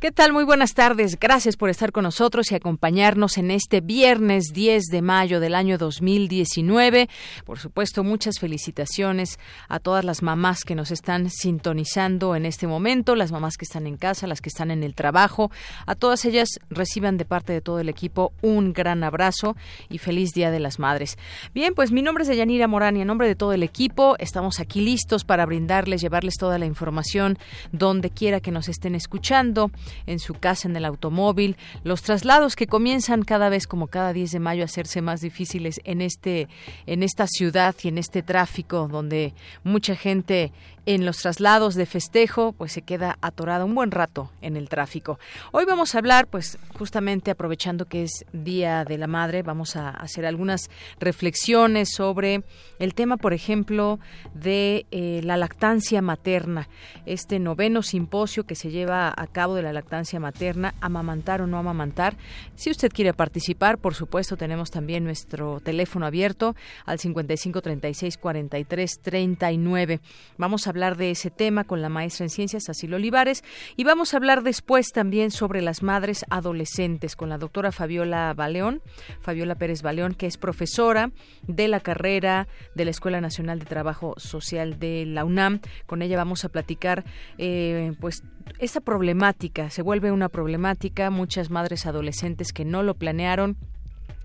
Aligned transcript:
¿Qué 0.00 0.12
tal? 0.12 0.32
Muy 0.32 0.44
buenas 0.44 0.72
tardes. 0.72 1.18
Gracias 1.20 1.58
por 1.58 1.68
estar 1.68 1.92
con 1.92 2.04
nosotros 2.04 2.50
y 2.50 2.54
acompañarnos 2.54 3.36
en 3.36 3.50
este 3.50 3.82
viernes 3.82 4.44
10 4.54 4.84
de 4.86 5.02
mayo 5.02 5.40
del 5.40 5.54
año 5.54 5.76
2019. 5.76 7.10
Por 7.44 7.58
supuesto, 7.58 8.02
muchas 8.02 8.38
felicitaciones 8.38 9.38
a 9.68 9.78
todas 9.78 10.02
las 10.02 10.22
mamás 10.22 10.64
que 10.64 10.74
nos 10.74 10.90
están 10.90 11.28
sintonizando 11.28 12.34
en 12.34 12.46
este 12.46 12.66
momento, 12.66 13.14
las 13.14 13.30
mamás 13.30 13.58
que 13.58 13.66
están 13.66 13.86
en 13.86 13.98
casa, 13.98 14.26
las 14.26 14.40
que 14.40 14.48
están 14.48 14.70
en 14.70 14.84
el 14.84 14.94
trabajo. 14.94 15.50
A 15.84 15.94
todas 15.94 16.24
ellas 16.24 16.48
reciban 16.70 17.18
de 17.18 17.26
parte 17.26 17.52
de 17.52 17.60
todo 17.60 17.78
el 17.78 17.90
equipo 17.90 18.32
un 18.40 18.72
gran 18.72 19.04
abrazo 19.04 19.54
y 19.90 19.98
feliz 19.98 20.30
Día 20.30 20.50
de 20.50 20.60
las 20.60 20.78
Madres. 20.78 21.18
Bien, 21.52 21.74
pues 21.74 21.92
mi 21.92 22.00
nombre 22.00 22.22
es 22.22 22.28
Deyanira 22.28 22.68
Morán 22.68 22.96
y 22.96 23.02
en 23.02 23.06
nombre 23.06 23.28
de 23.28 23.34
todo 23.34 23.52
el 23.52 23.62
equipo 23.62 24.16
estamos 24.18 24.60
aquí 24.60 24.80
listos 24.80 25.24
para 25.24 25.44
brindarles, 25.44 26.00
llevarles 26.00 26.36
toda 26.38 26.58
la 26.58 26.64
información 26.64 27.36
donde 27.70 28.08
quiera 28.08 28.40
que 28.40 28.50
nos 28.50 28.70
estén 28.70 28.94
escuchando 28.94 29.70
en 30.06 30.18
su 30.18 30.34
casa, 30.34 30.68
en 30.68 30.76
el 30.76 30.84
automóvil, 30.84 31.56
los 31.84 32.02
traslados 32.02 32.56
que 32.56 32.66
comienzan 32.66 33.22
cada 33.22 33.48
vez 33.48 33.66
como 33.66 33.86
cada 33.88 34.12
10 34.12 34.32
de 34.32 34.40
mayo 34.40 34.62
a 34.62 34.66
hacerse 34.66 35.02
más 35.02 35.20
difíciles 35.20 35.80
en 35.84 36.00
este 36.00 36.48
en 36.86 37.02
esta 37.02 37.26
ciudad 37.26 37.74
y 37.82 37.88
en 37.88 37.98
este 37.98 38.22
tráfico 38.22 38.88
donde 38.88 39.34
mucha 39.64 39.96
gente 39.96 40.52
en 40.94 41.06
los 41.06 41.18
traslados 41.18 41.76
de 41.76 41.86
festejo, 41.86 42.50
pues 42.50 42.72
se 42.72 42.82
queda 42.82 43.16
atorada 43.20 43.64
un 43.64 43.76
buen 43.76 43.92
rato 43.92 44.32
en 44.40 44.56
el 44.56 44.68
tráfico. 44.68 45.20
Hoy 45.52 45.64
vamos 45.64 45.94
a 45.94 45.98
hablar, 45.98 46.26
pues 46.26 46.58
justamente 46.76 47.30
aprovechando 47.30 47.84
que 47.84 48.02
es 48.02 48.24
Día 48.32 48.84
de 48.84 48.98
la 48.98 49.06
Madre, 49.06 49.44
vamos 49.44 49.76
a 49.76 49.90
hacer 49.90 50.26
algunas 50.26 50.68
reflexiones 50.98 51.90
sobre 51.94 52.42
el 52.80 52.94
tema, 52.94 53.18
por 53.18 53.34
ejemplo, 53.34 54.00
de 54.34 54.84
eh, 54.90 55.20
la 55.22 55.36
lactancia 55.36 56.02
materna, 56.02 56.68
este 57.06 57.38
noveno 57.38 57.82
simposio 57.82 58.42
que 58.42 58.56
se 58.56 58.72
lleva 58.72 59.14
a 59.16 59.28
cabo 59.28 59.54
de 59.54 59.62
la 59.62 59.72
lactancia 59.72 60.18
materna, 60.18 60.74
amamantar 60.80 61.40
o 61.40 61.46
no 61.46 61.58
amamantar. 61.58 62.16
Si 62.56 62.68
usted 62.68 62.90
quiere 62.90 63.14
participar, 63.14 63.78
por 63.78 63.94
supuesto, 63.94 64.36
tenemos 64.36 64.72
también 64.72 65.04
nuestro 65.04 65.60
teléfono 65.60 66.04
abierto 66.04 66.56
al 66.84 66.98
55 66.98 67.62
36 67.62 68.18
43 68.18 68.98
39. 69.02 70.00
Vamos 70.36 70.66
a 70.66 70.70
hablar 70.70 70.79
de 70.80 71.10
ese 71.10 71.30
tema 71.30 71.64
con 71.64 71.82
la 71.82 71.90
maestra 71.90 72.24
en 72.24 72.30
ciencias, 72.30 72.70
Asilo 72.70 72.96
Olivares, 72.96 73.44
y 73.76 73.84
vamos 73.84 74.14
a 74.14 74.16
hablar 74.16 74.42
después 74.42 74.92
también 74.92 75.30
sobre 75.30 75.60
las 75.60 75.82
madres 75.82 76.24
adolescentes 76.30 77.16
con 77.16 77.28
la 77.28 77.36
doctora 77.36 77.70
Fabiola 77.70 78.32
Baleón, 78.34 78.80
Fabiola 79.20 79.56
Pérez 79.56 79.82
Baleón, 79.82 80.14
que 80.14 80.26
es 80.26 80.38
profesora 80.38 81.10
de 81.46 81.68
la 81.68 81.80
carrera 81.80 82.48
de 82.74 82.86
la 82.86 82.90
Escuela 82.92 83.20
Nacional 83.20 83.58
de 83.58 83.66
Trabajo 83.66 84.14
Social 84.16 84.78
de 84.78 85.04
la 85.04 85.26
UNAM. 85.26 85.60
Con 85.84 86.00
ella 86.00 86.16
vamos 86.16 86.46
a 86.46 86.48
platicar, 86.48 87.04
eh, 87.36 87.92
pues, 88.00 88.24
esa 88.58 88.80
problemática, 88.80 89.68
se 89.68 89.82
vuelve 89.82 90.12
una 90.12 90.30
problemática, 90.30 91.10
muchas 91.10 91.50
madres 91.50 91.84
adolescentes 91.84 92.54
que 92.54 92.64
no 92.64 92.82
lo 92.82 92.94
planearon 92.94 93.58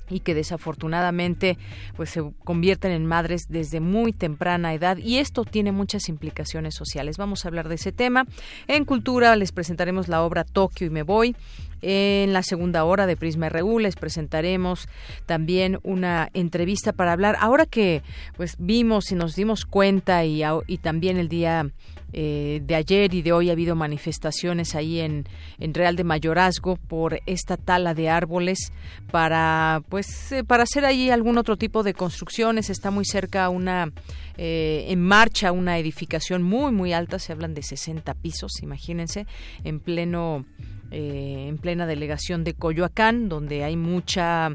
y 0.10 0.20
que 0.20 0.34
desafortunadamente 0.34 1.58
pues 1.96 2.10
se 2.10 2.24
convierten 2.44 2.92
en 2.92 3.06
madres 3.06 3.48
desde 3.50 3.80
muy 3.80 4.14
temprana 4.14 4.74
edad 4.74 4.98
y 4.98 5.18
esto 5.18 5.46
tiene 5.46 5.72
muchas 5.72 6.10
implicaciones 6.10 6.76
sociales. 6.76 7.18
Vamos 7.18 7.46
a 7.46 7.48
hablar 7.48 7.70
de 7.70 7.76
ese 7.76 7.92
tema. 7.92 8.26
En 8.68 8.86
cultura 8.86 9.36
les 9.36 9.52
presentaremos 9.52 10.08
la 10.08 10.24
obra 10.24 10.44
Tokio 10.44 10.88
y 10.88 10.90
me 10.90 11.04
voy. 11.04 11.36
En 11.82 12.34
la 12.34 12.42
segunda 12.42 12.84
hora 12.84 13.06
de 13.06 13.18
Prisma 13.18 13.50
RU 13.50 13.80
les 13.80 13.96
presentaremos 13.96 14.88
también 15.26 15.80
una 15.84 16.30
entrevista 16.34 16.94
para 16.94 17.12
hablar. 17.12 17.38
Ahora 17.40 17.66
que 17.66 18.02
pues 18.38 18.56
vimos 18.58 19.12
y 19.12 19.16
nos 19.16 19.36
dimos 19.36 19.66
cuenta 19.66 20.26
y, 20.26 20.42
y 20.68 20.78
también 20.80 21.18
el 21.18 21.30
día 21.30 21.70
eh, 22.14 22.62
de 22.64 22.76
ayer 22.76 23.14
y 23.14 23.22
de 23.22 23.32
hoy 23.34 23.50
ha 23.50 23.54
habido 23.54 23.76
manifestaciones 23.76 24.76
ahí 24.76 25.00
en, 25.00 25.26
en 25.60 25.74
Real 25.74 25.96
de 25.96 26.04
Mayorazgo 26.04 26.78
por 26.78 27.20
esta 27.26 27.58
tala 27.58 27.94
de 27.94 28.10
árboles 28.10 28.72
para 29.12 29.82
pues 29.90 30.32
eh, 30.32 30.44
para 30.44 30.64
hacer 30.64 30.86
ahí 30.86 31.10
algún 31.10 31.38
otro 31.38 31.58
tipo 31.58 31.84
de 31.84 31.94
construcciones. 31.94 32.70
Está 32.70 32.92
muy 32.92 33.06
cerca 33.06 33.50
una 33.50 33.92
eh, 34.38 34.86
en 34.88 35.02
marcha 35.02 35.52
una 35.52 35.78
edificación 35.78 36.42
muy 36.42 36.72
muy 36.72 36.94
alta. 36.94 37.20
Se 37.20 37.34
hablan 37.34 37.54
de 37.54 37.64
60 37.64 38.14
pisos 38.14 38.52
imagínense 38.62 39.28
en 39.64 39.80
pleno 39.80 40.46
en 40.96 41.58
plena 41.58 41.86
delegación 41.86 42.44
de 42.44 42.54
Coyoacán, 42.54 43.28
donde 43.28 43.64
hay 43.64 43.76
mucha 43.76 44.50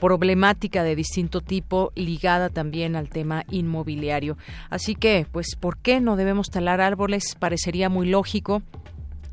problemática 0.00 0.82
de 0.82 0.96
distinto 0.96 1.40
tipo 1.40 1.92
ligada 1.94 2.48
también 2.48 2.96
al 2.96 3.08
tema 3.08 3.44
inmobiliario. 3.50 4.36
Así 4.70 4.94
que, 4.94 5.26
pues, 5.30 5.56
¿por 5.58 5.76
qué 5.78 6.00
no 6.00 6.16
debemos 6.16 6.50
talar 6.50 6.80
árboles? 6.80 7.36
Parecería 7.38 7.88
muy 7.88 8.08
lógico 8.08 8.62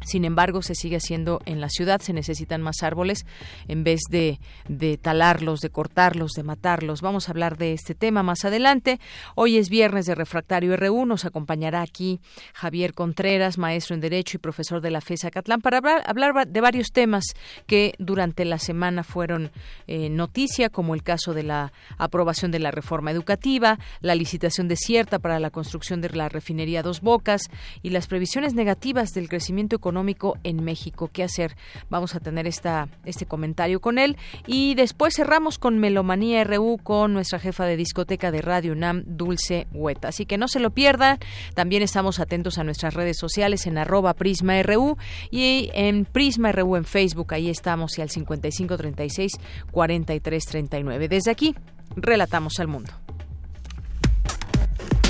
sin 0.03 0.25
embargo, 0.25 0.61
se 0.61 0.73
sigue 0.73 0.97
haciendo 0.97 1.41
en 1.45 1.61
la 1.61 1.69
ciudad, 1.69 2.01
se 2.01 2.13
necesitan 2.13 2.61
más 2.61 2.81
árboles 2.81 3.25
en 3.67 3.83
vez 3.83 4.01
de, 4.09 4.39
de, 4.67 4.97
talarlos, 4.97 5.59
de 5.59 5.69
cortarlos, 5.69 6.31
de 6.31 6.43
matarlos. 6.43 7.01
Vamos 7.01 7.27
a 7.27 7.31
hablar 7.31 7.57
de 7.57 7.73
este 7.73 7.93
tema 7.93 8.23
más 8.23 8.43
adelante. 8.43 8.99
Hoy 9.35 9.57
es 9.57 9.69
viernes 9.69 10.07
de 10.07 10.15
Refractario 10.15 10.75
RU, 10.75 11.05
nos 11.05 11.25
acompañará 11.25 11.81
aquí 11.81 12.19
Javier 12.53 12.93
Contreras, 12.93 13.59
maestro 13.59 13.93
en 13.93 14.01
Derecho 14.01 14.37
y 14.37 14.39
profesor 14.39 14.81
de 14.81 14.89
la 14.89 15.01
FESA 15.01 15.29
Catlán, 15.29 15.61
para 15.61 15.77
hablar, 15.77 16.47
de 16.47 16.61
varios 16.61 16.91
temas 16.91 17.23
que 17.67 17.93
durante 17.99 18.43
la 18.45 18.57
semana 18.57 19.03
fueron 19.03 19.51
eh, 19.87 20.09
noticia, 20.09 20.69
como 20.69 20.95
el 20.95 21.03
caso 21.03 21.33
de 21.33 21.43
la 21.43 21.73
aprobación 21.97 22.51
de 22.51 22.59
la 22.59 22.71
reforma 22.71 23.11
educativa, 23.11 23.77
la 24.01 24.15
licitación 24.15 24.67
desierta 24.67 25.19
para 25.19 25.39
la 25.39 25.51
construcción 25.51 26.01
de 26.01 26.09
la 26.09 26.27
refinería 26.27 26.81
Dos 26.81 27.01
Bocas 27.01 27.43
y 27.83 27.91
las 27.91 28.07
previsiones 28.07 28.55
negativas 28.55 29.11
del 29.11 29.29
crecimiento 29.29 29.75
económico 29.75 29.90
económico 29.91 30.37
en 30.45 30.63
México. 30.63 31.09
¿Qué 31.11 31.21
hacer? 31.21 31.57
Vamos 31.89 32.15
a 32.15 32.21
tener 32.21 32.47
esta, 32.47 32.87
este 33.03 33.25
comentario 33.25 33.81
con 33.81 33.97
él. 33.97 34.15
Y 34.47 34.73
después 34.75 35.13
cerramos 35.15 35.59
con 35.59 35.79
Melomanía 35.79 36.43
RU 36.45 36.79
con 36.81 37.13
nuestra 37.13 37.39
jefa 37.39 37.65
de 37.65 37.75
discoteca 37.75 38.31
de 38.31 38.41
Radio 38.41 38.71
UNAM, 38.71 39.03
Dulce 39.05 39.67
Hueta. 39.73 40.07
Así 40.07 40.25
que 40.25 40.37
no 40.37 40.47
se 40.47 40.61
lo 40.61 40.69
pierdan. 40.69 41.19
También 41.55 41.83
estamos 41.83 42.19
atentos 42.19 42.57
a 42.57 42.63
nuestras 42.63 42.93
redes 42.93 43.17
sociales 43.17 43.67
en 43.67 43.77
arroba 43.77 44.13
Prisma 44.13 44.63
RU 44.63 44.97
y 45.29 45.69
en 45.73 46.05
Prisma 46.05 46.53
RU 46.53 46.77
en 46.77 46.85
Facebook. 46.85 47.33
Ahí 47.33 47.49
estamos 47.49 47.97
y 47.97 48.01
al 48.01 48.09
5536 48.09 49.33
4339. 49.71 51.09
Desde 51.09 51.31
aquí, 51.31 51.53
relatamos 51.97 52.59
al 52.61 52.67
mundo. 52.69 52.93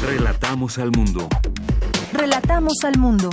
Relatamos 0.03 0.79
al 0.79 0.91
mundo. 0.91 1.29
Relatamos 2.13 2.83
al 2.83 2.97
mundo. 2.97 3.29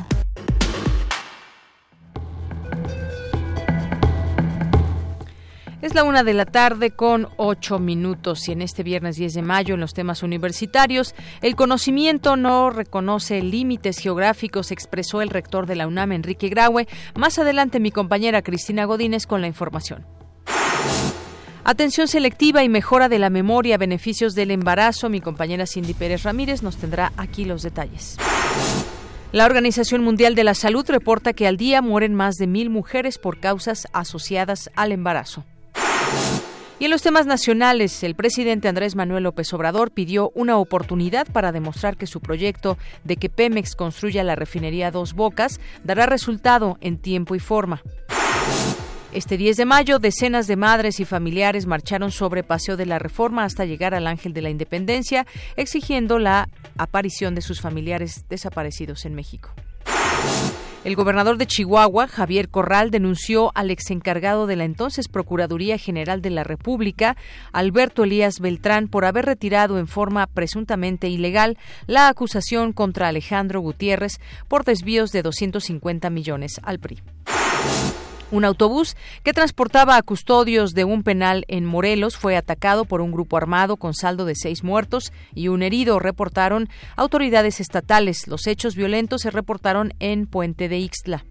Es 5.81 5.95
la 5.95 6.03
una 6.03 6.25
de 6.25 6.35
la 6.35 6.45
tarde 6.45 6.91
con 6.91 7.29
ocho 7.37 7.79
minutos 7.79 8.49
y 8.49 8.53
en 8.53 8.63
este 8.63 8.83
viernes 8.83 9.15
10 9.15 9.35
de 9.35 9.43
mayo 9.43 9.75
en 9.75 9.81
los 9.81 9.95
temas 9.95 10.25
universitarios 10.25 11.15
el 11.41 11.55
conocimiento 11.55 12.37
no 12.37 12.71
reconoce 12.71 13.41
límites 13.43 13.99
geográficos, 13.99 14.73
expresó 14.73 15.23
el 15.23 15.31
rector 15.31 15.67
de 15.67 15.77
la 15.77 15.87
UNAM, 15.87 16.11
Enrique 16.11 16.49
Graue. 16.49 16.89
Más 17.15 17.39
adelante 17.39 17.79
mi 17.79 17.93
compañera 17.93 18.43
Cristina 18.43 18.87
Godínez 18.87 19.29
con 19.29 19.41
la 19.41 19.47
información. 19.47 20.05
Atención 21.63 22.09
selectiva 22.09 22.65
y 22.65 22.69
mejora 22.69 23.09
de 23.09 23.21
la 23.21 23.31
memoria, 23.31 23.79
beneficios 23.79 24.35
del 24.35 24.51
embarazo. 24.51 25.09
Mi 25.09 25.21
compañera 25.21 25.65
Cindy 25.65 25.95
Pérez 25.95 26.25
Ramírez 26.25 26.65
nos 26.65 26.77
tendrá 26.77 27.13
aquí 27.17 27.45
los 27.45 27.63
detalles. 27.63 28.17
La 29.31 29.45
Organización 29.47 30.03
Mundial 30.03 30.35
de 30.35 30.43
la 30.43 30.55
Salud 30.55 30.85
reporta 30.89 31.35
que 31.35 31.47
al 31.47 31.57
día 31.57 31.83
mueren 31.83 32.15
más 32.15 32.35
de 32.35 32.49
mil 32.49 32.69
mujeres 32.69 33.19
por 33.19 33.39
causas 33.39 33.87
asociadas 33.93 34.71
al 34.75 34.91
embarazo. 34.91 35.45
Y 36.81 36.85
en 36.85 36.93
los 36.93 37.03
temas 37.03 37.27
nacionales, 37.27 38.05
el 38.05 38.15
presidente 38.15 38.69
Andrés 38.69 38.95
Manuel 38.95 39.25
López 39.25 39.53
Obrador 39.53 39.91
pidió 39.91 40.31
una 40.37 40.59
oportunidad 40.59 41.27
para 41.27 41.51
demostrar 41.51 41.97
que 41.97 42.07
su 42.07 42.21
proyecto 42.21 42.79
de 43.03 43.17
que 43.17 43.29
Pemex 43.29 43.75
construya 43.75 44.23
la 44.23 44.37
refinería 44.37 44.93
Dos 44.93 45.15
Bocas 45.15 45.59
dará 45.83 46.07
resultado 46.07 46.79
en 46.81 46.99
tiempo 46.99 47.35
y 47.35 47.41
forma. 47.41 47.83
Este 49.11 49.37
10 49.37 49.57
de 49.57 49.65
mayo, 49.65 49.99
decenas 49.99 50.47
de 50.47 50.55
madres 50.55 51.01
y 51.01 51.05
familiares 51.05 51.67
marcharon 51.67 52.13
sobre 52.13 52.45
Paseo 52.45 52.77
de 52.77 52.87
la 52.87 53.01
Reforma 53.01 53.43
hasta 53.43 53.65
llegar 53.65 53.95
al 53.95 54.07
Ángel 54.07 54.33
de 54.33 54.43
la 54.43 54.51
Independencia, 54.51 55.27
exigiendo 55.57 56.21
la 56.21 56.49
aparición 56.77 57.35
de 57.35 57.41
sus 57.41 57.61
familiares 57.61 58.27
desaparecidos 58.29 59.05
en 59.05 59.15
México. 59.15 59.51
El 60.85 60.95
gobernador 60.95 61.39
de 61.39 61.47
Chihuahua, 61.47 62.07
Javier 62.07 62.49
Corral, 62.49 62.91
denunció 62.93 63.51
al 63.57 63.71
exencargado 63.71 64.47
de 64.47 64.55
la 64.55 64.65
entonces 64.65 65.09
Procuraduría 65.09 65.77
General 65.77 66.23
de 66.23 66.31
la 66.31 66.45
República, 66.45 67.17
Alberto 67.53 68.05
Elías 68.05 68.39
Beltrán, 68.41 68.87
por 68.87 69.05
haber 69.05 69.27
retirado 69.27 69.79
en 69.79 69.89
forma 69.89 70.27
presuntamente 70.29 71.09
ilegal 71.09 71.59
la 71.87 72.09
acusación 72.09 72.73
contra 72.73 73.09
Alejandro 73.09 73.61
Gutiérrez 73.61 74.21
por 74.47 74.65
desvíos 74.65 75.11
de 75.11 75.23
250 75.23 76.11
millones 76.11 76.61
al 76.63 76.79
PRI. 76.79 77.03
Un 78.31 78.45
autobús 78.45 78.97
que 79.23 79.33
transportaba 79.33 79.97
a 79.97 80.03
custodios 80.03 80.75
de 80.75 80.85
un 80.85 81.03
penal 81.03 81.45
en 81.49 81.65
Morelos 81.65 82.17
fue 82.17 82.37
atacado 82.37 82.85
por 82.85 83.01
un 83.01 83.11
grupo 83.11 83.37
armado 83.37 83.77
con 83.77 83.95
saldo 83.95 84.25
de 84.25 84.35
seis 84.35 84.63
muertos 84.63 85.13
y 85.35 85.49
un 85.49 85.63
herido, 85.63 85.99
reportaron 85.99 86.69
autoridades 86.97 87.61
estatales. 87.61 88.29
Los 88.29 88.47
hechos 88.47 88.75
violentos 88.75 89.23
se 89.23 89.31
reportaron 89.31 89.95
en 89.99 90.27
Puente 90.27 90.69
de 90.69 90.79
Ixtla. 90.79 91.25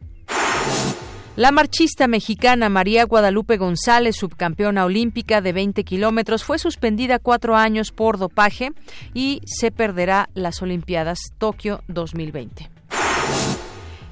La 1.36 1.52
marchista 1.52 2.08
mexicana 2.08 2.68
María 2.68 3.04
Guadalupe 3.06 3.58
González, 3.58 4.16
subcampeona 4.16 4.86
olímpica 4.86 5.40
de 5.40 5.54
20 5.54 5.84
kilómetros, 5.84 6.44
fue 6.44 6.58
suspendida 6.58 7.20
cuatro 7.20 7.56
años 7.56 7.92
por 7.92 8.18
dopaje 8.18 8.72
y 9.14 9.42
se 9.46 9.70
perderá 9.70 10.30
las 10.34 10.64
Olimpiadas 10.64 11.20
Tokio 11.38 11.84
2020. 11.88 12.72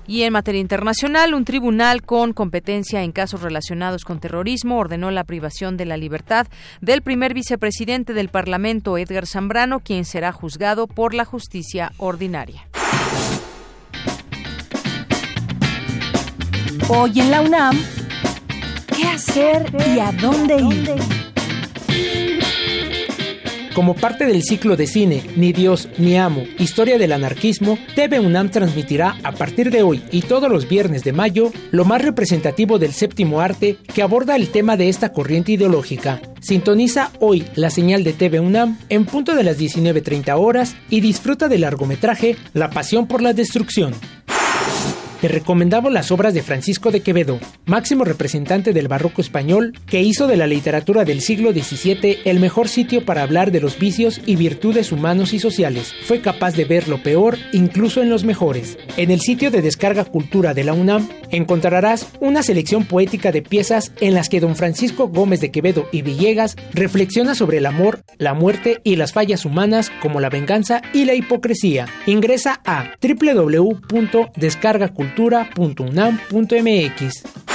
Y 0.08 0.22
en 0.22 0.34
materia 0.34 0.62
internacional, 0.62 1.34
un 1.34 1.46
tribunal 1.46 2.04
con 2.04 2.34
competencia 2.34 3.02
en 3.02 3.12
casos 3.12 3.42
relacionados 3.42 4.06
con 4.06 4.20
terrorismo 4.20 4.78
ordenó 4.78 5.10
la 5.10 5.24
privación 5.24 5.78
de 5.78 5.86
la 5.86 5.98
libertad 5.98 6.48
del 6.80 7.02
primer 7.02 7.34
vicepresidente 7.34 8.14
del 8.14 8.30
Parlamento, 8.30 8.98
Edgar 8.98 9.26
Zambrano, 9.26 9.80
quien 9.80 10.06
será 10.06 10.32
juzgado 10.32 10.86
por 10.86 11.14
la 11.16 11.26
justicia 11.26 11.92
ordinaria. 11.98 12.68
Hoy 16.88 17.20
en 17.20 17.32
la 17.32 17.42
UNAM, 17.42 17.76
¿qué 18.96 19.08
hacer 19.08 19.76
y 19.96 20.00
a 20.00 20.12
dónde 20.12 20.58
ir? 20.58 22.35
Como 23.76 23.94
parte 23.94 24.26
del 24.26 24.42
ciclo 24.42 24.78
de 24.78 24.88
cine 24.88 25.22
Ni 25.36 25.52
Dios 25.52 25.90
ni 25.98 26.18
Amo, 26.18 26.46
Historia 26.58 26.98
del 26.98 27.12
Anarquismo, 27.12 27.78
TV 27.94 28.22
UNAM 28.22 28.50
transmitirá 28.50 29.18
a 29.22 29.34
partir 29.34 29.70
de 29.70 29.84
hoy 29.84 30.02
y 30.12 30.22
todos 30.22 30.50
los 30.50 30.70
viernes 30.70 31.04
de 31.04 31.12
mayo 31.12 31.52
lo 31.72 31.84
más 31.84 32.02
representativo 32.02 32.80
del 32.80 32.94
séptimo 32.94 33.42
arte 33.42 33.78
que 33.94 34.02
aborda 34.02 34.38
el 34.38 34.48
tema 34.48 34.78
de 34.78 34.88
esta 34.88 35.12
corriente 35.12 35.52
ideológica. 35.52 36.22
Sintoniza 36.40 37.12
hoy 37.20 37.46
la 37.56 37.70
señal 37.70 38.06
de 38.06 38.14
TV 38.14 38.40
UNAM 38.40 38.80
en 38.88 39.04
punto 39.04 39.36
de 39.36 39.44
las 39.44 39.60
19.30 39.60 40.40
horas 40.40 40.78
y 40.90 41.02
disfruta 41.02 41.50
del 41.50 41.62
largometraje 41.62 42.38
La 42.54 42.70
Pasión 42.70 43.08
por 43.08 43.22
la 43.22 43.34
Destrucción 43.34 43.94
recomendamos 45.28 45.92
las 45.92 46.12
obras 46.12 46.34
de 46.34 46.44
Francisco 46.44 46.92
de 46.92 47.02
Quevedo, 47.02 47.40
máximo 47.66 48.04
representante 48.04 48.74
del 48.74 48.88
barroco 48.88 49.22
español, 49.22 49.74
que 49.86 50.02
hizo 50.02 50.28
de 50.28 50.38
la 50.38 50.48
literatura 50.48 51.06
del 51.06 51.22
siglo 51.22 51.54
XVII 51.54 52.20
el 52.26 52.40
mejor 52.40 52.68
sitio 52.68 53.06
para 53.06 53.24
hablar 53.24 53.52
de 53.52 53.62
los 53.62 53.80
vicios 53.80 54.22
y 54.26 54.36
virtudes 54.36 54.92
humanos 54.92 55.34
y 55.34 55.40
sociales. 55.40 55.94
Fue 56.04 56.22
capaz 56.22 56.56
de 56.56 56.66
ver 56.66 56.88
lo 56.88 57.02
peor 57.02 57.38
incluso 57.54 58.02
en 58.02 58.10
los 58.10 58.24
mejores. 58.24 58.78
En 58.98 59.12
el 59.12 59.22
sitio 59.22 59.52
de 59.52 59.62
descarga 59.62 60.06
cultura 60.06 60.54
de 60.54 60.64
la 60.64 60.74
UNAM 60.74 61.08
encontrarás 61.32 62.08
una 62.20 62.44
selección 62.44 62.86
poética 62.86 63.32
de 63.32 63.42
piezas 63.42 63.92
en 64.02 64.14
las 64.14 64.30
que 64.30 64.40
don 64.40 64.56
Francisco 64.56 65.08
Gómez 65.08 65.42
de 65.42 65.52
Quevedo 65.52 65.88
y 65.92 66.02
Villegas 66.02 66.56
reflexiona 66.74 67.36
sobre 67.36 67.58
el 67.58 67.66
amor, 67.66 68.02
la 68.18 68.34
muerte 68.34 68.82
y 68.84 68.98
las 68.98 69.14
fallas 69.14 69.46
humanas 69.46 69.92
como 70.02 70.20
la 70.20 70.30
venganza 70.30 70.82
y 70.94 71.06
la 71.06 71.16
hipocresía. 71.16 71.88
Ingresa 72.06 72.62
a 72.66 72.92
www.descargacultura 73.02 75.15
cultura.unam.mx. 75.16 77.55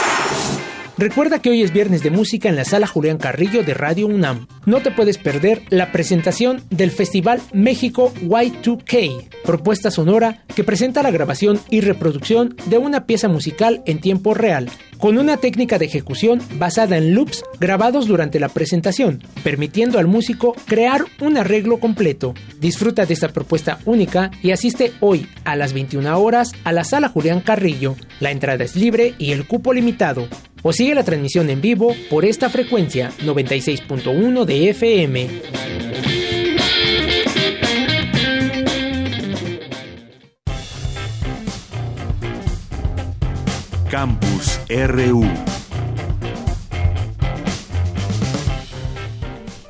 Recuerda 1.00 1.40
que 1.40 1.48
hoy 1.48 1.62
es 1.62 1.72
viernes 1.72 2.02
de 2.02 2.10
música 2.10 2.50
en 2.50 2.56
la 2.56 2.66
sala 2.66 2.86
Julián 2.86 3.16
Carrillo 3.16 3.62
de 3.62 3.72
Radio 3.72 4.06
UNAM. 4.06 4.46
No 4.66 4.82
te 4.82 4.90
puedes 4.90 5.16
perder 5.16 5.62
la 5.70 5.92
presentación 5.92 6.62
del 6.68 6.90
Festival 6.90 7.40
México 7.54 8.12
Y2K, 8.20 9.30
propuesta 9.42 9.90
sonora 9.90 10.44
que 10.54 10.62
presenta 10.62 11.02
la 11.02 11.10
grabación 11.10 11.58
y 11.70 11.80
reproducción 11.80 12.54
de 12.66 12.76
una 12.76 13.06
pieza 13.06 13.28
musical 13.28 13.82
en 13.86 14.02
tiempo 14.02 14.34
real, 14.34 14.68
con 14.98 15.16
una 15.16 15.38
técnica 15.38 15.78
de 15.78 15.86
ejecución 15.86 16.42
basada 16.58 16.98
en 16.98 17.14
loops 17.14 17.44
grabados 17.58 18.06
durante 18.06 18.38
la 18.38 18.50
presentación, 18.50 19.22
permitiendo 19.42 19.98
al 19.98 20.06
músico 20.06 20.54
crear 20.66 21.06
un 21.22 21.38
arreglo 21.38 21.80
completo. 21.80 22.34
Disfruta 22.60 23.06
de 23.06 23.14
esta 23.14 23.28
propuesta 23.28 23.78
única 23.86 24.30
y 24.42 24.50
asiste 24.50 24.92
hoy 25.00 25.26
a 25.44 25.56
las 25.56 25.72
21 25.72 26.20
horas 26.20 26.52
a 26.64 26.72
la 26.72 26.84
sala 26.84 27.08
Julián 27.08 27.40
Carrillo. 27.40 27.96
La 28.20 28.32
entrada 28.32 28.64
es 28.64 28.76
libre 28.76 29.14
y 29.16 29.32
el 29.32 29.46
cupo 29.46 29.72
limitado 29.72 30.28
o 30.62 30.72
sigue 30.72 30.94
la 30.94 31.04
transmisión 31.04 31.50
en 31.50 31.60
vivo 31.60 31.94
por 32.08 32.24
esta 32.24 32.50
frecuencia 32.50 33.12
96.1 33.22 34.44
de 34.44 34.70
FM. 34.70 35.28
Campus 43.90 44.60
RU 44.68 45.59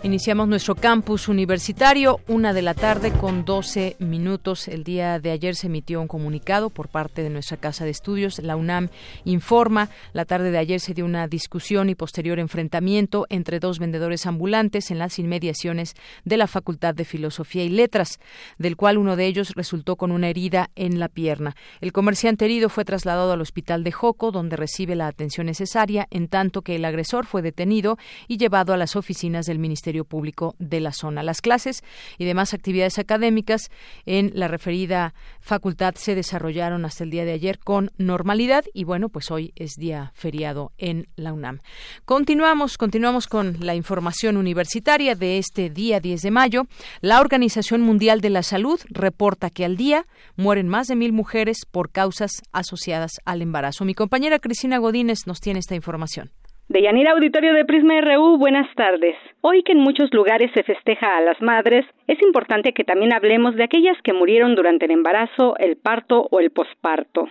Iniciamos 0.02 0.48
nuestro 0.48 0.76
campus 0.76 1.28
universitario, 1.28 2.20
una 2.26 2.54
de 2.54 2.62
la 2.62 2.72
tarde 2.72 3.12
con 3.12 3.44
12 3.44 3.96
minutos. 3.98 4.66
El 4.66 4.82
día 4.82 5.18
de 5.18 5.30
ayer 5.30 5.54
se 5.54 5.66
emitió 5.66 6.00
un 6.00 6.08
comunicado 6.08 6.70
por 6.70 6.88
parte 6.88 7.22
de 7.22 7.28
nuestra 7.28 7.58
casa 7.58 7.84
de 7.84 7.90
estudios. 7.90 8.38
La 8.38 8.56
UNAM 8.56 8.88
informa. 9.26 9.90
La 10.14 10.24
tarde 10.24 10.52
de 10.52 10.56
ayer 10.56 10.80
se 10.80 10.94
dio 10.94 11.04
una 11.04 11.28
discusión 11.28 11.90
y 11.90 11.94
posterior 11.94 12.38
enfrentamiento 12.38 13.26
entre 13.28 13.60
dos 13.60 13.78
vendedores 13.78 14.24
ambulantes 14.24 14.90
en 14.90 14.98
las 14.98 15.18
inmediaciones 15.18 15.94
de 16.24 16.38
la 16.38 16.46
Facultad 16.46 16.94
de 16.94 17.04
Filosofía 17.04 17.64
y 17.64 17.68
Letras, 17.68 18.20
del 18.56 18.76
cual 18.76 18.96
uno 18.96 19.16
de 19.16 19.26
ellos 19.26 19.52
resultó 19.54 19.96
con 19.96 20.12
una 20.12 20.30
herida 20.30 20.70
en 20.76 20.98
la 20.98 21.08
pierna. 21.10 21.56
El 21.82 21.92
comerciante 21.92 22.46
herido 22.46 22.70
fue 22.70 22.86
trasladado 22.86 23.32
al 23.32 23.42
hospital 23.42 23.84
de 23.84 23.92
Joco, 23.92 24.30
donde 24.30 24.56
recibe 24.56 24.94
la 24.94 25.08
atención 25.08 25.46
necesaria, 25.46 26.08
en 26.10 26.28
tanto 26.28 26.62
que 26.62 26.76
el 26.76 26.86
agresor 26.86 27.26
fue 27.26 27.42
detenido 27.42 27.98
y 28.28 28.38
llevado 28.38 28.72
a 28.72 28.78
las 28.78 28.96
oficinas 28.96 29.44
del 29.44 29.58
Ministerio 29.58 29.89
Público 30.04 30.54
de 30.58 30.80
la 30.80 30.92
zona. 30.92 31.22
Las 31.22 31.40
clases 31.40 31.82
y 32.18 32.24
demás 32.24 32.54
actividades 32.54 32.98
académicas 32.98 33.70
en 34.06 34.32
la 34.34 34.48
referida 34.48 35.14
facultad 35.40 35.94
se 35.96 36.14
desarrollaron 36.14 36.84
hasta 36.84 37.04
el 37.04 37.10
día 37.10 37.24
de 37.24 37.32
ayer 37.32 37.58
con 37.58 37.90
normalidad 37.98 38.64
y 38.72 38.84
bueno, 38.84 39.08
pues 39.08 39.30
hoy 39.30 39.52
es 39.56 39.72
día 39.76 40.12
feriado 40.14 40.72
en 40.78 41.08
la 41.16 41.32
UNAM. 41.32 41.60
Continuamos, 42.04 42.78
continuamos 42.78 43.26
con 43.26 43.56
la 43.60 43.74
información 43.74 44.36
universitaria 44.36 45.14
de 45.14 45.38
este 45.38 45.70
día 45.70 46.00
10 46.00 46.22
de 46.22 46.30
mayo. 46.30 46.66
La 47.00 47.20
Organización 47.20 47.82
Mundial 47.82 48.20
de 48.20 48.30
la 48.30 48.42
Salud 48.42 48.80
reporta 48.88 49.50
que 49.50 49.64
al 49.64 49.76
día 49.76 50.06
mueren 50.36 50.68
más 50.68 50.86
de 50.86 50.96
mil 50.96 51.12
mujeres 51.12 51.58
por 51.70 51.90
causas 51.90 52.42
asociadas 52.52 53.12
al 53.24 53.42
embarazo. 53.42 53.84
Mi 53.84 53.94
compañera 53.94 54.38
Cristina 54.38 54.78
Godínez 54.78 55.26
nos 55.26 55.40
tiene 55.40 55.60
esta 55.60 55.74
información. 55.74 56.30
De 56.70 56.82
Yanira 56.82 57.10
Auditorio 57.10 57.52
de 57.52 57.64
Prisma 57.64 58.00
RU, 58.00 58.38
buenas 58.38 58.72
tardes. 58.76 59.16
Hoy 59.40 59.64
que 59.64 59.72
en 59.72 59.80
muchos 59.80 60.14
lugares 60.14 60.52
se 60.54 60.62
festeja 60.62 61.16
a 61.16 61.20
las 61.20 61.42
madres, 61.42 61.84
es 62.06 62.22
importante 62.22 62.72
que 62.72 62.84
también 62.84 63.12
hablemos 63.12 63.56
de 63.56 63.64
aquellas 63.64 64.00
que 64.02 64.12
murieron 64.12 64.54
durante 64.54 64.84
el 64.84 64.92
embarazo, 64.92 65.56
el 65.58 65.76
parto 65.76 66.28
o 66.30 66.38
el 66.38 66.52
posparto. 66.52 67.28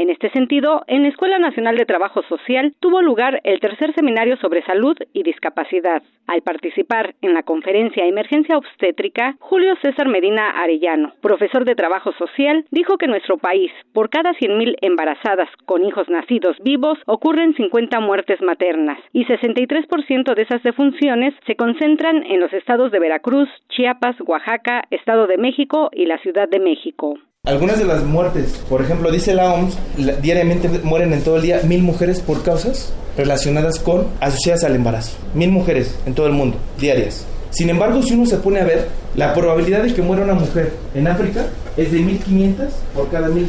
En 0.00 0.08
este 0.08 0.30
sentido, 0.30 0.82
en 0.86 1.02
la 1.02 1.10
Escuela 1.10 1.38
Nacional 1.38 1.76
de 1.76 1.84
Trabajo 1.84 2.22
Social 2.22 2.74
tuvo 2.80 3.02
lugar 3.02 3.42
el 3.44 3.60
tercer 3.60 3.94
seminario 3.94 4.38
sobre 4.38 4.64
salud 4.64 4.96
y 5.12 5.22
discapacidad. 5.24 6.02
Al 6.26 6.40
participar 6.40 7.14
en 7.20 7.34
la 7.34 7.42
conferencia 7.42 8.06
Emergencia 8.06 8.56
Obstétrica, 8.56 9.36
Julio 9.40 9.74
César 9.82 10.08
Medina 10.08 10.52
Arellano, 10.52 11.12
profesor 11.20 11.66
de 11.66 11.74
Trabajo 11.74 12.12
Social, 12.12 12.64
dijo 12.70 12.96
que 12.96 13.04
en 13.04 13.10
nuestro 13.10 13.36
país, 13.36 13.70
por 13.92 14.08
cada 14.08 14.32
100.000 14.32 14.76
embarazadas 14.80 15.50
con 15.66 15.84
hijos 15.84 16.08
nacidos 16.08 16.56
vivos, 16.64 16.98
ocurren 17.04 17.54
50 17.54 18.00
muertes 18.00 18.40
maternas 18.40 18.98
y 19.12 19.26
63% 19.26 20.34
de 20.34 20.40
esas 20.40 20.62
defunciones 20.62 21.34
se 21.44 21.56
concentran 21.56 22.24
en 22.24 22.40
los 22.40 22.54
estados 22.54 22.90
de 22.90 23.00
Veracruz, 23.00 23.50
Chiapas, 23.68 24.16
Oaxaca, 24.22 24.84
Estado 24.90 25.26
de 25.26 25.36
México 25.36 25.90
y 25.92 26.06
la 26.06 26.16
Ciudad 26.16 26.48
de 26.48 26.58
México. 26.58 27.18
Algunas 27.46 27.78
de 27.78 27.86
las 27.86 28.04
muertes, 28.04 28.60
por 28.68 28.82
ejemplo, 28.82 29.10
dice 29.10 29.32
la 29.32 29.54
OMS, 29.54 29.78
diariamente 30.20 30.68
mueren 30.84 31.14
en 31.14 31.22
todo 31.22 31.36
el 31.36 31.42
día 31.42 31.62
mil 31.64 31.82
mujeres 31.82 32.20
por 32.20 32.42
causas 32.42 32.92
relacionadas 33.16 33.78
con, 33.78 34.08
asociadas 34.20 34.62
al 34.62 34.74
embarazo. 34.74 35.16
Mil 35.32 35.50
mujeres 35.50 35.96
en 36.04 36.14
todo 36.14 36.26
el 36.26 36.34
mundo, 36.34 36.58
diarias. 36.78 37.24
Sin 37.48 37.70
embargo, 37.70 38.02
si 38.02 38.12
uno 38.12 38.26
se 38.26 38.36
pone 38.36 38.60
a 38.60 38.64
ver, 38.64 38.88
la 39.16 39.32
probabilidad 39.32 39.82
de 39.82 39.94
que 39.94 40.02
muera 40.02 40.22
una 40.22 40.34
mujer 40.34 40.74
en 40.94 41.08
África 41.08 41.46
es 41.78 41.90
de 41.90 42.00
1500 42.00 42.66
por 42.94 43.10
cada 43.10 43.28
mil, 43.30 43.48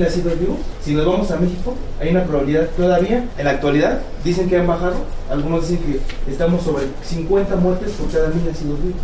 nacidos 0.00 0.38
vivos. 0.40 0.58
Si 0.84 0.92
nos 0.92 1.06
vamos 1.06 1.30
a 1.30 1.36
México, 1.36 1.76
hay 2.00 2.10
una 2.10 2.24
probabilidad 2.24 2.68
todavía, 2.76 3.24
en 3.38 3.44
la 3.44 3.52
actualidad, 3.52 4.00
dicen 4.24 4.48
que 4.48 4.56
han 4.56 4.66
bajado, 4.66 4.96
algunos 5.30 5.68
dicen 5.68 5.84
que 5.84 6.32
estamos 6.32 6.64
sobre 6.64 6.86
50 7.04 7.54
muertes 7.56 7.92
por 7.92 8.10
cada 8.10 8.30
mil 8.30 8.44
nacidos 8.44 8.82
vivos. 8.82 9.00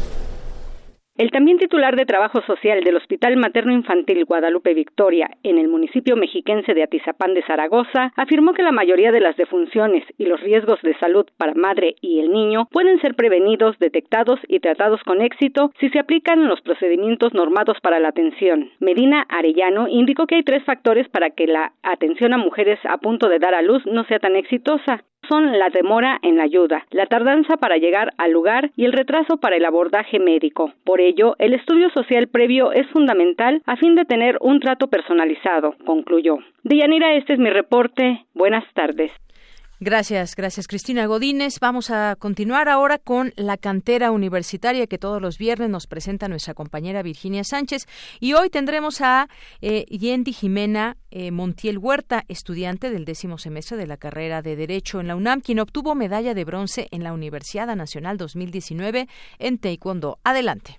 El 1.20 1.30
también 1.32 1.58
titular 1.58 1.96
de 1.96 2.06
Trabajo 2.06 2.40
Social 2.46 2.82
del 2.82 2.96
Hospital 2.96 3.36
Materno 3.36 3.74
Infantil 3.74 4.24
Guadalupe 4.24 4.72
Victoria, 4.72 5.28
en 5.42 5.58
el 5.58 5.68
municipio 5.68 6.16
mexiquense 6.16 6.72
de 6.72 6.82
Atizapán 6.82 7.34
de 7.34 7.42
Zaragoza, 7.42 8.10
afirmó 8.16 8.54
que 8.54 8.62
la 8.62 8.72
mayoría 8.72 9.12
de 9.12 9.20
las 9.20 9.36
defunciones 9.36 10.02
y 10.16 10.24
los 10.24 10.40
riesgos 10.40 10.80
de 10.80 10.96
salud 10.96 11.26
para 11.36 11.52
madre 11.52 11.94
y 12.00 12.20
el 12.20 12.32
niño 12.32 12.68
pueden 12.70 12.98
ser 13.02 13.16
prevenidos, 13.16 13.78
detectados 13.78 14.40
y 14.48 14.60
tratados 14.60 15.02
con 15.02 15.20
éxito 15.20 15.72
si 15.78 15.90
se 15.90 15.98
aplican 15.98 16.48
los 16.48 16.62
procedimientos 16.62 17.34
normados 17.34 17.76
para 17.82 18.00
la 18.00 18.08
atención. 18.08 18.70
Medina 18.78 19.26
Arellano 19.28 19.88
indicó 19.88 20.26
que 20.26 20.36
hay 20.36 20.42
tres 20.42 20.64
factores 20.64 21.06
para 21.10 21.28
que 21.28 21.46
la 21.46 21.74
atención 21.82 22.32
a 22.32 22.38
mujeres 22.38 22.78
a 22.84 22.96
punto 22.96 23.28
de 23.28 23.40
dar 23.40 23.54
a 23.54 23.60
luz 23.60 23.84
no 23.84 24.04
sea 24.04 24.20
tan 24.20 24.36
exitosa 24.36 25.04
son 25.30 25.58
la 25.58 25.70
demora 25.70 26.18
en 26.22 26.36
la 26.36 26.42
ayuda, 26.42 26.84
la 26.90 27.06
tardanza 27.06 27.56
para 27.56 27.76
llegar 27.76 28.12
al 28.18 28.32
lugar 28.32 28.72
y 28.76 28.84
el 28.84 28.92
retraso 28.92 29.36
para 29.36 29.56
el 29.56 29.64
abordaje 29.64 30.18
médico. 30.18 30.72
Por 30.84 31.00
ello, 31.00 31.36
el 31.38 31.54
estudio 31.54 31.88
social 31.90 32.26
previo 32.26 32.72
es 32.72 32.86
fundamental 32.88 33.62
a 33.64 33.76
fin 33.76 33.94
de 33.94 34.04
tener 34.04 34.36
un 34.40 34.58
trato 34.58 34.88
personalizado, 34.88 35.76
concluyó. 35.86 36.38
Deyanira, 36.64 37.14
este 37.14 37.34
es 37.34 37.38
mi 37.38 37.50
reporte. 37.50 38.24
Buenas 38.34 38.64
tardes. 38.74 39.12
Gracias, 39.82 40.36
gracias 40.36 40.68
Cristina 40.68 41.06
Godínez. 41.06 41.58
Vamos 41.58 41.90
a 41.90 42.14
continuar 42.18 42.68
ahora 42.68 42.98
con 42.98 43.32
la 43.36 43.56
cantera 43.56 44.10
universitaria 44.10 44.86
que 44.86 44.98
todos 44.98 45.22
los 45.22 45.38
viernes 45.38 45.70
nos 45.70 45.86
presenta 45.86 46.28
nuestra 46.28 46.52
compañera 46.52 47.02
Virginia 47.02 47.44
Sánchez. 47.44 47.86
Y 48.20 48.34
hoy 48.34 48.50
tendremos 48.50 49.00
a 49.00 49.30
eh, 49.62 49.86
Yendi 49.88 50.34
Jimena 50.34 50.98
eh, 51.10 51.30
Montiel 51.30 51.78
Huerta, 51.78 52.26
estudiante 52.28 52.90
del 52.90 53.06
décimo 53.06 53.38
semestre 53.38 53.78
de 53.78 53.86
la 53.86 53.96
carrera 53.96 54.42
de 54.42 54.54
Derecho 54.54 55.00
en 55.00 55.08
la 55.08 55.16
UNAM, 55.16 55.40
quien 55.40 55.60
obtuvo 55.60 55.94
medalla 55.94 56.34
de 56.34 56.44
bronce 56.44 56.88
en 56.90 57.02
la 57.02 57.14
Universidad 57.14 57.74
Nacional 57.74 58.18
2019 58.18 59.08
en 59.38 59.58
Taekwondo. 59.58 60.18
Adelante. 60.24 60.78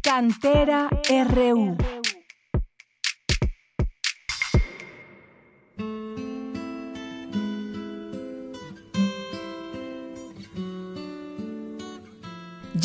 Cantera 0.00 0.88
RU. 1.28 1.76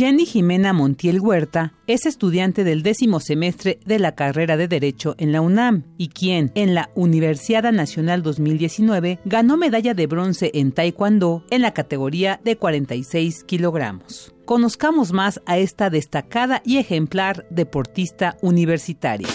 Jenny 0.02 0.26
Jimena 0.26 0.74
Montiel 0.74 1.20
Huerta 1.20 1.74
es 1.86 2.08
estudiante 2.08 2.64
del 2.64 2.82
décimo 2.82 3.20
semestre 3.20 3.80
de 3.86 4.00
la 4.00 4.16
carrera 4.16 4.58
de 4.58 4.68
Derecho 4.68 5.14
en 5.20 5.32
la 5.32 5.42
UNAM 5.42 5.84
y 5.96 6.08
quien, 6.08 6.52
en 6.56 6.74
la 6.74 6.90
Universidad 6.96 7.72
Nacional 7.72 8.24
2019, 8.24 9.20
ganó 9.26 9.58
medalla 9.58 9.94
de 9.94 10.08
bronce 10.08 10.50
en 10.56 10.72
Taekwondo 10.72 11.46
en 11.52 11.62
la 11.62 11.76
categoría 11.76 12.42
de 12.44 12.58
46 12.58 13.44
kilogramos. 13.44 14.34
Conozcamos 14.46 15.14
más 15.14 15.40
a 15.46 15.60
esta 15.60 15.92
destacada 15.92 16.64
y 16.66 16.78
ejemplar 16.78 17.46
deportista 17.52 18.38
universitaria. 18.42 19.28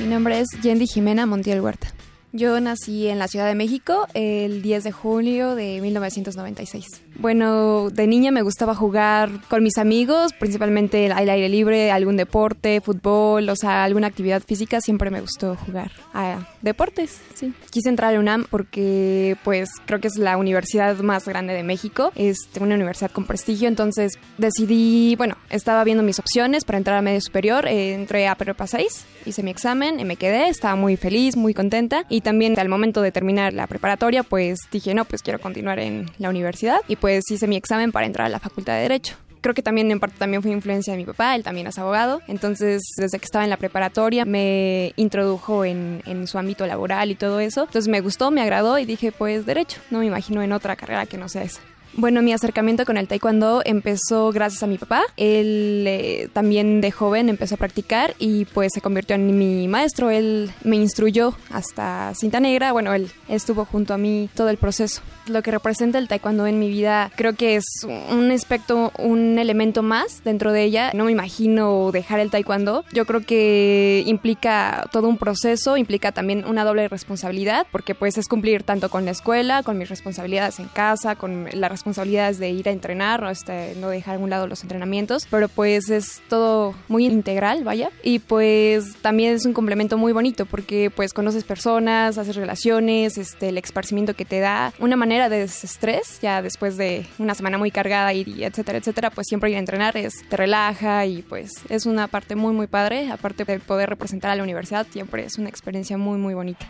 Mi 0.00 0.06
nombre 0.06 0.40
es 0.40 0.48
Yendi 0.60 0.88
Jimena 0.88 1.26
Montiel 1.26 1.60
Huerta. 1.60 1.95
Yo 2.36 2.60
nací 2.60 3.08
en 3.08 3.18
la 3.18 3.28
Ciudad 3.28 3.46
de 3.46 3.54
México 3.54 4.06
el 4.12 4.60
10 4.60 4.84
de 4.84 4.92
julio 4.92 5.54
de 5.54 5.80
1996. 5.80 7.05
Bueno, 7.18 7.88
de 7.90 8.06
niña 8.06 8.30
me 8.30 8.42
gustaba 8.42 8.74
jugar 8.74 9.30
con 9.48 9.62
mis 9.62 9.78
amigos, 9.78 10.32
principalmente 10.34 11.10
al 11.10 11.28
aire 11.30 11.48
libre, 11.48 11.90
algún 11.90 12.16
deporte, 12.16 12.80
fútbol, 12.82 13.48
o 13.48 13.56
sea, 13.56 13.84
alguna 13.84 14.06
actividad 14.06 14.42
física, 14.42 14.80
siempre 14.80 15.10
me 15.10 15.20
gustó 15.20 15.56
jugar 15.56 15.92
a 16.12 16.46
deportes, 16.60 17.20
sí. 17.34 17.54
Quise 17.70 17.88
entrar 17.88 18.14
a 18.14 18.18
UNAM 18.18 18.46
porque 18.50 19.36
pues 19.44 19.70
creo 19.86 20.00
que 20.00 20.08
es 20.08 20.16
la 20.16 20.36
universidad 20.36 20.96
más 20.98 21.26
grande 21.26 21.54
de 21.54 21.62
México, 21.62 22.12
es 22.16 22.36
una 22.60 22.74
universidad 22.74 23.10
con 23.10 23.24
prestigio, 23.24 23.68
entonces 23.68 24.18
decidí, 24.36 25.16
bueno, 25.16 25.36
estaba 25.48 25.84
viendo 25.84 26.02
mis 26.02 26.18
opciones 26.18 26.64
para 26.64 26.78
entrar 26.78 26.98
a 26.98 27.02
medio 27.02 27.20
superior, 27.22 27.66
eh, 27.66 27.94
entré 27.94 28.28
a 28.28 28.34
Prepa 28.34 28.66
6, 28.66 29.06
hice 29.24 29.42
mi 29.42 29.50
examen, 29.50 30.00
y 30.00 30.04
me 30.04 30.16
quedé, 30.16 30.48
estaba 30.48 30.76
muy 30.76 30.96
feliz, 30.96 31.36
muy 31.36 31.54
contenta 31.54 32.04
y 32.10 32.20
también 32.20 32.58
al 32.58 32.68
momento 32.68 33.00
de 33.00 33.10
terminar 33.10 33.54
la 33.54 33.66
preparatoria 33.66 34.22
pues 34.22 34.58
dije, 34.70 34.92
no, 34.94 35.06
pues 35.06 35.22
quiero 35.22 35.38
continuar 35.40 35.78
en 35.78 36.10
la 36.18 36.28
universidad 36.28 36.80
y 36.88 36.96
pues 36.96 37.05
hice 37.08 37.46
mi 37.46 37.56
examen 37.56 37.92
para 37.92 38.06
entrar 38.06 38.26
a 38.26 38.28
la 38.28 38.38
Facultad 38.38 38.74
de 38.74 38.82
Derecho. 38.82 39.16
Creo 39.40 39.54
que 39.54 39.62
también 39.62 39.90
en 39.90 40.00
parte 40.00 40.16
también 40.18 40.42
fue 40.42 40.50
influencia 40.50 40.92
de 40.92 40.96
mi 40.96 41.04
papá, 41.04 41.36
él 41.36 41.44
también 41.44 41.68
es 41.68 41.78
abogado, 41.78 42.20
entonces 42.26 42.82
desde 42.96 43.18
que 43.18 43.24
estaba 43.24 43.44
en 43.44 43.50
la 43.50 43.56
preparatoria 43.56 44.24
me 44.24 44.92
introdujo 44.96 45.64
en, 45.64 46.02
en, 46.04 46.26
su 46.26 46.38
ámbito 46.38 46.66
laboral 46.66 47.12
y 47.12 47.14
todo 47.14 47.38
eso, 47.38 47.60
entonces 47.60 47.86
me 47.86 48.00
gustó, 48.00 48.32
me 48.32 48.40
agradó 48.40 48.76
y 48.78 48.84
dije 48.86 49.12
pues 49.12 49.46
derecho, 49.46 49.80
no 49.90 50.00
me 50.00 50.06
imagino 50.06 50.42
en 50.42 50.50
otra 50.50 50.74
carrera 50.74 51.06
que 51.06 51.16
no 51.16 51.28
sea 51.28 51.44
esa. 51.44 51.60
Bueno, 51.98 52.20
mi 52.20 52.34
acercamiento 52.34 52.84
con 52.84 52.98
el 52.98 53.08
taekwondo 53.08 53.62
empezó 53.64 54.30
gracias 54.30 54.62
a 54.62 54.66
mi 54.66 54.76
papá. 54.76 55.00
Él 55.16 55.84
eh, 55.86 56.28
también 56.34 56.82
de 56.82 56.90
joven 56.90 57.30
empezó 57.30 57.54
a 57.54 57.58
practicar 57.58 58.14
y 58.18 58.44
pues 58.44 58.72
se 58.74 58.82
convirtió 58.82 59.16
en 59.16 59.38
mi 59.38 59.66
maestro. 59.66 60.10
Él 60.10 60.50
me 60.62 60.76
instruyó 60.76 61.32
hasta 61.50 62.12
cinta 62.14 62.38
negra. 62.38 62.72
Bueno, 62.72 62.92
él 62.92 63.10
estuvo 63.28 63.64
junto 63.64 63.94
a 63.94 63.98
mí 63.98 64.28
todo 64.34 64.50
el 64.50 64.58
proceso. 64.58 65.00
Lo 65.28 65.42
que 65.42 65.50
representa 65.50 65.96
el 65.96 66.06
taekwondo 66.06 66.46
en 66.46 66.58
mi 66.58 66.68
vida 66.68 67.10
creo 67.16 67.32
que 67.32 67.56
es 67.56 67.64
un 68.10 68.30
aspecto, 68.30 68.92
un 68.98 69.38
elemento 69.38 69.82
más 69.82 70.22
dentro 70.22 70.52
de 70.52 70.64
ella. 70.64 70.90
No 70.92 71.06
me 71.06 71.12
imagino 71.12 71.92
dejar 71.92 72.20
el 72.20 72.30
taekwondo. 72.30 72.84
Yo 72.92 73.06
creo 73.06 73.22
que 73.22 74.04
implica 74.06 74.86
todo 74.92 75.08
un 75.08 75.16
proceso, 75.16 75.78
implica 75.78 76.12
también 76.12 76.44
una 76.46 76.62
doble 76.64 76.88
responsabilidad 76.88 77.66
porque 77.72 77.94
pues 77.94 78.18
es 78.18 78.28
cumplir 78.28 78.64
tanto 78.64 78.90
con 78.90 79.06
la 79.06 79.12
escuela, 79.12 79.62
con 79.62 79.78
mis 79.78 79.88
responsabilidades 79.88 80.60
en 80.60 80.66
casa, 80.66 81.16
con 81.16 81.48
la 81.54 81.70
responsabilidad 81.70 81.85
responsabilidades 81.86 82.38
de 82.38 82.50
ir 82.50 82.68
a 82.68 82.72
entrenar. 82.72 83.24
Este, 83.30 83.74
no 83.76 83.88
dejar 83.88 84.16
a 84.16 84.18
un 84.18 84.28
lado 84.28 84.48
los 84.48 84.62
entrenamientos, 84.62 85.26
pero 85.30 85.48
pues 85.48 85.88
es 85.88 86.20
todo 86.28 86.74
muy 86.88 87.06
integral, 87.06 87.62
vaya. 87.62 87.90
Y 88.02 88.18
pues 88.18 88.96
también 89.02 89.34
es 89.34 89.46
un 89.46 89.52
complemento 89.52 89.96
muy 89.96 90.12
bonito 90.12 90.46
porque 90.46 90.90
pues 90.90 91.12
conoces 91.12 91.44
personas, 91.44 92.18
haces 92.18 92.34
relaciones, 92.34 93.18
este, 93.18 93.50
el 93.50 93.58
esparcimiento 93.58 94.14
que 94.14 94.24
te 94.24 94.40
da, 94.40 94.72
una 94.80 94.96
manera 94.96 95.28
de 95.28 95.38
desestrés, 95.38 96.18
ya 96.20 96.42
después 96.42 96.76
de 96.76 97.06
una 97.18 97.36
semana 97.36 97.56
muy 97.56 97.70
cargada 97.70 98.12
y 98.12 98.42
etcétera, 98.42 98.78
etcétera, 98.78 99.10
pues 99.10 99.28
siempre 99.28 99.50
ir 99.50 99.56
a 99.56 99.60
entrenar 99.60 99.96
es, 99.96 100.14
te 100.28 100.36
relaja 100.36 101.06
y 101.06 101.22
pues 101.22 101.52
es 101.68 101.86
una 101.86 102.08
parte 102.08 102.34
muy, 102.34 102.52
muy 102.52 102.66
padre, 102.66 103.12
aparte 103.12 103.44
de 103.44 103.60
poder 103.60 103.88
representar 103.88 104.32
a 104.32 104.34
la 104.34 104.42
universidad, 104.42 104.86
siempre 104.90 105.24
es 105.24 105.38
una 105.38 105.48
experiencia 105.48 105.96
muy, 105.96 106.18
muy 106.18 106.34
bonita. 106.34 106.66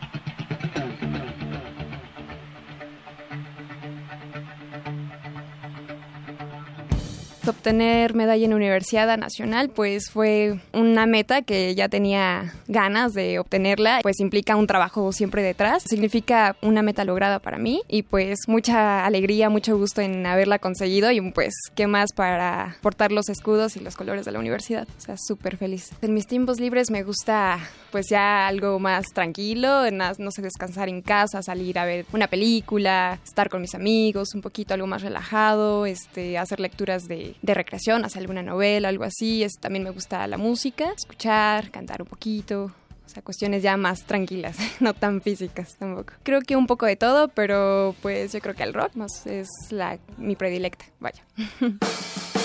Obtener 7.49 8.15
medalla 8.15 8.45
en 8.45 8.55
Universidad 8.55 9.17
Nacional, 9.19 9.71
pues 9.71 10.11
fue 10.11 10.59
una 10.73 11.07
meta 11.07 11.43
que 11.43 11.75
ya 11.75 11.89
tenía 11.89 12.55
ganas 12.69 13.13
de 13.13 13.39
obtenerla, 13.39 14.01
pues 14.03 14.21
implica 14.21 14.57
un 14.57 14.67
trabajo 14.67 15.13
siempre 15.13 15.43
detrás, 15.43 15.83
significa 15.85 16.57
una 16.63 16.83
meta 16.83 17.05
lograda 17.05 17.39
para 17.39 17.59
mí 17.59 17.83
y 17.89 18.03
pues 18.03 18.41
mucha 18.49 19.05
alegría, 19.05 19.51
mucho 19.51 19.77
gusto 19.77 20.01
en 20.01 20.27
haberla 20.27 20.59
conseguido 20.59 21.11
y 21.11 21.21
pues 21.31 21.55
qué 21.75 21.87
más 21.87 22.13
para 22.13 22.77
portar 22.83 23.13
los 23.13 23.29
escudos 23.29 23.77
y 23.77 23.81
los 23.81 23.97
colores 23.97 24.25
de 24.25 24.33
la 24.33 24.39
universidad, 24.39 24.87
o 24.97 25.01
sea, 25.01 25.17
súper 25.17 25.57
feliz. 25.57 25.91
En 26.03 26.15
mis 26.15 26.27
tiempos 26.27 26.61
libres 26.61 26.91
me 26.91 27.03
gusta 27.03 27.59
pues 27.91 28.09
ya 28.11 28.47
algo 28.47 28.79
más 28.79 29.07
tranquilo, 29.15 29.91
no 29.91 30.31
sé, 30.31 30.43
descansar 30.43 30.89
en 30.89 31.01
casa, 31.01 31.43
salir 31.43 31.79
a 31.79 31.85
ver 31.85 32.05
una 32.13 32.27
película, 32.27 33.19
estar 33.25 33.49
con 33.49 33.63
mis 33.63 33.75
amigos, 33.75 34.35
un 34.35 34.43
poquito 34.43 34.75
algo 34.75 34.87
más 34.87 35.03
relajado, 35.03 35.87
este, 35.87 36.37
hacer 36.37 36.61
lecturas 36.61 37.05
de 37.05 37.36
de 37.43 37.55
recreación, 37.55 38.05
hacer 38.05 38.21
alguna 38.21 38.43
novela, 38.43 38.89
algo 38.89 39.05
así. 39.05 39.43
Es, 39.43 39.53
también 39.61 39.85
me 39.85 39.91
gusta 39.91 40.27
la 40.27 40.39
música, 40.39 40.93
escuchar, 40.97 41.71
cantar 41.71 42.03
un 42.03 42.09
poquito. 42.09 42.73
O 43.05 43.09
sea, 43.09 43.23
cuestiones 43.23 43.63
ya 43.63 43.77
más 43.77 44.03
tranquilas, 44.03 44.57
no 44.81 44.93
tan 44.95 45.21
físicas 45.21 45.77
tampoco. 45.79 46.15
Creo 46.23 46.41
que 46.41 46.57
un 46.57 46.67
poco 46.67 46.87
de 46.87 46.97
todo, 46.97 47.29
pero 47.29 47.95
pues 48.03 48.33
yo 48.33 48.41
creo 48.41 48.55
que 48.55 48.65
el 48.65 48.75
rock 48.75 48.97
más 48.97 49.27
es 49.27 49.49
la, 49.71 49.99
mi 50.19 50.35
predilecta, 50.35 50.87
vaya. 50.99 51.23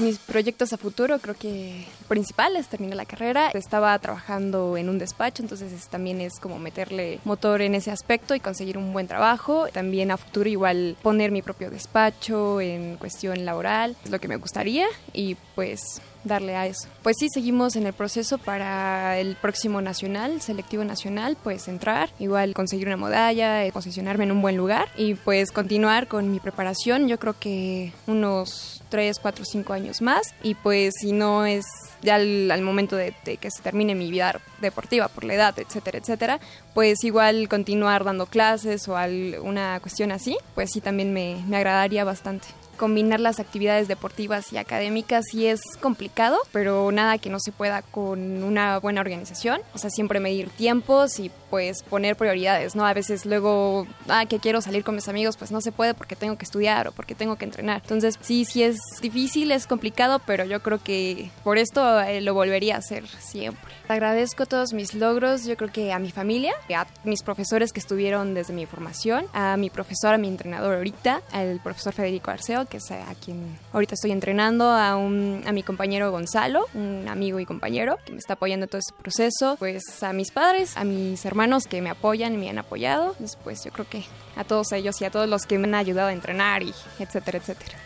Mis 0.00 0.18
proyectos 0.18 0.72
a 0.72 0.78
futuro, 0.78 1.18
creo 1.18 1.34
que 1.34 1.84
principales, 2.08 2.68
terminé 2.68 2.94
la 2.94 3.04
carrera, 3.04 3.50
estaba 3.50 3.98
trabajando 3.98 4.78
en 4.78 4.88
un 4.88 4.98
despacho, 4.98 5.42
entonces 5.42 5.88
también 5.88 6.22
es 6.22 6.40
como 6.40 6.58
meterle 6.58 7.20
motor 7.24 7.60
en 7.60 7.74
ese 7.74 7.90
aspecto 7.90 8.34
y 8.34 8.40
conseguir 8.40 8.78
un 8.78 8.94
buen 8.94 9.06
trabajo. 9.06 9.66
También 9.70 10.10
a 10.10 10.16
futuro 10.16 10.48
igual 10.48 10.96
poner 11.02 11.32
mi 11.32 11.42
propio 11.42 11.70
despacho 11.70 12.62
en 12.62 12.96
cuestión 12.96 13.44
laboral, 13.44 13.94
es 14.02 14.10
lo 14.10 14.18
que 14.18 14.28
me 14.28 14.36
gustaría 14.36 14.86
y 15.12 15.36
pues 15.54 16.00
darle 16.24 16.56
a 16.56 16.66
eso. 16.66 16.88
Pues 17.02 17.16
sí, 17.18 17.28
seguimos 17.32 17.76
en 17.76 17.86
el 17.86 17.92
proceso 17.92 18.38
para 18.38 19.18
el 19.18 19.36
próximo 19.36 19.80
nacional, 19.80 20.40
selectivo 20.40 20.84
nacional, 20.84 21.36
pues 21.42 21.68
entrar, 21.68 22.10
igual 22.18 22.54
conseguir 22.54 22.86
una 22.86 22.96
medalla, 22.96 23.64
eh, 23.64 23.72
posicionarme 23.72 24.24
en 24.24 24.32
un 24.32 24.42
buen 24.42 24.56
lugar 24.56 24.88
y 24.96 25.14
pues 25.14 25.50
continuar 25.52 26.08
con 26.08 26.30
mi 26.30 26.40
preparación. 26.40 27.08
Yo 27.08 27.18
creo 27.18 27.38
que 27.38 27.92
unos 28.06 28.82
3, 28.90 29.18
4, 29.20 29.44
5 29.44 29.72
años 29.72 30.02
más 30.02 30.34
y 30.42 30.54
pues 30.54 30.94
si 31.00 31.12
no 31.12 31.46
es 31.46 31.64
ya 32.02 32.16
al, 32.16 32.62
momento 32.62 32.96
de, 32.96 33.14
que 33.22 33.50
se 33.50 33.62
termine 33.62 33.94
mi 33.94 34.10
vida 34.10 34.40
deportiva 34.60 35.08
por 35.08 35.24
la 35.24 35.34
edad, 35.34 35.58
etcétera, 35.58 35.98
etcétera, 35.98 36.40
pues 36.74 37.04
igual 37.04 37.48
continuar 37.48 38.04
dando 38.04 38.26
clases 38.26 38.88
o 38.88 38.96
alguna 38.96 39.78
cuestión 39.80 40.12
así, 40.12 40.36
pues 40.54 40.70
sí 40.72 40.80
también 40.80 41.12
me, 41.12 41.42
me 41.46 41.56
agradaría 41.56 42.04
bastante 42.04 42.48
combinar 42.80 43.20
las 43.20 43.40
actividades 43.40 43.88
deportivas 43.88 44.54
y 44.54 44.56
académicas 44.56 45.26
sí 45.30 45.46
es 45.46 45.60
complicado, 45.82 46.38
pero 46.50 46.90
nada 46.90 47.18
que 47.18 47.28
no 47.28 47.38
se 47.38 47.52
pueda 47.52 47.82
con 47.82 48.42
una 48.42 48.78
buena 48.78 49.02
organización. 49.02 49.60
O 49.74 49.78
sea, 49.78 49.90
siempre 49.90 50.18
medir 50.18 50.48
tiempos 50.48 51.18
y 51.18 51.30
pues 51.50 51.82
poner 51.82 52.16
prioridades, 52.16 52.76
¿no? 52.76 52.86
A 52.86 52.94
veces 52.94 53.26
luego, 53.26 53.86
ah, 54.08 54.24
que 54.26 54.38
quiero 54.38 54.60
salir 54.60 54.84
con 54.84 54.94
mis 54.94 55.08
amigos, 55.08 55.36
pues 55.36 55.50
no 55.50 55.60
se 55.60 55.72
puede 55.72 55.94
porque 55.94 56.16
tengo 56.16 56.38
que 56.38 56.44
estudiar 56.44 56.88
o 56.88 56.92
porque 56.92 57.14
tengo 57.14 57.36
que 57.36 57.44
entrenar. 57.44 57.80
Entonces, 57.82 58.16
sí, 58.20 58.44
sí 58.44 58.62
es 58.62 58.78
difícil, 59.02 59.50
es 59.50 59.66
complicado, 59.66 60.20
pero 60.24 60.44
yo 60.44 60.62
creo 60.62 60.78
que 60.78 61.30
por 61.42 61.58
esto 61.58 62.00
eh, 62.00 62.20
lo 62.20 62.32
volvería 62.34 62.76
a 62.76 62.78
hacer 62.78 63.06
siempre. 63.06 63.74
Agradezco 63.88 64.46
todos 64.46 64.72
mis 64.72 64.94
logros, 64.94 65.44
yo 65.44 65.56
creo 65.56 65.72
que 65.72 65.92
a 65.92 65.98
mi 65.98 66.10
familia, 66.10 66.54
a 66.74 66.86
mis 67.04 67.22
profesores 67.22 67.72
que 67.72 67.80
estuvieron 67.80 68.34
desde 68.34 68.52
mi 68.52 68.66
formación, 68.66 69.26
a 69.32 69.56
mi 69.56 69.68
profesor, 69.68 70.14
a 70.14 70.18
mi 70.18 70.28
entrenador 70.28 70.76
ahorita, 70.76 71.22
al 71.32 71.60
profesor 71.60 71.92
Federico 71.92 72.30
Arceo, 72.30 72.66
que 72.66 72.76
es 72.76 72.90
a 72.92 73.14
quien 73.24 73.58
ahorita 73.72 73.94
estoy 73.94 74.12
entrenando, 74.12 74.70
a, 74.70 74.96
un, 74.96 75.42
a 75.46 75.52
mi 75.52 75.64
compañero 75.64 76.10
Gonzalo, 76.12 76.66
un 76.74 77.08
amigo 77.08 77.40
y 77.40 77.46
compañero 77.46 77.98
que 78.04 78.12
me 78.12 78.18
está 78.18 78.34
apoyando 78.34 78.64
en 78.64 78.70
todo 78.70 78.78
este 78.78 78.94
proceso, 79.00 79.56
pues 79.58 80.02
a 80.02 80.12
mis 80.12 80.30
padres, 80.30 80.76
a 80.76 80.84
mis 80.84 81.24
hermanos 81.24 81.39
que 81.68 81.80
me 81.80 81.90
apoyan 81.90 82.34
y 82.34 82.36
me 82.36 82.50
han 82.50 82.58
apoyado, 82.58 83.14
después 83.18 83.64
yo 83.64 83.70
creo 83.70 83.88
que 83.88 84.04
a 84.36 84.44
todos 84.44 84.72
ellos 84.72 85.00
y 85.00 85.04
a 85.04 85.10
todos 85.10 85.28
los 85.28 85.46
que 85.46 85.58
me 85.58 85.68
han 85.68 85.74
ayudado 85.74 86.08
a 86.08 86.12
entrenar 86.12 86.62
y 86.62 86.74
etcétera, 86.98 87.38
etcétera. 87.38 87.78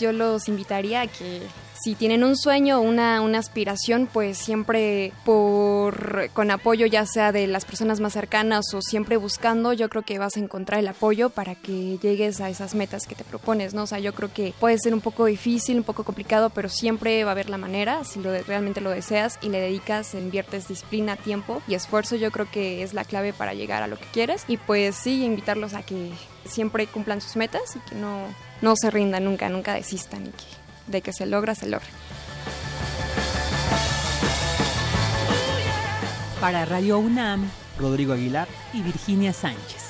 Yo 0.00 0.12
los 0.12 0.48
invitaría 0.48 1.02
a 1.02 1.06
que 1.06 1.42
si 1.82 1.94
tienen 1.94 2.24
un 2.24 2.36
sueño, 2.36 2.80
una, 2.80 3.20
una 3.22 3.38
aspiración, 3.38 4.08
pues 4.12 4.36
siempre 4.36 5.12
por 5.24 6.30
con 6.34 6.50
apoyo 6.50 6.86
ya 6.86 7.06
sea 7.06 7.32
de 7.32 7.46
las 7.46 7.64
personas 7.64 8.00
más 8.00 8.12
cercanas 8.12 8.74
o 8.74 8.82
siempre 8.82 9.16
buscando, 9.16 9.72
yo 9.72 9.88
creo 9.88 10.02
que 10.02 10.18
vas 10.18 10.36
a 10.36 10.40
encontrar 10.40 10.80
el 10.80 10.88
apoyo 10.88 11.30
para 11.30 11.54
que 11.54 11.98
llegues 11.98 12.40
a 12.40 12.50
esas 12.50 12.74
metas 12.74 13.06
que 13.06 13.14
te 13.14 13.24
propones, 13.24 13.72
¿no? 13.72 13.84
O 13.84 13.86
sea, 13.86 13.98
yo 13.98 14.12
creo 14.12 14.32
que 14.32 14.52
puede 14.60 14.78
ser 14.78 14.92
un 14.92 15.00
poco 15.00 15.24
difícil, 15.24 15.78
un 15.78 15.84
poco 15.84 16.04
complicado, 16.04 16.50
pero 16.50 16.68
siempre 16.68 17.24
va 17.24 17.30
a 17.30 17.32
haber 17.32 17.48
la 17.48 17.58
manera, 17.58 18.04
si 18.04 18.20
lo 18.20 18.30
realmente 18.42 18.80
lo 18.80 18.90
deseas 18.90 19.38
y 19.40 19.48
le 19.48 19.60
dedicas, 19.60 20.14
inviertes 20.14 20.68
disciplina, 20.68 21.16
tiempo 21.16 21.62
y 21.66 21.74
esfuerzo, 21.74 22.16
yo 22.16 22.30
creo 22.30 22.50
que 22.50 22.82
es 22.82 22.94
la 22.94 23.04
clave 23.04 23.32
para 23.32 23.54
llegar 23.54 23.82
a 23.82 23.86
lo 23.86 23.96
que 23.96 24.06
quieres 24.12 24.44
y 24.48 24.56
pues 24.58 24.96
sí, 24.96 25.24
invitarlos 25.24 25.74
a 25.74 25.82
que 25.82 26.10
siempre 26.44 26.86
cumplan 26.86 27.20
sus 27.20 27.36
metas 27.36 27.76
y 27.76 27.80
que 27.88 27.94
no, 27.94 28.26
no 28.60 28.74
se 28.76 28.90
rindan 28.90 29.24
nunca, 29.24 29.48
nunca 29.48 29.74
desistan 29.74 30.26
y 30.26 30.30
que 30.30 30.59
de 30.90 31.02
que 31.02 31.12
se 31.12 31.26
logra, 31.26 31.54
se 31.54 31.68
logra. 31.68 31.88
Para 36.40 36.64
Radio 36.64 36.98
UNAM, 36.98 37.48
Rodrigo 37.78 38.12
Aguilar 38.12 38.48
y 38.72 38.82
Virginia 38.82 39.32
Sánchez. 39.32 39.89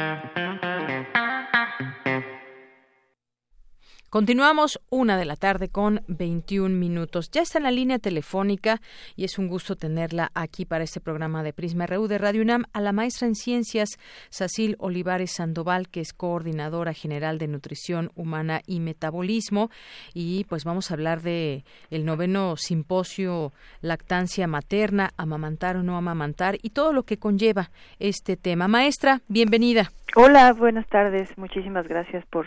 Continuamos 4.11 4.77
una 4.89 5.15
de 5.15 5.23
la 5.23 5.37
tarde 5.37 5.69
con 5.69 6.01
21 6.09 6.75
minutos. 6.75 7.31
Ya 7.31 7.43
está 7.43 7.59
en 7.59 7.63
la 7.63 7.71
línea 7.71 7.97
telefónica 7.97 8.81
y 9.15 9.23
es 9.23 9.39
un 9.39 9.47
gusto 9.47 9.77
tenerla 9.77 10.31
aquí 10.33 10.65
para 10.65 10.83
este 10.83 10.99
programa 10.99 11.43
de 11.43 11.53
Prisma 11.53 11.85
RU 11.85 12.09
de 12.09 12.17
Radio 12.17 12.41
UNAM 12.41 12.65
a 12.73 12.81
la 12.81 12.91
maestra 12.91 13.29
en 13.29 13.35
ciencias 13.35 13.97
Sacil 14.29 14.75
Olivares 14.79 15.31
Sandoval, 15.31 15.87
que 15.87 16.01
es 16.01 16.11
coordinadora 16.11 16.93
general 16.93 17.37
de 17.37 17.47
nutrición 17.47 18.11
humana 18.13 18.59
y 18.67 18.81
metabolismo. 18.81 19.69
Y 20.13 20.43
pues 20.49 20.65
vamos 20.65 20.91
a 20.91 20.95
hablar 20.95 21.21
de 21.21 21.63
el 21.89 22.03
noveno 22.03 22.57
simposio 22.57 23.53
lactancia 23.79 24.45
materna, 24.45 25.11
amamantar 25.15 25.77
o 25.77 25.83
no 25.83 25.95
amamantar 25.95 26.57
y 26.61 26.71
todo 26.71 26.91
lo 26.91 27.03
que 27.03 27.15
conlleva 27.15 27.71
este 27.97 28.35
tema. 28.35 28.67
Maestra, 28.67 29.21
bienvenida. 29.29 29.93
Hola, 30.17 30.51
buenas 30.51 30.85
tardes. 30.87 31.29
Muchísimas 31.37 31.87
gracias 31.87 32.25
por 32.25 32.45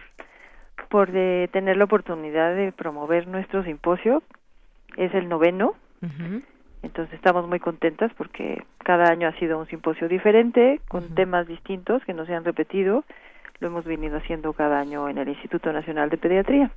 por 0.95 1.11
de 1.11 1.49
tener 1.53 1.77
la 1.77 1.87
oportunidad 1.87 2.55
de 2.55 2.71
promover 2.71 3.27
nuestro 3.27 3.65
simposio. 3.65 4.23
Es 4.97 5.13
el 5.13 5.29
noveno. 5.29 5.75
Entonces 6.85 7.15
estamos 7.15 7.49
muy 7.49 7.59
contentas 7.59 8.13
porque 8.17 8.63
cada 8.79 9.11
año 9.11 9.27
ha 9.27 9.33
sido 9.41 9.59
un 9.59 9.67
simposio 9.67 10.09
diferente, 10.09 10.81
con 10.87 11.17
temas 11.17 11.49
distintos 11.49 12.05
que 12.05 12.15
no 12.15 12.27
se 12.27 12.35
han 12.37 12.45
repetido. 12.45 13.03
Lo 13.59 13.67
hemos 13.67 13.85
venido 13.85 14.19
haciendo 14.19 14.53
cada 14.53 14.79
año 14.79 15.09
en 15.09 15.19
el 15.19 15.29
Instituto 15.29 15.73
Nacional 15.73 16.11
de 16.11 16.17
Pediatría. 16.17 16.71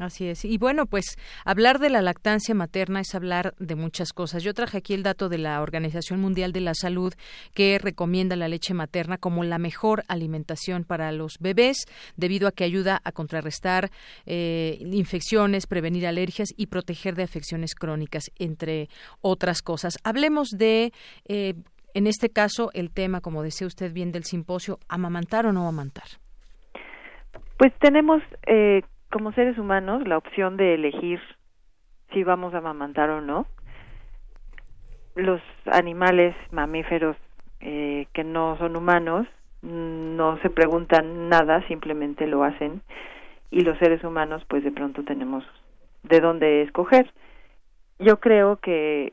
Así 0.00 0.28
es. 0.28 0.46
Y 0.46 0.56
bueno, 0.56 0.86
pues 0.86 1.18
hablar 1.44 1.78
de 1.78 1.90
la 1.90 2.00
lactancia 2.00 2.54
materna 2.54 3.00
es 3.00 3.14
hablar 3.14 3.52
de 3.58 3.74
muchas 3.74 4.14
cosas. 4.14 4.42
Yo 4.42 4.54
traje 4.54 4.78
aquí 4.78 4.94
el 4.94 5.02
dato 5.02 5.28
de 5.28 5.36
la 5.36 5.60
Organización 5.60 6.22
Mundial 6.22 6.52
de 6.52 6.62
la 6.62 6.72
Salud 6.72 7.12
que 7.52 7.78
recomienda 7.78 8.34
la 8.34 8.48
leche 8.48 8.72
materna 8.72 9.18
como 9.18 9.44
la 9.44 9.58
mejor 9.58 10.02
alimentación 10.08 10.84
para 10.84 11.12
los 11.12 11.34
bebés 11.38 11.84
debido 12.16 12.48
a 12.48 12.52
que 12.52 12.64
ayuda 12.64 13.02
a 13.04 13.12
contrarrestar 13.12 13.90
eh, 14.24 14.78
infecciones, 14.80 15.66
prevenir 15.66 16.06
alergias 16.06 16.48
y 16.56 16.68
proteger 16.68 17.14
de 17.14 17.24
afecciones 17.24 17.74
crónicas, 17.74 18.30
entre 18.38 18.88
otras 19.20 19.60
cosas. 19.60 19.98
Hablemos 20.02 20.48
de 20.48 20.94
eh, 21.28 21.56
en 21.92 22.06
este 22.06 22.30
caso, 22.30 22.70
el 22.72 22.90
tema, 22.90 23.20
como 23.20 23.42
decía 23.42 23.66
usted 23.66 23.92
bien, 23.92 24.12
del 24.12 24.24
simposio, 24.24 24.78
amamantar 24.88 25.44
o 25.44 25.52
no 25.52 25.60
amamantar. 25.60 26.06
Pues 27.58 27.74
tenemos 27.80 28.22
eh, 28.46 28.80
como 29.10 29.32
seres 29.32 29.58
humanos 29.58 30.06
la 30.06 30.16
opción 30.16 30.56
de 30.56 30.74
elegir 30.74 31.20
si 32.12 32.24
vamos 32.24 32.54
a 32.54 32.58
amamantar 32.58 33.10
o 33.10 33.20
no. 33.20 33.46
Los 35.14 35.40
animales 35.66 36.34
mamíferos 36.50 37.16
eh, 37.60 38.06
que 38.12 38.24
no 38.24 38.56
son 38.58 38.76
humanos 38.76 39.26
no 39.62 40.38
se 40.38 40.48
preguntan 40.48 41.28
nada, 41.28 41.66
simplemente 41.68 42.26
lo 42.26 42.44
hacen 42.44 42.80
y 43.50 43.60
los 43.60 43.76
seres 43.78 44.02
humanos 44.04 44.42
pues 44.48 44.64
de 44.64 44.70
pronto 44.70 45.02
tenemos 45.04 45.44
de 46.02 46.20
dónde 46.20 46.62
escoger. 46.62 47.12
Yo 47.98 48.20
creo 48.20 48.56
que 48.56 49.12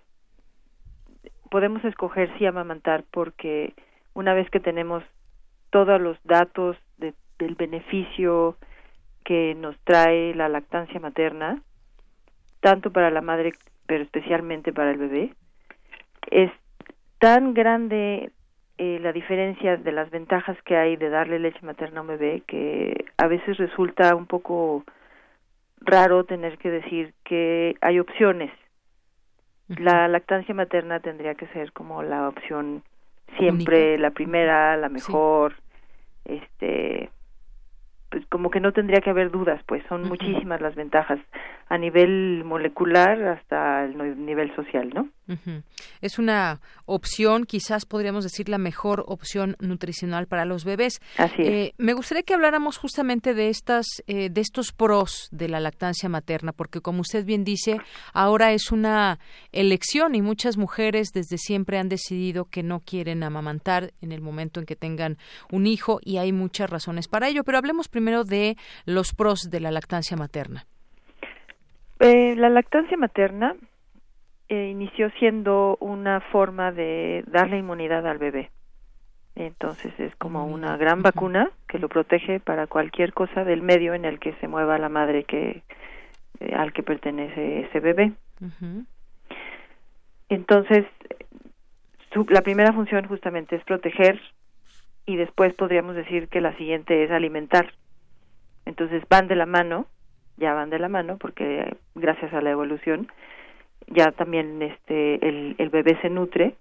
podemos 1.49 1.83
escoger 1.83 2.29
si 2.37 2.45
amamantar 2.45 3.03
porque 3.11 3.73
una 4.13 4.33
vez 4.33 4.49
que 4.49 4.59
tenemos 4.59 5.03
todos 5.69 5.99
los 5.99 6.17
datos 6.23 6.77
del 6.97 7.55
beneficio 7.55 8.57
que 9.27 9.55
nos 9.55 9.77
trae 9.83 10.33
la 10.35 10.47
lactancia 10.47 11.01
materna, 11.01 11.61
tanto 12.61 12.91
para 12.91 13.11
la 13.11 13.19
madre, 13.19 13.51
pero 13.85 14.05
especialmente 14.05 14.71
para 14.71 14.91
el 14.91 14.97
bebé. 14.97 15.33
Es 16.31 16.49
tan 17.19 17.53
grande 17.53 18.31
eh, 18.77 18.99
la 19.01 19.11
diferencia 19.11 19.75
de 19.75 19.91
las 19.91 20.09
ventajas 20.11 20.57
que 20.63 20.77
hay 20.77 20.95
de 20.95 21.09
darle 21.09 21.39
leche 21.39 21.59
materna 21.61 21.99
a 21.99 22.01
un 22.03 22.07
bebé 22.07 22.41
que 22.47 23.03
a 23.17 23.27
veces 23.27 23.57
resulta 23.57 24.15
un 24.15 24.27
poco 24.27 24.85
raro 25.81 26.23
tener 26.23 26.57
que 26.57 26.69
decir 26.69 27.13
que 27.25 27.75
hay 27.81 27.99
opciones. 27.99 28.53
La 29.67 30.07
lactancia 30.07 30.55
materna 30.55 31.01
tendría 31.01 31.35
que 31.35 31.47
ser 31.47 31.73
como 31.73 32.01
la 32.01 32.29
opción 32.29 32.81
siempre, 33.37 33.97
la 33.97 34.11
primera, 34.11 34.77
la 34.77 34.87
mejor, 34.87 35.55
este 36.23 37.09
pues 38.09 38.25
como 38.27 38.49
que 38.49 38.59
no 38.59 38.71
tendría 38.71 39.01
que 39.01 39.09
haber 39.09 39.31
dudas, 39.31 39.61
pues 39.65 39.83
son 39.89 40.07
muchísimas 40.07 40.61
las 40.61 40.75
ventajas 40.75 41.19
a 41.69 41.77
nivel 41.77 42.43
molecular 42.45 43.21
hasta 43.23 43.85
el 43.85 44.25
nivel 44.25 44.55
social, 44.55 44.89
¿no? 44.93 45.09
Es 46.01 46.19
una 46.19 46.61
opción, 46.85 47.45
quizás 47.45 47.85
podríamos 47.85 48.23
decir 48.23 48.49
la 48.49 48.57
mejor 48.57 49.03
opción 49.07 49.55
nutricional 49.59 50.27
para 50.27 50.45
los 50.45 50.63
bebés. 50.63 51.01
Así 51.17 51.41
es. 51.41 51.47
Eh, 51.47 51.73
me 51.77 51.93
gustaría 51.93 52.23
que 52.23 52.33
habláramos 52.33 52.77
justamente 52.77 53.33
de 53.33 53.49
estas, 53.49 53.85
eh, 54.07 54.29
de 54.29 54.41
estos 54.41 54.71
pros 54.71 55.27
de 55.31 55.49
la 55.49 55.59
lactancia 55.59 56.09
materna, 56.09 56.53
porque 56.53 56.81
como 56.81 57.01
usted 57.01 57.25
bien 57.25 57.43
dice, 57.43 57.79
ahora 58.13 58.53
es 58.53 58.71
una 58.71 59.19
elección 59.51 60.15
y 60.15 60.21
muchas 60.21 60.57
mujeres 60.57 61.11
desde 61.13 61.37
siempre 61.37 61.77
han 61.77 61.89
decidido 61.89 62.45
que 62.45 62.63
no 62.63 62.79
quieren 62.79 63.23
amamantar 63.23 63.93
en 64.01 64.11
el 64.11 64.21
momento 64.21 64.59
en 64.59 64.65
que 64.65 64.75
tengan 64.75 65.17
un 65.51 65.67
hijo 65.67 65.99
y 66.03 66.17
hay 66.17 66.31
muchas 66.31 66.69
razones 66.69 67.07
para 67.07 67.27
ello. 67.27 67.43
Pero 67.43 67.57
hablemos 67.57 67.87
primero 67.87 68.23
de 68.23 68.57
los 68.85 69.13
pros 69.13 69.49
de 69.49 69.59
la 69.59 69.71
lactancia 69.71 70.15
materna. 70.17 70.65
Eh, 71.99 72.35
la 72.35 72.49
lactancia 72.49 72.95
materna 72.97 73.55
eh, 74.49 74.69
inició 74.69 75.09
siendo 75.19 75.77
una 75.81 76.21
forma 76.21 76.71
de 76.71 77.23
darle 77.27 77.57
inmunidad 77.57 78.07
al 78.07 78.17
bebé. 78.17 78.49
Entonces 79.35 79.93
es 79.99 80.15
como 80.15 80.45
una 80.45 80.77
gran 80.77 81.03
vacuna 81.03 81.51
que 81.67 81.79
lo 81.79 81.89
protege 81.89 82.39
para 82.39 82.65
cualquier 82.65 83.13
cosa 83.13 83.43
del 83.43 83.61
medio 83.61 83.93
en 83.93 84.05
el 84.05 84.19
que 84.19 84.33
se 84.33 84.47
mueva 84.47 84.79
la 84.79 84.89
madre 84.89 85.25
que 85.25 85.61
eh, 86.39 86.55
al 86.55 86.73
que 86.73 86.81
pertenece 86.81 87.61
ese 87.61 87.79
bebé. 87.79 88.13
Entonces 90.29 90.85
su, 92.13 92.25
la 92.29 92.41
primera 92.41 92.73
función 92.73 93.07
justamente 93.07 93.55
es 93.55 93.63
proteger 93.63 94.19
y 95.05 95.17
después 95.17 95.53
podríamos 95.53 95.95
decir 95.95 96.29
que 96.29 96.41
la 96.41 96.55
siguiente 96.57 97.03
es 97.03 97.11
alimentar. 97.11 97.73
Entonces 98.65 99.03
van 99.09 99.27
de 99.27 99.35
la 99.35 99.45
mano, 99.45 99.87
ya 100.37 100.53
van 100.53 100.69
de 100.69 100.79
la 100.79 100.89
mano 100.89 101.17
porque 101.17 101.77
gracias 101.95 102.33
a 102.33 102.41
la 102.41 102.51
evolución 102.51 103.11
ya 103.87 104.11
también 104.11 104.61
este 104.61 105.27
el, 105.27 105.55
el 105.57 105.69
bebé 105.69 105.97
se 106.01 106.09
nutre 106.09 106.55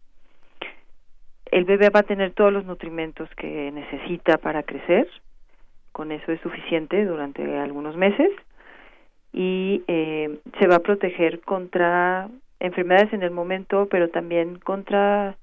el 1.50 1.64
bebé 1.64 1.90
va 1.90 2.00
a 2.00 2.04
tener 2.04 2.32
todos 2.32 2.52
los 2.52 2.64
nutrimentos 2.64 3.28
que 3.36 3.70
necesita 3.72 4.38
para 4.38 4.62
crecer 4.62 5.08
con 5.92 6.12
eso 6.12 6.32
es 6.32 6.40
suficiente 6.40 7.04
durante 7.04 7.58
algunos 7.58 7.96
meses 7.96 8.30
y 9.32 9.82
eh, 9.88 10.38
se 10.58 10.66
va 10.66 10.76
a 10.76 10.80
proteger 10.80 11.40
contra 11.40 12.28
enfermedades 12.60 13.12
en 13.12 13.22
el 13.22 13.30
momento 13.30 13.88
pero 13.90 14.08
también 14.08 14.58
contra 14.58 15.36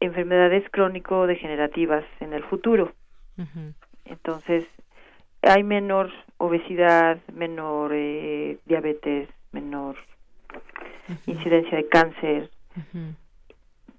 enfermedades 0.00 0.68
crónico 0.70 1.26
degenerativas 1.26 2.04
en 2.20 2.32
el 2.32 2.42
futuro. 2.44 2.92
Entonces 4.04 4.64
hay 5.42 5.62
menor 5.62 6.10
obesidad 6.38 7.18
menor 7.32 7.92
eh, 7.94 8.58
diabetes 8.66 9.28
menor 9.52 9.96
incidencia 11.26 11.76
de 11.76 11.88
cáncer. 11.88 12.50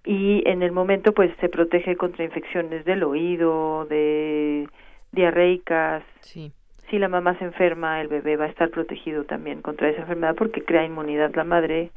Y 0.05 0.47
en 0.49 0.63
el 0.63 0.71
momento 0.71 1.13
pues 1.13 1.31
se 1.41 1.49
protege 1.49 1.95
contra 1.97 2.23
infecciones 2.23 2.85
del 2.85 3.03
oído, 3.03 3.85
de 3.85 4.67
diarreicas. 5.11 6.03
Sí. 6.21 6.51
Si 6.89 6.99
la 6.99 7.09
mamá 7.09 7.37
se 7.37 7.43
enferma, 7.43 7.99
el 7.99 8.07
bebé 8.07 8.37
va 8.37 8.45
a 8.45 8.49
estar 8.49 8.69
protegido 8.69 9.25
también 9.25 9.61
contra 9.61 9.89
esa 9.89 10.01
enfermedad 10.01 10.35
porque 10.35 10.63
crea 10.63 10.85
inmunidad 10.85 11.35
la 11.35 11.43
madre 11.43 11.91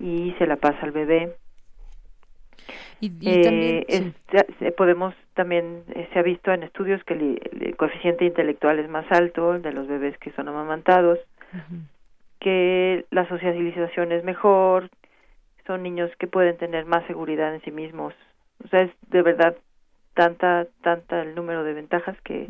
y 0.00 0.34
se 0.38 0.46
la 0.46 0.56
pasa 0.56 0.80
al 0.82 0.90
bebé. 0.90 1.36
Y, 3.00 3.10
también, 3.10 3.84
eh, 3.88 4.72
podemos 4.76 5.14
también 5.34 5.82
eh, 5.94 6.08
se 6.12 6.18
ha 6.18 6.22
visto 6.22 6.52
en 6.52 6.62
estudios 6.62 7.02
que 7.04 7.14
el, 7.14 7.76
coeficiente 7.76 8.24
intelectual 8.24 8.78
es 8.78 8.88
más 8.88 9.04
alto 9.12 9.58
de 9.58 9.72
los 9.72 9.86
bebés 9.86 10.16
que 10.18 10.32
son 10.32 10.48
amamantados 10.48 11.18
que 12.44 13.06
la 13.10 13.26
socialización 13.26 14.12
es 14.12 14.22
mejor, 14.22 14.90
son 15.66 15.82
niños 15.82 16.10
que 16.18 16.26
pueden 16.26 16.58
tener 16.58 16.84
más 16.84 17.06
seguridad 17.06 17.54
en 17.54 17.62
sí 17.62 17.70
mismos. 17.70 18.12
O 18.62 18.68
sea, 18.68 18.82
es 18.82 18.90
de 19.08 19.22
verdad 19.22 19.56
tanta, 20.12 20.66
tanta 20.82 21.22
el 21.22 21.34
número 21.34 21.64
de 21.64 21.72
ventajas 21.72 22.20
que, 22.20 22.48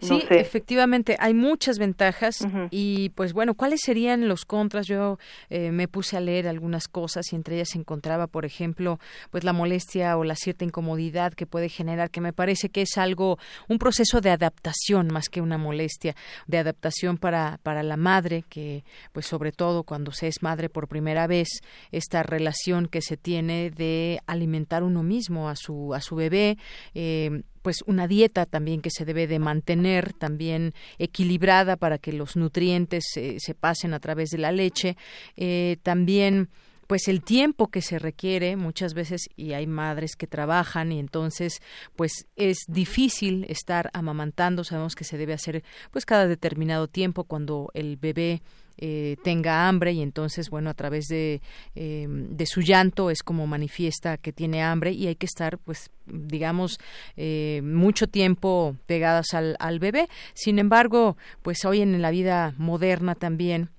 sí, 0.00 0.22
efectivamente, 0.30 1.16
hay 1.18 1.34
muchas 1.34 1.78
ventajas 1.78 2.46
y 2.70 3.10
pues 3.10 3.32
bueno, 3.32 3.54
¿cuáles 3.54 3.80
serían 3.82 4.28
los 4.28 4.44
contras? 4.44 4.86
Yo 4.86 5.18
eh, 5.50 5.70
me 5.70 5.88
puse 5.88 6.16
a 6.16 6.20
leer 6.20 6.48
algunas 6.48 6.88
cosas 6.88 7.32
y 7.32 7.36
entre 7.36 7.56
ellas 7.56 7.70
se 7.70 7.78
encontraba, 7.78 8.26
por 8.26 8.44
ejemplo, 8.44 8.98
pues 9.30 9.44
la 9.44 9.52
molestia 9.52 10.16
o 10.16 10.24
la 10.24 10.36
cierta 10.36 10.64
incomodidad 10.64 11.34
que 11.34 11.46
puede 11.46 11.68
generar, 11.68 12.10
que 12.10 12.20
me 12.20 12.32
parece 12.32 12.68
que 12.68 12.82
es 12.82 12.98
algo, 12.98 13.38
un 13.68 13.78
proceso 13.78 14.20
de 14.20 14.30
adaptación 14.30 15.08
más 15.12 15.28
que 15.28 15.40
una 15.40 15.58
molestia, 15.58 16.14
de 16.46 16.58
adaptación 16.58 17.18
para, 17.18 17.58
para 17.62 17.82
la 17.82 17.96
madre, 17.96 18.44
que 18.48 18.84
pues 19.12 19.26
sobre 19.26 19.52
todo 19.52 19.82
cuando 19.82 20.12
se 20.12 20.28
es 20.28 20.42
madre 20.42 20.68
por 20.68 20.88
primera 20.88 21.26
vez, 21.26 21.48
esta 21.92 22.22
relación 22.22 22.86
que 22.86 23.02
se 23.02 23.16
tiene 23.16 23.70
de 23.70 24.20
alimentar 24.26 24.82
uno 24.82 25.02
mismo 25.02 25.48
a 25.48 25.56
su, 25.56 25.94
a 25.94 26.00
su 26.00 26.16
bebé, 26.16 26.58
eh, 26.94 27.42
pues 27.66 27.82
una 27.84 28.06
dieta 28.06 28.46
también 28.46 28.80
que 28.80 28.90
se 28.92 29.04
debe 29.04 29.26
de 29.26 29.40
mantener 29.40 30.12
también 30.12 30.72
equilibrada 31.00 31.76
para 31.76 31.98
que 31.98 32.12
los 32.12 32.36
nutrientes 32.36 33.02
se 33.12 33.54
pasen 33.58 33.92
a 33.92 33.98
través 33.98 34.30
de 34.30 34.38
la 34.38 34.52
leche. 34.52 34.96
Eh, 35.36 35.76
también 35.82 36.48
pues 36.86 37.08
el 37.08 37.24
tiempo 37.24 37.66
que 37.66 37.82
se 37.82 37.98
requiere 37.98 38.54
muchas 38.54 38.94
veces 38.94 39.22
y 39.34 39.54
hay 39.54 39.66
madres 39.66 40.14
que 40.14 40.28
trabajan 40.28 40.92
y 40.92 41.00
entonces 41.00 41.60
pues 41.96 42.28
es 42.36 42.58
difícil 42.68 43.44
estar 43.48 43.90
amamantando. 43.94 44.62
Sabemos 44.62 44.94
que 44.94 45.02
se 45.02 45.18
debe 45.18 45.32
hacer 45.32 45.64
pues 45.90 46.06
cada 46.06 46.28
determinado 46.28 46.86
tiempo 46.86 47.24
cuando 47.24 47.72
el 47.74 47.96
bebé 47.96 48.42
eh, 48.78 49.16
tenga 49.22 49.68
hambre 49.68 49.92
y 49.92 50.02
entonces 50.02 50.50
bueno 50.50 50.70
a 50.70 50.74
través 50.74 51.06
de, 51.06 51.40
eh, 51.74 52.06
de 52.08 52.46
su 52.46 52.60
llanto 52.60 53.10
es 53.10 53.22
como 53.22 53.46
manifiesta 53.46 54.16
que 54.18 54.32
tiene 54.32 54.62
hambre 54.62 54.92
y 54.92 55.06
hay 55.06 55.16
que 55.16 55.26
estar 55.26 55.58
pues 55.58 55.90
digamos 56.06 56.78
eh, 57.16 57.60
mucho 57.64 58.06
tiempo 58.06 58.76
pegadas 58.86 59.34
al, 59.34 59.56
al 59.58 59.78
bebé. 59.78 60.08
Sin 60.34 60.58
embargo 60.58 61.16
pues 61.42 61.64
hoy 61.64 61.80
en 61.80 62.00
la 62.02 62.10
vida 62.10 62.54
moderna 62.58 63.14
también 63.14 63.70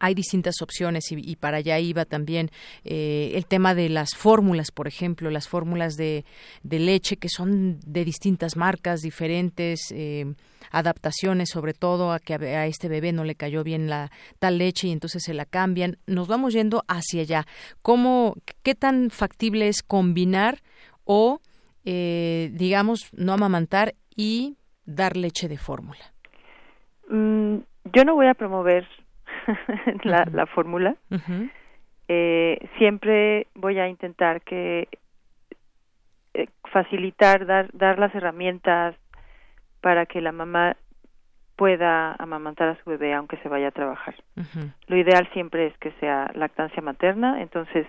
hay 0.00 0.14
distintas 0.14 0.60
opciones 0.60 1.04
y, 1.10 1.36
para 1.36 1.58
allá 1.58 1.78
iba 1.78 2.04
también 2.04 2.50
eh, 2.84 3.32
el 3.34 3.46
tema 3.46 3.74
de 3.74 3.88
las 3.88 4.10
fórmulas, 4.14 4.70
por 4.70 4.88
ejemplo, 4.88 5.30
las 5.30 5.48
fórmulas 5.48 5.94
de, 5.94 6.24
de 6.62 6.78
leche 6.78 7.16
que 7.16 7.28
son 7.28 7.78
de 7.86 8.04
distintas 8.04 8.56
marcas, 8.56 9.00
diferentes 9.00 9.92
eh, 9.92 10.34
adaptaciones, 10.74 11.50
sobre 11.50 11.72
todo 11.72 12.12
a 12.12 12.18
que 12.18 12.34
a, 12.34 12.66
este 12.66 12.88
bebé 12.88 13.12
no 13.12 13.24
le 13.24 13.34
cayó 13.34 13.64
bien 13.64 13.88
la 13.88 14.10
tal 14.38 14.58
leche 14.58 14.88
y 14.88 14.92
entonces 14.92 15.22
se 15.22 15.34
la 15.34 15.44
cambian. 15.46 15.96
Nos 16.06 16.28
vamos 16.28 16.52
yendo 16.52 16.82
hacia 16.88 17.22
allá. 17.22 17.44
¿Cómo, 17.82 18.34
qué 18.62 18.74
tan 18.74 19.10
factible 19.10 19.68
es 19.68 19.82
combinar 19.82 20.58
o, 21.04 21.40
eh, 21.84 22.50
digamos, 22.52 23.10
no 23.14 23.32
amamantar 23.32 23.94
y 24.16 24.56
dar 24.84 25.16
leche 25.16 25.48
de 25.48 25.58
fórmula? 25.58 26.12
Mm, 27.08 27.58
yo 27.92 28.04
no 28.04 28.14
voy 28.14 28.26
a 28.26 28.34
promover 28.34 28.86
la, 30.04 30.28
la 30.32 30.46
fórmula. 30.46 30.96
eh, 32.08 32.58
siempre 32.78 33.46
voy 33.54 33.78
a 33.78 33.88
intentar 33.88 34.42
que 34.42 34.88
eh, 36.34 36.48
facilitar, 36.72 37.46
dar, 37.46 37.70
dar 37.72 37.98
las 37.98 38.14
herramientas 38.14 38.96
para 39.84 40.06
que 40.06 40.22
la 40.22 40.32
mamá 40.32 40.76
pueda 41.56 42.12
amamantar 42.14 42.68
a 42.70 42.82
su 42.82 42.88
bebé 42.88 43.12
aunque 43.12 43.36
se 43.42 43.50
vaya 43.50 43.68
a 43.68 43.70
trabajar. 43.70 44.14
Lo 44.86 44.96
ideal 44.96 45.28
siempre 45.34 45.66
es 45.66 45.76
que 45.76 45.92
sea 46.00 46.30
lactancia 46.34 46.82
materna, 46.82 47.42
entonces 47.42 47.86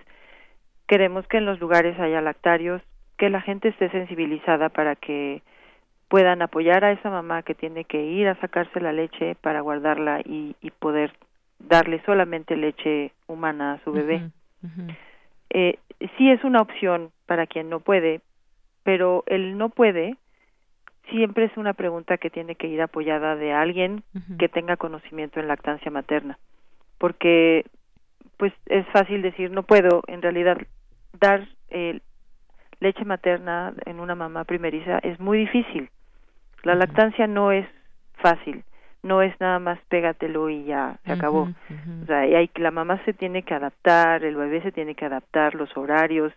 queremos 0.86 1.26
que 1.26 1.38
en 1.38 1.46
los 1.46 1.58
lugares 1.58 1.98
haya 1.98 2.20
lactarios, 2.20 2.82
que 3.16 3.30
la 3.30 3.40
gente 3.40 3.68
esté 3.68 3.88
sensibilizada 3.88 4.68
para 4.68 4.94
que 4.94 5.40
puedan 6.08 6.42
apoyar 6.42 6.84
a 6.84 6.92
esa 6.92 7.08
mamá 7.08 7.42
que 7.42 7.54
tiene 7.54 7.84
que 7.84 8.02
ir 8.04 8.28
a 8.28 8.38
sacarse 8.42 8.78
la 8.78 8.92
leche 8.92 9.34
para 9.36 9.62
guardarla 9.62 10.20
y, 10.20 10.54
y 10.60 10.72
poder 10.72 11.14
darle 11.58 12.02
solamente 12.04 12.56
leche 12.56 13.12
humana 13.26 13.72
a 13.72 13.84
su 13.84 13.92
bebé. 13.92 14.20
Eh, 15.48 15.78
sí 16.18 16.30
es 16.30 16.44
una 16.44 16.60
opción 16.60 17.10
para 17.24 17.46
quien 17.46 17.70
no 17.70 17.80
puede, 17.80 18.20
pero 18.82 19.24
el 19.26 19.56
no 19.56 19.70
puede 19.70 20.18
siempre 21.10 21.44
es 21.44 21.56
una 21.56 21.74
pregunta 21.74 22.18
que 22.18 22.30
tiene 22.30 22.54
que 22.54 22.68
ir 22.68 22.82
apoyada 22.82 23.36
de 23.36 23.52
alguien 23.52 24.02
que 24.38 24.48
tenga 24.48 24.76
conocimiento 24.76 25.40
en 25.40 25.48
lactancia 25.48 25.90
materna, 25.90 26.38
porque 26.98 27.64
pues 28.36 28.52
es 28.66 28.86
fácil 28.88 29.22
decir 29.22 29.50
no 29.50 29.62
puedo, 29.62 30.02
en 30.06 30.22
realidad 30.22 30.58
dar 31.18 31.46
eh, 31.70 32.00
leche 32.80 33.04
materna 33.04 33.72
en 33.86 34.00
una 34.00 34.14
mamá 34.14 34.44
primeriza 34.44 34.98
es 34.98 35.18
muy 35.20 35.38
difícil. 35.38 35.90
La 36.62 36.74
lactancia 36.74 37.26
no 37.26 37.52
es 37.52 37.66
fácil 38.14 38.64
no 39.06 39.22
es 39.22 39.38
nada 39.40 39.58
más 39.58 39.78
pégatelo 39.88 40.50
y 40.50 40.64
ya 40.64 40.98
se 41.04 41.12
acabó. 41.12 41.48
O 42.02 42.06
sea, 42.06 42.20
hay, 42.20 42.50
la 42.56 42.70
mamá 42.70 43.00
se 43.04 43.12
tiene 43.12 43.42
que 43.42 43.54
adaptar, 43.54 44.24
el 44.24 44.36
bebé 44.36 44.60
se 44.62 44.72
tiene 44.72 44.94
que 44.94 45.04
adaptar, 45.04 45.54
los 45.54 45.74
horarios, 45.76 46.32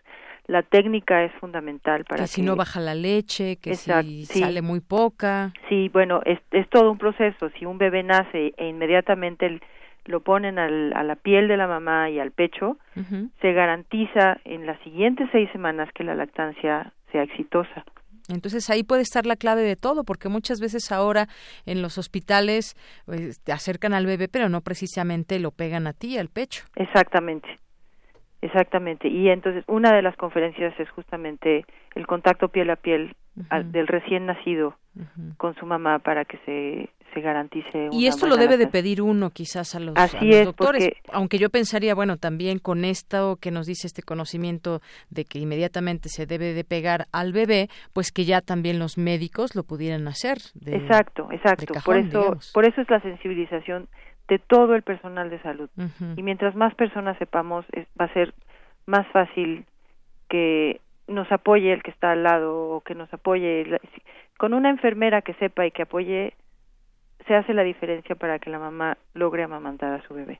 la 0.49 0.63
técnica 0.63 1.23
es 1.23 1.31
fundamental 1.33 2.05
para 2.05 2.23
que 2.23 2.27
si 2.27 2.41
no 2.41 2.55
baja 2.55 2.79
la 2.79 2.95
leche, 2.95 3.57
que 3.57 3.75
si 3.75 4.25
sale 4.25 4.61
muy 4.63 4.79
poca. 4.79 5.53
Sí, 5.69 5.89
bueno, 5.89 6.21
es, 6.25 6.39
es 6.51 6.67
todo 6.69 6.91
un 6.91 6.97
proceso. 6.97 7.51
Si 7.59 7.65
un 7.65 7.77
bebé 7.77 8.01
nace 8.01 8.53
e 8.57 8.67
inmediatamente 8.67 9.59
lo 10.05 10.21
ponen 10.21 10.57
al, 10.57 10.91
a 10.93 11.03
la 11.03 11.15
piel 11.15 11.47
de 11.47 11.55
la 11.55 11.67
mamá 11.67 12.09
y 12.09 12.19
al 12.19 12.31
pecho, 12.31 12.77
se 13.41 13.53
garantiza 13.53 14.39
en 14.43 14.65
las 14.65 14.81
siguientes 14.81 15.29
seis 15.31 15.49
semanas 15.51 15.87
que 15.93 16.03
la 16.03 16.15
lactancia 16.15 16.93
sea 17.11 17.23
exitosa. 17.23 17.85
Entonces 18.27 18.69
ahí 18.71 18.83
puede 18.83 19.03
estar 19.03 19.27
la 19.27 19.35
clave 19.35 19.61
de 19.61 19.75
todo, 19.75 20.03
porque 20.03 20.29
muchas 20.29 20.59
veces 20.59 20.91
ahora 20.91 21.27
en 21.67 21.83
los 21.83 21.99
hospitales 21.99 22.75
pues, 23.05 23.39
te 23.41 23.51
acercan 23.51 23.93
al 23.93 24.07
bebé, 24.07 24.27
pero 24.27 24.49
no 24.49 24.61
precisamente 24.61 25.39
lo 25.39 25.51
pegan 25.51 25.85
a 25.85 25.93
ti, 25.93 26.17
al 26.17 26.29
pecho. 26.29 26.65
Exactamente, 26.75 27.59
exactamente. 28.41 29.07
Y 29.07 29.29
entonces 29.29 29.63
una 29.67 29.93
de 29.93 30.01
las 30.01 30.15
conferencias 30.15 30.77
es 30.79 30.89
justamente 30.91 31.65
el 31.95 32.07
contacto 32.07 32.49
piel 32.49 32.69
a 32.69 32.75
piel 32.75 33.15
del 33.65 33.87
recién 33.87 34.25
nacido 34.25 34.75
con 35.37 35.55
su 35.55 35.65
mamá 35.65 35.99
para 35.99 36.25
que 36.25 36.37
se 36.45 36.89
se 37.13 37.21
garantice 37.21 37.89
y 37.91 38.07
esto 38.07 38.27
lo 38.27 38.37
debe 38.37 38.57
de 38.57 38.67
pedir 38.67 39.01
uno 39.01 39.31
quizás 39.31 39.75
a 39.75 39.79
los, 39.79 39.95
doctores 39.95 40.89
aunque 41.11 41.37
yo 41.37 41.49
pensaría 41.49 41.95
bueno 41.95 42.17
también 42.17 42.59
con 42.59 42.85
esto 42.85 43.37
que 43.41 43.51
nos 43.51 43.65
dice 43.65 43.87
este 43.87 44.03
conocimiento 44.03 44.81
de 45.09 45.25
que 45.25 45.39
inmediatamente 45.39 46.09
se 46.09 46.25
debe 46.25 46.53
de 46.53 46.63
pegar 46.63 47.07
al 47.11 47.33
bebé 47.33 47.69
pues 47.93 48.11
que 48.11 48.25
ya 48.25 48.41
también 48.41 48.79
los 48.79 48.97
médicos 48.97 49.55
lo 49.55 49.63
pudieran 49.63 50.07
hacer 50.07 50.37
exacto 50.65 51.29
exacto. 51.31 51.73
por 51.83 51.97
eso 51.97 52.37
por 52.53 52.65
eso 52.65 52.81
es 52.81 52.89
la 52.89 53.01
sensibilización 53.01 53.87
de 54.29 54.39
todo 54.39 54.75
el 54.75 54.83
personal 54.83 55.29
de 55.29 55.41
salud. 55.41 55.69
Y 56.15 56.23
mientras 56.23 56.55
más 56.55 56.73
personas 56.75 57.17
sepamos 57.17 57.65
va 57.99 58.05
a 58.05 58.13
ser 58.13 58.33
más 58.85 59.05
fácil 59.07 59.65
que 60.29 60.79
nos 61.07 61.29
apoye 61.31 61.73
el 61.73 61.83
que 61.83 61.91
está 61.91 62.11
al 62.11 62.23
lado 62.23 62.69
o 62.69 62.81
que 62.81 62.95
nos 62.95 63.11
apoye 63.11 63.79
con 64.37 64.53
una 64.53 64.69
enfermera 64.69 65.23
que 65.23 65.33
sepa 65.33 65.65
y 65.65 65.71
que 65.71 65.81
apoye 65.81 66.33
se 67.27 67.35
hace 67.35 67.53
la 67.53 67.63
diferencia 67.63 68.15
para 68.15 68.39
que 68.39 68.49
la 68.49 68.59
mamá 68.59 68.97
logre 69.13 69.43
amamantar 69.43 69.93
a 69.93 70.07
su 70.07 70.13
bebé. 70.13 70.39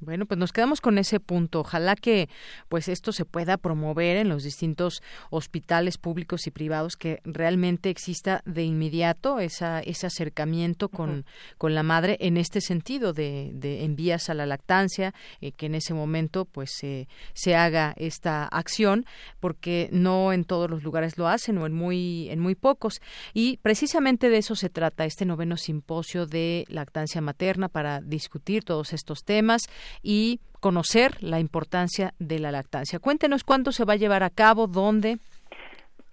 Bueno, 0.00 0.26
pues 0.26 0.38
nos 0.38 0.52
quedamos 0.52 0.80
con 0.80 0.98
ese 0.98 1.20
punto. 1.20 1.60
Ojalá 1.60 1.94
que 1.96 2.28
pues 2.68 2.88
esto 2.88 3.12
se 3.12 3.24
pueda 3.24 3.56
promover 3.56 4.16
en 4.16 4.28
los 4.28 4.42
distintos 4.42 5.02
hospitales 5.30 5.98
públicos 5.98 6.46
y 6.46 6.50
privados, 6.50 6.96
que 6.96 7.20
realmente 7.24 7.90
exista 7.90 8.42
de 8.44 8.64
inmediato 8.64 9.38
esa, 9.38 9.80
ese 9.80 10.06
acercamiento 10.06 10.88
con, 10.88 11.24
con 11.58 11.74
la 11.74 11.82
madre 11.82 12.16
en 12.20 12.36
este 12.36 12.60
sentido 12.60 13.12
de, 13.12 13.52
de 13.54 13.84
envías 13.84 14.28
a 14.28 14.34
la 14.34 14.46
lactancia, 14.46 15.14
eh, 15.40 15.52
que 15.52 15.66
en 15.66 15.74
ese 15.74 15.94
momento 15.94 16.44
pues 16.44 16.70
se 16.74 17.56
haga 17.56 17.94
esta 17.96 18.46
acción, 18.46 19.06
porque 19.40 19.88
no 19.92 20.32
en 20.32 20.44
todos 20.44 20.68
los 20.68 20.82
lugares 20.82 21.16
lo 21.18 21.28
hacen 21.28 21.56
o 21.58 21.66
en 21.66 21.72
muy, 21.72 22.28
en 22.30 22.40
muy 22.40 22.54
pocos. 22.54 23.00
Y 23.32 23.58
precisamente 23.58 24.28
de 24.28 24.38
eso 24.38 24.56
se 24.56 24.70
trata 24.70 25.04
este 25.04 25.24
noveno 25.24 25.56
simposio 25.56 26.26
de 26.26 26.64
lactancia 26.68 27.20
materna 27.20 27.68
para 27.68 28.00
discutir 28.00 28.64
todos 28.64 28.92
estos 28.92 29.24
temas 29.24 29.62
y 30.02 30.40
conocer 30.60 31.22
la 31.22 31.40
importancia 31.40 32.14
de 32.18 32.38
la 32.38 32.50
lactancia. 32.50 32.98
Cuéntenos 32.98 33.44
cuándo 33.44 33.72
se 33.72 33.84
va 33.84 33.94
a 33.94 33.96
llevar 33.96 34.22
a 34.22 34.30
cabo, 34.30 34.66
dónde. 34.66 35.18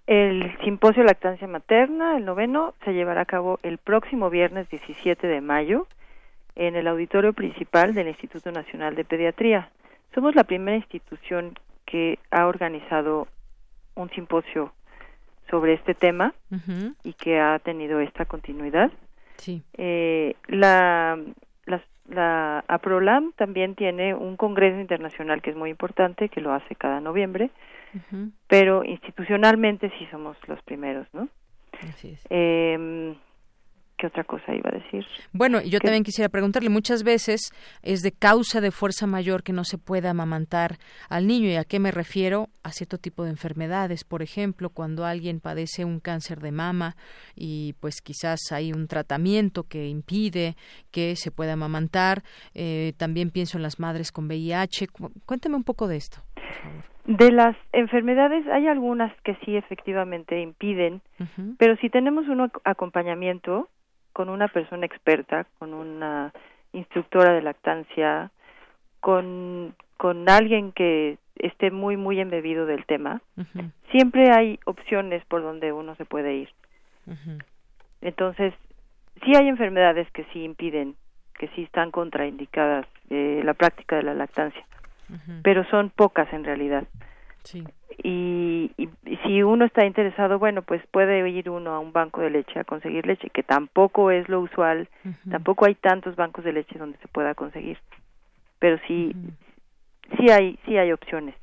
El 0.06 0.54
simposio 0.64 1.04
Lactancia 1.04 1.46
Materna, 1.46 2.16
el 2.16 2.24
noveno, 2.24 2.74
se 2.84 2.92
llevará 2.92 3.22
a 3.22 3.26
cabo 3.26 3.58
el 3.62 3.78
próximo 3.78 4.30
viernes 4.30 4.68
17 4.68 5.26
de 5.26 5.40
mayo 5.40 5.86
en 6.54 6.76
el 6.76 6.86
auditorio 6.86 7.32
principal 7.32 7.94
del 7.94 8.08
Instituto 8.08 8.50
Nacional 8.52 8.94
de 8.94 9.04
Pediatría. 9.04 9.70
Somos 10.14 10.34
la 10.34 10.44
primera 10.44 10.76
institución 10.76 11.58
que 11.86 12.18
ha 12.30 12.46
organizado 12.46 13.28
un 13.94 14.10
simposio 14.10 14.72
sobre 15.50 15.74
este 15.74 15.94
tema 15.94 16.34
y 17.04 17.14
que 17.14 17.40
ha 17.40 17.58
tenido 17.58 18.00
esta 18.00 18.24
continuidad. 18.24 18.90
Sí. 19.36 19.62
Eh, 19.74 20.34
la, 20.48 21.18
la 22.12 22.64
APROLAM 22.68 23.32
también 23.32 23.74
tiene 23.74 24.14
un 24.14 24.36
congreso 24.36 24.78
internacional 24.78 25.42
que 25.42 25.50
es 25.50 25.56
muy 25.56 25.70
importante, 25.70 26.28
que 26.28 26.40
lo 26.40 26.52
hace 26.52 26.74
cada 26.74 27.00
noviembre, 27.00 27.50
pero 28.46 28.84
institucionalmente 28.84 29.90
sí 29.98 30.06
somos 30.10 30.36
los 30.46 30.62
primeros, 30.62 31.06
¿no? 31.12 31.28
Así 31.80 32.10
es. 32.10 32.26
Eh, 32.30 33.14
¿Qué 34.02 34.08
otra 34.08 34.24
cosa 34.24 34.52
iba 34.52 34.68
a 34.68 34.72
decir? 34.72 35.06
Bueno, 35.32 35.60
yo 35.62 35.78
también 35.78 36.02
quisiera 36.02 36.28
preguntarle, 36.28 36.68
muchas 36.70 37.04
veces 37.04 37.52
es 37.84 38.02
de 38.02 38.10
causa 38.10 38.60
de 38.60 38.72
fuerza 38.72 39.06
mayor 39.06 39.44
que 39.44 39.52
no 39.52 39.62
se 39.62 39.78
pueda 39.78 40.10
amamantar 40.10 40.78
al 41.08 41.28
niño. 41.28 41.48
¿Y 41.48 41.54
a 41.54 41.62
qué 41.62 41.78
me 41.78 41.92
refiero? 41.92 42.48
A 42.64 42.72
cierto 42.72 42.98
tipo 42.98 43.22
de 43.22 43.30
enfermedades. 43.30 44.02
Por 44.02 44.20
ejemplo, 44.22 44.70
cuando 44.70 45.04
alguien 45.04 45.38
padece 45.38 45.84
un 45.84 46.00
cáncer 46.00 46.40
de 46.40 46.50
mama 46.50 46.96
y 47.36 47.74
pues 47.78 48.02
quizás 48.02 48.40
hay 48.50 48.72
un 48.72 48.88
tratamiento 48.88 49.68
que 49.68 49.86
impide 49.86 50.56
que 50.90 51.14
se 51.14 51.30
pueda 51.30 51.52
amamantar. 51.52 52.24
Eh, 52.54 52.94
también 52.96 53.30
pienso 53.30 53.56
en 53.56 53.62
las 53.62 53.78
madres 53.78 54.10
con 54.10 54.26
VIH. 54.26 54.88
Cuénteme 55.26 55.54
un 55.54 55.62
poco 55.62 55.86
de 55.86 55.98
esto, 55.98 56.18
por 56.34 56.52
favor. 56.54 56.92
De 57.04 57.32
las 57.32 57.56
enfermedades 57.72 58.46
hay 58.46 58.68
algunas 58.68 59.12
que 59.22 59.34
sí 59.44 59.56
efectivamente 59.56 60.40
impiden, 60.40 61.02
pero 61.58 61.74
si 61.78 61.90
tenemos 61.90 62.28
un 62.28 62.48
acompañamiento, 62.62 63.68
con 64.12 64.28
una 64.28 64.48
persona 64.48 64.86
experta, 64.86 65.46
con 65.58 65.74
una 65.74 66.32
instructora 66.72 67.32
de 67.32 67.42
lactancia, 67.42 68.30
con, 69.00 69.74
con 69.96 70.28
alguien 70.28 70.72
que 70.72 71.18
esté 71.36 71.70
muy, 71.70 71.96
muy 71.96 72.20
embebido 72.20 72.66
del 72.66 72.84
tema, 72.86 73.20
siempre 73.90 74.30
hay 74.30 74.58
opciones 74.64 75.24
por 75.26 75.42
donde 75.42 75.72
uno 75.72 75.94
se 75.96 76.04
puede 76.04 76.34
ir. 76.34 76.48
Entonces, 78.00 78.54
sí 79.24 79.32
hay 79.36 79.48
enfermedades 79.48 80.10
que 80.12 80.24
sí 80.32 80.44
impiden, 80.44 80.96
que 81.38 81.48
sí 81.48 81.62
están 81.62 81.90
contraindicadas 81.90 82.86
eh, 83.10 83.42
la 83.44 83.54
práctica 83.54 83.96
de 83.96 84.02
la 84.02 84.14
lactancia, 84.14 84.64
pero 85.42 85.64
son 85.64 85.90
pocas 85.90 86.32
en 86.32 86.44
realidad. 86.44 86.84
Sí. 87.42 87.64
Y, 88.02 88.70
si 89.24 89.42
uno 89.42 89.64
está 89.64 89.84
interesado, 89.84 90.38
bueno, 90.38 90.62
pues 90.62 90.82
puede 90.90 91.28
ir 91.28 91.50
uno 91.50 91.74
a 91.74 91.78
un 91.78 91.92
banco 91.92 92.20
de 92.20 92.30
leche 92.30 92.58
a 92.58 92.64
conseguir 92.64 93.06
leche, 93.06 93.30
que 93.30 93.42
tampoco 93.42 94.10
es 94.10 94.28
lo 94.28 94.40
usual, 94.40 94.88
tampoco 95.30 95.66
hay 95.66 95.74
tantos 95.74 96.16
bancos 96.16 96.44
de 96.44 96.52
leche 96.52 96.78
donde 96.78 96.98
se 96.98 97.08
pueda 97.08 97.34
conseguir, 97.34 97.78
pero 98.58 98.78
sí, 98.86 99.14
sí 100.18 100.30
hay, 100.30 100.58
sí 100.66 100.76
hay 100.76 100.92
opciones. 100.92 101.34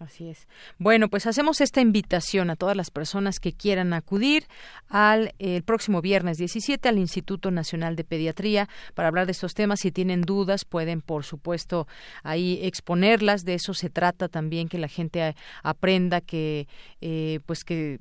Así 0.00 0.30
es. 0.30 0.48
Bueno, 0.78 1.08
pues 1.10 1.26
hacemos 1.26 1.60
esta 1.60 1.82
invitación 1.82 2.48
a 2.48 2.56
todas 2.56 2.74
las 2.74 2.90
personas 2.90 3.38
que 3.38 3.52
quieran 3.52 3.92
acudir 3.92 4.46
al 4.88 5.34
el 5.38 5.62
próximo 5.62 6.00
viernes 6.00 6.38
17 6.38 6.88
al 6.88 6.96
Instituto 6.96 7.50
Nacional 7.50 7.96
de 7.96 8.04
Pediatría 8.04 8.66
para 8.94 9.08
hablar 9.08 9.26
de 9.26 9.32
estos 9.32 9.52
temas. 9.52 9.80
Si 9.80 9.92
tienen 9.92 10.22
dudas, 10.22 10.64
pueden, 10.64 11.02
por 11.02 11.24
supuesto, 11.24 11.86
ahí 12.22 12.58
exponerlas. 12.62 13.44
De 13.44 13.52
eso 13.52 13.74
se 13.74 13.90
trata 13.90 14.28
también 14.28 14.70
que 14.70 14.78
la 14.78 14.88
gente 14.88 15.36
aprenda 15.62 16.22
que, 16.22 16.66
eh, 17.02 17.40
pues 17.44 17.62
que 17.62 18.00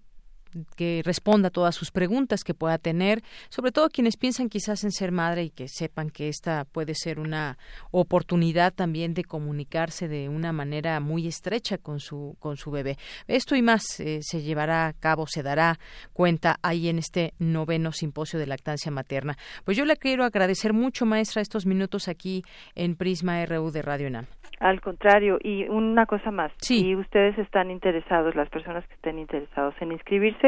que 0.75 1.01
responda 1.03 1.47
a 1.47 1.51
todas 1.51 1.75
sus 1.75 1.91
preguntas 1.91 2.43
que 2.43 2.53
pueda 2.53 2.77
tener, 2.77 3.21
sobre 3.49 3.71
todo 3.71 3.89
quienes 3.89 4.17
piensan 4.17 4.49
quizás 4.49 4.83
en 4.83 4.91
ser 4.91 5.11
madre 5.11 5.43
y 5.43 5.49
que 5.49 5.67
sepan 5.67 6.09
que 6.09 6.27
esta 6.27 6.65
puede 6.65 6.95
ser 6.95 7.19
una 7.19 7.57
oportunidad 7.91 8.73
también 8.73 9.13
de 9.13 9.23
comunicarse 9.23 10.07
de 10.07 10.29
una 10.29 10.51
manera 10.51 10.99
muy 10.99 11.27
estrecha 11.27 11.77
con 11.77 11.99
su 11.99 12.35
con 12.39 12.57
su 12.57 12.71
bebé. 12.71 12.97
Esto 13.27 13.55
y 13.55 13.61
más 13.61 13.99
eh, 13.99 14.19
se 14.21 14.41
llevará 14.41 14.87
a 14.87 14.93
cabo, 14.93 15.25
se 15.27 15.43
dará 15.43 15.79
cuenta 16.13 16.57
ahí 16.61 16.89
en 16.89 16.99
este 16.99 17.33
noveno 17.39 17.91
simposio 17.91 18.39
de 18.39 18.47
lactancia 18.47 18.91
materna. 18.91 19.35
Pues 19.65 19.77
yo 19.77 19.85
le 19.85 19.97
quiero 19.97 20.23
agradecer 20.23 20.73
mucho, 20.73 21.05
maestra, 21.05 21.41
estos 21.41 21.65
minutos 21.65 22.07
aquí 22.07 22.43
en 22.75 22.95
Prisma 22.95 23.45
RU 23.45 23.71
de 23.71 23.81
Radio 23.81 24.07
UNAM. 24.07 24.25
Al 24.59 24.81
contrario, 24.81 25.39
y 25.41 25.69
una 25.69 26.05
cosa 26.05 26.31
más, 26.31 26.51
sí. 26.57 26.81
si 26.81 26.95
ustedes 26.95 27.37
están 27.37 27.71
interesados, 27.71 28.35
las 28.35 28.49
personas 28.49 28.85
que 28.87 28.93
estén 28.95 29.17
interesados 29.17 29.73
en 29.79 29.93
inscribirse, 29.93 30.38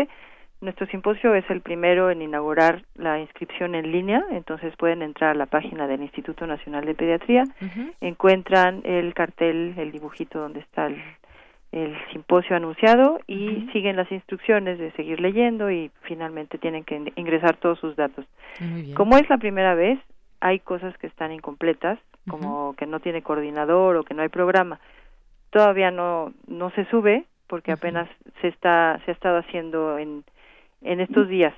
nuestro 0.61 0.85
simposio 0.87 1.33
es 1.33 1.49
el 1.49 1.61
primero 1.61 2.11
en 2.11 2.21
inaugurar 2.21 2.83
la 2.95 3.19
inscripción 3.19 3.73
en 3.73 3.91
línea, 3.91 4.23
entonces 4.29 4.75
pueden 4.77 5.01
entrar 5.01 5.31
a 5.31 5.33
la 5.33 5.47
página 5.47 5.87
del 5.87 6.03
Instituto 6.03 6.45
Nacional 6.45 6.85
de 6.85 6.93
Pediatría, 6.93 7.43
encuentran 7.99 8.81
el 8.83 9.13
cartel, 9.15 9.73
el 9.77 9.91
dibujito 9.91 10.39
donde 10.39 10.59
está 10.59 10.87
el, 10.87 11.01
simposio 12.11 12.55
anunciado 12.55 13.21
y 13.27 13.69
siguen 13.71 13.95
las 13.95 14.11
instrucciones 14.11 14.77
de 14.77 14.91
seguir 14.91 15.21
leyendo 15.21 15.71
y 15.71 15.89
finalmente 16.01 16.57
tienen 16.57 16.83
que 16.83 17.11
ingresar 17.15 17.55
todos 17.55 17.79
sus 17.79 17.95
datos. 17.95 18.25
Como 18.93 19.17
es 19.17 19.27
la 19.29 19.37
primera 19.37 19.73
vez, 19.73 19.97
hay 20.41 20.59
cosas 20.59 20.95
que 20.97 21.07
están 21.07 21.31
incompletas, 21.31 21.97
como 22.29 22.75
que 22.75 22.85
no 22.85 22.99
tiene 22.99 23.23
coordinador 23.23 23.95
o 23.95 24.03
que 24.03 24.13
no 24.13 24.21
hay 24.21 24.29
programa. 24.29 24.79
Todavía 25.49 25.91
no 25.91 26.33
no 26.45 26.69
se 26.71 26.85
sube 26.85 27.25
porque 27.51 27.73
apenas 27.73 28.09
se 28.39 28.47
está 28.47 28.97
se 29.03 29.11
ha 29.11 29.13
estado 29.13 29.39
haciendo 29.39 29.99
en 29.99 30.23
en 30.81 31.01
estos 31.01 31.27
días. 31.27 31.53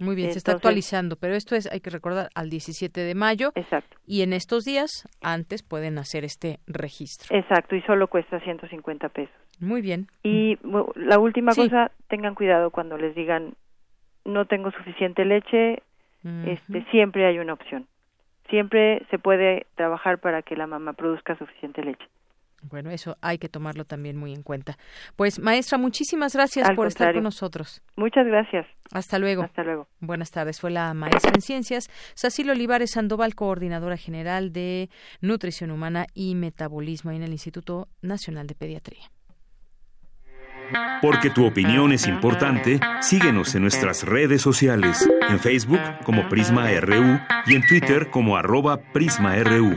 Muy 0.00 0.16
bien, 0.16 0.32
se 0.32 0.38
está 0.38 0.52
actualizando, 0.52 1.16
pero 1.16 1.34
esto 1.34 1.54
es, 1.54 1.70
hay 1.72 1.80
que 1.80 1.90
recordar, 1.90 2.28
al 2.34 2.50
17 2.50 3.00
de 3.00 3.14
mayo. 3.14 3.52
Exacto. 3.54 3.96
Y 4.04 4.22
en 4.22 4.32
estos 4.32 4.64
días, 4.64 5.08
antes, 5.22 5.62
pueden 5.62 5.98
hacer 5.98 6.24
este 6.24 6.58
registro. 6.66 7.36
Exacto, 7.36 7.76
y 7.76 7.82
solo 7.82 8.08
cuesta 8.08 8.40
150 8.40 9.08
pesos. 9.08 9.34
Muy 9.60 9.82
bien. 9.82 10.08
Y 10.24 10.58
la 10.96 11.18
última 11.20 11.54
cosa, 11.54 11.92
tengan 12.08 12.34
cuidado 12.34 12.70
cuando 12.70 12.98
les 12.98 13.14
digan, 13.14 13.54
no 14.24 14.46
tengo 14.46 14.72
suficiente 14.72 15.24
leche, 15.24 15.82
este 16.44 16.84
siempre 16.90 17.24
hay 17.24 17.38
una 17.38 17.52
opción 17.52 17.86
siempre 18.48 19.04
se 19.10 19.18
puede 19.18 19.66
trabajar 19.74 20.18
para 20.18 20.42
que 20.42 20.56
la 20.56 20.66
mamá 20.66 20.92
produzca 20.92 21.36
suficiente 21.36 21.82
leche. 21.82 22.06
Bueno, 22.62 22.90
eso 22.90 23.16
hay 23.20 23.38
que 23.38 23.48
tomarlo 23.48 23.84
también 23.84 24.16
muy 24.16 24.32
en 24.32 24.42
cuenta. 24.42 24.76
Pues, 25.14 25.38
maestra, 25.38 25.78
muchísimas 25.78 26.34
gracias 26.34 26.70
por 26.72 26.86
estar 26.88 27.12
con 27.14 27.22
nosotros. 27.22 27.82
Muchas 27.96 28.26
gracias. 28.26 28.66
Hasta 28.92 29.18
luego. 29.18 29.42
Hasta 29.42 29.62
luego. 29.62 29.88
Buenas 30.00 30.30
tardes. 30.30 30.60
Fue 30.60 30.70
la 30.70 30.92
maestra 30.94 31.32
en 31.34 31.42
ciencias, 31.42 31.88
Sacil 32.14 32.50
Olivares 32.50 32.92
Sandoval, 32.92 33.34
coordinadora 33.34 33.96
general 33.96 34.52
de 34.52 34.90
Nutrición 35.20 35.70
Humana 35.70 36.06
y 36.14 36.34
Metabolismo 36.34 37.10
en 37.12 37.22
el 37.22 37.32
Instituto 37.32 37.88
Nacional 38.02 38.46
de 38.46 38.54
Pediatría. 38.54 39.10
Porque 41.00 41.30
tu 41.30 41.46
opinión 41.46 41.92
es 41.92 42.08
importante, 42.08 42.80
síguenos 43.00 43.54
en 43.54 43.62
nuestras 43.62 44.02
redes 44.02 44.42
sociales, 44.42 45.08
en 45.28 45.38
Facebook 45.38 45.80
como 46.04 46.28
Prisma 46.28 46.68
RU 46.80 47.20
y 47.46 47.54
en 47.54 47.66
Twitter 47.66 48.10
como 48.10 48.36
arroba 48.36 48.78
PrismaRU. 48.92 49.76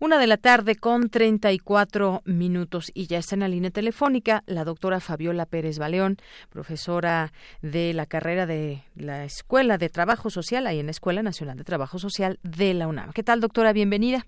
Una 0.00 0.20
de 0.20 0.28
la 0.28 0.36
tarde 0.36 0.76
con 0.76 1.10
34 1.10 2.22
minutos 2.24 2.92
y 2.94 3.08
ya 3.08 3.18
está 3.18 3.34
en 3.34 3.40
la 3.40 3.48
línea 3.48 3.72
telefónica 3.72 4.44
la 4.46 4.62
doctora 4.62 5.00
Fabiola 5.00 5.44
Pérez 5.44 5.80
Baleón, 5.80 6.18
profesora 6.50 7.32
de 7.62 7.92
la 7.94 8.06
carrera 8.06 8.46
de 8.46 8.84
la 8.94 9.24
Escuela 9.24 9.76
de 9.76 9.88
Trabajo 9.88 10.30
Social, 10.30 10.68
ahí 10.68 10.78
en 10.78 10.86
la 10.86 10.92
Escuela 10.92 11.24
Nacional 11.24 11.56
de 11.56 11.64
Trabajo 11.64 11.98
Social 11.98 12.38
de 12.44 12.74
la 12.74 12.86
UNAM. 12.86 13.12
¿Qué 13.12 13.24
tal, 13.24 13.40
doctora? 13.40 13.72
Bienvenida. 13.72 14.24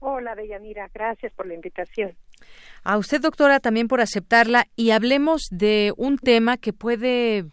Hola, 0.00 0.34
Deyanira. 0.34 0.90
Gracias 0.92 1.32
por 1.32 1.46
la 1.46 1.54
invitación. 1.54 2.14
A 2.82 2.98
usted, 2.98 3.22
doctora, 3.22 3.60
también 3.60 3.88
por 3.88 4.02
aceptarla 4.02 4.66
y 4.76 4.90
hablemos 4.90 5.48
de 5.50 5.94
un 5.96 6.18
tema 6.18 6.58
que 6.58 6.74
puede 6.74 7.46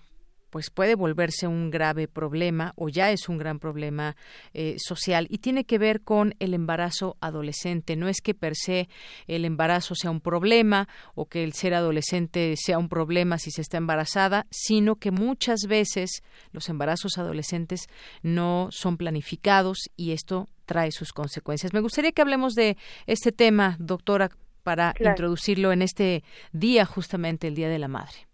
pues 0.51 0.69
puede 0.69 0.95
volverse 0.95 1.47
un 1.47 1.71
grave 1.71 2.07
problema 2.07 2.73
o 2.75 2.89
ya 2.89 3.11
es 3.11 3.27
un 3.29 3.39
gran 3.39 3.57
problema 3.57 4.15
eh, 4.53 4.75
social 4.77 5.25
y 5.29 5.39
tiene 5.39 5.63
que 5.63 5.79
ver 5.79 6.01
con 6.01 6.35
el 6.39 6.53
embarazo 6.53 7.17
adolescente. 7.21 7.95
No 7.95 8.07
es 8.07 8.21
que 8.21 8.35
per 8.35 8.55
se 8.55 8.89
el 9.27 9.45
embarazo 9.45 9.95
sea 9.95 10.11
un 10.11 10.21
problema 10.21 10.87
o 11.15 11.25
que 11.25 11.43
el 11.43 11.53
ser 11.53 11.73
adolescente 11.73 12.53
sea 12.57 12.77
un 12.77 12.89
problema 12.89 13.39
si 13.39 13.49
se 13.49 13.61
está 13.61 13.77
embarazada, 13.77 14.45
sino 14.51 14.97
que 14.97 15.11
muchas 15.11 15.61
veces 15.67 16.21
los 16.51 16.69
embarazos 16.69 17.17
adolescentes 17.17 17.87
no 18.21 18.67
son 18.71 18.97
planificados 18.97 19.89
y 19.95 20.11
esto 20.11 20.47
trae 20.65 20.91
sus 20.91 21.13
consecuencias. 21.13 21.73
Me 21.73 21.79
gustaría 21.79 22.11
que 22.11 22.21
hablemos 22.21 22.53
de 22.53 22.77
este 23.07 23.31
tema, 23.31 23.77
doctora, 23.79 24.29
para 24.63 24.93
introducirlo 24.99 25.71
en 25.71 25.81
este 25.81 26.23
día, 26.51 26.85
justamente 26.85 27.47
el 27.47 27.55
Día 27.55 27.69
de 27.69 27.79
la 27.79 27.87
Madre. 27.87 28.27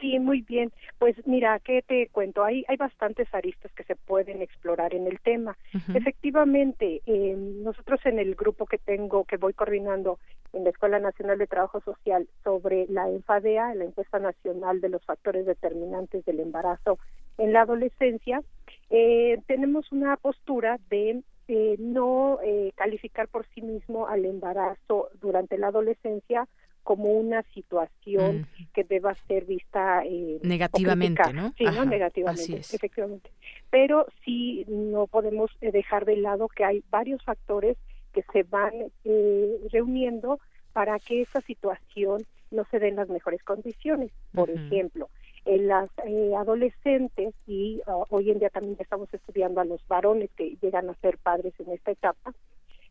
Sí, 0.00 0.18
muy 0.18 0.40
bien. 0.42 0.72
Pues 1.02 1.16
mira, 1.26 1.58
¿qué 1.58 1.82
te 1.82 2.06
cuento? 2.12 2.44
Hay, 2.44 2.64
hay 2.68 2.76
bastantes 2.76 3.26
aristas 3.34 3.72
que 3.72 3.82
se 3.82 3.96
pueden 3.96 4.40
explorar 4.40 4.94
en 4.94 5.08
el 5.08 5.18
tema. 5.18 5.58
Efectivamente, 5.92 7.02
eh, 7.06 7.34
nosotros 7.36 7.98
en 8.04 8.20
el 8.20 8.36
grupo 8.36 8.66
que 8.66 8.78
tengo, 8.78 9.24
que 9.24 9.36
voy 9.36 9.52
coordinando 9.52 10.20
en 10.52 10.62
la 10.62 10.70
Escuela 10.70 11.00
Nacional 11.00 11.38
de 11.38 11.48
Trabajo 11.48 11.80
Social 11.80 12.28
sobre 12.44 12.86
la 12.88 13.08
ENFADEA, 13.08 13.74
la 13.74 13.82
encuesta 13.82 14.20
nacional 14.20 14.80
de 14.80 14.90
los 14.90 15.04
factores 15.04 15.44
determinantes 15.44 16.24
del 16.24 16.38
embarazo 16.38 17.00
en 17.36 17.52
la 17.52 17.62
adolescencia, 17.62 18.40
eh, 18.88 19.40
tenemos 19.48 19.90
una 19.90 20.16
postura 20.18 20.78
de 20.88 21.24
eh, 21.48 21.76
no 21.80 22.38
eh, 22.44 22.70
calificar 22.76 23.26
por 23.26 23.44
sí 23.56 23.60
mismo 23.60 24.06
al 24.06 24.24
embarazo 24.24 25.08
durante 25.20 25.58
la 25.58 25.66
adolescencia 25.66 26.46
como 26.82 27.12
una 27.12 27.42
situación 27.54 28.46
que 28.74 28.84
deba 28.84 29.14
ser 29.28 29.44
vista 29.44 30.02
eh, 30.04 30.40
negativamente, 30.42 31.32
¿no? 31.32 31.52
Sí, 31.56 31.64
¿no? 31.64 31.84
Negativamente, 31.84 32.56
efectivamente. 32.58 33.30
Pero 33.70 34.06
sí 34.24 34.64
no 34.68 35.06
podemos 35.06 35.50
eh, 35.60 35.70
dejar 35.70 36.04
de 36.04 36.16
lado 36.16 36.48
que 36.48 36.64
hay 36.64 36.82
varios 36.90 37.22
factores 37.22 37.76
que 38.12 38.24
se 38.32 38.42
van 38.42 38.72
eh, 39.04 39.56
reuniendo 39.70 40.40
para 40.72 40.98
que 40.98 41.22
esa 41.22 41.40
situación 41.42 42.24
no 42.50 42.66
se 42.70 42.78
dé 42.78 42.88
en 42.88 42.96
las 42.96 43.08
mejores 43.08 43.42
condiciones. 43.42 44.10
Por 44.32 44.50
ejemplo, 44.50 45.08
en 45.44 45.68
las 45.68 45.90
eh, 46.06 46.32
adolescentes 46.36 47.34
y 47.46 47.80
ah, 47.86 48.04
hoy 48.10 48.30
en 48.30 48.38
día 48.38 48.50
también 48.50 48.76
estamos 48.78 49.12
estudiando 49.12 49.60
a 49.60 49.64
los 49.64 49.86
varones 49.88 50.30
que 50.36 50.56
llegan 50.60 50.88
a 50.88 50.94
ser 50.94 51.18
padres 51.18 51.54
en 51.58 51.72
esta 51.72 51.90
etapa, 51.90 52.32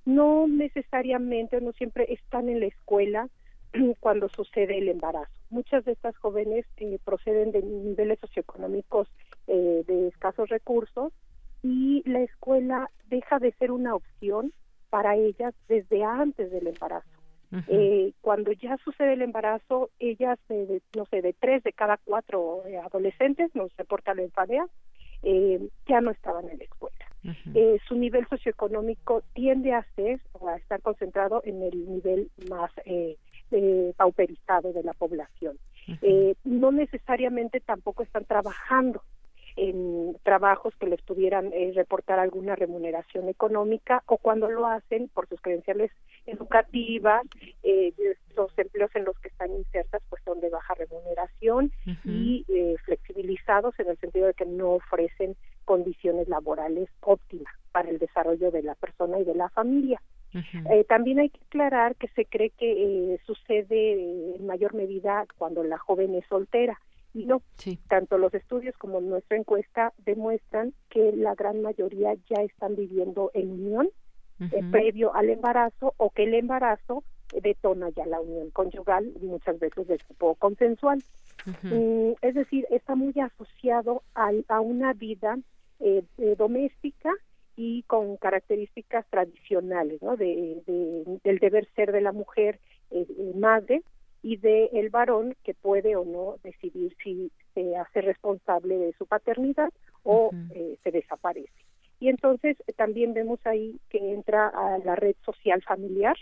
no 0.06 0.48
necesariamente 0.48 1.58
o 1.58 1.62
no 1.62 1.72
siempre 1.74 2.12
están 2.12 2.50
en 2.50 2.60
la 2.60 2.66
escuela 2.66 3.30
cuando 4.00 4.30
sucede 4.30 4.78
el 4.78 4.90
embarazo. 4.90 5.32
Muchas 5.50 5.84
de 5.86 5.94
estas 5.94 6.16
jóvenes 6.18 6.66
eh, 6.78 7.00
proceden 7.04 7.52
de 7.52 7.62
niveles 7.62 8.20
socioeconómicos 8.20 9.08
eh, 9.48 9.84
de 9.88 10.08
escasos 10.08 10.50
recursos 10.50 11.14
y 11.64 12.04
la 12.10 12.22
escuela 12.22 12.90
deja 13.10 13.40
de 13.40 13.52
ser 13.54 13.72
una 13.72 13.96
opción 13.96 14.54
para 14.90 15.16
ellas 15.16 15.54
desde 15.68 16.04
antes 16.04 16.52
del 16.52 16.68
embarazo. 16.68 17.08
eh, 17.68 18.14
cuando 18.22 18.54
ya 18.54 18.78
sucede 18.78 19.14
el 19.14 19.22
embarazo, 19.22 19.90
ellas, 20.00 20.40
eh, 20.50 20.80
no 20.96 21.06
sé, 21.08 21.22
de 21.22 21.34
tres 21.34 21.64
de 21.64 21.74
cada 21.74 21.98
cuatro 21.98 22.64
adolescentes, 22.86 23.54
no 23.54 23.68
se 23.76 23.84
porta 23.84 24.14
la 24.14 24.22
enfadea, 24.22 24.66
ya 25.86 26.02
no 26.02 26.12
estaban 26.12 26.50
en 26.50 26.58
la 26.58 26.64
escuela. 26.64 27.06
su 27.88 27.96
nivel 27.96 28.26
socioeconómico 28.28 29.22
tiende 29.34 29.74
a 29.74 29.86
ser 29.96 30.20
o 30.32 30.48
a 30.48 30.56
estar 30.56 30.82
concentrado 30.82 31.42
en 31.44 31.62
el 31.62 31.90
nivel 31.90 32.32
más 32.50 32.72
eh, 32.86 33.18
eh, 33.52 33.94
pauperizado 33.98 34.74
de 34.74 34.84
la 34.84 34.94
población. 34.94 35.58
eh, 36.02 36.36
no 36.44 36.72
necesariamente 36.72 37.60
tampoco 37.60 38.04
están 38.04 38.26
trabajando 38.26 39.02
en 39.56 40.18
trabajos 40.24 40.74
que 40.80 40.88
les 40.88 41.02
pudieran 41.02 41.52
eh, 41.54 41.72
reportar 41.76 42.20
alguna 42.20 42.56
remuneración 42.56 43.30
económica 43.30 44.04
o 44.06 44.18
cuando 44.18 44.50
lo 44.50 44.68
hacen 44.68 45.10
por 45.10 45.28
sus 45.28 45.42
credenciales 45.42 45.92
educativas, 46.26 47.24
eh, 47.64 47.94
los 48.36 48.58
empleos 48.58 48.92
en 48.96 49.06
los 49.06 49.18
que 49.20 49.28
están 49.28 49.52
insertas 49.52 50.02
pues 50.10 50.22
son 50.24 50.40
de 50.40 50.50
baja 50.50 50.74
remuneración 50.76 51.72
y 52.06 52.46
eh, 52.48 52.76
flexibilizados 52.86 53.78
en 53.80 53.90
el 53.90 53.98
sentido 53.98 54.28
de 54.28 54.34
que 54.34 54.46
no 54.46 54.72
ofrecen 54.72 55.36
condiciones 55.66 56.28
laborales 56.28 56.90
óptimas 57.02 57.54
para 57.72 57.90
el 57.90 58.00
desarrollo 58.00 58.52
de 58.52 58.64
la 58.64 58.76
persona 58.76 59.20
y 59.20 59.24
de 59.24 59.36
la 59.36 59.50
familia. 59.50 60.02
Eh, 60.72 60.84
también 60.86 61.20
hay 61.20 61.30
que 61.30 61.40
aclarar 61.48 61.96
que 61.96 62.08
se 62.10 62.26
cree 62.26 62.50
que 62.52 63.14
eh, 63.14 63.20
sucede 63.26 64.36
en 64.36 64.46
mayor 64.46 64.74
medida 64.74 65.26
cuando 65.38 65.64
la 65.64 65.78
joven 65.78 66.16
es 66.16 66.26
soltera. 66.28 66.80
Y 67.14 67.26
no, 67.26 67.42
tanto 67.90 68.18
los 68.18 68.34
estudios 68.34 68.78
como 68.78 69.02
nuestra 69.02 69.38
encuesta 69.38 69.92
demuestran 70.06 70.74
que 70.90 71.12
la 71.14 71.36
gran 71.36 71.62
mayoría 71.62 72.14
ya 72.30 72.42
están 72.42 72.76
viviendo 72.76 73.32
en 73.34 73.52
unión 73.52 73.90
eh, 74.40 74.64
previo 74.72 75.14
al 75.14 75.30
embarazo 75.30 75.94
o 75.98 76.10
que 76.10 76.24
el 76.24 76.34
embarazo 76.34 77.04
detona 77.42 77.90
ya 77.90 78.06
la 78.06 78.20
unión 78.22 78.50
conyugal, 78.52 79.12
muchas 79.22 79.60
veces 79.60 79.88
de 79.88 79.98
tipo 79.98 80.36
consensual. 80.36 81.04
Mm, 81.64 82.14
es 82.22 82.36
decir, 82.36 82.66
está 82.72 82.96
muy 82.96 83.14
asociado 83.20 84.04
al- 84.14 84.46
a, 84.48 84.60
una 84.62 84.94
vida 84.94 85.38
eh, 85.80 86.04
eh, 86.18 86.36
doméstica 86.38 87.12
y 87.56 87.84
con 87.84 88.18
características 88.18 89.06
tradicionales, 89.10 90.02
¿no? 90.02 90.16
De, 90.18 90.62
de- 90.66 91.20
del 91.24 91.40
deber 91.40 91.68
ser 91.76 91.92
de 91.92 92.02
la 92.02 92.12
mujer 92.12 92.60
eh, 92.92 93.06
eh, 93.10 93.32
madre 93.36 93.84
y 94.24 94.38
de 94.38 94.66
el 94.74 94.90
varón 94.90 95.36
que 95.44 95.54
puede 95.54 95.96
o 95.96 96.06
no 96.06 96.36
decidir 96.44 96.96
si 97.04 97.32
se 97.54 97.76
hace 97.76 98.02
responsable 98.02 98.78
de 98.78 98.94
su 98.94 99.06
paternidad 99.06 99.72
o 100.04 100.32
eh, 100.54 100.78
se 100.84 100.92
desaparece. 100.92 101.52
Y 102.00 102.08
entonces 102.10 102.58
eh, 102.68 102.74
también 102.74 103.14
vemos 103.14 103.40
ahí 103.46 103.80
que 103.90 103.98
entra 104.14 104.48
a 104.48 104.78
la 104.80 104.96
red 104.96 105.16
social 105.26 105.62
familiar, 105.64 106.16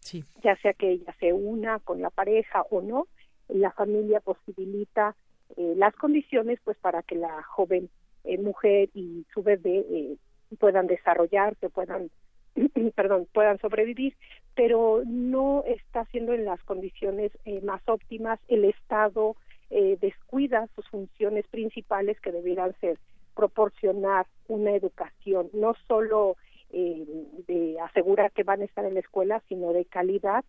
Sí. 0.00 0.24
ya 0.44 0.56
sea 0.58 0.72
que 0.72 0.90
ella 0.92 1.12
se 1.18 1.32
una 1.32 1.80
con 1.80 2.00
la 2.00 2.10
pareja 2.10 2.62
o 2.70 2.80
no, 2.80 3.08
la 3.48 3.72
familia 3.72 4.20
posibilita 4.20 5.16
eh, 5.56 5.74
las 5.76 5.94
condiciones 5.96 6.60
pues 6.64 6.76
para 6.78 7.02
que 7.02 7.16
la 7.16 7.42
joven 7.42 7.88
eh, 8.24 8.38
mujer 8.38 8.88
y 8.94 9.24
su 9.34 9.42
bebé 9.42 9.84
eh, 9.90 10.16
puedan 10.58 10.86
desarrollarse, 10.86 11.68
puedan 11.68 12.10
perdón, 12.94 13.28
puedan 13.32 13.58
sobrevivir, 13.58 14.16
pero 14.54 15.02
no 15.04 15.62
está 15.66 16.04
siendo 16.06 16.32
en 16.32 16.44
las 16.44 16.62
condiciones 16.64 17.32
eh, 17.44 17.60
más 17.62 17.82
óptimas. 17.86 18.40
El 18.48 18.64
Estado 18.64 19.36
eh, 19.70 19.98
descuida 20.00 20.68
sus 20.74 20.88
funciones 20.88 21.46
principales 21.48 22.20
que 22.20 22.32
debieran 22.32 22.74
ser 22.80 22.98
proporcionar 23.34 24.26
una 24.48 24.70
educación, 24.70 25.50
no 25.52 25.74
solo 25.86 26.36
eh, 26.70 27.04
de 27.46 27.78
asegurar 27.80 28.32
que 28.32 28.44
van 28.44 28.62
a 28.62 28.64
estar 28.64 28.84
en 28.84 28.94
la 28.94 29.00
escuela, 29.00 29.42
sino 29.48 29.72
de 29.72 29.84
calidad, 29.84 30.44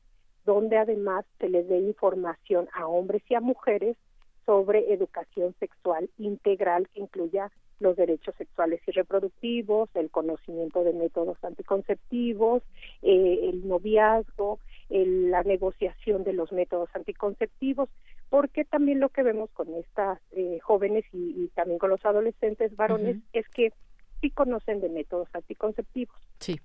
donde 0.45 0.77
además 0.77 1.25
se 1.39 1.49
les 1.49 1.67
dé 1.67 1.79
información 1.79 2.69
a 2.73 2.87
hombres 2.87 3.21
y 3.27 3.35
a 3.35 3.41
mujeres 3.41 3.97
sobre 4.45 4.93
educación 4.93 5.53
sexual 5.59 6.09
integral 6.17 6.87
que 6.93 7.01
incluya 7.01 7.51
los 7.79 7.95
derechos 7.95 8.35
sexuales 8.35 8.81
y 8.87 8.91
reproductivos, 8.91 9.89
el 9.95 10.09
conocimiento 10.09 10.83
de 10.83 10.93
métodos 10.93 11.37
anticonceptivos, 11.43 12.63
eh, 13.01 13.49
el 13.49 13.67
noviazgo, 13.67 14.59
la 14.89 15.43
negociación 15.43 16.23
de 16.23 16.33
los 16.33 16.51
métodos 16.51 16.89
anticonceptivos, 16.93 17.89
porque 18.29 18.63
también 18.63 18.99
lo 18.99 19.09
que 19.09 19.23
vemos 19.23 19.49
con 19.51 19.73
estas 19.75 20.19
eh, 20.31 20.59
jóvenes 20.61 21.03
y, 21.11 21.49
también 21.55 21.77
con 21.77 21.89
los 21.89 22.03
adolescentes 22.05 22.75
varones 22.75 23.17
es 23.33 23.47
que 23.49 23.73
sí 24.21 24.29
conocen 24.31 24.79
de 24.81 24.89
métodos 24.89 25.27
anticonceptivos. 25.33 26.15
Sí. 26.39 26.59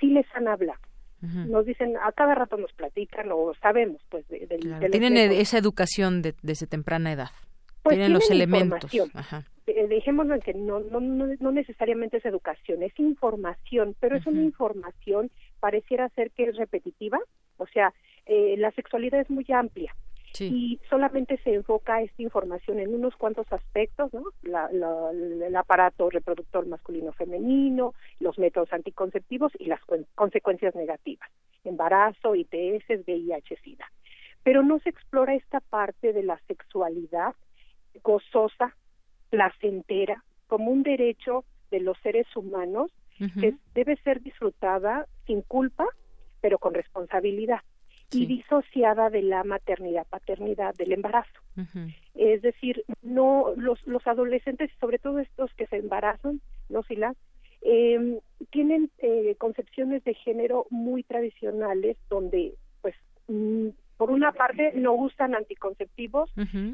Sí 0.00 0.06
les 0.08 0.26
han 0.34 0.48
hablado. 0.48 0.80
Nos 1.22 1.64
dicen, 1.64 1.96
a 1.96 2.12
cada 2.12 2.34
rato 2.34 2.58
nos 2.58 2.70
platican 2.74 3.30
o 3.32 3.54
sabemos, 3.62 3.98
pues, 4.10 4.28
de, 4.28 4.46
Tienen 4.90 5.16
esa 5.16 5.56
educación 5.56 6.20
desde 6.20 6.66
temprana 6.66 7.12
edad. 7.12 7.30
Pues 7.84 7.96
tienen, 7.96 8.14
los 8.14 8.30
elementos. 8.30 8.90
Ajá. 9.12 9.44
Eh, 9.66 9.86
dejémoslo 9.88 10.34
en 10.34 10.40
que 10.40 10.54
no, 10.54 10.80
no, 10.80 11.00
no, 11.00 11.52
necesariamente 11.52 12.16
es 12.16 12.24
educación, 12.24 12.82
es 12.82 12.98
información, 12.98 13.94
pero 14.00 14.16
es 14.16 14.26
una 14.26 14.40
información, 14.40 15.30
pareciera 15.60 16.08
ser 16.10 16.30
que 16.30 16.44
es 16.44 16.56
repetitiva, 16.56 17.20
o 17.58 17.66
sea, 17.66 17.92
eh, 18.24 18.56
la 18.56 18.70
sexualidad 18.72 19.20
es 19.20 19.28
muy 19.28 19.44
amplia. 19.50 19.94
Y 20.40 20.80
solamente 20.90 21.38
se 21.44 21.54
enfoca 21.54 22.02
esta 22.02 22.20
información 22.20 22.80
en 22.80 22.92
unos 22.92 23.14
cuantos 23.14 23.46
aspectos, 23.52 24.12
¿no? 24.12 24.24
La, 24.42 24.68
el 24.68 25.54
aparato 25.54 26.10
reproductor 26.10 26.66
masculino-femenino, 26.66 27.94
los 28.18 28.36
métodos 28.36 28.72
anticonceptivos 28.72 29.52
y 29.60 29.66
las 29.66 29.80
consecuencias 30.16 30.74
negativas, 30.74 31.30
embarazo, 31.62 32.34
ITS, 32.34 33.06
VIH, 33.06 33.56
SIDA. 33.62 33.88
Pero 34.42 34.64
no 34.64 34.80
se 34.80 34.88
explora 34.88 35.36
esta 35.36 35.60
parte 35.60 36.12
de 36.12 36.24
la 36.24 36.40
sexualidad 36.48 37.36
gozosa, 38.02 38.74
placentera, 39.30 40.24
como 40.46 40.70
un 40.70 40.82
derecho 40.82 41.44
de 41.70 41.80
los 41.80 41.98
seres 41.98 42.26
humanos 42.36 42.90
que 43.40 43.54
debe 43.74 43.96
ser 44.02 44.20
disfrutada 44.22 45.06
sin 45.26 45.42
culpa, 45.42 45.86
pero 46.40 46.58
con 46.58 46.74
responsabilidad 46.74 47.60
y 48.10 48.26
disociada 48.26 49.10
de 49.10 49.22
la 49.22 49.44
maternidad, 49.44 50.06
paternidad, 50.08 50.74
del 50.74 50.92
embarazo. 50.92 51.40
Es 52.14 52.42
decir, 52.42 52.84
no 53.02 53.52
los, 53.56 53.84
los 53.86 54.06
adolescentes, 54.06 54.70
sobre 54.80 54.98
todo 54.98 55.18
estos 55.18 55.52
que 55.54 55.66
se 55.66 55.76
embarazan, 55.76 56.40
los 56.68 56.88
y 56.90 56.96
las, 56.96 57.16
eh, 57.62 58.20
tienen 58.50 58.90
eh, 58.98 59.36
concepciones 59.38 60.04
de 60.04 60.14
género 60.14 60.66
muy 60.70 61.02
tradicionales 61.02 61.96
donde 62.10 62.54
pues 62.82 62.94
mm, 63.28 63.68
por 63.96 64.10
una 64.10 64.32
parte 64.32 64.72
no 64.74 64.92
usan 64.94 65.34
anticonceptivos 65.34 66.30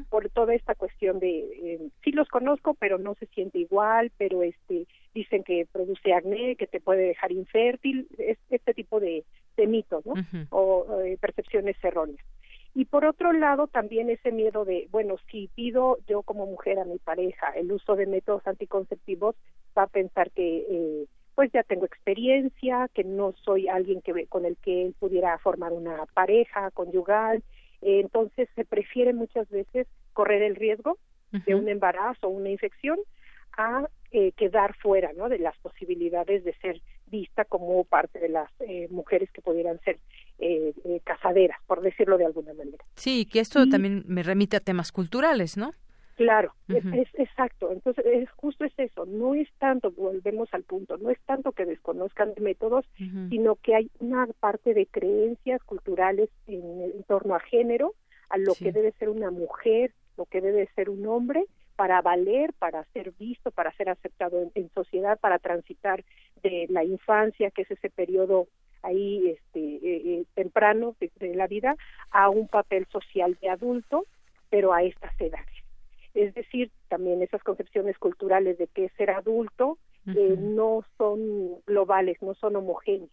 por 0.09 0.29
toda 0.29 0.53
esta 0.55 0.75
cuestión 0.75 1.19
de 1.19 1.39
eh, 1.39 1.89
sí 2.03 2.11
los 2.11 2.27
conozco 2.27 2.73
pero 2.73 2.97
no 2.97 3.15
se 3.15 3.27
siente 3.27 3.59
igual 3.59 4.11
pero 4.17 4.43
este 4.43 4.87
dicen 5.13 5.43
que 5.43 5.67
produce 5.71 6.13
acné 6.13 6.55
que 6.55 6.67
te 6.67 6.79
puede 6.79 7.03
dejar 7.03 7.31
infértil 7.31 8.07
este 8.49 8.73
tipo 8.73 8.99
de, 8.99 9.23
de 9.57 9.67
mitos 9.67 10.05
no 10.05 10.13
o 10.49 11.01
eh, 11.01 11.17
percepciones 11.19 11.75
erróneas. 11.83 12.25
Y 12.73 12.85
por 12.85 13.03
otro 13.03 13.33
lado 13.33 13.67
también 13.67 14.09
ese 14.09 14.31
miedo 14.31 14.63
de 14.63 14.87
bueno 14.91 15.17
si 15.29 15.49
pido 15.53 15.97
yo 16.07 16.23
como 16.23 16.45
mujer 16.45 16.79
a 16.79 16.85
mi 16.85 16.97
pareja 16.99 17.49
el 17.55 17.71
uso 17.71 17.95
de 17.95 18.07
métodos 18.07 18.47
anticonceptivos 18.47 19.35
va 19.77 19.83
a 19.83 19.87
pensar 19.87 20.31
que 20.31 20.65
eh, 20.69 21.05
pues 21.35 21.51
ya 21.51 21.63
tengo 21.63 21.85
experiencia, 21.85 22.89
que 22.93 23.03
no 23.03 23.33
soy 23.43 23.67
alguien 23.67 24.01
que 24.01 24.27
con 24.27 24.45
el 24.45 24.57
que 24.57 24.85
él 24.85 24.95
pudiera 24.99 25.37
formar 25.39 25.73
una 25.73 26.05
pareja 26.13 26.71
conyugal, 26.71 27.43
entonces 27.81 28.47
se 28.55 28.65
prefiere 28.65 29.13
muchas 29.13 29.49
veces 29.49 29.87
correr 30.13 30.43
el 30.43 30.55
riesgo 30.55 30.97
de 31.31 31.55
un 31.55 31.69
embarazo 31.69 32.27
o 32.27 32.29
una 32.29 32.49
infección 32.49 32.99
a 33.57 33.87
eh, 34.11 34.33
quedar 34.33 34.75
fuera 34.75 35.13
¿no? 35.13 35.29
de 35.29 35.39
las 35.39 35.57
posibilidades 35.59 36.43
de 36.43 36.53
ser 36.55 36.81
vista 37.07 37.45
como 37.45 37.83
parte 37.85 38.19
de 38.19 38.29
las 38.29 38.49
eh, 38.61 38.87
mujeres 38.89 39.29
que 39.31 39.41
pudieran 39.41 39.79
ser 39.81 39.99
eh, 40.39 40.73
casaderas, 41.03 41.57
por 41.67 41.81
decirlo 41.81 42.17
de 42.17 42.25
alguna 42.25 42.53
manera. 42.53 42.83
Sí, 42.95 43.25
que 43.25 43.39
esto 43.39 43.67
también 43.69 44.03
me 44.07 44.23
remite 44.23 44.57
a 44.57 44.61
temas 44.61 44.91
culturales, 44.91 45.57
¿no? 45.57 45.73
Claro, 46.21 46.53
es, 46.67 47.07
exacto. 47.15 47.71
Entonces, 47.71 48.05
es, 48.05 48.29
justo 48.31 48.63
es 48.63 48.73
eso. 48.77 49.07
No 49.07 49.33
es 49.33 49.49
tanto, 49.57 49.91
volvemos 49.91 50.53
al 50.53 50.63
punto, 50.63 50.97
no 50.97 51.09
es 51.09 51.19
tanto 51.25 51.51
que 51.51 51.65
desconozcan 51.65 52.33
métodos, 52.39 52.85
sino 52.95 53.55
que 53.55 53.75
hay 53.75 53.89
una 53.99 54.27
parte 54.39 54.75
de 54.75 54.85
creencias 54.85 55.63
culturales 55.63 56.29
en, 56.45 57.03
torno 57.07 57.35
a 57.35 57.39
género, 57.39 57.95
a 58.29 58.37
lo 58.37 58.53
que 58.53 58.71
debe 58.71 58.91
ser 58.93 59.09
una 59.09 59.31
mujer, 59.31 59.93
lo 60.15 60.25
que 60.25 60.41
debe 60.41 60.69
ser 60.75 60.91
un 60.91 61.07
hombre, 61.07 61.45
para 61.75 62.01
valer, 62.03 62.53
para 62.53 62.83
ser 62.93 63.13
visto, 63.17 63.49
para 63.49 63.75
ser 63.75 63.89
aceptado 63.89 64.51
en, 64.53 64.69
sociedad, 64.69 65.19
para 65.19 65.39
transitar 65.39 66.03
de 66.43 66.67
la 66.69 66.83
infancia, 66.83 67.49
que 67.49 67.63
es 67.63 67.71
ese 67.71 67.89
periodo 67.89 68.47
ahí 68.83 69.29
este, 69.29 69.59
eh, 69.59 70.01
eh, 70.05 70.25
temprano 70.35 70.95
de 70.99 71.35
la 71.35 71.47
vida, 71.47 71.75
a 72.11 72.29
un 72.29 72.47
papel 72.47 72.85
social 72.91 73.37
de 73.41 73.49
adulto, 73.49 74.05
pero 74.51 74.73
a 74.73 74.83
estas 74.83 75.19
edades 75.19 75.60
es 76.13 76.33
decir, 76.33 76.71
también 76.89 77.21
esas 77.21 77.43
concepciones 77.43 77.97
culturales 77.97 78.57
de 78.57 78.67
que 78.67 78.89
ser 78.97 79.11
adulto 79.11 79.77
eh, 80.07 80.35
no 80.37 80.83
son 80.97 81.61
globales, 81.65 82.21
no 82.21 82.33
son 82.35 82.55
homogéneas. 82.55 83.11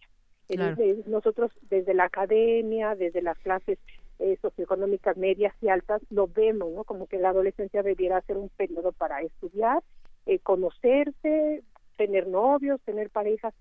nosotros 1.05 1.51
desde 1.69 1.93
la 1.93 2.05
academia, 2.05 2.95
desde 2.95 3.21
las 3.21 3.37
clases 3.39 3.77
eh, 4.19 4.37
socioeconómicas 4.41 5.15
medias 5.15 5.53
y 5.61 5.69
altas, 5.69 6.01
lo 6.09 6.27
vemos, 6.27 6.71
¿no? 6.73 6.83
Como 6.83 7.07
que 7.07 7.19
la 7.19 7.29
adolescencia 7.29 7.83
debiera 7.83 8.21
ser 8.21 8.37
un 8.37 8.49
periodo 8.49 8.91
para 8.91 9.21
estudiar, 9.21 9.81
eh, 10.25 10.39
conocerse, 10.39 11.63
tener 11.95 12.27
novios, 12.27 12.81
tener 12.81 13.09
parejas. 13.09 13.53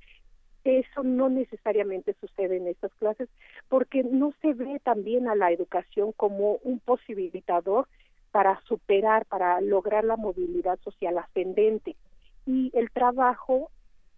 Eso 0.65 1.03
no 1.03 1.29
necesariamente 1.29 2.15
sucede 2.21 2.57
en 2.57 2.67
estas 2.67 2.93
clases 2.95 3.29
porque 3.69 4.03
no 4.03 4.33
se 4.43 4.53
ve 4.55 4.81
también 4.83 5.29
a 5.29 5.35
la 5.35 5.53
educación 5.53 6.13
como 6.13 6.55
un 6.65 6.81
posibilitador 6.81 7.87
para 8.31 8.61
superar, 8.65 9.25
para 9.27 9.61
lograr 9.61 10.05
la 10.05 10.17
movilidad 10.17 10.79
social 10.81 11.19
ascendente. 11.19 11.97
Y 12.47 12.71
el 12.75 12.91
trabajo, 12.91 13.71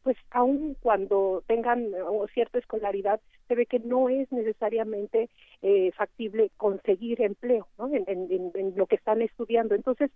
pues 0.02 0.16
aun 0.30 0.76
cuando 0.80 1.42
tengan 1.46 1.88
cierta 2.32 2.58
escolaridad, 2.58 3.20
se 3.48 3.54
ve 3.54 3.66
que 3.66 3.80
no 3.80 4.08
es 4.08 4.30
necesariamente 4.30 5.28
eh, 5.62 5.90
factible 5.96 6.50
conseguir 6.56 7.20
empleo 7.20 7.66
¿no? 7.78 7.88
en, 7.92 8.04
en, 8.06 8.72
lo 8.76 8.86
que 8.86 8.94
están 8.94 9.22
estudiando. 9.22 9.74
Entonces, 9.74 10.10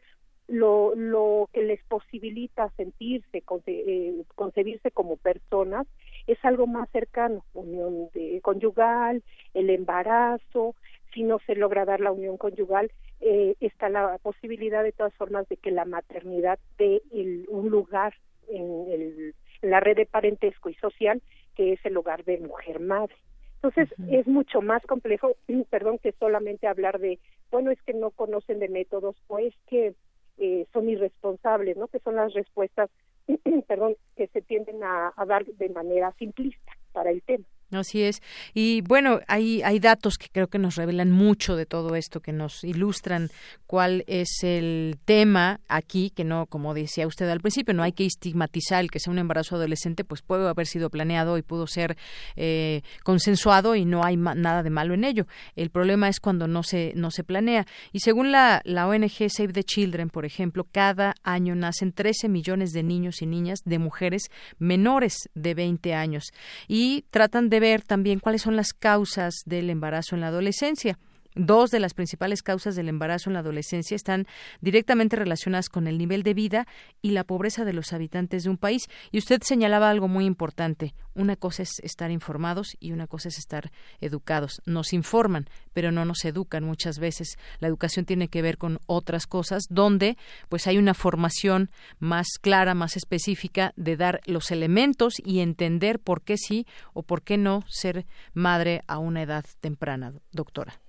lo, 0.47 0.95
lo 0.95 1.49
que 1.53 1.63
les 1.63 1.83
posibilita 1.85 2.71
sentirse, 2.77 3.43
eh, 3.67 4.23
concebirse 4.35 4.91
como 4.91 5.17
personas, 5.17 5.87
es 6.27 6.39
algo 6.45 6.67
más 6.67 6.89
cercano, 6.91 7.45
unión 7.55 8.09
de, 8.15 8.41
conyugal, 8.43 9.23
el 9.53 9.71
embarazo, 9.71 10.75
si 11.15 11.23
no 11.23 11.39
se 11.47 11.55
logra 11.55 11.85
dar 11.85 12.01
la 12.01 12.13
unión 12.13 12.37
conyugal, 12.37 12.91
eh, 13.21 13.55
está 13.61 13.89
la 13.89 14.19
posibilidad 14.19 14.83
de 14.83 14.93
todas 14.93 15.15
formas 15.15 15.49
de 15.49 15.57
que 15.57 15.71
la 15.71 15.85
maternidad 15.85 16.59
dé 16.77 17.01
un 17.49 17.71
lugar 17.71 18.15
en, 18.49 19.33
la 19.63 19.81
red 19.81 19.97
de 19.97 20.07
parentesco 20.07 20.69
y 20.69 20.75
social 20.75 21.23
que 21.55 21.73
es 21.73 21.81
el 21.87 21.95
lugar 21.95 22.25
de 22.25 22.39
mujer 22.39 22.81
madre. 22.81 23.15
Entonces 23.63 23.89
es 24.11 24.27
mucho 24.27 24.61
más 24.61 24.83
complejo, 24.83 25.37
perdón, 25.71 25.99
que 25.99 26.13
solamente 26.13 26.67
hablar 26.67 26.99
de, 26.99 27.19
bueno, 27.51 27.71
es 27.71 27.81
que 27.83 27.95
no 27.95 28.11
conocen 28.11 28.59
de 28.59 28.69
métodos 28.69 29.17
o 29.29 29.39
es 29.39 29.55
que 29.69 29.95
eh, 30.37 30.67
son 30.73 30.89
irresponsables, 30.89 31.77
¿no? 31.77 31.87
Que 31.87 32.01
son 32.01 32.17
las 32.17 32.35
respuestas, 32.35 32.91
perdón, 33.69 33.97
que 34.17 34.27
se 34.27 34.43
tienden 34.43 34.83
a 34.83 35.15
dar 35.27 35.47
de 35.47 35.69
manera 35.71 36.13
simplista 36.19 36.73
para 36.93 37.11
el 37.11 37.23
tema. 37.23 37.47
Así 37.71 38.03
es. 38.03 38.23
Y 38.53 38.83
bueno, 38.83 39.21
hay, 39.27 39.63
hay 39.63 39.81
datos 39.81 40.17
que 40.17 40.29
creo 40.31 40.49
que 40.49 40.59
nos 40.59 40.77
revelan 40.77 41.11
mucho 41.11 41.57
de 41.57 41.67
todo 41.67 41.97
esto, 41.97 42.21
que 42.21 42.33
nos 42.33 42.63
ilustran 42.63 43.31
cuál 43.67 44.05
es 44.07 44.43
el 44.43 44.99
tema 45.05 45.61
aquí, 45.69 46.11
que 46.11 46.25
no, 46.25 46.47
como 46.47 46.75
decía 46.75 47.07
usted 47.07 47.29
al 47.29 47.41
principio, 47.41 47.75
no 47.75 47.83
hay 47.83 47.93
que 47.93 48.07
estigmatizar 48.07 48.81
el 48.81 48.91
que 48.91 49.01
sea 49.01 49.13
un 49.13 49.19
embarazo 49.19 49.57
adolescente, 49.57 50.05
pues 50.05 50.23
puede 50.23 50.49
haber 50.49 50.67
sido 50.67 50.91
planeado 50.91 51.39
y 51.39 51.43
pudo 51.43 51.67
ser 51.67 51.97
eh, 52.37 52.83
consensuado 53.03 53.75
y 53.75 53.85
no 53.85 54.05
hay 54.05 54.17
nada 54.17 54.63
de 54.63 54.71
malo 54.71 54.95
en 54.95 55.05
ello. 55.05 55.27
El 55.57 55.71
problema 55.71 56.09
es 56.09 56.21
cuando 56.21 56.47
no 56.47 56.63
se, 56.63 56.93
no 56.95 57.11
se 57.11 57.25
planea. 57.25 57.67
Y 57.93 58.01
según 58.01 58.31
la, 58.31 58.61
la 58.65 58.87
ONG 58.87 59.29
Save 59.29 59.53
the 59.53 59.65
Children, 59.65 60.11
por 60.11 60.25
ejemplo, 60.25 60.67
cada 60.71 61.15
año 61.23 61.55
nacen 61.55 61.93
13 61.93 62.29
millones 62.29 62.73
de 62.73 62.83
niños 62.83 63.23
y 63.23 63.27
niñas 63.27 63.61
de 63.65 63.79
mujeres 63.79 64.31
menores 64.59 65.29
de 65.35 65.55
20 65.55 65.95
años 65.95 66.25
y 66.69 67.05
tratan 67.11 67.49
de 67.49 67.54
ver 67.61 67.83
también 67.83 68.21
cuáles 68.21 68.43
son 68.43 68.57
las 68.57 68.73
causas 68.73 69.43
del 69.45 69.71
embarazo 69.71 70.15
en 70.15 70.21
la 70.21 70.29
adolescencia. 70.29 70.99
Dos 71.35 71.71
de 71.71 71.81
las 71.81 71.95
principales 71.95 72.43
causas 72.43 72.77
del 72.77 72.89
embarazo 72.89 73.31
en 73.31 73.35
la 73.35 73.41
adolescencia 73.41 73.95
están 73.95 74.27
directamente 74.61 75.17
relacionadas 75.17 75.69
con 75.69 75.87
el 75.87 75.99
nivel 75.99 76.23
de 76.23 76.35
vida 76.35 76.67
y 77.03 77.11
la 77.11 77.25
pobreza 77.25 77.65
de 77.65 77.73
los 77.73 77.93
habitantes 77.93 78.45
de 78.45 78.51
un 78.51 78.57
país. 78.57 78.89
Y 79.11 79.19
usted 79.19 79.43
señalaba 79.43 79.91
algo 79.91 80.09
muy 80.09 80.25
importante. 80.25 80.95
Una 81.15 81.37
cosa 81.37 81.63
es 81.63 81.79
estar 81.83 82.11
informados 82.11 82.77
y 82.81 82.93
una 82.93 83.07
cosa 83.07 83.29
es 83.29 83.39
estar 83.39 83.71
educados. 84.01 84.63
Nos 84.67 84.93
informan, 84.93 85.47
pero 85.73 85.93
no 85.93 86.05
nos 86.05 86.25
educan 86.25 86.65
muchas 86.65 86.99
veces. 86.99 87.37
La 87.61 87.69
educación 87.69 88.05
tiene 88.05 88.29
que 88.29 88.43
ver 88.43 88.59
con 88.59 88.79
otras 88.87 89.27
cosas 89.27 89.65
donde 89.69 90.17
pues 90.49 90.67
hay 90.67 90.79
una 90.79 90.95
formación 90.95 91.71
más 91.99 92.27
clara, 92.41 92.75
más 92.75 92.97
específica 92.97 93.73
de 93.77 93.97
dar 93.97 94.21
los 94.27 94.51
elementos 94.51 95.15
y 95.25 95.41
entender 95.41 95.99
por 95.99 96.23
qué 96.23 96.37
sí 96.37 96.67
o 96.93 97.03
por 97.03 97.23
qué 97.23 97.37
no 97.37 97.65
ser 97.69 98.07
madre 98.33 98.83
a 98.87 98.99
una 98.99 99.23
edad 99.23 99.45
temprana, 99.61 100.13
doctora. 100.33 100.84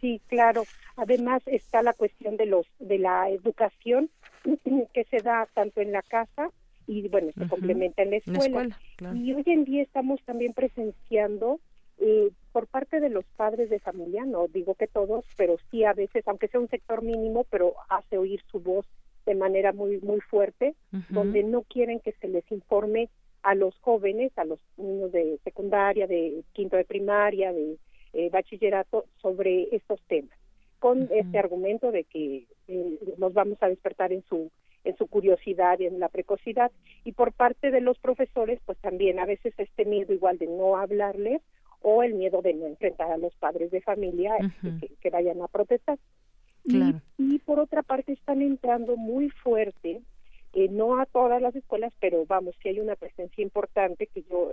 Sí, 0.00 0.20
claro. 0.28 0.64
Además 0.96 1.42
está 1.46 1.82
la 1.82 1.92
cuestión 1.92 2.36
de 2.36 2.46
los 2.46 2.66
de 2.78 2.98
la 2.98 3.30
educación 3.30 4.10
que 4.94 5.04
se 5.04 5.18
da 5.18 5.48
tanto 5.54 5.80
en 5.80 5.92
la 5.92 6.02
casa 6.02 6.50
y 6.86 7.08
bueno 7.08 7.30
se 7.36 7.48
complementa 7.48 8.02
en 8.02 8.10
la 8.10 8.16
escuela. 8.16 8.78
Y 9.14 9.32
hoy 9.32 9.42
en 9.46 9.64
día 9.64 9.82
estamos 9.82 10.22
también 10.24 10.54
presenciando 10.54 11.60
eh, 11.98 12.30
por 12.52 12.66
parte 12.68 13.00
de 13.00 13.10
los 13.10 13.24
padres 13.36 13.70
de 13.70 13.80
familia, 13.80 14.24
no 14.24 14.46
digo 14.48 14.74
que 14.74 14.86
todos, 14.86 15.24
pero 15.36 15.56
sí 15.70 15.84
a 15.84 15.92
veces, 15.92 16.26
aunque 16.26 16.48
sea 16.48 16.60
un 16.60 16.68
sector 16.68 17.02
mínimo, 17.02 17.44
pero 17.50 17.74
hace 17.88 18.18
oír 18.18 18.40
su 18.50 18.60
voz 18.60 18.86
de 19.26 19.34
manera 19.34 19.72
muy 19.72 20.00
muy 20.00 20.20
fuerte, 20.20 20.74
donde 21.10 21.42
no 21.42 21.62
quieren 21.62 22.00
que 22.00 22.12
se 22.12 22.28
les 22.28 22.50
informe 22.50 23.10
a 23.42 23.54
los 23.54 23.76
jóvenes, 23.80 24.32
a 24.36 24.44
los 24.44 24.60
niños 24.76 25.12
de 25.12 25.38
secundaria, 25.44 26.06
de 26.06 26.42
quinto 26.52 26.76
de 26.76 26.84
primaria, 26.84 27.52
de 27.52 27.76
eh, 28.12 28.30
bachillerato 28.30 29.04
sobre 29.20 29.74
estos 29.74 30.00
temas, 30.08 30.36
con 30.78 31.08
este 31.12 31.38
argumento 31.38 31.92
de 31.92 32.04
que 32.04 32.46
eh, 32.68 32.98
nos 33.18 33.32
vamos 33.34 33.58
a 33.60 33.68
despertar 33.68 34.12
en 34.12 34.22
su 34.28 34.50
en 34.84 34.96
su 34.96 35.06
curiosidad 35.06 35.78
y 35.80 35.86
en 35.86 35.98
la 36.00 36.08
precocidad. 36.08 36.70
Y 37.04 37.12
por 37.12 37.32
parte 37.32 37.70
de 37.70 37.80
los 37.80 37.98
profesores 37.98 38.60
pues 38.64 38.78
también 38.78 39.18
a 39.18 39.26
veces 39.26 39.52
este 39.58 39.84
miedo 39.84 40.12
igual 40.12 40.38
de 40.38 40.46
no 40.46 40.76
hablarles 40.76 41.42
o 41.82 42.02
el 42.02 42.14
miedo 42.14 42.42
de 42.42 42.54
no 42.54 42.66
enfrentar 42.66 43.10
a 43.10 43.18
los 43.18 43.34
padres 43.34 43.70
de 43.70 43.80
familia 43.80 44.34
este, 44.38 44.88
que, 45.00 45.10
vayan 45.10 45.42
a 45.42 45.48
protestar. 45.48 45.98
Y, 46.64 47.38
por 47.40 47.60
otra 47.60 47.82
parte 47.82 48.12
están 48.12 48.42
entrando 48.42 48.96
muy 48.96 49.30
fuerte 49.30 50.02
eh, 50.54 50.68
no 50.70 51.00
a 51.00 51.06
todas 51.06 51.40
las 51.40 51.54
escuelas 51.54 51.92
pero 51.98 52.26
vamos 52.26 52.54
si 52.62 52.68
hay 52.68 52.80
una 52.80 52.96
presencia 52.96 53.42
importante 53.42 54.06
que 54.06 54.22
yo 54.22 54.50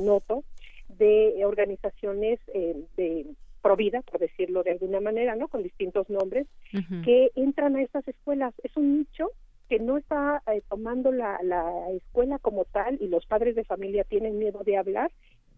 noto 0.00 0.42
de 0.88 1.44
organizaciones 1.44 2.40
eh, 2.52 2.84
de 2.96 3.26
provida, 3.62 4.02
por 4.02 4.20
decirlo 4.20 4.62
de 4.62 4.72
alguna 4.72 5.00
manera, 5.00 5.36
¿no? 5.36 5.48
Con 5.48 5.62
distintos 5.62 6.10
nombres, 6.10 6.46
que 7.02 7.30
entran 7.34 7.76
a 7.76 7.82
estas 7.82 8.06
escuelas. 8.06 8.52
Es 8.62 8.76
un 8.76 8.98
nicho 8.98 9.30
que 9.70 9.78
no 9.78 9.96
está 9.96 10.42
eh, 10.52 10.62
tomando 10.68 11.12
la, 11.12 11.38
la 11.42 11.90
escuela 11.92 12.38
como 12.38 12.66
tal 12.66 12.98
y 13.00 13.08
los 13.08 13.24
padres 13.24 13.56
de 13.56 13.64
familia 13.64 14.04
tienen 14.04 14.38
miedo 14.38 14.62
de 14.64 14.76
hablar 14.76 15.10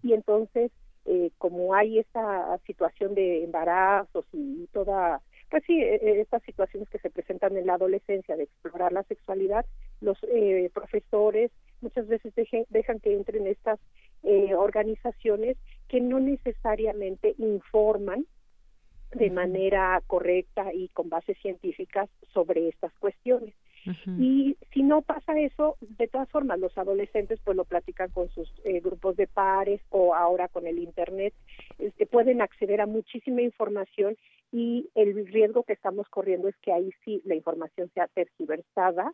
y 0.03 0.13
entonces 0.13 0.71
eh, 1.05 1.31
como 1.39 1.75
hay 1.75 1.99
esta 1.99 2.59
situación 2.67 3.15
de 3.15 3.45
embarazos 3.45 4.25
y 4.33 4.67
toda 4.73 5.21
pues 5.51 5.63
sí, 5.65 5.81
e, 5.81 5.95
e, 5.97 6.21
estas 6.21 6.43
situaciones 6.43 6.89
que 6.89 6.99
se 6.99 7.11
presentan 7.11 7.57
en 7.57 7.67
la 7.67 7.75
adolescencia 7.75 8.37
de 8.37 8.45
explorar 8.45 8.93
la 8.93 9.05
sexualidad, 9.05 9.65
los 10.01 10.19
eh, 10.25 10.69
profesores 10.75 11.53
muchas 11.81 12.09
veces 12.09 12.33
dejan 12.69 12.99
que 13.01 13.15
entren 13.15 13.47
estas 13.47 13.79
eh, 14.27 14.55
organizaciones 14.55 15.57
que 15.89 16.01
no 16.01 16.19
necesariamente 16.21 17.35
informan 17.39 18.27
de 19.13 19.31
manera 19.31 20.03
correcta 20.07 20.75
y 20.75 20.89
con 20.89 21.09
bases 21.09 21.39
científicas 21.39 22.09
sobre 22.33 22.69
estas 22.69 22.93
cuestiones. 22.99 23.55
Y 24.19 24.57
si 24.73 24.83
no 24.83 25.03
pasa 25.03 25.39
eso, 25.39 25.77
de 25.81 26.09
todas 26.09 26.29
formas, 26.31 26.59
los 26.59 26.77
adolescentes 26.77 27.39
pues 27.45 27.57
lo 27.57 27.65
platican 27.65 28.11
con 28.11 28.29
sus 28.31 28.53
eh, 28.65 28.81
grupos 28.81 29.15
de 29.15 29.29
pares 29.29 29.81
o 29.91 30.13
ahora 30.13 30.49
con 30.49 30.67
el 30.67 30.81
Internet, 30.81 31.33
este, 31.79 32.05
pueden 32.05 32.43
acceder 32.43 32.81
a 32.81 32.87
muchísima 32.87 33.43
información 33.43 34.17
y 34.51 34.91
el 34.97 35.29
riesgo 35.29 35.63
que 35.63 35.75
estamos 35.75 36.09
corriendo 36.09 36.49
es 36.49 36.57
que 36.63 36.73
ahí 36.73 36.91
sí 37.05 37.23
la 37.25 37.37
información 37.37 37.89
sea 37.95 38.09
tergiversada 38.09 39.13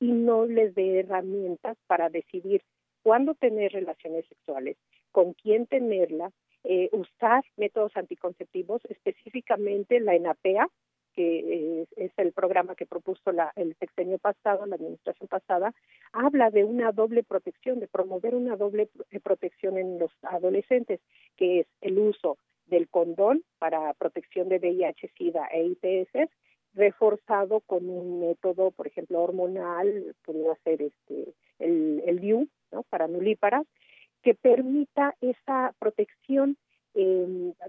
y 0.00 0.10
no 0.12 0.46
les 0.46 0.74
dé 0.74 1.00
herramientas 1.00 1.76
para 1.86 2.08
decidir 2.08 2.62
cuándo 3.04 3.34
tener 3.34 3.70
relaciones 3.72 4.24
sexuales, 4.26 4.78
con 5.12 5.34
quién 5.34 5.66
tenerlas, 5.66 6.32
eh, 6.64 6.88
usar 6.92 7.44
métodos 7.58 7.94
anticonceptivos, 7.96 8.80
específicamente 8.88 10.00
la 10.00 10.14
ENAPEA, 10.14 10.66
que 11.12 11.86
es, 11.96 12.12
el 12.16 12.32
programa 12.32 12.74
que 12.74 12.86
propuso 12.86 13.30
la, 13.30 13.52
el 13.56 13.76
sexenio 13.76 14.18
pasado, 14.18 14.64
la 14.66 14.76
administración 14.76 15.28
pasada, 15.28 15.74
habla 16.12 16.50
de 16.50 16.64
una 16.64 16.92
doble 16.92 17.22
protección, 17.22 17.78
de 17.78 17.88
promover 17.88 18.34
una 18.34 18.56
doble 18.56 18.88
eh, 19.10 19.20
protección 19.20 19.76
en 19.76 19.98
los 19.98 20.10
adolescentes, 20.22 21.00
que 21.36 21.60
es 21.60 21.66
el 21.82 21.98
uso 21.98 22.38
del 22.66 22.88
condón 22.88 23.44
para 23.58 23.92
protección 23.92 24.48
de 24.48 24.58
VIH, 24.58 25.12
SIDA 25.18 25.46
e 25.52 25.66
ITS, 25.66 26.30
reforzado 26.72 27.60
con 27.60 27.88
un 27.88 28.20
método, 28.20 28.70
por 28.70 28.86
ejemplo, 28.86 29.20
hormonal, 29.22 30.16
podría 30.24 30.54
ser 30.64 30.80
este, 30.80 31.34
el, 31.58 32.02
el 32.06 32.20
DIU, 32.20 32.48
¿no? 32.72 32.82
para 32.84 33.08
nulíparas, 33.08 33.66
que 34.22 34.34
permita 34.34 35.14
esa 35.20 35.74
protección 35.78 36.56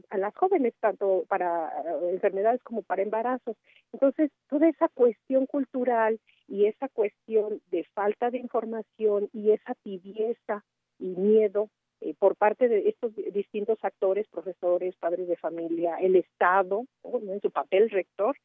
a 0.09 0.17
las 0.17 0.35
jóvenes, 0.35 0.73
tanto 0.79 1.25
para 1.27 1.71
enfermedades 2.11 2.61
como 2.61 2.83
para 2.83 3.01
embarazos. 3.01 3.57
Entonces, 3.91 4.31
toda 4.49 4.69
esa 4.69 4.87
cuestión 4.89 5.47
cultural 5.47 6.19
y 6.47 6.65
esa 6.65 6.89
cuestión 6.89 7.59
de 7.71 7.85
falta 7.95 8.29
de 8.29 8.37
información 8.37 9.29
y 9.33 9.51
esa 9.51 9.73
tibieza 9.83 10.63
y 10.99 11.07
miedo 11.07 11.69
eh, 12.01 12.13
por 12.19 12.35
parte 12.35 12.67
de 12.67 12.87
estos 12.89 13.15
distintos 13.33 13.79
actores, 13.81 14.27
profesores, 14.27 14.95
padres 14.97 15.27
de 15.27 15.37
familia, 15.37 15.95
el 15.99 16.15
Estado, 16.17 16.85
en 17.03 17.41
su 17.41 17.49
papel 17.49 17.89
rector, 17.89 18.37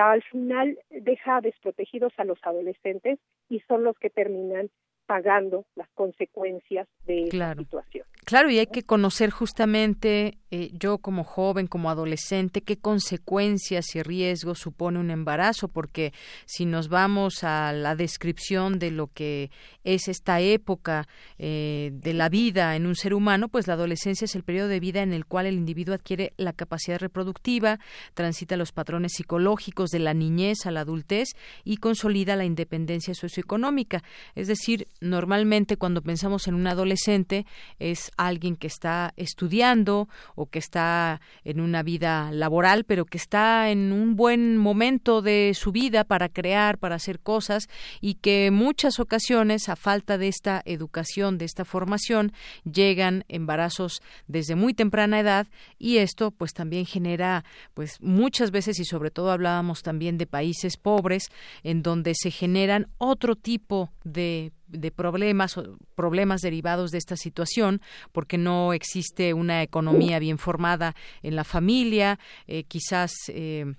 al 0.00 0.22
final 0.22 0.78
deja 0.90 1.40
desprotegidos 1.40 2.12
a 2.16 2.24
los 2.24 2.38
adolescentes 2.42 3.18
y 3.48 3.60
son 3.60 3.84
los 3.84 3.96
que 3.98 4.10
terminan 4.10 4.70
pagando 5.06 5.66
las 5.76 5.88
consecuencias 5.90 6.88
de 7.06 7.24
esta 7.24 7.54
situación. 7.54 8.06
Claro, 8.24 8.50
y 8.50 8.58
hay 8.58 8.66
que 8.66 8.82
conocer 8.82 9.30
justamente 9.30 10.38
eh, 10.56 10.70
yo 10.72 10.98
como 10.98 11.24
joven, 11.24 11.66
como 11.66 11.90
adolescente, 11.90 12.62
qué 12.62 12.78
consecuencias 12.78 13.96
y 13.96 14.02
riesgos 14.02 14.60
supone 14.60 15.00
un 15.00 15.10
embarazo, 15.10 15.66
porque 15.66 16.12
si 16.46 16.64
nos 16.64 16.88
vamos 16.88 17.42
a 17.42 17.72
la 17.72 17.96
descripción 17.96 18.78
de 18.78 18.92
lo 18.92 19.08
que 19.08 19.50
es 19.82 20.06
esta 20.06 20.40
época 20.40 21.08
eh, 21.38 21.90
de 21.92 22.14
la 22.14 22.28
vida 22.28 22.76
en 22.76 22.86
un 22.86 22.94
ser 22.94 23.14
humano, 23.14 23.48
pues 23.48 23.66
la 23.66 23.74
adolescencia 23.74 24.26
es 24.26 24.36
el 24.36 24.44
periodo 24.44 24.68
de 24.68 24.78
vida 24.78 25.02
en 25.02 25.12
el 25.12 25.26
cual 25.26 25.46
el 25.46 25.56
individuo 25.56 25.94
adquiere 25.94 26.32
la 26.36 26.52
capacidad 26.52 27.00
reproductiva, 27.00 27.80
transita 28.14 28.56
los 28.56 28.70
patrones 28.70 29.14
psicológicos 29.16 29.90
de 29.90 29.98
la 29.98 30.14
niñez 30.14 30.66
a 30.66 30.70
la 30.70 30.82
adultez 30.82 31.30
y 31.64 31.78
consolida 31.78 32.36
la 32.36 32.44
independencia 32.44 33.12
socioeconómica. 33.12 34.04
Es 34.36 34.46
decir, 34.46 34.86
normalmente 35.00 35.76
cuando 35.76 36.00
pensamos 36.00 36.46
en 36.46 36.54
un 36.54 36.68
adolescente 36.68 37.44
es 37.80 38.12
alguien 38.16 38.56
que 38.56 38.66
está 38.66 39.12
estudiando 39.16 40.08
o 40.34 40.46
que 40.46 40.58
está 40.58 41.20
en 41.44 41.60
una 41.60 41.82
vida 41.82 42.30
laboral, 42.32 42.84
pero 42.84 43.04
que 43.04 43.18
está 43.18 43.70
en 43.70 43.92
un 43.92 44.16
buen 44.16 44.56
momento 44.56 45.22
de 45.22 45.52
su 45.54 45.72
vida 45.72 46.04
para 46.04 46.28
crear, 46.28 46.78
para 46.78 46.96
hacer 46.96 47.20
cosas 47.20 47.68
y 48.00 48.14
que 48.14 48.50
muchas 48.50 49.00
ocasiones 49.00 49.68
a 49.68 49.76
falta 49.76 50.18
de 50.18 50.28
esta 50.28 50.62
educación, 50.64 51.38
de 51.38 51.44
esta 51.44 51.64
formación, 51.64 52.32
llegan 52.64 53.24
embarazos 53.28 54.02
desde 54.26 54.54
muy 54.54 54.74
temprana 54.74 55.20
edad 55.20 55.46
y 55.78 55.98
esto 55.98 56.30
pues 56.30 56.52
también 56.52 56.86
genera 56.86 57.44
pues 57.74 58.00
muchas 58.00 58.50
veces 58.50 58.78
y 58.78 58.84
sobre 58.84 59.10
todo 59.10 59.30
hablábamos 59.30 59.82
también 59.82 60.18
de 60.18 60.26
países 60.26 60.76
pobres 60.76 61.30
en 61.62 61.82
donde 61.82 62.14
se 62.14 62.30
generan 62.30 62.88
otro 62.98 63.36
tipo 63.36 63.90
de 64.04 64.52
de 64.74 64.90
problemas 64.90 65.58
problemas 65.94 66.40
derivados 66.40 66.90
de 66.90 66.98
esta 66.98 67.16
situación 67.16 67.80
porque 68.12 68.38
no 68.38 68.72
existe 68.72 69.34
una 69.34 69.62
economía 69.62 70.18
bien 70.18 70.38
formada 70.38 70.94
en 71.22 71.36
la 71.36 71.44
familia 71.44 72.18
eh, 72.46 72.64
quizás 72.64 73.12
eh, 73.28 73.74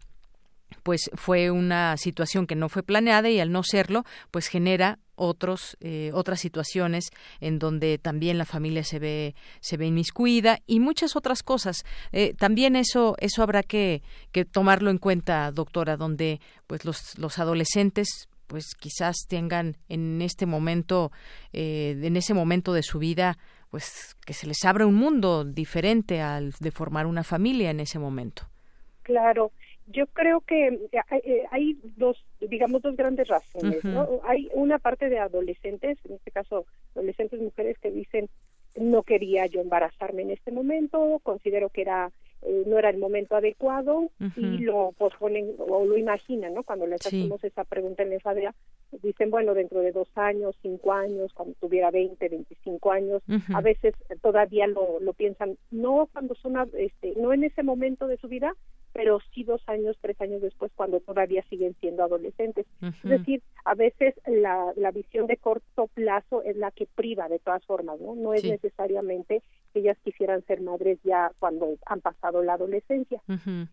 pues 0.84 1.10
fue 1.14 1.52
una 1.52 1.98
situación 1.98 2.48
que 2.48 2.56
no 2.56 2.70
fue 2.70 2.84
planeada 2.84 3.30
y 3.30 3.39
al 3.39 3.52
no 3.52 3.64
serlo 3.64 4.04
pues 4.32 4.48
genera 4.48 5.00
otros 5.18 5.78
eh, 5.80 6.12
otras 6.14 6.41
situaciones 6.41 7.06
en 7.39 7.58
donde 7.60 7.98
también 7.98 8.38
la 8.38 8.46
familia 8.46 8.84
se 8.84 9.00
ve 9.00 9.36
se 9.62 9.78
ve 9.78 9.88
inmiscuida 9.88 10.60
y 10.68 10.82
muchas 10.82 11.16
otras 11.16 11.41
cosas. 11.41 11.86
También 12.38 12.76
eso 12.76 13.16
eso 13.20 13.41
habrá 13.41 13.64
que, 13.64 14.04
que 14.34 14.43
tomarlo 14.43 14.91
en 14.91 14.98
cuenta 14.98 15.50
doctora 15.52 15.96
donde 15.96 16.41
pues 16.68 16.84
los 16.84 17.18
los 17.18 17.39
adolescentes 17.39 18.28
pues 18.48 18.76
quizás 18.76 19.26
tengan 19.28 19.78
en 19.89 20.22
este 20.22 20.46
momento, 20.46 21.12
eh, 21.54 22.00
en 22.02 22.16
ese 22.18 22.34
momento 22.34 22.74
de 22.74 22.84
su 22.84 23.00
vida, 23.00 23.38
pues 23.70 24.16
que 24.26 24.34
se 24.34 24.48
les 24.48 24.64
abra 24.64 24.86
un 24.86 24.96
mundo 24.96 25.43
diferente 25.43 26.22
al 26.22 26.54
de 26.60 26.72
formar 26.72 27.06
una 27.06 27.24
familia 27.24 27.72
en 27.72 27.80
ese 27.80 28.00
momento. 28.00 28.43
Claro, 29.04 29.52
yo 29.88 30.08
creo 30.08 30.41
que 30.41 30.68
eh, 30.68 31.02
eh, 31.24 31.43
hay 31.52 31.78
dos, 31.96 32.24
digamos, 32.39 32.82
dos 32.82 32.96
grandes 32.96 33.28
razones. 33.28 33.84
¿no? 33.84 34.22
Hay 34.24 34.50
una 34.54 34.80
parte 34.80 35.10
de 35.10 35.20
adolescentes, 35.20 35.98
en 36.06 36.14
este 36.14 36.32
caso 36.32 36.66
adolescentes 36.96 37.39
mujeres 37.39 37.78
que 37.80 37.91
dicen 37.91 38.30
no 38.76 39.04
quería 39.04 39.46
yo 39.46 39.62
embarazarme 39.62 40.24
en 40.24 40.32
este 40.32 40.52
momento, 40.52 41.20
considero 41.24 41.70
que 41.70 41.82
era 41.82 42.12
eh, 42.41 42.63
no 42.67 42.77
era 42.77 42.89
el 42.89 42.97
momento 42.97 43.36
adecuado 43.36 44.09
y 44.36 44.59
lo 44.59 44.93
posponen 44.97 45.55
o 45.57 45.86
lo 45.86 45.97
imaginan, 45.97 46.53
¿no? 46.53 46.63
Cuando 46.63 46.86
les 46.88 47.05
hacemos 47.05 47.43
esa 47.43 47.63
pregunta 47.63 48.03
en 48.03 48.11
la 48.11 48.19
FADEA, 48.19 48.53
dicen, 49.01 49.31
bueno, 49.31 49.53
dentro 49.53 49.79
de 49.81 49.91
dos 49.91 50.09
años, 50.15 50.55
cinco 50.61 50.93
años, 50.93 51.33
cuando 51.33 51.55
tuviera 51.59 51.91
20, 51.91 52.29
25 52.29 52.91
años, 52.91 53.23
a 53.53 53.61
veces 53.61 53.95
todavía 54.21 54.67
lo, 54.67 54.99
lo 54.99 55.13
piensan, 55.13 55.57
no 55.71 56.07
cuando 56.11 56.36
son, 56.36 56.55
este, 56.77 57.13
no 57.17 57.33
en 57.33 57.43
ese 57.43 57.63
momento 57.63 58.07
de 58.07 58.17
su 58.17 58.27
vida, 58.27 58.53
pero 58.95 59.19
sí 59.33 59.43
dos 59.43 59.61
años, 59.67 59.97
tres 59.99 60.19
años 60.21 60.41
después, 60.41 60.71
cuando 60.73 61.01
todavía 61.01 61.43
siguen 61.49 61.75
siendo 61.81 62.03
adolescentes. 62.03 62.65
Es 62.81 63.09
decir, 63.09 63.41
a 63.65 63.75
veces 63.75 64.15
la, 64.25 64.71
la 64.77 64.91
visión 64.91 65.27
de 65.27 65.36
corto 65.36 65.88
plazo 65.93 66.41
es 66.43 66.55
la 66.55 66.71
que 66.71 66.86
priva 66.86 67.27
de 67.27 67.39
todas 67.39 67.65
formas, 67.65 67.99
¿no? 67.99 68.15
No 68.15 68.33
es 68.33 68.45
necesariamente 68.45 69.43
que 69.76 69.82
ellas 69.82 69.97
quisieran 70.05 70.41
ser 70.45 70.61
madres 70.61 70.99
ya 71.03 71.34
cuando 71.38 71.76
han 71.86 71.99
pasado 71.99 72.41
la 72.41 72.53
adolescencia. 72.53 73.21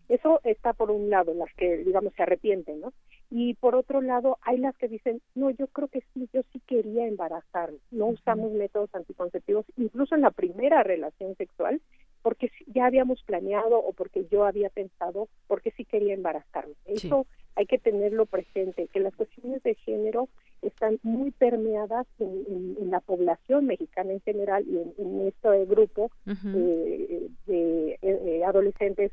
Eso 0.09 0.41
está 0.43 0.73
por 0.73 0.91
un 0.91 1.09
lado, 1.09 1.33
las 1.33 1.53
que, 1.53 1.77
digamos, 1.77 2.11
se 2.15 2.23
arrepienten, 2.23 2.81
¿no? 2.81 2.91
Y 3.29 3.53
por 3.53 3.73
otro 3.73 4.01
lado, 4.01 4.37
hay 4.41 4.57
las 4.57 4.75
que 4.75 4.89
dicen, 4.89 5.21
no, 5.33 5.49
yo 5.49 5.67
creo 5.67 5.87
que 5.87 6.03
sí, 6.13 6.27
yo 6.33 6.41
sí 6.51 6.61
quería 6.67 7.07
embarazarme. 7.07 7.77
No 7.89 8.07
usamos 8.07 8.51
métodos 8.51 8.93
anticonceptivos, 8.93 9.65
incluso 9.77 10.13
en 10.13 10.21
la 10.21 10.31
primera 10.31 10.83
relación 10.83 11.35
sexual, 11.37 11.79
porque 12.21 12.51
ya 12.67 12.85
habíamos 12.85 13.23
planeado 13.23 13.79
o 13.79 13.93
porque 13.93 14.27
yo 14.29 14.43
había 14.45 14.69
pensado, 14.69 15.29
porque 15.47 15.71
sí 15.71 15.85
quería 15.85 16.13
embarazarme. 16.13 16.73
Eso 16.85 17.27
hay 17.55 17.65
que 17.65 17.79
tenerlo 17.79 18.25
presente, 18.25 18.89
que 18.91 18.99
las 18.99 19.15
cuestiones 19.15 19.63
de 19.63 19.75
género 19.75 20.27
están 20.63 20.99
muy 21.03 21.31
permeadas 21.31 22.07
en, 22.19 22.89
la 22.89 22.99
población 22.99 23.65
mexicana 23.65 24.11
en 24.11 24.21
general 24.21 24.65
y 24.67 24.77
en, 25.01 25.27
este 25.27 25.65
grupo 25.65 26.11
eh, 26.27 27.29
de 27.47 27.99
eh, 28.01 28.43
adolescentes 28.45 29.11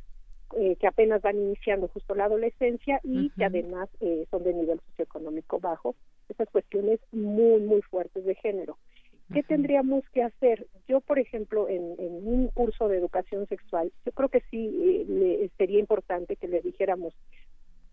eh, 0.57 0.77
que 0.77 0.87
apenas 0.87 1.23
van 1.23 1.37
iniciando 1.37 1.89
justo 1.89 2.15
la 2.15 2.25
adolescencia 2.25 3.01
y 3.05 3.31
que 3.31 3.45
además 3.45 3.89
son 4.31 4.43
de 4.43 4.55
nivel 4.55 4.81
socioeconómico 4.91 5.61
bajo, 5.61 5.95
esas 6.29 6.49
cuestiones 6.51 7.01
muy, 7.13 7.61
muy 7.61 7.83
fuertes 7.83 8.25
de 8.25 8.35
género. 8.35 8.77
¿Qué 9.33 9.45
tendríamos 9.45 10.03
que 10.13 10.25
hacer? 10.25 10.67
Yo, 10.89 11.01
por 11.01 11.21
ejemplo, 11.21 11.69
en, 11.69 11.83
un 11.99 12.49
curso 12.49 12.89
de 12.89 12.99
educación 12.99 13.47
sexual, 13.47 13.93
yo 14.05 14.13
creo 14.13 14.29
que 14.29 14.43
sí 14.51 15.07
eh, 15.09 15.51
sería 15.57 15.79
importante 15.79 16.35
que 16.35 16.49
le 16.49 16.61
dijéramos 16.61 17.15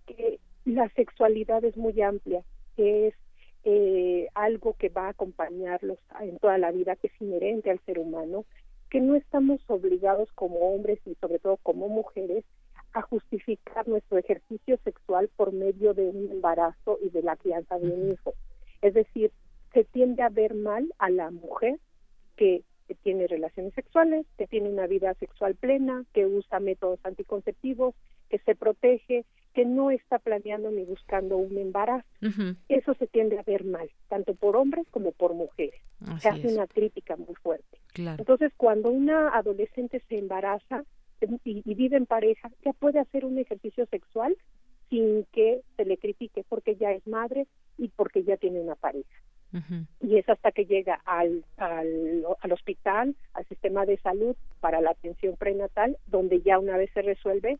que 0.08 0.40
la 0.66 0.90
sexualidad 0.90 1.64
es 1.64 1.78
muy 1.78 2.02
amplia, 2.02 2.44
que 2.76 3.08
es 3.08 3.14
eh, 3.70 4.30
algo 4.34 4.76
que 4.80 4.88
va 4.88 5.08
a 5.08 5.10
acompañarlos 5.10 6.00
en 6.22 6.40
toda 6.40 6.58
la 6.58 6.72
vida, 6.72 6.96
que 6.96 7.08
es 7.08 7.22
inherente 7.22 7.70
al 7.70 7.82
ser 7.86 8.00
humano, 8.00 8.46
que 8.90 9.02
no 9.02 9.16
estamos 9.16 9.60
obligados 9.68 10.32
como 10.36 10.74
hombres 10.74 11.00
y 11.06 11.16
sobre 11.16 11.38
todo 11.40 11.58
como 11.58 11.90
mujeres 11.90 12.46
a 12.94 13.02
justificar 13.02 13.86
nuestro 13.86 14.20
ejercicio 14.20 14.80
sexual 14.86 15.30
por 15.36 15.52
medio 15.52 15.94
de 15.94 16.08
un 16.08 16.32
embarazo 16.32 16.98
y 17.04 17.10
de 17.10 17.22
la 17.22 17.36
crianza 17.36 17.78
de 17.78 17.90
un 17.90 18.14
hijo. 18.14 18.36
Es 18.82 18.94
decir, 18.94 19.34
se 19.74 19.84
tiende 19.84 20.24
a 20.24 20.30
ver 20.30 20.54
mal 20.54 20.94
a 20.98 21.10
la 21.10 21.30
mujer 21.30 21.78
que, 22.38 22.64
tiene 23.04 23.28
relaciones 23.28 23.74
sexuales, 23.74 24.26
que 24.38 24.48
tiene 24.48 24.70
una 24.70 24.88
vida 24.88 25.14
sexual 25.16 25.56
plena, 25.56 26.06
que 26.14 26.26
usa 26.26 26.62
métodos 26.62 27.02
anticonceptivos, 27.04 27.96
que 28.30 28.40
se 28.40 28.56
protege, 28.56 29.26
que 29.58 29.66
no 29.66 29.90
está 29.90 30.20
planeando 30.20 30.70
ni 30.70 30.84
buscando 30.84 31.36
un 31.36 31.58
embarazo. 31.58 32.06
Eso 32.70 32.94
se 32.94 33.08
tiende 33.08 33.40
a 33.40 33.42
ver 33.42 33.64
mal, 33.64 33.90
tanto 34.08 34.36
por 34.36 34.56
hombres 34.56 34.86
como 34.92 35.14
por 35.14 35.34
mujeres. 35.34 35.82
se 36.20 36.30
hace 36.30 36.54
una 36.54 36.68
crítica 36.68 37.16
muy 37.16 37.34
fuerte. 37.42 37.80
Entonces, 37.96 38.54
cuando 38.56 38.92
una 38.92 39.30
adolescente 39.30 40.00
se 40.08 40.20
embaraza 40.20 40.84
y, 41.44 41.64
y, 41.66 41.74
vive 41.74 41.98
en 41.98 42.06
pareja, 42.06 42.52
ya 42.64 42.72
puede 42.74 43.00
hacer 43.00 43.26
un 43.26 43.40
ejercicio 43.40 43.88
sexual 43.88 44.38
sin 44.92 45.26
que 45.32 45.62
se 45.76 45.86
le 45.86 45.98
critique, 45.98 46.46
porque 46.48 46.76
ya 46.76 46.92
es 46.92 47.08
madre 47.08 47.48
y 47.80 47.88
porque 47.88 48.24
ya 48.24 48.38
tiene 48.38 48.62
una 48.62 48.76
pareja 48.76 49.10
y 50.02 50.18
es 50.18 50.28
hasta 50.30 50.52
que 50.52 50.66
llega 50.66 51.02
al, 51.06 51.46
al, 51.58 52.26
al, 52.42 52.52
hospital, 52.52 53.16
al 53.34 53.46
sistema 53.48 53.86
de 53.86 53.98
salud 54.00 54.36
para 54.60 54.82
la 54.82 54.92
atención 54.92 55.36
prenatal, 55.38 55.98
donde 56.06 56.42
ya 56.42 56.60
una 56.60 56.78
vez 56.78 56.92
se 56.94 57.02
resuelve, 57.02 57.58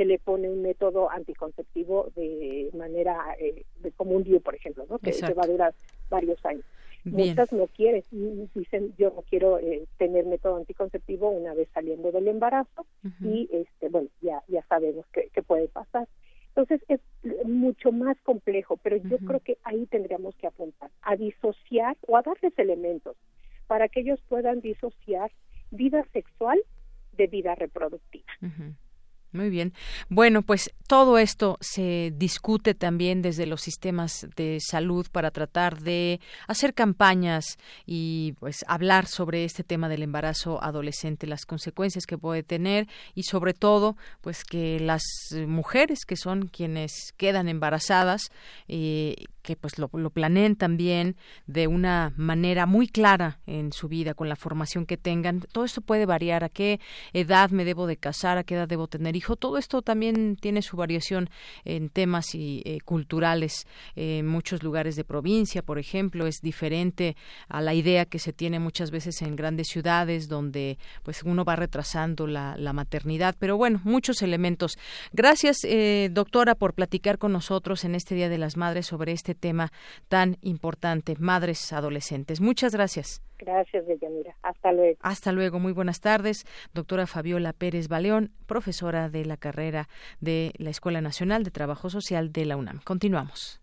se 0.00 0.06
le 0.06 0.18
pone 0.18 0.48
un 0.48 0.62
método 0.62 1.10
anticonceptivo 1.10 2.10
de 2.16 2.70
manera, 2.72 3.36
eh, 3.38 3.66
de, 3.80 3.92
como 3.92 4.12
un 4.12 4.24
DIU, 4.24 4.40
por 4.40 4.54
ejemplo, 4.54 4.86
¿no? 4.88 4.98
que, 4.98 5.12
va 5.34 5.42
a 5.42 5.46
durar 5.46 5.74
varios 6.08 6.42
años. 6.46 6.64
Muchas 7.04 7.52
no 7.52 7.66
quieren, 7.66 8.02
dicen 8.54 8.94
yo 8.96 9.10
no 9.10 9.20
quiero 9.28 9.58
eh, 9.58 9.84
tener 9.98 10.24
método 10.24 10.56
anticonceptivo 10.56 11.28
una 11.28 11.52
vez 11.52 11.68
saliendo 11.74 12.12
del 12.12 12.28
embarazo 12.28 12.86
y 13.22 13.48
este 13.52 13.88
bueno 13.88 14.08
ya 14.20 14.42
ya 14.48 14.62
sabemos 14.68 15.04
qué 15.12 15.42
puede 15.42 15.68
pasar. 15.68 16.08
Entonces 16.48 16.80
es 16.88 17.00
mucho 17.44 17.92
más 17.92 18.18
complejo, 18.22 18.78
pero 18.78 18.96
yo 18.96 19.18
creo 19.18 19.40
que 19.40 19.58
ahí 19.64 19.86
tendríamos 19.86 20.34
que 20.36 20.46
apuntar 20.46 20.90
a 21.02 21.16
disociar 21.16 21.96
o 22.06 22.16
a 22.16 22.22
darles 22.22 22.58
elementos 22.58 23.16
para 23.66 23.88
que 23.88 24.00
ellos 24.00 24.20
puedan 24.28 24.60
disociar 24.60 25.30
vida 25.70 26.06
sexual 26.12 26.58
de 27.12 27.26
vida 27.26 27.54
reproductiva. 27.54 28.32
Muy 29.32 29.48
bien. 29.48 29.72
Bueno, 30.08 30.42
pues 30.42 30.72
todo 30.88 31.16
esto 31.16 31.56
se 31.60 32.12
discute 32.16 32.74
también 32.74 33.22
desde 33.22 33.46
los 33.46 33.60
sistemas 33.60 34.26
de 34.34 34.58
salud 34.60 35.06
para 35.12 35.30
tratar 35.30 35.80
de 35.80 36.18
hacer 36.48 36.74
campañas 36.74 37.58
y 37.86 38.34
pues 38.40 38.64
hablar 38.66 39.06
sobre 39.06 39.44
este 39.44 39.62
tema 39.62 39.88
del 39.88 40.02
embarazo 40.02 40.60
adolescente, 40.60 41.28
las 41.28 41.46
consecuencias 41.46 42.06
que 42.06 42.18
puede 42.18 42.42
tener 42.42 42.88
y 43.14 43.22
sobre 43.22 43.54
todo 43.54 43.96
pues 44.20 44.42
que 44.42 44.80
las 44.80 45.04
mujeres 45.46 46.04
que 46.04 46.16
son 46.16 46.48
quienes 46.48 47.12
quedan 47.16 47.48
embarazadas 47.48 48.32
eh, 48.66 49.14
que 49.42 49.54
pues 49.54 49.78
lo, 49.78 49.88
lo, 49.92 50.10
planeen 50.10 50.56
también 50.56 51.16
de 51.46 51.66
una 51.68 52.12
manera 52.16 52.66
muy 52.66 52.88
clara 52.88 53.38
en 53.46 53.72
su 53.72 53.88
vida 53.88 54.14
con 54.14 54.28
la 54.28 54.36
formación 54.36 54.86
que 54.86 54.96
tengan 54.96 55.40
todo 55.52 55.64
esto 55.64 55.80
puede 55.80 56.04
variar 56.04 56.42
a 56.42 56.48
qué 56.48 56.80
edad 57.12 57.50
me 57.50 57.64
debo 57.64 57.86
de 57.86 57.96
casar 57.96 58.36
a 58.36 58.44
qué 58.44 58.56
edad 58.56 58.68
debo 58.68 58.88
tener 58.88 59.16
todo 59.20 59.58
esto 59.58 59.82
también 59.82 60.36
tiene 60.36 60.62
su 60.62 60.76
variación 60.76 61.30
en 61.64 61.88
temas 61.88 62.34
y, 62.34 62.62
eh, 62.64 62.80
culturales 62.84 63.66
en 63.96 64.26
muchos 64.26 64.62
lugares 64.62 64.96
de 64.96 65.04
provincia 65.04 65.62
por 65.62 65.78
ejemplo 65.78 66.26
es 66.26 66.40
diferente 66.40 67.16
a 67.48 67.60
la 67.60 67.74
idea 67.74 68.04
que 68.04 68.18
se 68.18 68.32
tiene 68.32 68.58
muchas 68.58 68.90
veces 68.90 69.22
en 69.22 69.36
grandes 69.36 69.68
ciudades 69.68 70.28
donde 70.28 70.78
pues 71.02 71.22
uno 71.22 71.44
va 71.44 71.56
retrasando 71.56 72.26
la, 72.26 72.56
la 72.56 72.72
maternidad 72.72 73.36
pero 73.38 73.56
bueno 73.56 73.80
muchos 73.84 74.22
elementos 74.22 74.78
gracias 75.12 75.58
eh, 75.64 76.08
doctora 76.12 76.54
por 76.54 76.74
platicar 76.74 77.18
con 77.18 77.32
nosotros 77.32 77.84
en 77.84 77.94
este 77.94 78.14
día 78.14 78.28
de 78.28 78.38
las 78.38 78.56
madres 78.56 78.86
sobre 78.86 79.12
este 79.12 79.34
tema 79.34 79.72
tan 80.08 80.38
importante, 80.42 81.16
madres 81.18 81.72
adolescentes. 81.72 82.40
Muchas 82.40 82.72
gracias. 82.72 83.22
Gracias, 83.40 83.86
Deyanira. 83.86 84.36
Hasta 84.42 84.72
luego. 84.72 84.98
Hasta 85.02 85.32
luego. 85.32 85.58
Muy 85.58 85.72
buenas 85.72 86.00
tardes. 86.00 86.44
Doctora 86.74 87.06
Fabiola 87.06 87.52
Pérez 87.52 87.88
Baleón, 87.88 88.32
profesora 88.46 89.08
de 89.08 89.24
la 89.24 89.36
carrera 89.36 89.88
de 90.20 90.52
la 90.58 90.70
Escuela 90.70 91.00
Nacional 91.00 91.42
de 91.44 91.50
Trabajo 91.50 91.90
Social 91.90 92.32
de 92.32 92.44
la 92.44 92.56
UNAM. 92.56 92.80
Continuamos. 92.84 93.60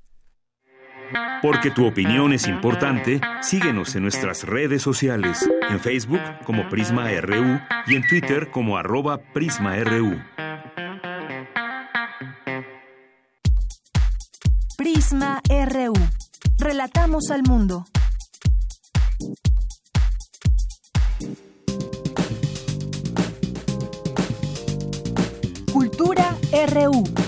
Porque 1.41 1.71
tu 1.71 1.87
opinión 1.87 2.33
es 2.33 2.47
importante, 2.47 3.21
síguenos 3.41 3.95
en 3.95 4.01
nuestras 4.01 4.43
redes 4.43 4.81
sociales, 4.81 5.49
en 5.69 5.79
Facebook 5.79 6.19
como 6.43 6.67
Prisma 6.67 7.09
RU 7.21 7.59
y 7.85 7.95
en 7.95 8.05
Twitter 8.07 8.49
como 8.51 8.77
arroba 8.77 9.19
PrismaRU. 9.33 10.19
Prisma 14.77 15.41
RU. 15.47 15.93
Relatamos 16.59 17.31
al 17.31 17.43
mundo. 17.43 17.85
RU. 26.57 27.26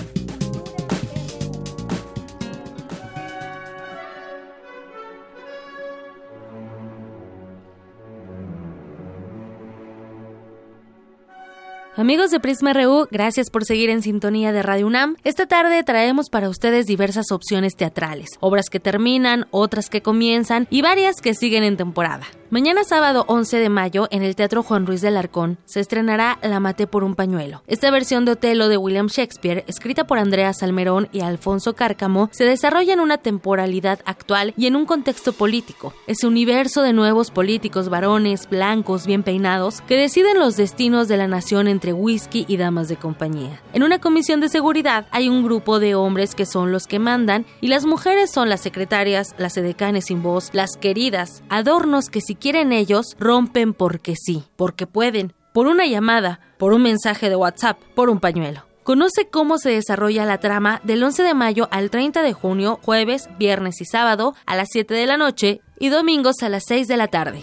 Amigos 12.00 12.30
de 12.30 12.40
Prisma 12.40 12.72
RU, 12.72 13.08
gracias 13.10 13.50
por 13.50 13.66
seguir 13.66 13.90
en 13.90 14.00
sintonía 14.00 14.52
de 14.52 14.62
Radio 14.62 14.86
UNAM. 14.86 15.16
Esta 15.22 15.44
tarde 15.44 15.82
traemos 15.84 16.30
para 16.30 16.48
ustedes 16.48 16.86
diversas 16.86 17.30
opciones 17.30 17.76
teatrales, 17.76 18.30
obras 18.40 18.70
que 18.70 18.80
terminan, 18.80 19.48
otras 19.50 19.90
que 19.90 20.00
comienzan 20.00 20.66
y 20.70 20.80
varias 20.80 21.20
que 21.20 21.34
siguen 21.34 21.62
en 21.62 21.76
temporada. 21.76 22.24
Mañana 22.52 22.82
sábado 22.82 23.24
11 23.28 23.58
de 23.58 23.68
mayo, 23.68 24.08
en 24.10 24.24
el 24.24 24.34
Teatro 24.34 24.64
Juan 24.64 24.84
Ruiz 24.84 25.00
del 25.02 25.16
Arcón, 25.16 25.58
se 25.66 25.78
estrenará 25.78 26.36
La 26.42 26.58
maté 26.58 26.88
por 26.88 27.04
un 27.04 27.14
pañuelo. 27.14 27.62
Esta 27.68 27.92
versión 27.92 28.24
de 28.24 28.32
Otelo 28.32 28.66
de 28.66 28.76
William 28.76 29.06
Shakespeare, 29.06 29.62
escrita 29.68 30.04
por 30.04 30.18
Andrea 30.18 30.52
Salmerón 30.52 31.08
y 31.12 31.20
Alfonso 31.20 31.76
Cárcamo, 31.76 32.28
se 32.32 32.44
desarrolla 32.44 32.92
en 32.92 32.98
una 32.98 33.18
temporalidad 33.18 34.00
actual 34.04 34.52
y 34.56 34.66
en 34.66 34.74
un 34.74 34.84
contexto 34.84 35.32
político. 35.32 35.94
Ese 36.08 36.26
universo 36.26 36.82
de 36.82 36.92
nuevos 36.92 37.30
políticos 37.30 37.88
varones, 37.88 38.48
blancos, 38.50 39.06
bien 39.06 39.22
peinados, 39.22 39.80
que 39.82 39.96
deciden 39.96 40.40
los 40.40 40.56
destinos 40.56 41.06
de 41.06 41.18
la 41.18 41.28
nación 41.28 41.68
entre 41.68 41.89
whisky 41.92 42.44
y 42.48 42.56
damas 42.56 42.88
de 42.88 42.96
compañía. 42.96 43.60
En 43.72 43.82
una 43.82 43.98
comisión 43.98 44.40
de 44.40 44.48
seguridad 44.48 45.06
hay 45.10 45.28
un 45.28 45.44
grupo 45.44 45.78
de 45.78 45.94
hombres 45.94 46.34
que 46.34 46.46
son 46.46 46.72
los 46.72 46.86
que 46.86 46.98
mandan 46.98 47.46
y 47.60 47.68
las 47.68 47.86
mujeres 47.86 48.30
son 48.30 48.48
las 48.48 48.60
secretarias, 48.60 49.34
las 49.38 49.56
edecanes 49.56 50.06
sin 50.06 50.22
voz, 50.22 50.50
las 50.52 50.76
queridas, 50.76 51.42
adornos 51.48 52.08
que 52.08 52.20
si 52.20 52.34
quieren 52.34 52.72
ellos 52.72 53.16
rompen 53.18 53.74
porque 53.74 54.14
sí, 54.16 54.44
porque 54.56 54.86
pueden, 54.86 55.32
por 55.52 55.66
una 55.66 55.86
llamada, 55.86 56.40
por 56.58 56.72
un 56.72 56.82
mensaje 56.82 57.28
de 57.28 57.36
WhatsApp, 57.36 57.78
por 57.94 58.10
un 58.10 58.20
pañuelo. 58.20 58.64
Conoce 58.82 59.28
cómo 59.28 59.58
se 59.58 59.70
desarrolla 59.70 60.24
la 60.24 60.38
trama 60.38 60.80
del 60.84 61.02
11 61.02 61.22
de 61.22 61.34
mayo 61.34 61.68
al 61.70 61.90
30 61.90 62.22
de 62.22 62.32
junio, 62.32 62.78
jueves, 62.82 63.28
viernes 63.38 63.80
y 63.80 63.84
sábado 63.84 64.34
a 64.46 64.56
las 64.56 64.68
7 64.72 64.94
de 64.94 65.06
la 65.06 65.16
noche 65.16 65.60
y 65.78 65.90
domingos 65.90 66.42
a 66.42 66.48
las 66.48 66.64
6 66.66 66.88
de 66.88 66.96
la 66.96 67.08
tarde. 67.08 67.40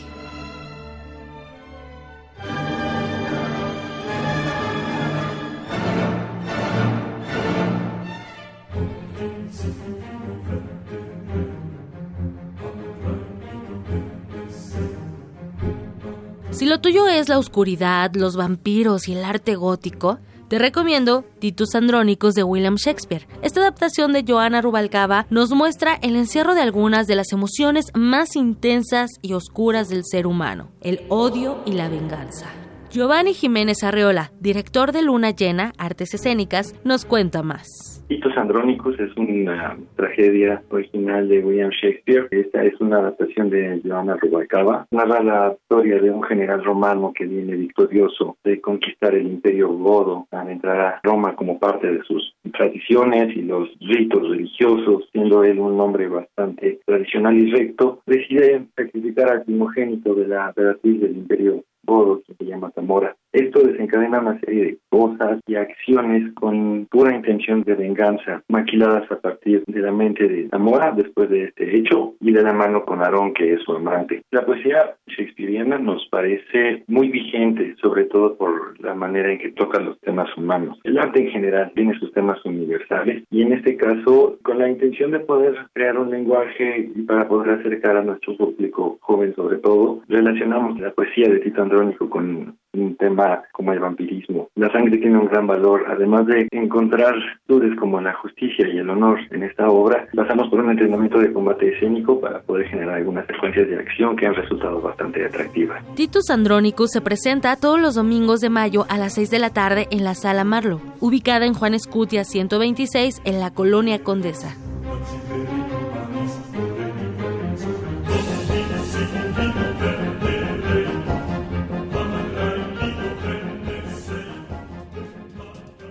Si 16.57 16.65
lo 16.65 16.81
tuyo 16.81 17.07
es 17.07 17.29
la 17.29 17.37
oscuridad, 17.37 18.15
los 18.15 18.35
vampiros 18.35 19.07
y 19.07 19.13
el 19.13 19.23
arte 19.23 19.53
gótico, 19.53 20.17
te 20.47 20.57
recomiendo 20.57 21.23
Titus 21.37 21.75
Andrónicos 21.75 22.33
de 22.33 22.41
William 22.41 22.77
Shakespeare. 22.77 23.27
Esta 23.43 23.59
adaptación 23.59 24.11
de 24.11 24.25
Joana 24.27 24.63
Rubalcaba 24.63 25.27
nos 25.29 25.51
muestra 25.51 25.99
el 26.01 26.15
encierro 26.15 26.55
de 26.55 26.61
algunas 26.61 27.05
de 27.05 27.15
las 27.15 27.31
emociones 27.31 27.91
más 27.93 28.35
intensas 28.35 29.11
y 29.21 29.33
oscuras 29.33 29.87
del 29.89 30.01
ser 30.03 30.25
humano, 30.25 30.71
el 30.81 31.01
odio 31.09 31.61
y 31.67 31.73
la 31.73 31.89
venganza. 31.89 32.47
Giovanni 32.89 33.35
Jiménez 33.35 33.83
Arreola, 33.83 34.31
director 34.39 34.93
de 34.93 35.03
Luna 35.03 35.29
Llena, 35.29 35.73
Artes 35.77 36.15
Escénicas, 36.15 36.73
nos 36.83 37.05
cuenta 37.05 37.43
más. 37.43 37.96
Hitos 38.09 38.37
Andrónicos 38.37 38.97
es 39.01 39.13
una 39.17 39.77
tragedia 39.97 40.63
original 40.69 41.27
de 41.27 41.43
William 41.43 41.71
Shakespeare. 41.71 42.29
Esta 42.31 42.63
es 42.63 42.79
una 42.79 42.99
adaptación 42.99 43.49
de 43.49 43.81
Joana 43.83 44.15
Rubalcaba. 44.15 44.87
Narra 44.91 45.21
la 45.21 45.57
historia 45.59 45.99
de 45.99 46.09
un 46.09 46.23
general 46.23 46.63
romano 46.63 47.11
que 47.13 47.25
viene 47.25 47.57
victorioso 47.57 48.37
de 48.45 48.61
conquistar 48.61 49.13
el 49.13 49.27
imperio 49.27 49.73
godo 49.73 50.25
al 50.31 50.49
entrar 50.49 50.79
a 50.79 50.99
Roma 51.03 51.35
como 51.35 51.59
parte 51.59 51.91
de 51.91 52.01
sus 52.03 52.33
tradiciones 52.53 53.35
y 53.35 53.41
los 53.41 53.67
ritos 53.81 54.29
religiosos, 54.29 55.09
siendo 55.11 55.43
él 55.43 55.59
un 55.59 55.77
hombre 55.81 56.07
bastante 56.07 56.79
tradicional 56.85 57.37
y 57.37 57.51
recto, 57.51 57.99
decide 58.05 58.67
sacrificar 58.77 59.31
al 59.31 59.43
primogénito 59.43 60.15
de 60.15 60.27
la 60.29 60.47
emperatriz 60.47 61.01
del 61.01 61.17
imperio 61.17 61.65
godo, 61.83 62.21
que 62.25 62.35
se 62.35 62.45
llama 62.45 62.71
Zamora. 62.73 63.15
Esto 63.33 63.61
desencadena 63.61 64.19
una 64.19 64.39
serie 64.39 64.63
de 64.63 64.77
cosas 64.89 65.39
y 65.47 65.55
acciones 65.55 66.33
con 66.33 66.87
pura 66.89 67.15
intención 67.15 67.63
de 67.63 67.75
venganza, 67.75 68.43
maquiladas 68.47 69.11
a 69.11 69.19
partir 69.19 69.63
de 69.67 69.81
la 69.81 69.91
mente 69.91 70.27
de 70.27 70.49
Zamora 70.49 70.91
después 70.91 71.29
de 71.29 71.45
este 71.45 71.77
hecho 71.77 72.15
y 72.21 72.31
de 72.31 72.43
la 72.43 72.53
mano 72.53 72.85
con 72.85 73.01
Aarón, 73.01 73.33
que 73.33 73.53
es 73.53 73.61
su 73.63 73.73
amante. 73.73 74.23
La 74.31 74.45
poesía 74.45 74.95
shakespeariana 75.07 75.77
nos 75.77 76.07
parece 76.09 76.83
muy 76.87 77.09
vigente, 77.09 77.75
sobre 77.81 78.05
todo 78.05 78.37
por 78.37 78.79
la 78.79 78.93
manera 78.93 79.31
en 79.31 79.39
que 79.39 79.51
toca 79.51 79.79
los 79.79 79.99
temas 80.01 80.35
humanos. 80.37 80.79
El 80.83 80.97
arte 80.97 81.21
en 81.21 81.31
general 81.31 81.71
tiene 81.75 81.97
sus 81.99 82.11
temas 82.13 82.43
universales 82.45 83.23
y 83.29 83.41
en 83.41 83.53
este 83.53 83.77
caso 83.77 84.37
con 84.43 84.59
la 84.59 84.69
intención 84.69 85.11
de 85.11 85.19
poder 85.19 85.55
crear 85.73 85.97
un 85.97 86.11
lenguaje 86.11 86.89
y 86.95 87.01
para 87.03 87.27
poder 87.27 87.59
acercar 87.59 87.97
a 87.97 88.03
nuestro 88.03 88.35
público 88.37 88.97
joven 89.01 89.33
sobre 89.35 89.57
todo, 89.57 90.01
relacionamos 90.07 90.79
la 90.79 90.91
poesía 90.91 91.29
de 91.29 91.39
Tito 91.39 91.61
Andrónico 91.61 92.09
con 92.09 92.56
un 92.73 92.95
tema 92.95 93.43
como 93.51 93.73
el 93.73 93.79
vampirismo. 93.79 94.49
La 94.55 94.71
sangre 94.71 94.97
tiene 94.97 95.17
un 95.17 95.27
gran 95.27 95.47
valor, 95.47 95.85
además 95.87 96.25
de 96.27 96.47
encontrar 96.51 97.15
dudes 97.47 97.77
como 97.79 98.01
la 98.01 98.13
justicia 98.13 98.67
y 98.67 98.77
el 98.77 98.89
honor 98.89 99.19
en 99.31 99.43
esta 99.43 99.69
obra, 99.69 100.07
pasamos 100.15 100.49
por 100.49 100.59
un 100.59 100.71
entrenamiento 100.71 101.19
de 101.19 101.33
combate 101.33 101.73
escénico 101.73 102.19
para 102.19 102.41
poder 102.41 102.67
generar 102.67 102.95
algunas 102.95 103.25
secuencias 103.27 103.67
de 103.67 103.77
acción 103.77 104.15
que 104.15 104.27
han 104.27 104.35
resultado 104.35 104.81
bastante 104.81 105.25
atractivas. 105.25 105.83
Titus 105.95 106.29
Andrónicos 106.29 106.91
se 106.91 107.01
presenta 107.01 107.55
todos 107.55 107.79
los 107.79 107.95
domingos 107.95 108.41
de 108.41 108.49
mayo 108.49 108.85
a 108.89 108.97
las 108.97 109.15
6 109.15 109.31
de 109.31 109.39
la 109.39 109.51
tarde 109.51 109.87
en 109.91 110.03
la 110.03 110.15
Sala 110.15 110.43
Marlo, 110.43 110.81
ubicada 110.99 111.45
en 111.45 111.53
Juan 111.53 111.73
Escutia 111.73 112.23
126 112.23 113.21
en 113.25 113.39
la 113.39 113.51
Colonia 113.51 114.03
Condesa. 114.03 114.55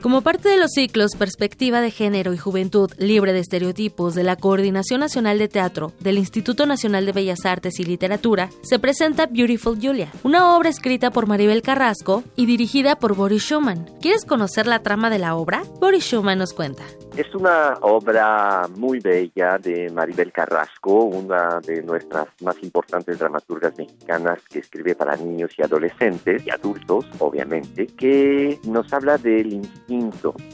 Como 0.06 0.20
parte 0.20 0.48
de 0.48 0.56
los 0.56 0.70
ciclos 0.70 1.16
Perspectiva 1.18 1.80
de 1.80 1.90
Género 1.90 2.32
y 2.32 2.38
Juventud 2.38 2.92
Libre 2.96 3.32
de 3.32 3.40
Estereotipos 3.40 4.14
de 4.14 4.22
la 4.22 4.36
Coordinación 4.36 5.00
Nacional 5.00 5.36
de 5.36 5.48
Teatro 5.48 5.90
del 5.98 6.16
Instituto 6.16 6.64
Nacional 6.64 7.06
de 7.06 7.10
Bellas 7.10 7.44
Artes 7.44 7.80
y 7.80 7.84
Literatura, 7.84 8.50
se 8.62 8.78
presenta 8.78 9.26
Beautiful 9.26 9.76
Julia, 9.82 10.12
una 10.22 10.56
obra 10.56 10.68
escrita 10.68 11.10
por 11.10 11.26
Maribel 11.26 11.60
Carrasco 11.60 12.22
y 12.36 12.46
dirigida 12.46 13.00
por 13.00 13.16
Boris 13.16 13.42
Schumann. 13.42 13.84
¿Quieres 14.00 14.24
conocer 14.24 14.68
la 14.68 14.78
trama 14.78 15.10
de 15.10 15.18
la 15.18 15.34
obra? 15.34 15.64
Boris 15.80 16.04
Schumann 16.04 16.38
nos 16.38 16.52
cuenta. 16.52 16.84
Es 17.16 17.34
una 17.34 17.72
obra 17.80 18.68
muy 18.76 19.00
bella 19.00 19.58
de 19.58 19.90
Maribel 19.90 20.30
Carrasco, 20.30 21.04
una 21.04 21.60
de 21.66 21.82
nuestras 21.82 22.28
más 22.42 22.62
importantes 22.62 23.18
dramaturgas 23.18 23.76
mexicanas 23.76 24.38
que 24.50 24.58
escribe 24.60 24.94
para 24.94 25.16
niños 25.16 25.50
y 25.56 25.62
adolescentes 25.62 26.46
y 26.46 26.50
adultos, 26.50 27.06
obviamente, 27.18 27.86
que 27.86 28.60
nos 28.68 28.92
habla 28.92 29.16
del 29.16 29.54
instinto 29.54 29.95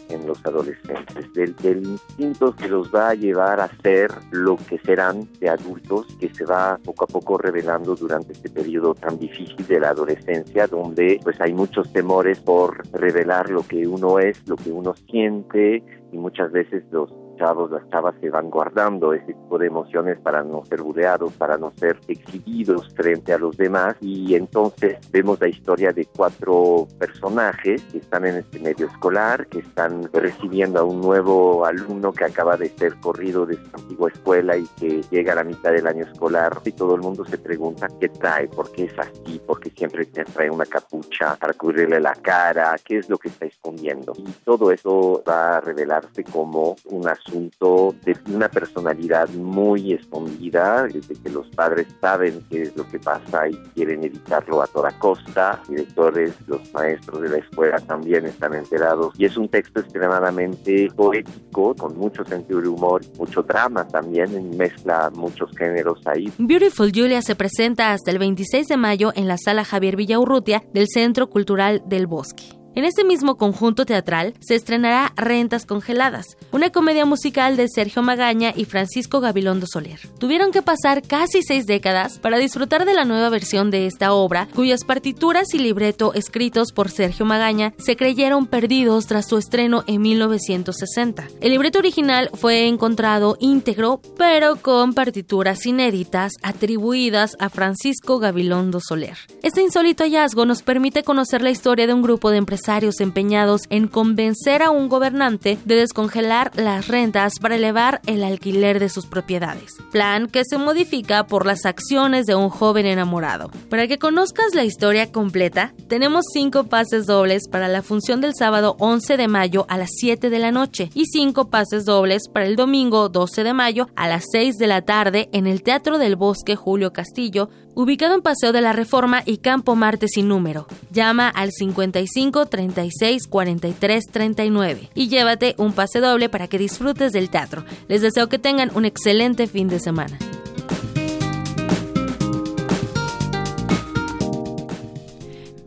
en 0.09 0.27
los 0.27 0.45
adolescentes, 0.45 1.33
del, 1.35 1.83
instinto 1.83 2.55
que 2.55 2.69
los 2.69 2.95
va 2.95 3.11
a 3.11 3.15
llevar 3.15 3.61
a 3.61 3.69
ser 3.83 4.11
lo 4.31 4.57
que 4.57 4.79
serán 4.79 5.29
de 5.41 5.49
adultos, 5.49 6.07
que 6.21 6.33
se 6.33 6.45
va 6.45 6.79
poco 6.85 7.05
a 7.05 7.07
poco 7.09 7.39
revelando 7.39 7.95
durante 7.95 8.33
este 8.33 8.49
periodo 8.51 8.95
tan 8.95 9.19
difícil 9.19 9.67
de 9.67 9.81
la 9.81 9.91
adolescencia, 9.91 10.67
donde 10.67 11.21
pues 11.23 11.41
hay 11.41 11.53
muchos 11.53 11.93
temores 11.93 12.41
por 12.41 12.87
revelar 12.93 13.51
lo 13.51 13.63
que 13.63 13.87
uno 13.87 14.19
es, 14.19 14.47
lo 14.47 14.57
que 14.57 14.71
uno 14.71 14.95
siente, 15.11 15.83
y 16.13 16.19
muchas 16.19 16.53
veces 16.53 16.85
los 16.91 17.11
las 17.43 17.89
chavas 17.91 18.15
se 18.21 18.31
van 18.31 18.51
guardando 18.51 19.13
ese 19.13 19.35
tipo 19.35 19.59
de 19.59 19.67
emociones 19.67 20.19
para 20.21 20.45
no 20.45 20.65
ser 20.65 20.81
buleados, 20.81 21.33
para 21.33 21.57
no 21.57 21.73
ser 21.77 21.99
exhibidos 22.07 22.89
frente 22.95 23.33
a 23.33 23.39
los 23.39 23.57
demás. 23.57 23.97
Y 24.01 24.37
entonces 24.37 24.99
vemos 25.11 25.41
la 25.41 25.49
historia 25.49 25.93
de 25.93 26.07
cuatro 26.07 26.87
personajes 27.01 27.83
que 27.91 27.99
están 27.99 28.27
en 28.27 28.37
este 28.37 28.61
medio 28.61 28.87
escolar, 28.87 29.49
que 29.49 29.59
están 29.59 30.09
recibiendo 30.13 30.81
a 30.81 30.85
un 30.85 31.01
nuevo 31.01 31.67
alumno 31.67 32.13
que 32.13 32.25
acaba 32.25 32.57
de 32.57 32.69
ser 32.69 32.95
corrido 33.01 33.45
de 33.45 33.57
su 33.57 33.71
antigua 33.75 34.11
escuela 34.11 34.57
y 34.57 34.67
que 34.79 35.03
llega 35.11 35.33
a 35.33 35.37
la 35.37 35.45
mitad 35.45 35.73
del 35.73 35.89
año 35.89 36.05
escolar. 36.05 36.61
Y 36.65 36.73
todo 36.73 36.95
el 36.95 37.01
mundo 37.01 37.25
se 37.25 37.39
pregunta 37.39 37.89
qué 37.99 38.09
trae, 38.09 38.47
por 38.47 38.71
qué 38.71 38.85
es 38.85 38.99
así, 38.99 39.41
por 39.45 39.59
qué 39.59 39.71
siempre 39.71 40.07
trae 40.07 40.49
una 40.49 40.67
capucha 40.67 41.35
para 41.37 41.55
cubrirle 41.55 41.99
la 41.99 42.15
cara, 42.15 42.77
qué 42.85 42.99
es 42.99 43.09
lo 43.09 43.19
que 43.19 43.29
está 43.29 43.47
escondiendo. 43.47 44.13
Y 44.17 44.31
todo 44.45 44.71
eso 44.71 45.25
va 45.29 45.57
a 45.57 45.61
revelarse 45.61 46.23
como 46.23 46.77
una 46.85 47.13
asunto 47.13 47.32
de 47.33 48.17
una 48.33 48.49
personalidad 48.49 49.29
muy 49.31 49.93
escondida, 49.93 50.85
desde 50.85 51.15
que 51.15 51.31
los 51.31 51.47
padres 51.49 51.87
saben 52.01 52.45
qué 52.51 52.63
es 52.63 52.77
lo 52.77 52.87
que 52.87 52.99
pasa 52.99 53.49
y 53.49 53.55
quieren 53.75 54.05
evitarlo 54.05 54.63
a 54.63 54.67
toda 54.67 54.91
costa, 54.99 55.61
directores, 55.69 56.35
los 56.47 56.61
maestros 56.73 57.23
de 57.23 57.29
la 57.31 57.39
escuela 57.39 57.79
también 57.81 58.27
están 58.27 58.55
enterados 58.55 59.15
y 59.19 59.25
es 59.25 59.37
un 59.37 59.49
texto 59.49 59.81
extremadamente 59.81 60.89
poético, 60.95 61.75
con 61.75 61.97
mucho 61.97 62.25
sentido 62.25 62.61
de 62.61 62.69
humor, 62.69 63.03
mucho 63.19 63.43
drama 63.43 63.87
también, 63.87 64.57
mezcla 64.57 65.11
muchos 65.15 65.51
géneros 65.57 66.01
ahí. 66.07 66.33
Beautiful 66.39 66.93
Julia 66.95 67.23
se 67.23 67.35
presenta 67.35 67.93
hasta 67.93 68.11
el 68.11 68.19
26 68.19 68.69
de 68.69 68.77
mayo 68.77 69.13
en 69.15 69.29
la 69.29 69.37
sala 69.39 69.65
Javier 69.65 69.97
Villaurrutia 69.97 70.63
del 70.73 70.87
Centro 70.89 71.29
Cultural 71.29 71.83
del 71.87 72.07
Bosque. 72.07 72.62
En 72.75 72.87
este 72.87 73.05
mismo 73.05 73.37
conjunto 73.37 73.85
teatral 73.85 74.33
se 74.41 74.55
estrenará 74.55 75.13
Rentas 75.15 75.67
Congeladas, 75.67 76.39
una 76.53 76.71
comedia 76.71 77.05
musical 77.05 77.55
de 77.55 77.69
Sergio 77.69 78.01
Magaña 78.01 78.55
y 78.57 78.65
Francisco 78.65 79.21
Gabilondo 79.21 79.67
Soler. 79.71 80.01
Tuvieron 80.19 80.53
que 80.53 80.63
pasar 80.63 81.03
casi 81.03 81.43
seis 81.43 81.67
décadas 81.67 82.19
para 82.19 82.39
disfrutar 82.39 82.87
de 82.87 82.95
la 82.95 83.05
nueva 83.05 83.29
versión 83.29 83.71
de 83.71 83.87
esta 83.87 84.15
obra, 84.15 84.49
cuyas 84.55 84.85
partituras 84.85 85.53
y 85.53 85.59
libreto 85.59 86.15
escritos 86.15 86.73
por 86.73 86.91
Sergio 86.91 87.27
Magaña 87.27 87.75
se 87.77 87.95
creyeron 87.95 88.47
perdidos 88.47 89.07
tras 89.07 89.29
su 89.29 89.37
estreno 89.37 89.85
en 89.87 90.01
1960. 90.01 91.29
El 91.43 91.51
libreto 91.51 91.79
original 91.79 92.31
fue 92.33 92.69
encontrado 92.69 93.37
íntegro, 93.39 94.01
pero 94.17 94.57
con 94.57 94.95
partituras 94.95 95.67
inéditas 95.67 96.33
atribuidas 96.43 97.37
a 97.39 97.51
Francisco 97.51 98.19
Gabilondo 98.19 98.81
Soler. 98.81 99.19
Este 99.43 99.61
insólito 99.61 100.05
hallazgo 100.05 100.47
nos 100.47 100.63
permite 100.63 101.03
conocer 101.03 101.43
la 101.43 101.51
historia 101.51 101.87
de 101.87 101.93
un 101.93 102.01
grupo 102.01 102.31
de 102.31 102.39
empresarios 102.39 102.62
empeñados 103.01 103.63
en 103.71 103.89
convencer 103.89 104.63
a 104.63 104.71
un 104.71 104.89
gobernante 104.89 105.59
de 105.65 105.77
descongelar 105.77 106.53
las 106.55 106.89
rentas 106.89 107.35
para 107.41 107.57
elevar 107.57 108.01
el 108.07 108.23
alquiler 108.25 108.79
de 108.79 108.89
sus 108.89 109.07
propiedades, 109.07 109.77
plan 109.91 110.27
que 110.27 110.43
se 110.45 110.59
modifica 110.59 111.27
por 111.27 111.47
las 111.47 111.67
acciones 111.67 112.27
de 112.27 112.35
un 112.35 112.51
joven 112.51 112.87
enamorado. 112.87 113.51
Para 113.69 113.87
que 113.89 113.99
conozcas 113.99 114.55
la 114.55 114.65
historia 114.65 115.11
completa, 115.11 115.75
tenemos 115.89 116.25
cinco 116.33 116.65
pases 116.65 117.07
dobles 117.07 117.49
para 117.51 117.69
la 117.69 117.83
función 117.83 118.21
del 118.21 118.35
sábado 118.39 118.77
11 118.79 119.17
de 119.17 119.29
mayo 119.29 119.67
a 119.69 119.77
las 119.77 119.91
7 119.99 120.31
de 120.31 120.39
la 120.39 120.53
noche 120.53 120.91
y 120.95 121.07
cinco 121.07 121.49
pases 121.49 121.85
dobles 121.85 122.29
para 122.33 122.47
el 122.47 122.57
domingo 122.57 123.09
12 123.09 123.45
de 123.45 123.55
mayo 123.55 123.89
a 123.97 124.09
las 124.09 124.25
6 124.33 124.57
de 124.57 124.67
la 124.67 124.83
tarde 124.83 125.29
en 125.33 125.47
el 125.47 125.63
Teatro 125.63 125.99
del 125.99 126.17
Bosque 126.17 126.57
Julio 126.57 126.93
Castillo, 126.93 127.49
ubicado 127.75 128.15
en 128.15 128.23
Paseo 128.23 128.53
de 128.53 128.61
la 128.61 128.73
Reforma 128.73 129.23
y 129.25 129.39
Campo 129.39 129.77
Marte 129.77 130.09
sin 130.09 130.29
número. 130.29 130.67
Llama 130.91 131.29
al 131.29 131.53
55 131.53 132.47
36 132.47 133.27
43 133.27 134.05
39 134.11 134.91
y 134.95 135.09
llévate 135.09 135.55
un 135.59 135.73
pase 135.73 136.01
doble 136.01 136.29
para 136.29 136.49
que 136.49 136.59
disfrutes 136.59 137.13
del 137.13 137.31
teatro. 137.31 137.65
Les 137.89 138.03
deseo 138.03 138.29
que 138.29 138.39
tengan 138.39 138.71
un 138.75 138.85
excelente 138.85 139.47
fin 139.47 139.69
de 139.69 139.79
semana. 139.79 140.19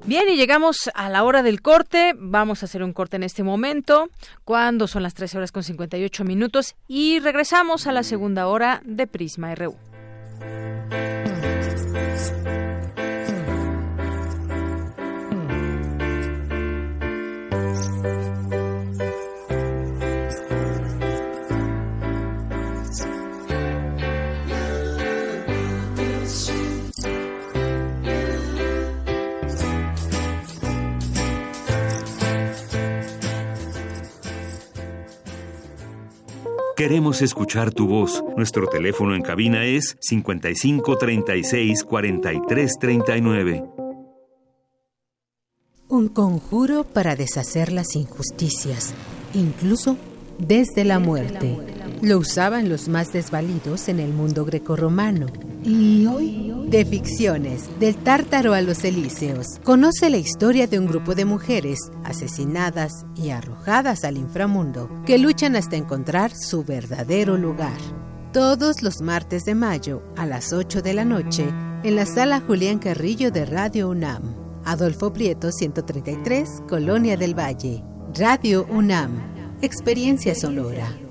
Bien, 0.07 0.29
y 0.29 0.35
llegamos 0.35 0.91
a 0.93 1.09
la 1.09 1.23
hora 1.23 1.41
del 1.41 1.63
corte. 1.63 2.13
Vamos 2.15 2.61
a 2.61 2.67
hacer 2.67 2.83
un 2.83 2.93
corte 2.93 3.15
en 3.15 3.23
este 3.23 3.41
momento, 3.41 4.07
cuando 4.43 4.87
son 4.87 5.01
las 5.01 5.15
13 5.15 5.39
horas 5.39 5.51
con 5.51 5.63
58 5.63 6.23
minutos, 6.23 6.75
y 6.87 7.19
regresamos 7.19 7.87
a 7.87 7.91
la 7.91 8.03
segunda 8.03 8.47
hora 8.47 8.83
de 8.85 9.07
Prisma 9.07 9.55
RU. 9.55 9.75
Queremos 36.75 37.21
escuchar 37.21 37.71
tu 37.71 37.87
voz. 37.87 38.21
Nuestro 38.35 38.67
teléfono 38.67 39.15
en 39.15 39.21
cabina 39.21 39.63
es 39.63 39.95
55 40.01 40.97
36 40.97 41.83
43 41.85 42.73
39. 42.77 43.63
Un 45.87 46.09
conjuro 46.09 46.83
para 46.83 47.15
deshacer 47.15 47.71
las 47.71 47.95
injusticias, 47.95 48.93
incluso 49.33 49.95
desde 50.37 50.83
la 50.83 50.99
muerte. 50.99 51.74
Lo 52.05 52.19
usaban 52.19 52.69
los 52.69 52.87
más 52.87 53.11
desvalidos 53.13 53.89
en 53.89 53.99
el 53.99 54.13
mundo 54.13 54.45
grecorromano. 54.45 55.25
Y 55.63 56.05
hoy, 56.05 56.53
de 56.67 56.85
ficciones, 56.85 57.63
del 57.79 57.95
tártaro 57.95 58.53
a 58.53 58.61
los 58.61 58.83
elíseos, 58.83 59.47
conoce 59.63 60.11
la 60.11 60.17
historia 60.17 60.67
de 60.67 60.77
un 60.77 60.85
grupo 60.85 61.15
de 61.15 61.25
mujeres 61.25 61.79
asesinadas 62.03 63.07
y 63.15 63.31
arrojadas 63.31 64.03
al 64.03 64.17
inframundo 64.17 64.87
que 65.07 65.17
luchan 65.17 65.55
hasta 65.55 65.77
encontrar 65.77 66.31
su 66.35 66.63
verdadero 66.63 67.37
lugar. 67.37 67.79
Todos 68.31 68.83
los 68.83 69.01
martes 69.01 69.43
de 69.43 69.55
mayo 69.55 70.03
a 70.15 70.27
las 70.27 70.53
8 70.53 70.83
de 70.83 70.93
la 70.93 71.05
noche 71.05 71.47
en 71.81 71.95
la 71.95 72.05
sala 72.05 72.39
Julián 72.39 72.77
Carrillo 72.77 73.31
de 73.31 73.47
Radio 73.47 73.89
UNAM. 73.89 74.35
Adolfo 74.63 75.11
Prieto 75.11 75.51
133, 75.51 76.61
Colonia 76.69 77.17
del 77.17 77.33
Valle. 77.33 77.83
Radio 78.13 78.67
UNAM. 78.69 79.57
Experiencia 79.63 80.35
sonora. 80.35 81.04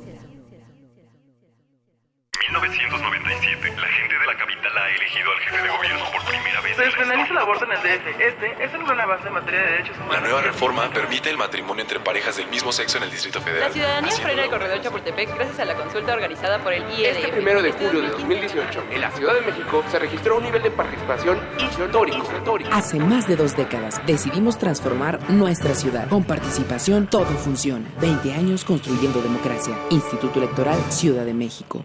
1997, 2.51 3.73
la 3.81 3.89
gente 3.89 4.19
de 4.19 4.27
la 4.27 4.37
capital 4.37 4.77
ha 4.77 4.91
elegido 4.91 5.33
al 5.33 5.39
jefe 5.41 5.63
de 5.63 5.69
gobierno 5.69 6.05
por 6.13 6.25
primera 6.25 6.61
vez. 6.61 6.77
Se 6.77 6.83
despenaliza 6.83 7.33
el 7.33 7.39
aborto 7.39 7.65
en 7.65 7.73
el 7.73 7.79
DF. 7.79 8.21
Este 8.21 8.65
es 8.65 8.75
un 8.75 8.85
gran 8.85 9.01
avance 9.01 9.29
en 9.29 9.35
materia 9.35 9.61
de 9.61 9.67
derechos 9.71 9.97
humanos. 9.97 10.15
La 10.15 10.21
nueva 10.21 10.43
reforma 10.43 10.91
permite 10.91 11.31
el 11.31 11.39
matrimonio 11.39 11.83
entre 11.83 12.01
parejas 12.01 12.37
del 12.37 12.49
mismo 12.49 12.71
sexo 12.71 12.99
en 12.99 13.05
el 13.05 13.11
Distrito 13.11 13.41
Federal. 13.41 13.69
La 13.69 13.73
ciudadanía 13.73 14.13
frena 14.17 14.45
el 14.45 14.51
corredor 14.51 14.81
Chapultepec 14.83 15.35
gracias 15.35 15.59
a 15.61 15.65
la 15.65 15.75
consulta 15.75 16.13
organizada 16.13 16.59
por 16.59 16.73
el 16.75 16.83
IED. 16.83 17.17
Este 17.17 17.29
primero 17.29 17.63
de 17.63 17.73
julio 17.73 18.03
de 18.03 18.09
2018, 18.09 18.85
en 18.91 19.01
la 19.01 19.11
Ciudad 19.13 19.35
de 19.35 19.41
México 19.41 19.83
se 19.91 19.99
registró 19.99 20.37
un 20.37 20.43
nivel 20.43 20.63
de 20.63 20.71
participación 20.71 21.41
histórico. 21.59 22.29
Hace 22.73 22.99
más 22.99 23.27
de 23.27 23.37
dos 23.37 23.57
décadas 23.57 24.05
decidimos 24.07 24.59
transformar 24.59 25.19
nuestra 25.31 25.75
ciudad. 25.75 26.09
Con 26.11 26.25
participación 26.25 27.07
todo 27.07 27.25
funciona. 27.25 27.89
20 28.01 28.35
años 28.35 28.65
construyendo 28.65 29.23
democracia. 29.23 29.75
Instituto 29.89 30.41
Electoral 30.41 30.79
Ciudad 30.91 31.25
de 31.25 31.33
México. 31.33 31.85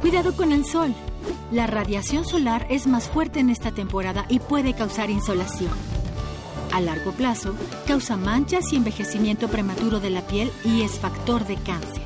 Cuidado 0.00 0.34
con 0.34 0.52
el 0.52 0.64
sol. 0.64 0.94
La 1.50 1.66
radiación 1.66 2.24
solar 2.24 2.66
es 2.70 2.86
más 2.86 3.08
fuerte 3.08 3.40
en 3.40 3.50
esta 3.50 3.70
temporada 3.72 4.24
y 4.28 4.40
puede 4.40 4.74
causar 4.74 5.10
insolación. 5.10 5.72
A 6.72 6.80
largo 6.80 7.12
plazo, 7.12 7.54
causa 7.86 8.16
manchas 8.16 8.72
y 8.72 8.76
envejecimiento 8.76 9.48
prematuro 9.48 10.00
de 10.00 10.10
la 10.10 10.22
piel 10.26 10.50
y 10.64 10.82
es 10.82 10.98
factor 10.98 11.46
de 11.46 11.56
cáncer. 11.56 12.02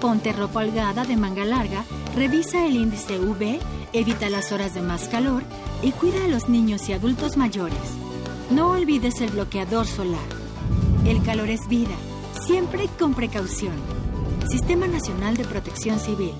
Ponte 0.00 0.32
ropa 0.32 0.60
holgada 0.60 1.04
de 1.04 1.16
manga 1.16 1.44
larga, 1.44 1.84
revisa 2.14 2.66
el 2.66 2.76
índice 2.76 3.18
UV, 3.18 3.58
evita 3.92 4.28
las 4.28 4.52
horas 4.52 4.74
de 4.74 4.82
más 4.82 5.08
calor 5.08 5.42
y 5.82 5.92
cuida 5.92 6.24
a 6.24 6.28
los 6.28 6.48
niños 6.48 6.88
y 6.88 6.92
adultos 6.92 7.36
mayores. 7.36 7.78
No 8.50 8.70
olvides 8.70 9.20
el 9.20 9.30
bloqueador 9.30 9.86
solar. 9.86 10.28
El 11.04 11.22
calor 11.22 11.48
es 11.48 11.66
vida, 11.68 11.96
siempre 12.46 12.88
con 12.98 13.14
precaución. 13.14 13.74
Sistema 14.48 14.86
Nacional 14.86 15.36
de 15.36 15.44
Protección 15.44 15.98
Civil. 15.98 16.32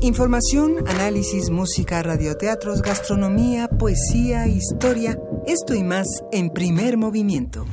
Información, 0.00 0.76
análisis, 0.86 1.50
música, 1.50 2.00
radioteatros, 2.04 2.82
gastronomía, 2.82 3.66
poesía, 3.66 4.46
historia, 4.46 5.18
esto 5.44 5.74
y 5.74 5.82
más 5.82 6.06
en 6.30 6.50
primer 6.50 6.96
movimiento. 6.96 7.64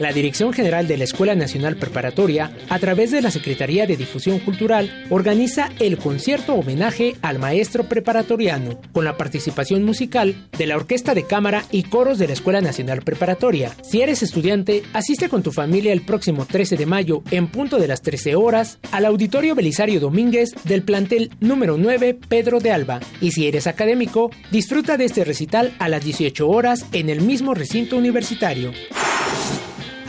La 0.00 0.12
Dirección 0.12 0.52
General 0.52 0.88
de 0.88 0.96
la 0.96 1.04
Escuela 1.04 1.34
Nacional 1.34 1.76
Preparatoria, 1.76 2.50
a 2.68 2.78
través 2.78 3.10
de 3.10 3.20
la 3.20 3.30
Secretaría 3.30 3.86
de 3.86 3.96
Difusión 3.96 4.38
Cultural, 4.40 5.06
organiza 5.10 5.68
el 5.78 5.98
concierto 5.98 6.54
homenaje 6.54 7.16
al 7.22 7.38
maestro 7.38 7.84
preparatoriano, 7.84 8.80
con 8.92 9.04
la 9.04 9.16
participación 9.16 9.84
musical 9.84 10.48
de 10.56 10.66
la 10.66 10.76
Orquesta 10.76 11.14
de 11.14 11.24
Cámara 11.24 11.64
y 11.70 11.84
coros 11.84 12.18
de 12.18 12.26
la 12.26 12.32
Escuela 12.32 12.62
Nacional 12.62 13.02
Preparatoria. 13.02 13.76
Si 13.82 14.00
eres 14.00 14.22
estudiante, 14.22 14.82
asiste 14.94 15.28
con 15.28 15.42
tu 15.42 15.52
familia 15.52 15.92
el 15.92 16.00
próximo 16.00 16.46
13 16.46 16.76
de 16.76 16.86
mayo, 16.86 17.22
en 17.30 17.48
punto 17.48 17.78
de 17.78 17.88
las 17.88 18.00
13 18.00 18.34
horas, 18.36 18.78
al 18.92 19.04
Auditorio 19.04 19.54
Belisario 19.54 20.00
Domínguez 20.00 20.54
del 20.64 20.82
plantel 20.82 21.30
número 21.40 21.76
9 21.76 22.18
Pedro 22.28 22.58
de 22.60 22.72
Alba. 22.72 23.00
Y 23.20 23.32
si 23.32 23.46
eres 23.46 23.66
académico, 23.66 24.30
disfruta 24.50 24.96
de 24.96 25.04
este 25.04 25.24
recital 25.24 25.74
a 25.78 25.90
las 25.90 26.02
18 26.02 26.48
horas 26.48 26.86
en 26.92 27.10
el 27.10 27.20
mismo 27.20 27.52
recinto 27.52 27.98
universitario. 27.98 28.72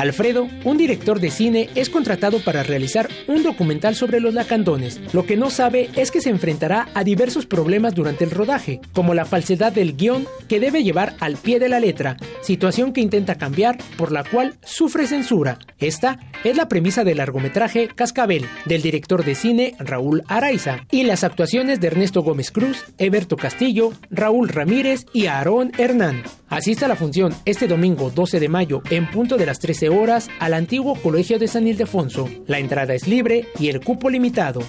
Alfredo, 0.02 0.47
un 0.64 0.78
director 0.78 1.20
de 1.20 1.30
cine, 1.30 1.70
es 1.76 1.89
contratado 1.89 2.43
para 2.43 2.64
realizar 2.64 3.08
un 3.28 3.43
documental 3.43 3.95
sobre 3.95 4.20
los 4.20 4.34
lacandones. 4.34 4.99
Lo 5.14 5.26
que 5.26 5.38
no 5.38 5.49
sabe 5.49 5.89
es 5.95 6.10
que 6.10 6.22
se 6.22 6.32
enfrentará 6.32 6.89
a 6.93 7.04
diversos 7.04 7.45
problemas 7.45 7.93
durante 7.93 8.24
el 8.24 8.32
rodaje, 8.32 8.82
como 8.93 9.14
la 9.14 9.26
falsedad 9.26 9.72
del 9.72 9.95
guion 9.95 10.26
que 10.47 10.60
debe 10.60 10.84
llevar 10.84 11.16
al 11.20 11.38
pie 11.38 11.60
de 11.60 11.70
la 11.70 11.80
letra, 11.80 12.18
situación 12.41 12.93
que 12.93 13.02
intenta 13.02 13.36
cambiar, 13.36 13.78
por 13.95 14.12
la 14.12 14.24
cual 14.24 14.56
sufre 14.64 15.06
censura. 15.06 15.60
Esta 15.78 16.20
es 16.43 16.58
la 16.58 16.68
premisa 16.68 17.04
del 17.04 17.18
largometraje 17.18 17.88
Cascabel, 17.88 18.45
del 18.66 18.82
director 18.82 19.24
de 19.24 19.36
cine 19.36 19.76
Raúl 19.78 20.24
Araiza, 20.28 20.86
y 20.89 21.04
las 21.04 21.24
actuaciones 21.24 21.80
de 21.80 21.88
Ernesto 21.88 22.24
Gómez 22.24 22.52
Cruz, 22.52 22.86
Eberto 22.97 23.38
Castillo, 23.38 23.93
Raúl 24.10 24.49
Ramírez 24.49 25.06
y 25.14 25.28
Aarón 25.28 25.72
Hernán. 25.78 26.24
Asista 26.52 26.86
a 26.86 26.89
la 26.89 26.97
función 26.97 27.34
este 27.45 27.66
domingo 27.66 28.10
12 28.10 28.41
de 28.41 28.49
mayo 28.49 28.82
en 28.89 29.10
punto 29.10 29.38
de 29.38 29.45
las 29.45 29.60
13 29.60 29.88
horas 29.88 30.28
al 30.41 30.54
antiguo 30.54 30.95
Colegio 30.95 31.39
de 31.39 31.47
San 31.47 31.66
Ildefonso. 31.66 32.28
La 32.45 32.60
entrada 32.60 32.93
es 32.93 33.08
libre 33.08 33.47
y 33.58 33.70
el 33.70 33.80
cupo 33.80 34.10
limitado. 34.10 34.60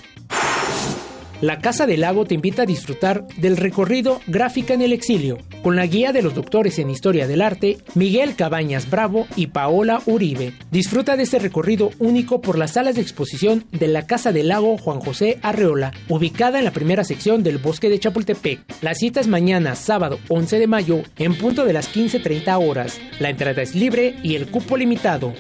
La 1.42 1.58
Casa 1.58 1.88
del 1.88 2.02
Lago 2.02 2.24
te 2.24 2.34
invita 2.34 2.62
a 2.62 2.66
disfrutar 2.66 3.26
del 3.36 3.56
recorrido 3.56 4.20
Gráfica 4.28 4.74
en 4.74 4.80
el 4.80 4.92
Exilio, 4.92 5.38
con 5.64 5.74
la 5.74 5.86
guía 5.86 6.12
de 6.12 6.22
los 6.22 6.36
doctores 6.36 6.78
en 6.78 6.88
Historia 6.88 7.26
del 7.26 7.42
Arte, 7.42 7.78
Miguel 7.96 8.36
Cabañas 8.36 8.88
Bravo 8.88 9.26
y 9.34 9.48
Paola 9.48 10.02
Uribe. 10.06 10.52
Disfruta 10.70 11.16
de 11.16 11.24
este 11.24 11.40
recorrido 11.40 11.90
único 11.98 12.40
por 12.40 12.56
las 12.56 12.74
salas 12.74 12.94
de 12.94 13.00
exposición 13.00 13.64
de 13.72 13.88
la 13.88 14.06
Casa 14.06 14.30
del 14.30 14.48
Lago 14.48 14.78
Juan 14.78 15.00
José 15.00 15.40
Arreola, 15.42 15.92
ubicada 16.08 16.60
en 16.60 16.64
la 16.64 16.70
primera 16.70 17.02
sección 17.02 17.42
del 17.42 17.58
Bosque 17.58 17.88
de 17.88 17.98
Chapultepec. 17.98 18.60
La 18.80 18.94
cita 18.94 19.18
es 19.18 19.26
mañana, 19.26 19.74
sábado 19.74 20.20
11 20.28 20.60
de 20.60 20.66
mayo, 20.68 21.02
en 21.18 21.36
punto 21.36 21.64
de 21.64 21.72
las 21.72 21.92
15.30 21.92 22.68
horas. 22.68 23.00
La 23.18 23.30
entrada 23.30 23.62
es 23.62 23.74
libre 23.74 24.14
y 24.22 24.36
el 24.36 24.46
cupo 24.46 24.76
limitado. 24.76 25.34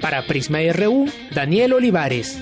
Para 0.00 0.26
Prisma 0.26 0.60
RU, 0.72 1.04
Daniel 1.34 1.74
Olivares. 1.74 2.38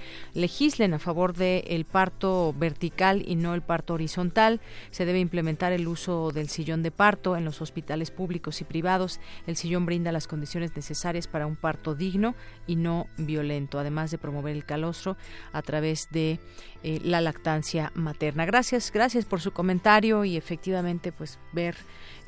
legislen 0.59 0.93
a 0.93 0.99
favor 0.99 1.35
del 1.35 1.63
el 1.69 1.85
parto 1.85 2.53
vertical 2.53 3.23
y 3.25 3.37
no 3.37 3.55
el 3.55 3.63
parto 3.63 3.95
horizontal. 3.95 4.61
Se 4.91 5.05
debe 5.05 5.21
implementar 5.21 5.73
el 5.73 5.87
uso 5.87 6.33
del 6.33 6.49
sillón 6.49 6.83
de 6.83 6.91
parto 6.91 7.37
en 7.37 7.45
los 7.45 7.63
hospitales 7.63 8.11
públicos 8.11 8.61
y 8.61 8.65
privados. 8.65 9.21
El 9.47 9.55
sillón 9.55 9.87
brinda 9.87 10.11
las 10.11 10.27
condiciones 10.27 10.75
necesarias 10.75 11.29
para 11.29 11.47
un 11.47 11.55
parto 11.55 11.95
digno 11.95 12.35
y 12.67 12.75
no 12.75 13.07
violento, 13.19 13.79
además 13.79 14.11
de 14.11 14.19
promover 14.19 14.57
el 14.57 14.65
calostro 14.65 15.17
a 15.53 15.63
través 15.63 16.09
de 16.11 16.41
eh, 16.83 16.99
la 17.05 17.21
lactancia 17.21 17.93
materna. 17.95 18.45
Gracias, 18.45 18.91
gracias 18.91 19.27
por 19.27 19.41
su 19.41 19.53
comentario 19.53 20.25
y 20.25 20.37
efectivamente 20.37 21.13
pues 21.13 21.39
ver 21.53 21.77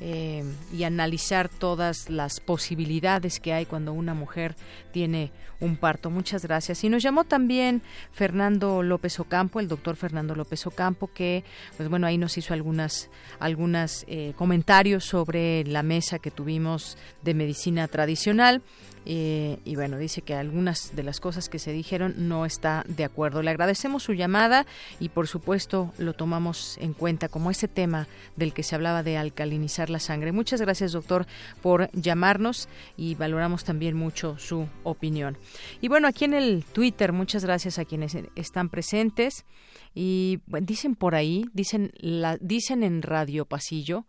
eh, 0.03 0.43
y 0.73 0.83
analizar 0.83 1.47
todas 1.47 2.09
las 2.09 2.39
posibilidades 2.39 3.39
que 3.39 3.53
hay 3.53 3.67
cuando 3.67 3.93
una 3.93 4.15
mujer 4.15 4.55
tiene 4.91 5.31
un 5.59 5.77
parto. 5.77 6.09
Muchas 6.09 6.43
gracias. 6.43 6.83
Y 6.83 6.89
nos 6.89 7.03
llamó 7.03 7.23
también 7.23 7.83
Fernando 8.11 8.81
López 8.81 9.19
Ocampo, 9.19 9.59
el 9.59 9.67
doctor 9.67 9.95
Fernando 9.95 10.33
López 10.33 10.65
Ocampo, 10.65 11.11
que, 11.13 11.43
pues 11.77 11.87
bueno, 11.87 12.07
ahí 12.07 12.17
nos 12.17 12.35
hizo 12.37 12.53
algunas, 12.55 13.11
algunas 13.39 14.03
eh, 14.07 14.33
comentarios 14.35 15.05
sobre 15.05 15.63
la 15.65 15.83
mesa 15.83 16.17
que 16.17 16.31
tuvimos 16.31 16.97
de 17.21 17.35
medicina 17.35 17.87
tradicional. 17.87 18.63
Eh, 19.05 19.59
y 19.65 19.75
bueno, 19.75 19.97
dice 19.97 20.21
que 20.21 20.35
algunas 20.35 20.95
de 20.95 21.03
las 21.03 21.19
cosas 21.19 21.49
que 21.49 21.59
se 21.59 21.71
dijeron 21.71 22.13
no 22.17 22.45
está 22.45 22.83
de 22.87 23.03
acuerdo. 23.03 23.41
Le 23.41 23.49
agradecemos 23.49 24.03
su 24.03 24.13
llamada 24.13 24.65
y 24.99 25.09
por 25.09 25.27
supuesto 25.27 25.93
lo 25.97 26.13
tomamos 26.13 26.77
en 26.79 26.93
cuenta 26.93 27.27
como 27.27 27.49
ese 27.51 27.67
tema 27.67 28.07
del 28.35 28.53
que 28.53 28.63
se 28.63 28.75
hablaba 28.75 29.03
de 29.03 29.17
alcalinizar 29.17 29.89
la 29.89 29.99
sangre. 29.99 30.31
Muchas 30.31 30.61
gracias 30.61 30.91
doctor 30.91 31.25
por 31.61 31.89
llamarnos 31.91 32.69
y 32.97 33.15
valoramos 33.15 33.63
también 33.63 33.95
mucho 33.95 34.37
su 34.37 34.67
opinión. 34.83 35.37
Y 35.81 35.87
bueno, 35.87 36.07
aquí 36.07 36.25
en 36.25 36.33
el 36.33 36.63
Twitter, 36.65 37.13
muchas 37.13 37.43
gracias 37.43 37.79
a 37.79 37.85
quienes 37.85 38.15
están 38.35 38.69
presentes. 38.69 39.45
Y 39.93 40.39
dicen 40.61 40.95
por 40.95 41.15
ahí, 41.15 41.45
dicen, 41.53 41.91
la, 41.97 42.37
dicen 42.37 42.83
en 42.83 43.01
Radio 43.01 43.45
Pasillo 43.45 44.05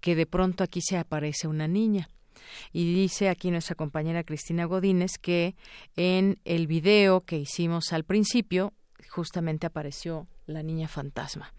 que 0.00 0.14
de 0.14 0.24
pronto 0.24 0.64
aquí 0.64 0.80
se 0.80 0.96
aparece 0.96 1.46
una 1.46 1.68
niña. 1.68 2.08
Y 2.72 2.94
dice 2.94 3.28
aquí 3.28 3.50
nuestra 3.50 3.74
compañera 3.74 4.24
Cristina 4.24 4.64
Godínez 4.64 5.18
que 5.18 5.56
en 5.96 6.38
el 6.44 6.66
video 6.66 7.22
que 7.22 7.38
hicimos 7.38 7.92
al 7.92 8.04
principio 8.04 8.72
justamente 9.08 9.66
apareció 9.66 10.26
la 10.46 10.62
niña 10.62 10.88
fantasma. 10.88 11.52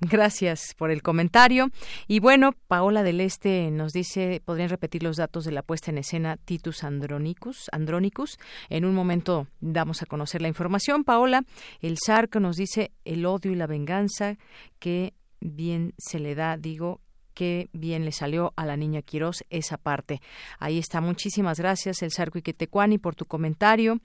Gracias 0.00 0.74
por 0.76 0.90
el 0.90 1.02
comentario. 1.02 1.70
Y 2.06 2.20
bueno, 2.20 2.52
Paola 2.68 3.02
del 3.02 3.20
Este 3.20 3.70
nos 3.70 3.92
dice, 3.92 4.42
podrían 4.44 4.68
repetir 4.68 5.02
los 5.02 5.16
datos 5.16 5.44
de 5.44 5.52
la 5.52 5.62
puesta 5.62 5.90
en 5.90 5.98
escena 5.98 6.36
Titus 6.36 6.84
Andronicus. 6.84 7.68
Andronicus. 7.72 8.38
En 8.68 8.84
un 8.84 8.94
momento 8.94 9.46
damos 9.60 10.02
a 10.02 10.06
conocer 10.06 10.42
la 10.42 10.48
información. 10.48 11.04
Paola, 11.04 11.44
el 11.80 11.96
Zarco 12.04 12.40
nos 12.40 12.56
dice 12.56 12.92
el 13.04 13.24
odio 13.26 13.52
y 13.52 13.56
la 13.56 13.66
venganza 13.66 14.36
que 14.78 15.14
bien 15.40 15.94
se 15.98 16.18
le 16.18 16.34
da, 16.34 16.56
digo, 16.56 17.00
qué 17.34 17.68
bien 17.72 18.04
le 18.04 18.12
salió 18.12 18.52
a 18.56 18.64
la 18.64 18.76
niña 18.76 19.02
Quirós 19.02 19.44
esa 19.50 19.76
parte. 19.76 20.20
Ahí 20.58 20.78
está. 20.78 21.00
Muchísimas 21.00 21.58
gracias, 21.58 22.02
El 22.02 22.12
Sarco 22.12 22.38
Iquetecuani, 22.38 22.98
por 22.98 23.14
tu 23.14 23.26
comentario. 23.26 24.00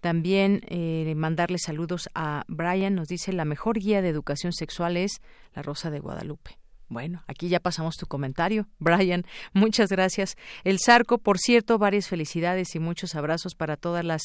También 0.00 0.62
eh, 0.68 1.12
mandarle 1.16 1.58
saludos 1.58 2.10
a 2.14 2.44
Brian. 2.48 2.94
Nos 2.94 3.08
dice, 3.08 3.32
la 3.32 3.44
mejor 3.44 3.78
guía 3.78 4.02
de 4.02 4.08
educación 4.08 4.52
sexual 4.52 4.96
es 4.96 5.20
La 5.54 5.62
Rosa 5.62 5.90
de 5.90 6.00
Guadalupe. 6.00 6.61
Bueno, 6.92 7.22
aquí 7.26 7.48
ya 7.48 7.58
pasamos 7.58 7.96
tu 7.96 8.06
comentario. 8.06 8.68
Brian, 8.78 9.24
muchas 9.54 9.88
gracias. 9.88 10.36
El 10.62 10.78
Zarco, 10.78 11.16
por 11.16 11.38
cierto, 11.38 11.78
varias 11.78 12.06
felicidades 12.06 12.74
y 12.74 12.80
muchos 12.80 13.14
abrazos 13.14 13.54
para 13.54 13.78
todas 13.78 14.04
las, 14.04 14.24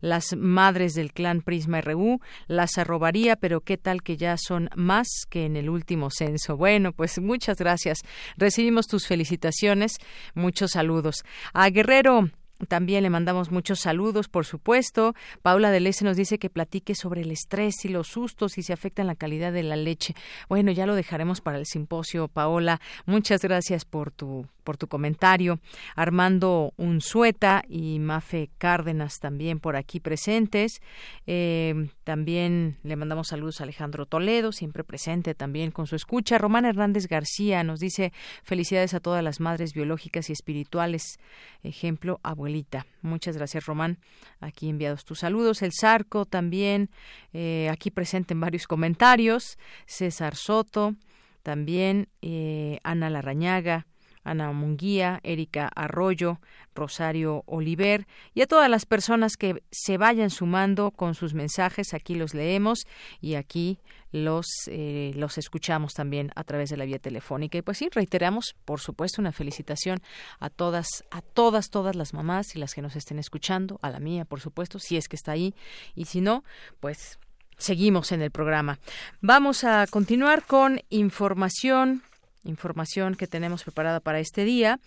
las 0.00 0.34
madres 0.36 0.94
del 0.94 1.12
clan 1.12 1.42
Prisma 1.42 1.80
RU. 1.80 2.20
Las 2.48 2.76
arrobaría, 2.76 3.36
pero 3.36 3.60
qué 3.60 3.78
tal 3.78 4.02
que 4.02 4.16
ya 4.16 4.36
son 4.36 4.68
más 4.74 5.06
que 5.30 5.46
en 5.46 5.54
el 5.56 5.70
último 5.70 6.10
censo. 6.10 6.56
Bueno, 6.56 6.92
pues 6.92 7.20
muchas 7.20 7.56
gracias. 7.58 8.00
Recibimos 8.36 8.86
tus 8.86 9.06
felicitaciones. 9.06 9.92
Muchos 10.34 10.72
saludos. 10.72 11.24
A 11.52 11.70
Guerrero 11.70 12.30
también 12.66 13.02
le 13.02 13.10
mandamos 13.10 13.50
muchos 13.50 13.80
saludos, 13.80 14.28
por 14.28 14.44
supuesto. 14.44 15.14
Paula 15.42 15.70
del 15.70 15.86
Este 15.86 16.04
nos 16.04 16.16
dice 16.16 16.38
que 16.38 16.50
platique 16.50 16.94
sobre 16.94 17.22
el 17.22 17.30
estrés 17.30 17.84
y 17.84 17.88
los 17.88 18.08
sustos 18.08 18.58
y 18.58 18.62
se 18.62 18.72
afecta 18.72 19.02
en 19.02 19.06
la 19.08 19.14
calidad 19.14 19.52
de 19.52 19.62
la 19.62 19.76
leche. 19.76 20.14
Bueno, 20.48 20.72
ya 20.72 20.86
lo 20.86 20.94
dejaremos 20.94 21.40
para 21.40 21.58
el 21.58 21.66
simposio, 21.66 22.28
Paola. 22.28 22.80
Muchas 23.06 23.42
gracias 23.42 23.84
por 23.84 24.10
tu 24.10 24.46
por 24.68 24.76
tu 24.76 24.86
comentario. 24.86 25.60
Armando 25.96 26.74
Unzueta 26.76 27.62
y 27.70 28.00
Mafe 28.00 28.50
Cárdenas 28.58 29.18
también 29.18 29.60
por 29.60 29.76
aquí 29.76 29.98
presentes. 29.98 30.82
Eh, 31.26 31.88
también 32.04 32.76
le 32.82 32.94
mandamos 32.96 33.28
saludos 33.28 33.60
a 33.60 33.64
Alejandro 33.64 34.04
Toledo, 34.04 34.52
siempre 34.52 34.84
presente 34.84 35.34
también 35.34 35.70
con 35.70 35.86
su 35.86 35.96
escucha. 35.96 36.36
Román 36.36 36.66
Hernández 36.66 37.06
García 37.06 37.64
nos 37.64 37.80
dice 37.80 38.12
felicidades 38.42 38.92
a 38.92 39.00
todas 39.00 39.24
las 39.24 39.40
madres 39.40 39.72
biológicas 39.72 40.28
y 40.28 40.34
espirituales. 40.34 41.18
Ejemplo, 41.62 42.20
abuelita. 42.22 42.84
Muchas 43.00 43.38
gracias, 43.38 43.64
Román. 43.64 43.96
Aquí 44.38 44.68
enviados 44.68 45.06
tus 45.06 45.20
saludos. 45.20 45.62
El 45.62 45.72
Zarco 45.72 46.26
también, 46.26 46.90
eh, 47.32 47.70
aquí 47.72 47.90
presente 47.90 48.34
en 48.34 48.40
varios 48.40 48.66
comentarios. 48.66 49.56
César 49.86 50.36
Soto, 50.36 50.94
también 51.42 52.08
eh, 52.20 52.80
Ana 52.82 53.08
Larrañaga, 53.08 53.86
Ana 54.24 54.52
Munguía, 54.52 55.20
Erika 55.22 55.70
Arroyo, 55.74 56.40
Rosario 56.74 57.42
Oliver 57.46 58.06
y 58.34 58.42
a 58.42 58.46
todas 58.46 58.70
las 58.70 58.86
personas 58.86 59.36
que 59.36 59.62
se 59.70 59.98
vayan 59.98 60.30
sumando 60.30 60.90
con 60.90 61.14
sus 61.14 61.34
mensajes. 61.34 61.94
Aquí 61.94 62.14
los 62.14 62.34
leemos 62.34 62.86
y 63.20 63.34
aquí 63.34 63.80
los, 64.12 64.46
eh, 64.68 65.12
los 65.14 65.38
escuchamos 65.38 65.92
también 65.92 66.30
a 66.34 66.44
través 66.44 66.70
de 66.70 66.76
la 66.76 66.84
vía 66.84 66.98
telefónica. 66.98 67.58
Y 67.58 67.62
pues 67.62 67.78
sí, 67.78 67.88
reiteramos, 67.92 68.54
por 68.64 68.80
supuesto, 68.80 69.20
una 69.20 69.32
felicitación 69.32 70.00
a 70.38 70.50
todas, 70.50 71.04
a 71.10 71.20
todas, 71.20 71.70
todas 71.70 71.96
las 71.96 72.14
mamás 72.14 72.54
y 72.54 72.58
las 72.58 72.74
que 72.74 72.82
nos 72.82 72.96
estén 72.96 73.18
escuchando, 73.18 73.78
a 73.82 73.90
la 73.90 74.00
mía, 74.00 74.24
por 74.24 74.40
supuesto, 74.40 74.78
si 74.78 74.96
es 74.96 75.08
que 75.08 75.16
está 75.16 75.32
ahí. 75.32 75.54
Y 75.94 76.06
si 76.06 76.20
no, 76.20 76.44
pues 76.80 77.18
seguimos 77.58 78.12
en 78.12 78.22
el 78.22 78.30
programa. 78.30 78.78
Vamos 79.20 79.64
a 79.64 79.86
continuar 79.88 80.44
con 80.44 80.80
información 80.90 82.02
información 82.44 83.14
que 83.14 83.26
tenemos 83.26 83.64
preparada 83.64 84.00
para 84.00 84.20
este 84.20 84.44
día. 84.44 84.80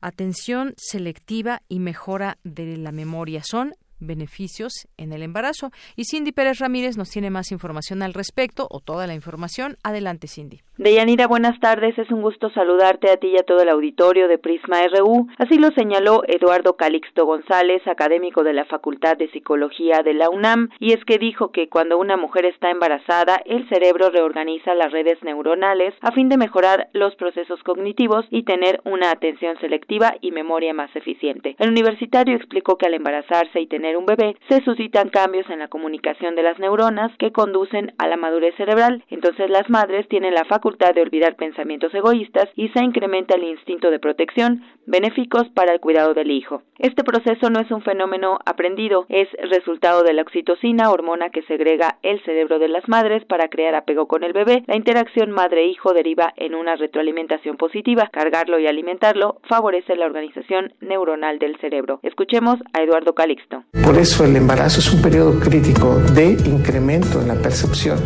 Atención 0.00 0.74
selectiva 0.76 1.62
y 1.68 1.80
mejora 1.80 2.38
de 2.44 2.76
la 2.76 2.92
memoria. 2.92 3.42
Son 3.44 3.74
beneficios 4.00 4.88
en 4.96 5.12
el 5.12 5.22
embarazo. 5.22 5.70
Y 5.96 6.04
Cindy 6.04 6.32
Pérez 6.32 6.58
Ramírez 6.58 6.96
nos 6.96 7.10
tiene 7.10 7.30
más 7.30 7.52
información 7.52 8.02
al 8.02 8.14
respecto 8.14 8.66
o 8.70 8.80
toda 8.80 9.06
la 9.06 9.14
información. 9.14 9.76
Adelante, 9.82 10.28
Cindy. 10.28 10.60
Deyanira, 10.78 11.26
buenas 11.26 11.58
tardes. 11.58 11.98
Es 11.98 12.10
un 12.12 12.22
gusto 12.22 12.50
saludarte 12.50 13.10
a 13.10 13.16
ti 13.16 13.28
y 13.28 13.36
a 13.36 13.42
todo 13.42 13.62
el 13.62 13.68
auditorio 13.68 14.28
de 14.28 14.38
Prisma 14.38 14.78
RU. 14.86 15.26
Así 15.36 15.58
lo 15.58 15.70
señaló 15.72 16.22
Eduardo 16.28 16.76
Calixto 16.76 17.26
González, 17.26 17.82
académico 17.88 18.44
de 18.44 18.52
la 18.52 18.64
Facultad 18.64 19.16
de 19.16 19.28
Psicología 19.30 20.02
de 20.04 20.14
la 20.14 20.30
UNAM, 20.30 20.68
y 20.78 20.92
es 20.92 21.04
que 21.04 21.18
dijo 21.18 21.50
que 21.50 21.68
cuando 21.68 21.98
una 21.98 22.16
mujer 22.16 22.44
está 22.44 22.70
embarazada, 22.70 23.40
el 23.44 23.68
cerebro 23.68 24.10
reorganiza 24.10 24.74
las 24.74 24.92
redes 24.92 25.18
neuronales 25.24 25.94
a 26.00 26.12
fin 26.12 26.28
de 26.28 26.36
mejorar 26.36 26.88
los 26.92 27.16
procesos 27.16 27.60
cognitivos 27.64 28.26
y 28.30 28.44
tener 28.44 28.80
una 28.84 29.10
atención 29.10 29.58
selectiva 29.58 30.14
y 30.20 30.30
memoria 30.30 30.72
más 30.74 30.94
eficiente. 30.94 31.56
El 31.58 31.70
universitario 31.70 32.36
explicó 32.36 32.78
que 32.78 32.86
al 32.86 32.94
embarazarse 32.94 33.60
y 33.60 33.66
tener 33.66 33.87
un 33.96 34.06
bebé 34.06 34.36
se 34.48 34.62
suscitan 34.62 35.08
cambios 35.08 35.48
en 35.50 35.60
la 35.60 35.68
comunicación 35.68 36.34
de 36.34 36.42
las 36.42 36.58
neuronas 36.58 37.10
que 37.18 37.32
conducen 37.32 37.92
a 37.98 38.08
la 38.08 38.16
madurez 38.16 38.54
cerebral. 38.56 39.04
Entonces 39.10 39.50
las 39.50 39.68
madres 39.70 40.08
tienen 40.08 40.34
la 40.34 40.44
facultad 40.44 40.94
de 40.94 41.02
olvidar 41.02 41.36
pensamientos 41.36 41.94
egoístas 41.94 42.48
y 42.54 42.68
se 42.68 42.82
incrementa 42.82 43.36
el 43.36 43.44
instinto 43.44 43.90
de 43.90 43.98
protección, 43.98 44.62
benéficos 44.86 45.48
para 45.54 45.72
el 45.72 45.80
cuidado 45.80 46.14
del 46.14 46.30
hijo. 46.30 46.62
Este 46.78 47.04
proceso 47.04 47.50
no 47.50 47.60
es 47.60 47.70
un 47.70 47.82
fenómeno 47.82 48.38
aprendido, 48.44 49.06
es 49.08 49.28
resultado 49.50 50.02
de 50.02 50.12
la 50.12 50.22
oxitocina, 50.22 50.90
hormona 50.90 51.30
que 51.30 51.42
segrega 51.42 51.98
el 52.02 52.22
cerebro 52.24 52.58
de 52.58 52.68
las 52.68 52.88
madres 52.88 53.24
para 53.24 53.48
crear 53.48 53.74
apego 53.74 54.06
con 54.06 54.24
el 54.24 54.32
bebé. 54.32 54.62
La 54.66 54.76
interacción 54.76 55.30
madre-hijo 55.30 55.92
deriva 55.92 56.32
en 56.36 56.54
una 56.54 56.76
retroalimentación 56.76 57.56
positiva. 57.56 58.08
Cargarlo 58.12 58.58
y 58.58 58.66
alimentarlo 58.66 59.40
favorece 59.48 59.96
la 59.96 60.06
organización 60.06 60.72
neuronal 60.80 61.38
del 61.38 61.58
cerebro. 61.58 62.00
Escuchemos 62.02 62.56
a 62.72 62.82
Eduardo 62.82 63.14
Calixto. 63.14 63.64
Por 63.82 63.98
eso 63.98 64.24
el 64.24 64.36
embarazo 64.36 64.80
es 64.80 64.92
un 64.92 65.00
periodo 65.00 65.38
crítico 65.38 65.98
de 66.14 66.32
incremento 66.44 67.20
en 67.20 67.28
la 67.28 67.34
percepción 67.34 67.98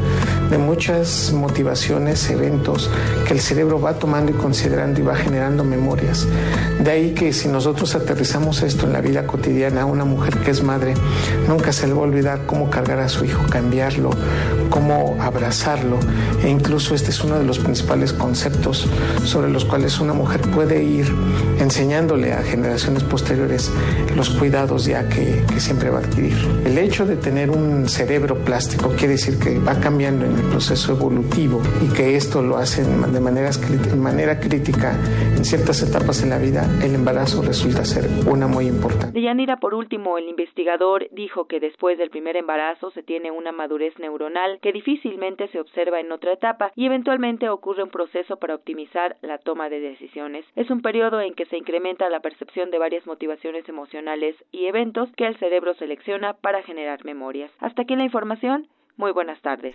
de 0.52 0.58
muchas 0.58 1.32
motivaciones, 1.32 2.28
eventos 2.28 2.90
que 3.26 3.32
el 3.32 3.40
cerebro 3.40 3.80
va 3.80 3.94
tomando 3.94 4.32
y 4.32 4.34
considerando 4.34 5.00
y 5.00 5.02
va 5.02 5.16
generando 5.16 5.64
memorias. 5.64 6.28
De 6.78 6.90
ahí 6.90 7.14
que 7.14 7.32
si 7.32 7.48
nosotros 7.48 7.94
aterrizamos 7.94 8.62
esto 8.62 8.84
en 8.84 8.92
la 8.92 9.00
vida 9.00 9.26
cotidiana, 9.26 9.86
una 9.86 10.04
mujer 10.04 10.36
que 10.40 10.50
es 10.50 10.62
madre 10.62 10.92
nunca 11.48 11.72
se 11.72 11.86
le 11.86 11.94
va 11.94 12.00
a 12.00 12.04
olvidar 12.04 12.44
cómo 12.44 12.68
cargar 12.68 12.98
a 12.98 13.08
su 13.08 13.24
hijo, 13.24 13.42
cambiarlo, 13.48 14.10
cómo 14.68 15.16
abrazarlo. 15.20 15.98
E 16.44 16.50
incluso 16.50 16.94
este 16.94 17.12
es 17.12 17.24
uno 17.24 17.38
de 17.38 17.44
los 17.44 17.58
principales 17.58 18.12
conceptos 18.12 18.86
sobre 19.24 19.48
los 19.48 19.64
cuales 19.64 20.00
una 20.00 20.12
mujer 20.12 20.42
puede 20.42 20.82
ir 20.82 21.10
enseñándole 21.60 22.34
a 22.34 22.42
generaciones 22.42 23.04
posteriores 23.04 23.70
los 24.14 24.28
cuidados 24.28 24.84
ya 24.84 25.08
que, 25.08 25.42
siempre 25.56 25.90
va 25.90 26.00
a 26.00 26.02
adquirir. 26.02 26.36
El 26.66 26.76
hecho 26.76 27.06
de 27.06 27.16
tener 27.16 27.48
un 27.48 27.88
cerebro 27.88 28.36
plástico 28.36 28.90
quiere 28.90 29.14
decir 29.14 29.38
que 29.38 29.58
va 29.58 29.78
cambiando 29.78 30.26
en 30.26 30.41
el 30.42 30.50
proceso 30.50 30.92
evolutivo 30.92 31.60
y 31.80 31.92
que 31.94 32.16
esto 32.16 32.42
lo 32.42 32.56
hace 32.56 32.82
de 32.82 32.92
de 32.92 33.96
manera 33.96 34.40
crítica 34.40 34.92
en 35.36 35.44
ciertas 35.44 35.82
etapas 35.82 36.22
en 36.22 36.30
la 36.30 36.38
vida, 36.38 36.64
el 36.82 36.94
embarazo 36.94 37.42
resulta 37.42 37.84
ser 37.84 38.04
una 38.30 38.46
muy 38.46 38.66
importante. 38.66 39.12
Deyanira, 39.12 39.56
por 39.56 39.74
último, 39.74 40.18
el 40.18 40.28
investigador 40.28 41.08
dijo 41.10 41.46
que 41.46 41.60
después 41.60 41.98
del 41.98 42.10
primer 42.10 42.36
embarazo 42.36 42.90
se 42.90 43.02
tiene 43.02 43.30
una 43.30 43.52
madurez 43.52 43.98
neuronal 43.98 44.58
que 44.60 44.72
difícilmente 44.72 45.48
se 45.48 45.60
observa 45.60 46.00
en 46.00 46.12
otra 46.12 46.32
etapa 46.32 46.72
y 46.74 46.86
eventualmente 46.86 47.48
ocurre 47.48 47.82
un 47.82 47.90
proceso 47.90 48.36
para 48.36 48.54
optimizar 48.54 49.16
la 49.22 49.38
toma 49.38 49.68
de 49.68 49.80
decisiones. 49.80 50.44
Es 50.56 50.70
un 50.70 50.82
periodo 50.82 51.20
en 51.20 51.34
que 51.34 51.46
se 51.46 51.56
incrementa 51.56 52.08
la 52.08 52.20
percepción 52.20 52.70
de 52.70 52.78
varias 52.78 53.06
motivaciones 53.06 53.68
emocionales 53.68 54.36
y 54.50 54.66
eventos 54.66 55.08
que 55.16 55.26
el 55.26 55.36
cerebro 55.38 55.74
selecciona 55.74 56.34
para 56.34 56.62
generar 56.62 57.04
memorias. 57.04 57.50
Hasta 57.58 57.82
aquí 57.82 57.96
la 57.96 58.04
información. 58.04 58.68
Muy 58.96 59.12
buenas 59.12 59.40
tardes. 59.40 59.74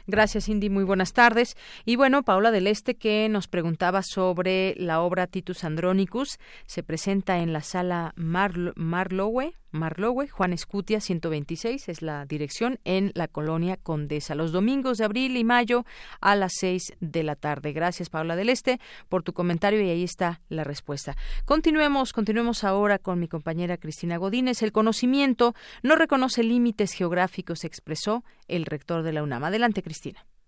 Gracias, 0.07 0.45
Cindy. 0.45 0.69
Muy 0.69 0.83
buenas 0.83 1.13
tardes. 1.13 1.55
Y 1.85 1.95
bueno, 1.95 2.23
Paula 2.23 2.51
del 2.51 2.67
Este, 2.67 2.95
que 2.95 3.29
nos 3.29 3.47
preguntaba 3.47 4.01
sobre 4.03 4.75
la 4.77 5.01
obra 5.01 5.27
Titus 5.27 5.63
Andronicus, 5.63 6.39
se 6.65 6.83
presenta 6.83 7.39
en 7.39 7.53
la 7.53 7.61
sala 7.61 8.13
Marlowe, 8.15 9.53
Marlowe, 9.71 10.27
Juan 10.27 10.53
Escutia, 10.53 10.99
126, 10.99 11.87
es 11.87 12.01
la 12.01 12.25
dirección 12.25 12.79
en 12.83 13.11
la 13.15 13.27
colonia 13.27 13.77
Condesa, 13.77 14.35
los 14.35 14.51
domingos 14.51 14.97
de 14.97 15.05
abril 15.05 15.37
y 15.37 15.43
mayo 15.43 15.85
a 16.19 16.35
las 16.35 16.53
6 16.59 16.93
de 16.99 17.23
la 17.23 17.35
tarde. 17.35 17.71
Gracias, 17.71 18.09
Paula 18.09 18.35
del 18.35 18.49
Este, 18.49 18.79
por 19.07 19.23
tu 19.23 19.33
comentario 19.33 19.81
y 19.81 19.89
ahí 19.89 20.03
está 20.03 20.41
la 20.49 20.63
respuesta. 20.63 21.15
Continuemos, 21.45 22.11
continuemos 22.11 22.63
ahora 22.63 22.99
con 22.99 23.19
mi 23.19 23.27
compañera 23.27 23.77
Cristina 23.77 24.17
Godínez. 24.17 24.61
El 24.61 24.73
conocimiento 24.73 25.55
no 25.83 25.95
reconoce 25.95 26.43
límites 26.43 26.91
geográficos, 26.91 27.63
expresó 27.63 28.23
el 28.47 28.65
rector 28.65 29.03
de 29.03 29.13
la 29.13 29.23
UNAM. 29.23 29.45
Adelante, 29.45 29.81
Cristina. 29.81 29.90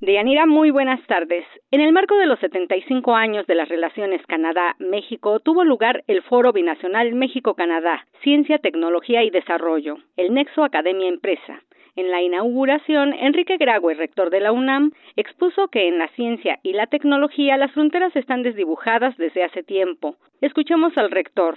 Deyanira, 0.04 0.46
muy 0.46 0.70
buenas 0.70 1.00
tardes. 1.08 1.46
En 1.72 1.80
el 1.80 1.94
marco 1.94 2.18
de 2.18 2.26
los 2.26 2.38
75 2.40 3.16
años 3.16 3.48
de 3.48 3.56
las 3.56 3.70
relaciones 3.70 4.22
Canadá-México 4.28 5.40
tuvo 5.40 5.64
lugar 5.64 6.04
el 6.08 6.22
Foro 6.24 6.52
Binacional 6.52 7.16
México-Canadá, 7.16 8.06
Ciencia, 8.22 8.58
Tecnología 8.58 9.24
y 9.24 9.30
Desarrollo, 9.30 10.00
el 10.18 10.34
Nexo 10.34 10.66
Academia 10.66 11.08
Empresa. 11.08 11.62
En 11.96 12.12
la 12.12 12.22
inauguración, 12.22 13.14
Enrique 13.14 13.56
Graue, 13.56 13.94
rector 13.94 14.30
de 14.30 14.42
la 14.42 14.52
UNAM, 14.52 14.92
expuso 15.16 15.70
que 15.70 15.88
en 15.88 16.00
la 16.00 16.10
ciencia 16.10 16.60
y 16.64 16.74
la 16.74 16.88
tecnología 16.88 17.56
las 17.56 17.72
fronteras 17.72 18.14
están 18.18 18.44
desdibujadas 18.44 19.16
desde 19.16 19.46
hace 19.46 19.64
tiempo. 19.64 20.18
Escuchemos 20.42 20.98
al 20.98 21.12
rector. 21.12 21.56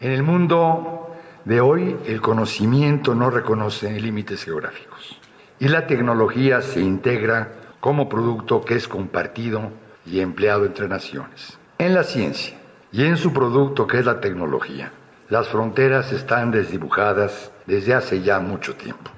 En 0.00 0.10
el 0.10 0.24
mundo 0.24 1.14
de 1.44 1.60
hoy, 1.60 1.94
el 2.08 2.20
conocimiento 2.20 3.14
no 3.14 3.30
reconoce 3.30 4.00
límites 4.00 4.44
geográficos 4.44 5.20
y 5.58 5.68
la 5.68 5.86
tecnología 5.86 6.60
se 6.62 6.80
integra 6.80 7.52
como 7.80 8.08
producto 8.08 8.64
que 8.64 8.74
es 8.74 8.88
compartido 8.88 9.70
y 10.04 10.20
empleado 10.20 10.66
entre 10.66 10.88
naciones. 10.88 11.58
En 11.78 11.94
la 11.94 12.04
ciencia 12.04 12.56
y 12.92 13.04
en 13.04 13.16
su 13.16 13.32
producto 13.32 13.86
que 13.86 13.98
es 13.98 14.04
la 14.04 14.20
tecnología, 14.20 14.92
las 15.28 15.48
fronteras 15.48 16.12
están 16.12 16.50
desdibujadas 16.50 17.50
desde 17.66 17.94
hace 17.94 18.22
ya 18.22 18.38
mucho 18.38 18.76
tiempo, 18.76 19.10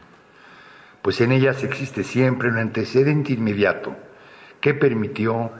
pues 1.03 1.21
en 1.21 1.33
ellas 1.33 1.63
existe 1.65 2.03
siempre 2.03 2.49
un 2.49 2.59
antecedente 2.59 3.33
inmediato 3.33 3.95
que 4.61 4.75
permitió 4.75 5.51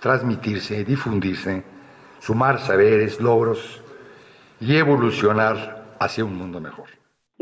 transmitirse, 0.00 0.84
difundirse, 0.84 1.62
sumar 2.20 2.58
saberes, 2.58 3.20
logros 3.20 3.80
y 4.60 4.76
evolucionar 4.76 5.94
hacia 5.98 6.24
un 6.24 6.36
mundo 6.36 6.60
mejor. 6.60 6.91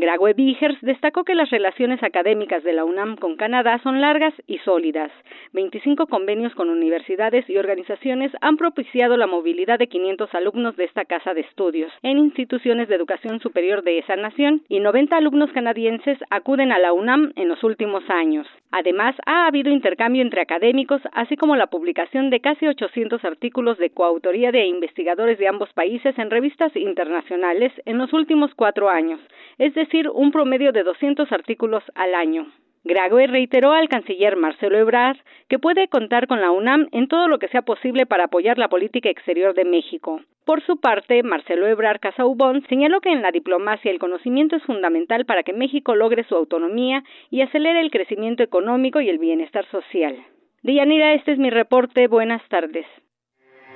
Graue 0.01 0.33
Vigers 0.33 0.81
destacó 0.81 1.23
que 1.23 1.35
las 1.35 1.51
relaciones 1.51 2.01
académicas 2.01 2.63
de 2.63 2.73
la 2.73 2.85
UNAM 2.85 3.17
con 3.17 3.35
Canadá 3.35 3.79
son 3.83 4.01
largas 4.01 4.33
y 4.47 4.57
sólidas. 4.57 5.11
25 5.53 6.07
convenios 6.07 6.55
con 6.55 6.71
universidades 6.71 7.47
y 7.47 7.57
organizaciones 7.57 8.31
han 8.41 8.57
propiciado 8.57 9.15
la 9.15 9.27
movilidad 9.27 9.77
de 9.77 9.85
500 9.85 10.33
alumnos 10.33 10.75
de 10.75 10.85
esta 10.85 11.05
casa 11.05 11.35
de 11.35 11.41
estudios 11.41 11.93
en 12.01 12.17
instituciones 12.17 12.87
de 12.87 12.95
educación 12.95 13.39
superior 13.41 13.83
de 13.83 13.99
esa 13.99 14.15
nación 14.15 14.63
y 14.69 14.79
90 14.79 15.15
alumnos 15.15 15.51
canadienses 15.51 16.17
acuden 16.31 16.71
a 16.71 16.79
la 16.79 16.93
UNAM 16.93 17.33
en 17.35 17.47
los 17.47 17.63
últimos 17.63 18.03
años. 18.09 18.47
Además, 18.71 19.15
ha 19.25 19.45
habido 19.47 19.69
intercambio 19.69 20.21
entre 20.21 20.41
académicos, 20.41 21.01
así 21.11 21.35
como 21.35 21.57
la 21.57 21.67
publicación 21.67 22.29
de 22.29 22.39
casi 22.39 22.65
800 22.65 23.23
artículos 23.25 23.77
de 23.77 23.89
coautoría 23.89 24.51
de 24.51 24.65
investigadores 24.65 25.37
de 25.37 25.47
ambos 25.49 25.71
países 25.73 26.17
en 26.17 26.31
revistas 26.31 26.75
internacionales 26.75 27.73
en 27.85 27.97
los 27.97 28.13
últimos 28.13 28.55
cuatro 28.55 28.89
años, 28.89 29.19
es 29.57 29.75
un 30.13 30.31
promedio 30.31 30.71
de 30.71 30.83
200 30.83 31.31
artículos 31.31 31.83
al 31.95 32.15
año. 32.15 32.47
Grague 32.83 33.27
reiteró 33.27 33.73
al 33.73 33.89
canciller 33.89 34.35
Marcelo 34.35 34.77
Ebrard 34.77 35.17
que 35.49 35.59
puede 35.59 35.87
contar 35.87 36.25
con 36.25 36.41
la 36.41 36.49
UNAM 36.49 36.87
en 36.91 37.07
todo 37.07 37.27
lo 37.27 37.37
que 37.37 37.47
sea 37.49 37.61
posible 37.61 38.07
para 38.07 38.23
apoyar 38.23 38.57
la 38.57 38.69
política 38.69 39.09
exterior 39.09 39.53
de 39.53 39.65
México. 39.65 40.21
Por 40.45 40.63
su 40.63 40.79
parte, 40.79 41.21
Marcelo 41.21 41.67
Ebrard 41.67 41.99
Casaubon 41.99 42.65
señaló 42.69 42.99
que 43.01 43.11
en 43.11 43.21
la 43.21 43.31
diplomacia 43.31 43.91
el 43.91 43.99
conocimiento 43.99 44.55
es 44.55 44.63
fundamental 44.63 45.25
para 45.25 45.43
que 45.43 45.53
México 45.53 45.93
logre 45.93 46.23
su 46.23 46.35
autonomía 46.35 47.03
y 47.29 47.41
acelere 47.41 47.81
el 47.81 47.91
crecimiento 47.91 48.41
económico 48.41 48.99
y 48.99 49.09
el 49.09 49.19
bienestar 49.19 49.65
social. 49.69 50.15
Dianira, 50.63 51.13
este 51.13 51.33
es 51.33 51.37
mi 51.37 51.51
reporte. 51.51 52.07
Buenas 52.07 52.41
tardes. 52.49 52.87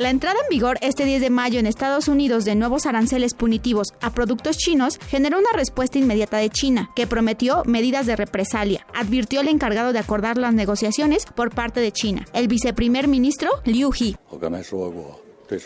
La 0.00 0.08
entrada 0.08 0.38
en 0.42 0.48
vigor 0.48 0.78
este 0.80 1.04
10 1.04 1.20
de 1.20 1.28
mayo 1.28 1.60
en 1.60 1.66
Estados 1.66 2.08
Unidos 2.08 2.46
de 2.46 2.54
nuevos 2.54 2.86
aranceles 2.86 3.34
punitivos 3.34 3.88
a 4.00 4.14
productos 4.14 4.56
chinos 4.56 4.98
generó 4.98 5.38
una 5.38 5.50
respuesta 5.52 5.98
inmediata 5.98 6.38
de 6.38 6.48
China, 6.48 6.88
que 6.96 7.06
prometió 7.06 7.64
medidas 7.66 8.06
de 8.06 8.16
represalia, 8.16 8.86
advirtió 8.94 9.42
el 9.42 9.48
encargado 9.48 9.92
de 9.92 9.98
acordar 9.98 10.38
las 10.38 10.54
negociaciones 10.54 11.26
por 11.26 11.54
parte 11.54 11.80
de 11.80 11.92
China, 11.92 12.24
el 12.32 12.48
viceprimer 12.48 13.08
ministro 13.08 13.50
Liu 13.66 13.90
He. 13.92 14.16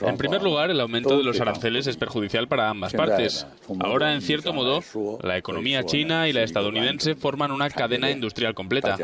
En 0.00 0.16
primer 0.16 0.42
lugar, 0.42 0.68
el 0.68 0.80
aumento 0.80 1.16
de 1.16 1.22
los 1.22 1.40
aranceles 1.40 1.86
es 1.86 1.96
perjudicial 1.96 2.48
para 2.48 2.68
ambas 2.68 2.92
partes. 2.92 3.46
Ahora, 3.78 4.14
en 4.14 4.20
cierto 4.20 4.52
modo, 4.52 4.80
la 5.22 5.38
economía 5.38 5.84
china 5.84 6.28
y 6.28 6.32
la 6.32 6.42
estadounidense 6.42 7.14
forman 7.14 7.52
una 7.52 7.70
cadena 7.70 8.10
industrial 8.10 8.52
completa. 8.52 8.96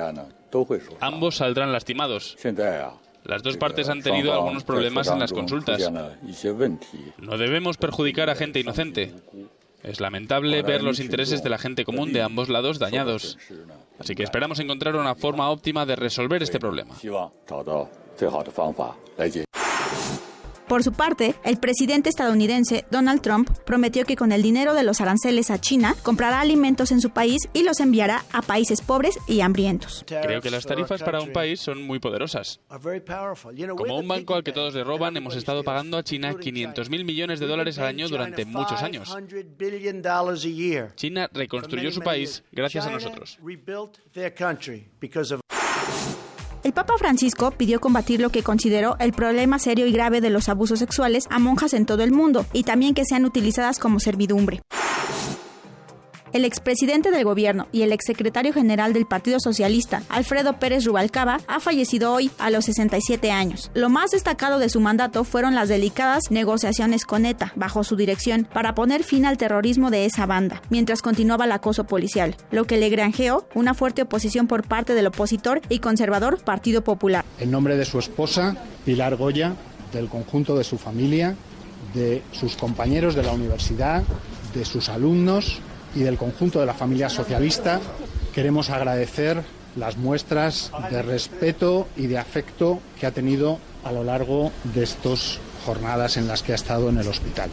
Ambos 0.98 1.36
saldrán 1.36 1.70
lastimados. 1.70 2.36
Las 3.24 3.42
dos 3.42 3.56
partes 3.56 3.88
han 3.88 4.02
tenido 4.02 4.32
algunos 4.32 4.64
problemas 4.64 5.08
en 5.08 5.18
las 5.18 5.32
consultas. 5.32 5.90
No 7.18 7.36
debemos 7.38 7.76
perjudicar 7.76 8.30
a 8.30 8.34
gente 8.34 8.60
inocente. 8.60 9.14
Es 9.82 10.00
lamentable 10.00 10.62
ver 10.62 10.82
los 10.82 11.00
intereses 11.00 11.42
de 11.42 11.48
la 11.50 11.58
gente 11.58 11.84
común 11.84 12.12
de 12.12 12.22
ambos 12.22 12.48
lados 12.48 12.78
dañados. 12.78 13.38
Así 13.98 14.14
que 14.14 14.22
esperamos 14.22 14.58
encontrar 14.60 14.96
una 14.96 15.14
forma 15.14 15.50
óptima 15.50 15.86
de 15.86 15.96
resolver 15.96 16.42
este 16.42 16.58
problema. 16.58 16.94
Por 20.70 20.84
su 20.84 20.92
parte, 20.92 21.34
el 21.42 21.58
presidente 21.58 22.10
estadounidense 22.10 22.84
Donald 22.92 23.22
Trump 23.22 23.50
prometió 23.66 24.04
que 24.04 24.14
con 24.14 24.30
el 24.30 24.40
dinero 24.40 24.72
de 24.72 24.84
los 24.84 25.00
aranceles 25.00 25.50
a 25.50 25.60
China 25.60 25.96
comprará 26.04 26.40
alimentos 26.40 26.92
en 26.92 27.00
su 27.00 27.10
país 27.10 27.48
y 27.52 27.64
los 27.64 27.80
enviará 27.80 28.22
a 28.32 28.40
países 28.40 28.80
pobres 28.80 29.18
y 29.26 29.40
hambrientos. 29.40 30.04
Creo 30.06 30.40
que 30.40 30.48
las 30.48 30.64
tarifas 30.64 31.02
para 31.02 31.20
un 31.22 31.32
país 31.32 31.58
son 31.58 31.82
muy 31.82 31.98
poderosas. 31.98 32.60
Como 32.68 33.96
un 33.96 34.06
banco 34.06 34.36
al 34.36 34.44
que 34.44 34.52
todos 34.52 34.72
le 34.72 34.84
roban, 34.84 35.16
hemos 35.16 35.34
estado 35.34 35.64
pagando 35.64 35.98
a 35.98 36.04
China 36.04 36.36
500 36.38 36.88
mil 36.88 37.04
millones 37.04 37.40
de 37.40 37.48
dólares 37.48 37.76
al 37.80 37.86
año 37.86 38.08
durante 38.08 38.44
muchos 38.44 38.80
años. 38.80 39.12
China 40.94 41.30
reconstruyó 41.32 41.90
su 41.90 42.00
país 42.00 42.44
gracias 42.52 42.86
a 42.86 42.90
nosotros. 42.90 43.40
El 46.62 46.74
Papa 46.74 46.94
Francisco 46.98 47.52
pidió 47.52 47.80
combatir 47.80 48.20
lo 48.20 48.28
que 48.28 48.42
consideró 48.42 48.96
el 48.98 49.12
problema 49.12 49.58
serio 49.58 49.86
y 49.86 49.92
grave 49.92 50.20
de 50.20 50.28
los 50.28 50.50
abusos 50.50 50.78
sexuales 50.78 51.26
a 51.30 51.38
monjas 51.38 51.72
en 51.72 51.86
todo 51.86 52.02
el 52.02 52.12
mundo 52.12 52.44
y 52.52 52.64
también 52.64 52.92
que 52.92 53.06
sean 53.06 53.24
utilizadas 53.24 53.78
como 53.78 53.98
servidumbre. 53.98 54.60
El 56.32 56.44
expresidente 56.44 57.10
del 57.10 57.24
gobierno 57.24 57.66
y 57.72 57.82
el 57.82 57.92
exsecretario 57.92 58.52
general 58.52 58.92
del 58.92 59.04
Partido 59.04 59.40
Socialista, 59.40 60.04
Alfredo 60.08 60.60
Pérez 60.60 60.84
Rubalcaba, 60.84 61.40
ha 61.48 61.58
fallecido 61.58 62.12
hoy 62.12 62.30
a 62.38 62.50
los 62.50 62.66
67 62.66 63.32
años. 63.32 63.72
Lo 63.74 63.88
más 63.88 64.12
destacado 64.12 64.60
de 64.60 64.68
su 64.68 64.80
mandato 64.80 65.24
fueron 65.24 65.56
las 65.56 65.68
delicadas 65.68 66.30
negociaciones 66.30 67.04
con 67.04 67.26
ETA, 67.26 67.52
bajo 67.56 67.82
su 67.82 67.96
dirección, 67.96 68.46
para 68.52 68.76
poner 68.76 69.02
fin 69.02 69.26
al 69.26 69.38
terrorismo 69.38 69.90
de 69.90 70.04
esa 70.04 70.24
banda, 70.26 70.62
mientras 70.70 71.02
continuaba 71.02 71.46
el 71.46 71.52
acoso 71.52 71.84
policial, 71.84 72.36
lo 72.52 72.64
que 72.64 72.76
le 72.76 72.90
granjeó 72.90 73.48
una 73.54 73.74
fuerte 73.74 74.02
oposición 74.02 74.46
por 74.46 74.62
parte 74.62 74.94
del 74.94 75.08
opositor 75.08 75.60
y 75.68 75.80
conservador 75.80 76.40
Partido 76.44 76.84
Popular. 76.84 77.24
En 77.40 77.50
nombre 77.50 77.76
de 77.76 77.84
su 77.84 77.98
esposa, 77.98 78.56
Pilar 78.84 79.16
Goya, 79.16 79.54
del 79.92 80.08
conjunto 80.08 80.56
de 80.56 80.62
su 80.62 80.78
familia, 80.78 81.34
de 81.92 82.22
sus 82.30 82.54
compañeros 82.54 83.16
de 83.16 83.24
la 83.24 83.32
universidad, 83.32 84.04
de 84.54 84.64
sus 84.64 84.88
alumnos, 84.88 85.60
y 85.94 86.00
del 86.00 86.16
conjunto 86.16 86.60
de 86.60 86.66
la 86.66 86.74
familia 86.74 87.08
socialista, 87.08 87.80
queremos 88.34 88.70
agradecer 88.70 89.42
las 89.76 89.96
muestras 89.96 90.72
de 90.90 91.02
respeto 91.02 91.88
y 91.96 92.06
de 92.06 92.18
afecto 92.18 92.80
que 92.98 93.06
ha 93.06 93.12
tenido 93.12 93.58
a 93.84 93.92
lo 93.92 94.04
largo 94.04 94.52
de 94.74 94.82
estas 94.82 95.38
jornadas 95.64 96.16
en 96.16 96.26
las 96.26 96.42
que 96.42 96.52
ha 96.52 96.56
estado 96.56 96.88
en 96.88 96.98
el 96.98 97.06
hospital. 97.06 97.50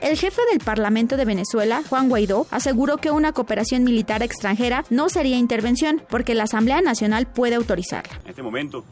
El 0.00 0.16
jefe 0.16 0.40
del 0.50 0.60
Parlamento 0.60 1.16
de 1.16 1.24
Venezuela, 1.24 1.82
Juan 1.88 2.08
Guaidó, 2.08 2.46
aseguró 2.50 2.98
que 2.98 3.10
una 3.10 3.32
cooperación 3.32 3.82
militar 3.82 4.22
extranjera 4.22 4.84
no 4.90 5.08
sería 5.08 5.36
intervención 5.36 6.02
porque 6.08 6.34
la 6.34 6.44
Asamblea 6.44 6.80
Nacional 6.80 7.26
puede 7.26 7.56
autorizarla. 7.56 8.20
En 8.24 8.30
este 8.30 8.42
momento, 8.42 8.84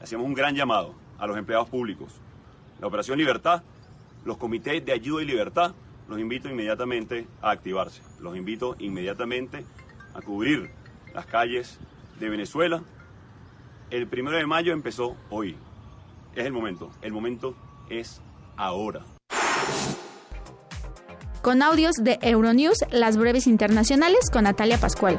hacemos 0.00 0.24
un 0.24 0.34
gran 0.34 0.54
llamado 0.54 0.94
a 1.18 1.26
los 1.26 1.36
empleados 1.36 1.68
públicos. 1.68 2.12
La 2.80 2.86
Operación 2.86 3.18
Libertad, 3.18 3.62
los 4.24 4.36
comités 4.38 4.84
de 4.84 4.92
ayuda 4.92 5.22
y 5.22 5.26
libertad 5.26 5.74
los 6.12 6.20
invito 6.20 6.50
inmediatamente 6.50 7.26
a 7.40 7.52
activarse. 7.52 8.02
Los 8.20 8.36
invito 8.36 8.76
inmediatamente 8.78 9.64
a 10.12 10.20
cubrir 10.20 10.70
las 11.14 11.24
calles 11.24 11.78
de 12.20 12.28
Venezuela. 12.28 12.82
El 13.88 14.06
primero 14.06 14.36
de 14.36 14.44
mayo 14.44 14.74
empezó 14.74 15.16
hoy. 15.30 15.56
Es 16.34 16.44
el 16.44 16.52
momento. 16.52 16.90
El 17.00 17.12
momento 17.12 17.56
es 17.88 18.20
ahora. 18.58 19.06
Con 21.40 21.62
audios 21.62 21.94
de 21.96 22.18
Euronews, 22.20 22.84
las 22.90 23.16
breves 23.16 23.46
internacionales 23.46 24.28
con 24.30 24.44
Natalia 24.44 24.76
Pascual. 24.76 25.18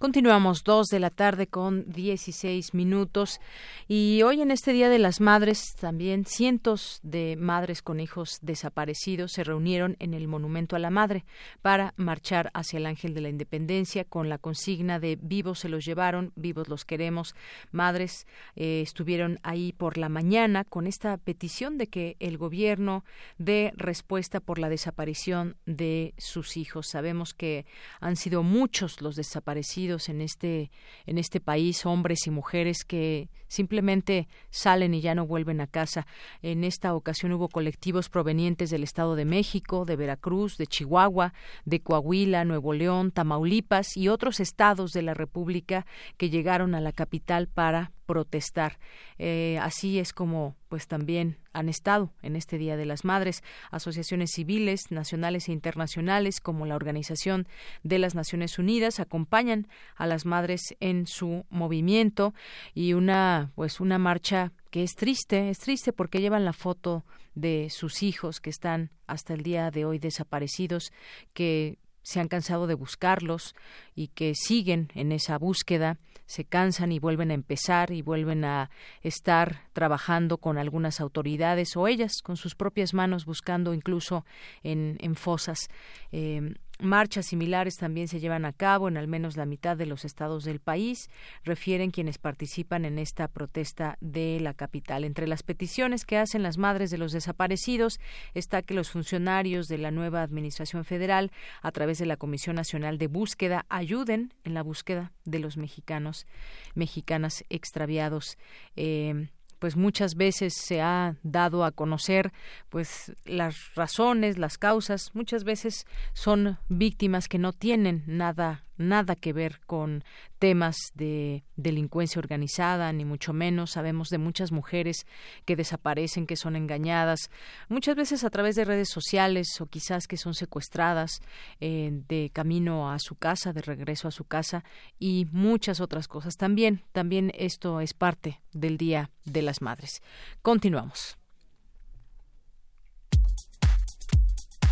Continuamos 0.00 0.64
dos 0.64 0.86
de 0.86 0.98
la 0.98 1.10
tarde 1.10 1.46
con 1.46 1.84
16 1.92 2.72
minutos 2.72 3.38
y 3.86 4.22
hoy 4.22 4.40
en 4.40 4.50
este 4.50 4.72
Día 4.72 4.88
de 4.88 4.98
las 4.98 5.20
Madres 5.20 5.74
también 5.78 6.24
cientos 6.24 7.00
de 7.02 7.36
madres 7.38 7.82
con 7.82 8.00
hijos 8.00 8.38
desaparecidos 8.40 9.32
se 9.32 9.44
reunieron 9.44 9.96
en 9.98 10.14
el 10.14 10.26
Monumento 10.26 10.74
a 10.74 10.78
la 10.78 10.88
Madre 10.88 11.26
para 11.60 11.92
marchar 11.98 12.50
hacia 12.54 12.78
el 12.78 12.86
Ángel 12.86 13.12
de 13.12 13.20
la 13.20 13.28
Independencia 13.28 14.06
con 14.06 14.30
la 14.30 14.38
consigna 14.38 15.00
de 15.00 15.18
vivos 15.20 15.58
se 15.58 15.68
los 15.68 15.84
llevaron, 15.84 16.32
vivos 16.34 16.70
los 16.70 16.86
queremos. 16.86 17.34
Madres 17.70 18.26
eh, 18.56 18.80
estuvieron 18.80 19.38
ahí 19.42 19.74
por 19.74 19.98
la 19.98 20.08
mañana 20.08 20.64
con 20.64 20.86
esta 20.86 21.18
petición 21.18 21.76
de 21.76 21.88
que 21.88 22.16
el 22.20 22.38
gobierno 22.38 23.04
dé 23.36 23.74
respuesta 23.76 24.40
por 24.40 24.58
la 24.58 24.70
desaparición 24.70 25.56
de 25.66 26.14
sus 26.16 26.56
hijos. 26.56 26.86
Sabemos 26.88 27.34
que 27.34 27.66
han 28.00 28.16
sido 28.16 28.42
muchos 28.42 29.02
los 29.02 29.14
desaparecidos 29.14 29.89
en 30.08 30.20
este 30.20 30.70
en 31.06 31.18
este 31.18 31.40
país, 31.40 31.84
hombres 31.86 32.26
y 32.26 32.30
mujeres 32.30 32.84
que 32.84 33.28
simplemente 33.50 34.28
salen 34.48 34.94
y 34.94 35.00
ya 35.00 35.14
no 35.14 35.26
vuelven 35.26 35.60
a 35.60 35.66
casa. 35.66 36.06
En 36.40 36.64
esta 36.64 36.94
ocasión 36.94 37.32
hubo 37.32 37.48
colectivos 37.48 38.08
provenientes 38.08 38.70
del 38.70 38.84
Estado 38.84 39.16
de 39.16 39.24
México, 39.24 39.84
de 39.84 39.96
Veracruz, 39.96 40.56
de 40.56 40.68
Chihuahua, 40.68 41.34
de 41.64 41.80
Coahuila, 41.80 42.44
Nuevo 42.44 42.72
León, 42.72 43.10
Tamaulipas 43.10 43.96
y 43.96 44.08
otros 44.08 44.40
estados 44.40 44.92
de 44.92 45.02
la 45.02 45.14
República 45.14 45.84
que 46.16 46.30
llegaron 46.30 46.74
a 46.74 46.80
la 46.80 46.92
capital 46.92 47.48
para 47.48 47.92
protestar. 48.10 48.80
Eh, 49.18 49.56
así 49.62 50.00
es 50.00 50.12
como, 50.12 50.56
pues 50.68 50.88
también 50.88 51.38
han 51.52 51.68
estado 51.68 52.12
en 52.22 52.34
este 52.34 52.58
Día 52.58 52.76
de 52.76 52.84
las 52.84 53.04
Madres 53.04 53.44
asociaciones 53.70 54.32
civiles 54.32 54.90
nacionales 54.90 55.48
e 55.48 55.52
internacionales 55.52 56.40
como 56.40 56.66
la 56.66 56.74
Organización 56.74 57.46
de 57.84 58.00
las 58.00 58.16
Naciones 58.16 58.58
Unidas 58.58 58.98
acompañan 58.98 59.68
a 59.94 60.08
las 60.08 60.26
madres 60.26 60.74
en 60.80 61.06
su 61.06 61.46
movimiento 61.50 62.34
y 62.74 62.94
una, 62.94 63.39
pues 63.54 63.80
una 63.80 63.98
marcha 63.98 64.52
que 64.70 64.82
es 64.82 64.94
triste, 64.94 65.50
es 65.50 65.58
triste 65.58 65.92
porque 65.92 66.20
llevan 66.20 66.44
la 66.44 66.52
foto 66.52 67.04
de 67.34 67.68
sus 67.70 68.02
hijos 68.02 68.40
que 68.40 68.50
están 68.50 68.90
hasta 69.06 69.34
el 69.34 69.42
día 69.42 69.70
de 69.70 69.84
hoy 69.84 69.98
desaparecidos, 69.98 70.92
que 71.32 71.78
se 72.02 72.20
han 72.20 72.28
cansado 72.28 72.66
de 72.66 72.74
buscarlos 72.74 73.54
y 73.94 74.08
que 74.08 74.34
siguen 74.34 74.88
en 74.94 75.12
esa 75.12 75.38
búsqueda, 75.38 75.98
se 76.26 76.44
cansan 76.44 76.92
y 76.92 76.98
vuelven 76.98 77.30
a 77.30 77.34
empezar 77.34 77.90
y 77.90 78.02
vuelven 78.02 78.44
a 78.44 78.70
estar 79.02 79.68
trabajando 79.72 80.38
con 80.38 80.58
algunas 80.58 81.00
autoridades 81.00 81.76
o 81.76 81.88
ellas 81.88 82.22
con 82.22 82.36
sus 82.36 82.54
propias 82.54 82.94
manos 82.94 83.26
buscando 83.26 83.74
incluso 83.74 84.24
en, 84.62 84.96
en 85.00 85.14
fosas. 85.14 85.68
Eh, 86.12 86.54
Marchas 86.82 87.26
similares 87.26 87.76
también 87.76 88.08
se 88.08 88.20
llevan 88.20 88.44
a 88.44 88.52
cabo 88.52 88.88
en 88.88 88.96
al 88.96 89.06
menos 89.06 89.36
la 89.36 89.44
mitad 89.44 89.76
de 89.76 89.86
los 89.86 90.04
estados 90.04 90.44
del 90.44 90.60
país, 90.60 91.10
refieren 91.44 91.90
quienes 91.90 92.18
participan 92.18 92.84
en 92.84 92.98
esta 92.98 93.28
protesta 93.28 93.98
de 94.00 94.38
la 94.40 94.54
capital. 94.54 95.04
Entre 95.04 95.26
las 95.26 95.42
peticiones 95.42 96.04
que 96.04 96.16
hacen 96.16 96.42
las 96.42 96.58
madres 96.58 96.90
de 96.90 96.98
los 96.98 97.12
desaparecidos 97.12 98.00
está 98.34 98.62
que 98.62 98.74
los 98.74 98.90
funcionarios 98.90 99.68
de 99.68 99.78
la 99.78 99.90
nueva 99.90 100.22
Administración 100.22 100.84
Federal, 100.84 101.32
a 101.62 101.70
través 101.70 101.98
de 101.98 102.06
la 102.06 102.16
Comisión 102.16 102.56
Nacional 102.56 102.98
de 102.98 103.08
Búsqueda, 103.08 103.66
ayuden 103.68 104.32
en 104.44 104.54
la 104.54 104.62
búsqueda 104.62 105.12
de 105.24 105.38
los 105.38 105.56
mexicanos, 105.56 106.26
mexicanas 106.74 107.44
extraviados. 107.50 108.38
Eh, 108.76 109.28
pues 109.60 109.76
muchas 109.76 110.16
veces 110.16 110.54
se 110.54 110.80
ha 110.80 111.14
dado 111.22 111.64
a 111.64 111.70
conocer 111.70 112.32
pues 112.70 113.12
las 113.24 113.74
razones, 113.76 114.38
las 114.38 114.58
causas, 114.58 115.12
muchas 115.14 115.44
veces 115.44 115.86
son 116.12 116.58
víctimas 116.68 117.28
que 117.28 117.38
no 117.38 117.52
tienen 117.52 118.02
nada 118.06 118.64
nada 118.80 119.14
que 119.14 119.32
ver 119.32 119.60
con 119.66 120.02
temas 120.38 120.76
de 120.94 121.44
delincuencia 121.56 122.18
organizada, 122.18 122.92
ni 122.92 123.04
mucho 123.04 123.32
menos. 123.32 123.72
Sabemos 123.72 124.08
de 124.08 124.18
muchas 124.18 124.50
mujeres 124.50 125.06
que 125.44 125.54
desaparecen, 125.54 126.26
que 126.26 126.36
son 126.36 126.56
engañadas, 126.56 127.30
muchas 127.68 127.94
veces 127.94 128.24
a 128.24 128.30
través 128.30 128.56
de 128.56 128.64
redes 128.64 128.88
sociales 128.88 129.60
o 129.60 129.66
quizás 129.66 130.06
que 130.06 130.16
son 130.16 130.34
secuestradas 130.34 131.20
eh, 131.60 131.90
de 132.08 132.30
camino 132.32 132.90
a 132.90 132.98
su 132.98 133.14
casa, 133.14 133.52
de 133.52 133.62
regreso 133.62 134.08
a 134.08 134.10
su 134.10 134.24
casa 134.24 134.64
y 134.98 135.26
muchas 135.30 135.80
otras 135.80 136.08
cosas. 136.08 136.36
También, 136.36 136.82
también 136.92 137.32
esto 137.34 137.80
es 137.80 137.94
parte 137.94 138.40
del 138.52 138.78
Día 138.78 139.10
de 139.24 139.42
las 139.42 139.60
Madres. 139.60 140.02
Continuamos. 140.42 141.20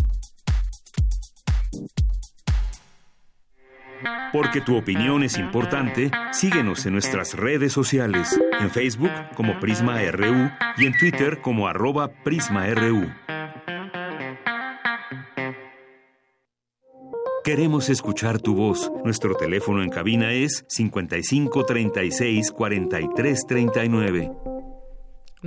Porque 4.32 4.62
tu 4.62 4.78
opinión 4.78 5.24
es 5.24 5.38
importante, 5.38 6.10
síguenos 6.32 6.86
en 6.86 6.94
nuestras 6.94 7.34
redes 7.34 7.74
sociales, 7.74 8.40
en 8.62 8.72
Facebook 8.72 9.12
como 9.36 9.60
Prisma 9.60 10.00
RU 10.10 10.50
y 10.78 10.86
en 10.86 10.98
Twitter 10.98 11.42
como 11.42 11.68
arroba 11.68 12.14
PrismaRU. 12.24 13.12
Queremos 17.44 17.90
escuchar 17.90 18.40
tu 18.40 18.56
voz. 18.56 18.90
Nuestro 19.04 19.36
teléfono 19.36 19.84
en 19.84 19.90
cabina 19.90 20.32
es 20.32 20.64
55 20.70 21.66
36 21.66 22.52
43 22.52 23.46
39. 23.46 24.55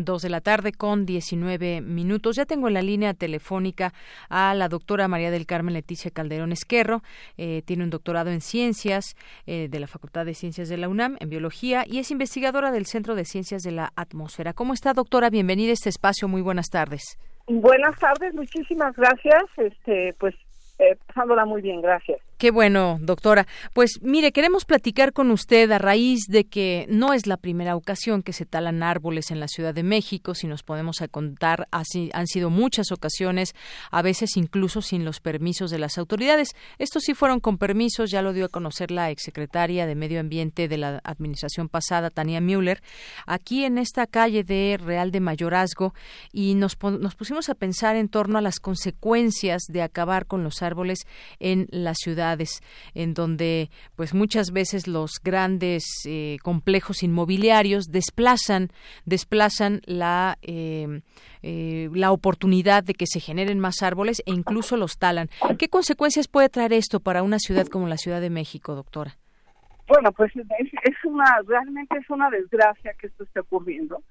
Dos 0.05 0.23
de 0.23 0.31
la 0.31 0.41
tarde 0.41 0.71
con 0.71 1.07
19 1.07 1.81
minutos. 1.81 2.37
Ya 2.37 2.47
tengo 2.47 2.69
en 2.69 2.75
la 2.75 2.83
línea 2.83 3.15
telefónica 3.15 3.93
a 4.29 4.55
la 4.55 4.69
doctora 4.69 5.09
María 5.09 5.33
del 5.33 5.45
Carmen 5.45 5.75
Leticia 5.75 6.13
Calderón 6.13 6.53
Esquerro. 6.53 7.03
Eh, 7.37 7.63
tiene 7.65 7.83
un 7.83 7.91
doctorado 7.91 8.31
en 8.31 8.41
ciencias 8.41 9.17
eh, 9.47 9.67
de 9.69 9.81
la 9.81 9.89
Facultad 9.89 10.25
de 10.25 10.35
Ciencias 10.35 10.69
de 10.69 10.77
la 10.77 10.89
UNAM, 10.89 11.17
en 11.19 11.29
biología, 11.29 11.83
y 11.85 11.99
es 11.99 12.13
investigadora 12.13 12.71
del 12.71 12.87
Centro 12.87 13.17
de 13.17 13.25
Ciencias 13.25 13.63
de 13.63 13.73
la 13.73 13.93
Atmósfera. 13.97 14.53
¿Cómo 14.53 14.73
está, 14.73 14.93
doctora? 14.93 15.31
Bienvenida 15.31 15.71
a 15.71 15.75
este 15.75 15.89
espacio. 15.89 16.29
Muy 16.29 16.43
buenas 16.43 16.69
tardes. 16.69 17.19
Buenas 17.49 17.99
tardes, 17.99 18.35
muchísimas 18.35 18.95
gracias. 18.95 19.43
Este, 19.57 20.15
pues 20.21 20.35
eh, 20.79 20.97
pasándola 21.09 21.45
muy 21.45 21.61
bien, 21.61 21.81
gracias. 21.81 22.21
Qué 22.39 22.53
bueno, 22.53 22.99
doctora. 23.01 23.49
Pues 23.73 23.99
mire, 24.01 24.31
queremos 24.31 24.65
platicar 24.65 25.13
con 25.13 25.33
usted 25.33 25.69
a 25.73 25.79
raíz 25.79 26.27
de 26.29 26.45
que 26.45 26.87
no 26.89 27.13
es 27.13 27.27
la 27.27 27.37
primera 27.37 27.75
ocasión 27.75 28.23
que 28.23 28.33
se 28.33 28.47
talan 28.47 28.85
árboles 28.85 29.33
en 29.33 29.41
la 29.41 29.49
Ciudad 29.49 29.75
de 29.75 29.83
México, 29.83 30.37
si 30.37 30.47
nos 30.47 30.63
podemos 30.63 30.99
contar, 31.11 31.67
así 31.73 32.11
han 32.13 32.29
sido 32.29 32.49
muchas 32.49 32.93
ocasiones, 32.93 33.57
a 33.91 34.03
veces 34.03 34.37
incluso 34.37 34.83
sin 34.83 35.05
los 35.05 35.19
permisos 35.19 35.73
de 35.73 35.81
las 35.81 35.99
autoridades. 35.99 36.51
Estos 36.79 37.03
sí 37.03 37.15
fueron 37.15 37.41
con 37.41 37.59
permisos, 37.59 38.09
ya 38.13 38.23
lo 38.23 38.33
dio 38.33 38.45
a 38.45 38.51
conocer 38.51 38.93
la 38.93 39.11
exsecretaria 39.11 39.87
de 39.87 39.97
Medio 39.97 40.21
Ambiente 40.21 40.69
de 40.69 40.79
la 40.79 41.01
administración 41.03 41.69
pasada, 41.69 42.11
Tania 42.11 42.41
Müller, 42.41 42.83
aquí 43.27 43.65
en 43.65 43.79
esta 43.79 44.07
calle 44.07 44.45
de 44.45 44.79
Real 44.81 45.11
de 45.11 45.19
Mayorazgo 45.19 45.93
y 46.31 46.55
nos, 46.55 46.79
nos 46.81 47.17
pusimos 47.17 47.49
a 47.49 47.57
pensar 47.57 47.97
en 47.97 48.09
torno 48.09 48.39
a 48.39 48.43
las 48.43 48.61
consecuencias 48.61 49.63
de 49.69 49.83
acabar 49.83 50.27
con 50.27 50.45
los 50.45 50.63
árboles 50.63 51.01
en 51.41 51.67
la 51.73 51.95
ciudad 51.97 52.28
en 52.95 53.15
donde 53.15 53.71
pues 53.97 54.15
muchas 54.15 54.53
veces 54.53 54.87
los 54.87 55.21
grandes 55.23 55.85
eh, 56.07 56.37
complejos 56.43 57.03
inmobiliarios 57.03 57.87
desplazan 57.87 58.69
desplazan 59.05 59.81
la 59.87 60.37
eh, 60.43 61.01
eh, 61.43 61.89
la 61.95 62.13
oportunidad 62.13 62.83
de 62.85 62.95
que 62.95 63.07
se 63.07 63.21
generen 63.21 63.61
más 63.61 63.83
árboles 63.83 64.23
e 64.27 64.33
incluso 64.33 64.77
los 64.77 64.99
talan. 64.99 65.29
¿Qué 65.59 65.69
consecuencias 65.69 66.29
puede 66.29 66.49
traer 66.49 66.73
esto 66.73 67.01
para 67.01 67.23
una 67.23 67.39
ciudad 67.39 67.67
como 67.67 67.87
la 67.87 67.97
Ciudad 67.97 68.21
de 68.21 68.31
México, 68.31 68.75
doctora? 68.75 69.13
Bueno, 69.87 70.13
pues 70.13 70.33
es, 70.37 70.71
es 70.83 71.05
una 71.05 71.41
realmente 71.47 71.97
es 71.97 72.11
una 72.11 72.29
desgracia 72.29 72.93
que 73.01 73.07
esto 73.07 73.25
esté 73.25 73.41
ocurriendo, 73.41 74.03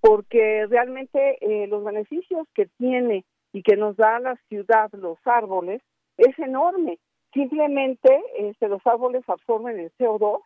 porque 0.00 0.66
realmente 0.70 1.38
los 1.68 1.84
beneficios 1.84 2.46
que 2.54 2.66
tiene 2.78 3.24
y 3.52 3.62
que 3.62 3.76
nos 3.76 3.96
da 3.96 4.20
la 4.20 4.36
ciudad 4.48 4.90
los 4.92 5.18
árboles 5.24 5.82
es 6.16 6.38
enorme 6.38 6.98
simplemente 7.32 8.22
este, 8.38 8.68
los 8.68 8.86
árboles 8.86 9.22
absorben 9.28 9.78
el 9.78 9.92
CO2 9.98 10.40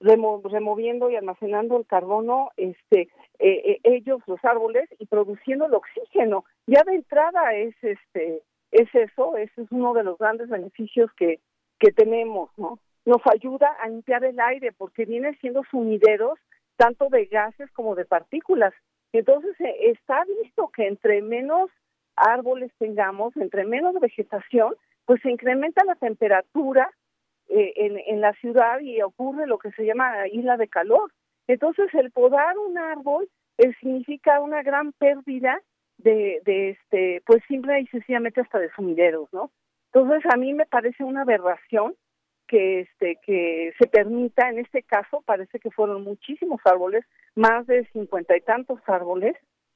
removiendo 0.00 1.10
y 1.10 1.16
almacenando 1.16 1.78
el 1.78 1.86
carbono 1.86 2.50
este 2.56 3.08
eh, 3.38 3.62
eh, 3.64 3.80
ellos 3.84 4.20
los 4.26 4.44
árboles 4.44 4.88
y 4.98 5.06
produciendo 5.06 5.66
el 5.66 5.74
oxígeno. 5.74 6.44
Ya 6.66 6.82
de 6.84 6.96
entrada 6.96 7.54
es 7.54 7.74
este 7.82 8.42
es 8.72 8.94
eso 8.94 9.36
ese 9.36 9.62
es 9.62 9.68
uno 9.70 9.94
de 9.94 10.04
los 10.04 10.18
grandes 10.18 10.48
beneficios 10.48 11.10
que 11.16 11.40
que 11.78 11.92
tenemos 11.92 12.50
no 12.58 12.78
nos 13.06 13.22
ayuda 13.32 13.68
a 13.80 13.88
limpiar 13.88 14.24
el 14.24 14.38
aire 14.38 14.72
porque 14.72 15.04
viene 15.04 15.34
siendo 15.40 15.62
sumideros 15.70 16.38
tanto 16.76 17.08
de 17.08 17.26
gases 17.26 17.70
como 17.72 17.94
de 17.94 18.04
partículas. 18.04 18.74
Entonces 19.12 19.58
eh, 19.60 19.92
está 19.92 20.24
visto 20.42 20.68
que 20.68 20.88
entre 20.88 21.22
menos 21.22 21.70
árboles 22.16 22.70
tengamos 22.78 23.34
entre 23.36 23.64
menos 23.64 23.98
vegetación 24.00 24.74
pues 25.06 25.22
se 25.22 25.30
incrementa 25.30 25.84
la 25.84 25.94
temperatura 25.94 26.90
eh, 27.48 27.72
en, 27.76 27.98
en 28.06 28.20
la 28.20 28.32
ciudad 28.34 28.80
y 28.80 29.00
ocurre 29.02 29.46
lo 29.46 29.58
que 29.58 29.70
se 29.72 29.84
llama 29.84 30.28
isla 30.28 30.56
de 30.56 30.68
calor. 30.68 31.12
Entonces, 31.46 31.86
el 31.94 32.10
podar 32.10 32.58
un 32.58 32.76
árbol 32.76 33.28
eh, 33.58 33.72
significa 33.80 34.40
una 34.40 34.62
gran 34.62 34.92
pérdida 34.92 35.62
de, 35.98 36.42
de 36.44 36.70
este, 36.70 37.22
pues 37.24 37.42
simple 37.48 37.80
y 37.80 37.86
sencillamente 37.86 38.40
hasta 38.40 38.58
de 38.58 38.70
sumideros, 38.72 39.32
¿no? 39.32 39.50
Entonces, 39.92 40.30
a 40.30 40.36
mí 40.36 40.52
me 40.52 40.66
parece 40.66 41.04
una 41.04 41.22
aberración 41.22 41.94
que 42.48 42.80
este 42.80 43.18
que 43.24 43.72
se 43.78 43.88
permita 43.88 44.48
en 44.48 44.58
este 44.60 44.82
caso 44.82 45.22
parece 45.26 45.58
que 45.58 45.70
fueron 45.70 46.04
muchísimos 46.04 46.60
árboles 46.64 47.04
más 47.34 47.66
de 47.66 47.86
cincuenta 47.92 48.36
y 48.36 48.40
tantos 48.40 48.78
árboles 48.86 49.34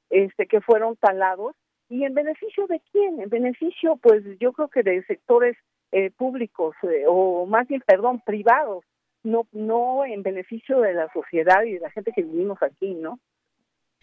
este 0.08 0.46
que 0.46 0.60
fueron 0.60 0.94
talados 0.96 1.56
¿Y 1.90 2.04
en 2.04 2.14
beneficio 2.14 2.66
de 2.68 2.80
quién? 2.90 3.20
En 3.20 3.28
beneficio, 3.28 3.96
pues 3.96 4.22
yo 4.38 4.52
creo 4.52 4.68
que 4.68 4.82
de 4.82 5.04
sectores 5.04 5.56
eh, 5.92 6.10
públicos 6.10 6.74
eh, 6.84 7.04
o 7.06 7.44
más 7.46 7.68
bien, 7.68 7.82
perdón, 7.86 8.22
privados, 8.24 8.84
no 9.22 9.46
no 9.52 10.06
en 10.06 10.22
beneficio 10.22 10.80
de 10.80 10.94
la 10.94 11.12
sociedad 11.12 11.62
y 11.64 11.72
de 11.72 11.80
la 11.80 11.90
gente 11.90 12.12
que 12.12 12.22
vivimos 12.22 12.62
aquí, 12.62 12.94
¿no? 12.94 13.18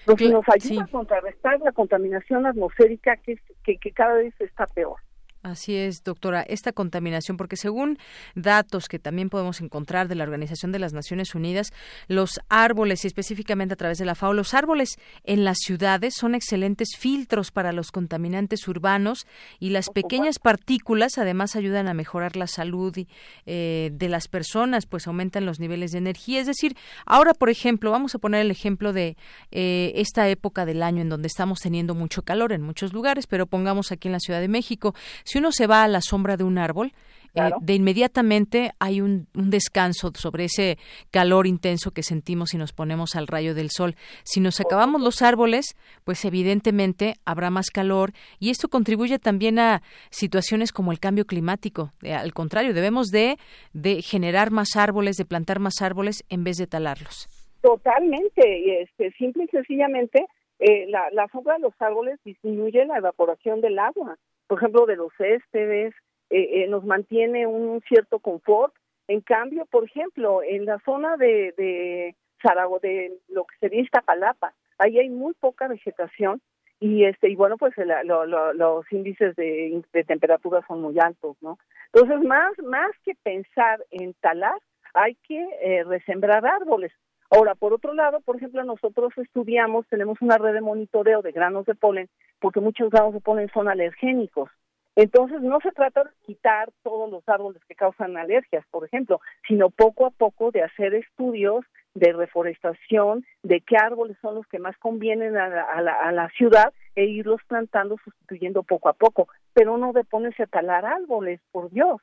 lo 0.06 0.16
que 0.16 0.30
nos 0.30 0.46
ayuda 0.48 0.84
a 0.84 0.88
contrarrestar 0.88 1.60
la 1.62 1.72
contaminación 1.72 2.46
atmosférica 2.46 3.18
que, 3.18 3.40
que, 3.64 3.78
que 3.78 3.92
cada 3.92 4.16
vez 4.16 4.34
está 4.40 4.68
peor. 4.68 4.98
Así 5.44 5.76
es, 5.76 6.04
doctora. 6.04 6.42
Esta 6.42 6.74
contaminación, 6.74 7.38
porque 7.38 7.58
según 7.58 8.00
datos 8.36 8.88
que 8.90 9.00
también 9.00 9.30
podemos 9.30 9.62
encontrar 9.62 10.08
de 10.08 10.16
la 10.16 10.24
Organización 10.24 10.72
de 10.72 10.80
las 10.80 10.94
Naciones 10.94 11.36
Unidas, 11.36 11.72
los 12.08 12.42
árboles, 12.50 13.04
y 13.04 13.08
específicamente 13.08 13.74
a 13.74 13.78
través 13.78 13.98
de 13.98 14.06
la 14.06 14.16
FAO, 14.16 14.34
los 14.34 14.54
árboles 14.54 14.98
en 15.24 15.46
las 15.46 15.60
ciudades 15.60 16.16
son 16.18 16.36
excelentes 16.36 16.90
filtros 16.98 17.52
para 17.52 17.72
los 17.72 17.92
contaminantes 17.92 18.68
urbanos 18.68 19.26
y 19.60 19.70
las 19.70 19.90
pequeñas 19.90 20.40
partículas 20.40 21.18
además 21.18 21.56
ayudan 21.56 21.88
a 21.88 21.94
mejorar 21.94 22.36
la 22.36 22.48
salud 22.48 22.98
eh, 23.46 23.90
de 23.94 24.10
las 24.10 24.28
personas, 24.28 24.86
pues 24.86 25.08
aumentan 25.08 25.46
los 25.46 25.60
niveles 25.60 25.92
de 25.92 26.00
energía. 26.00 26.40
Es 26.40 26.48
decir, 26.48 26.76
ahora, 27.06 27.34
por 27.34 27.50
ejemplo, 27.50 27.92
vamos 27.92 28.16
a 28.16 28.20
poner 28.20 28.42
el 28.42 28.52
ejemplo 28.52 28.92
de 28.92 29.18
eh, 29.52 29.94
esta 29.96 30.28
época 30.30 30.66
del 30.66 30.84
año 30.84 31.02
en 31.02 31.10
donde 31.10 31.28
estamos 31.28 31.60
teniendo 31.60 31.96
mucho 31.96 32.24
calor 32.24 32.52
en 32.52 32.62
muchos 32.62 32.92
lugares, 32.92 33.28
pero 33.28 33.46
pongamos 33.46 33.92
aquí 33.92 34.08
en 34.08 34.14
la 34.14 34.20
Ciudad 34.20 34.42
de 34.42 34.48
México. 34.48 34.94
Si 35.28 35.40
uno 35.40 35.52
se 35.52 35.68
va 35.68 35.84
a 35.84 35.90
la 35.90 36.00
sombra 36.00 36.38
de 36.38 36.46
un 36.46 36.58
árbol, 36.58 36.94
eh, 37.36 37.52
de 37.60 37.74
inmediatamente 37.74 38.72
hay 38.80 39.02
un, 39.02 39.28
descanso 39.34 40.12
sobre 40.16 40.46
ese 40.46 40.78
calor 41.12 41.48
intenso 41.48 41.92
que 41.92 42.02
sentimos 42.02 42.52
si 42.52 42.58
nos 42.58 42.72
ponemos 42.72 43.14
al 43.18 43.28
rayo 43.28 43.54
del 43.54 43.70
sol. 43.70 43.96
Si 44.24 44.40
nos 44.40 44.62
acabamos 44.62 45.02
los 45.02 45.22
árboles, 45.22 45.76
pues 46.06 46.24
evidentemente 46.24 47.16
habrá 47.26 47.50
más 47.50 47.72
calor 47.72 48.14
y 48.40 48.52
esto 48.52 48.70
contribuye 48.70 49.20
también 49.20 49.60
a 49.60 49.82
situaciones 50.12 50.72
como 50.72 50.94
el 50.94 51.00
cambio 51.02 51.26
climático. 51.26 51.92
Eh, 52.04 52.14
al 52.14 52.34
contrario, 52.34 52.74
debemos 52.74 53.08
de, 53.08 53.36
de 53.74 54.02
generar 54.02 54.50
más 54.52 54.78
árboles, 54.78 55.18
de 55.18 55.26
plantar 55.26 55.60
más 55.60 55.82
árboles 55.82 56.24
en 56.30 56.46
vez 56.46 56.56
de 56.56 56.68
talarlos. 56.68 57.28
Totalmente, 57.60 58.82
este, 58.82 59.12
simple 59.18 59.44
y 59.44 59.48
sencillamente 59.48 60.26
eh, 60.60 60.86
la, 60.88 61.10
la 61.12 61.28
sombra 61.34 61.56
de 61.56 61.60
los 61.60 61.74
árboles 61.80 62.18
disminuye 62.24 62.86
la 62.86 63.00
evaporación 63.00 63.60
del 63.60 63.78
agua 63.78 64.18
por 64.48 64.60
ejemplo, 64.60 64.86
de 64.86 64.96
los 64.96 65.12
céspedes, 65.18 65.94
eh, 66.30 66.64
eh, 66.64 66.68
nos 66.68 66.84
mantiene 66.84 67.48
un 67.48 67.82
cierto 67.88 68.20
confort. 68.20 68.74
En 69.08 69.22
cambio, 69.22 69.66
por 69.66 69.86
ejemplo, 69.86 70.42
en 70.44 70.66
la 70.66 70.80
zona 70.80 71.16
de, 71.18 71.54
de 71.58 72.16
Zaragoza, 72.42 72.88
de 72.88 73.14
lo 73.30 73.46
que 73.46 73.58
sería 73.60 73.82
Iztapalapa, 73.82 74.54
ahí 74.78 75.00
hay 75.00 75.10
muy 75.10 75.34
poca 75.36 75.68
vegetación 75.68 76.42
y 76.80 77.06
este 77.06 77.30
y 77.30 77.36
bueno 77.36 77.58
pues 77.58 77.74
los 77.76 78.92
índices 78.92 79.36
de, 79.36 79.84
temperatura 80.06 80.64
son 80.68 80.82
muy 80.82 81.00
altos 81.00 81.36
no 81.42 81.58
entonces 81.92 82.22
más 82.22 82.52
más 82.64 82.92
que 83.04 83.16
pensar 83.24 83.84
en 83.90 84.14
talar 84.16 84.60
hay 84.94 85.16
que 85.28 85.44
eh, 85.62 85.84
resembrar 85.86 86.46
árboles 86.46 86.92
Ahora, 87.30 87.56
por 87.56 87.74
otro 87.74 87.94
lado, 87.94 88.22
por 88.22 88.38
ejemplo, 88.38 88.64
nosotros 88.64 89.12
estudiamos, 89.18 89.86
tenemos 89.88 90.22
una 90.22 90.38
red 90.38 90.54
de 90.54 90.62
monitoreo 90.62 91.22
de 91.22 91.34
granos 91.34 91.66
de 91.66 91.76
polen, 91.76 92.10
porque 92.40 92.62
muchos 92.62 92.90
granos 92.90 93.14
de 93.14 93.20
polen 93.20 93.50
son 93.54 93.68
alergénicos. 93.68 94.50
Entonces, 94.96 95.42
no 95.42 95.60
se 95.60 95.72
trata 95.72 96.06
de 96.06 96.10
quitar 96.26 96.72
todos 96.84 97.12
los 97.12 97.28
árboles 97.28 97.62
que 97.68 97.76
causan 97.76 98.18
alergias, 98.18 98.66
por 98.72 98.86
ejemplo, 98.86 99.20
sino 99.48 99.70
poco 99.70 100.06
a 100.06 100.10
poco 100.10 100.52
de 100.52 100.64
hacer 100.64 100.96
estudios 100.96 101.66
de 101.94 102.14
reforestación, 102.14 103.26
de 103.44 103.62
qué 103.62 103.76
árboles 103.76 104.18
son 104.22 104.36
los 104.36 104.48
que 104.48 104.60
más 104.60 104.78
convienen 104.78 105.38
a 105.38 105.50
la, 105.50 105.94
a 105.94 106.12
la 106.12 106.30
ciudad 106.30 106.74
e 106.96 107.06
irlos 107.06 107.42
plantando, 107.48 107.98
sustituyendo 108.04 108.64
poco 108.64 108.90
a 108.90 108.94
poco, 108.94 109.28
pero 109.54 109.78
no 109.78 109.94
de 109.94 110.04
ponerse 110.04 110.44
a 110.44 110.48
talar 110.48 110.86
árboles, 110.86 111.42
por 111.52 111.70
Dios. 111.70 112.02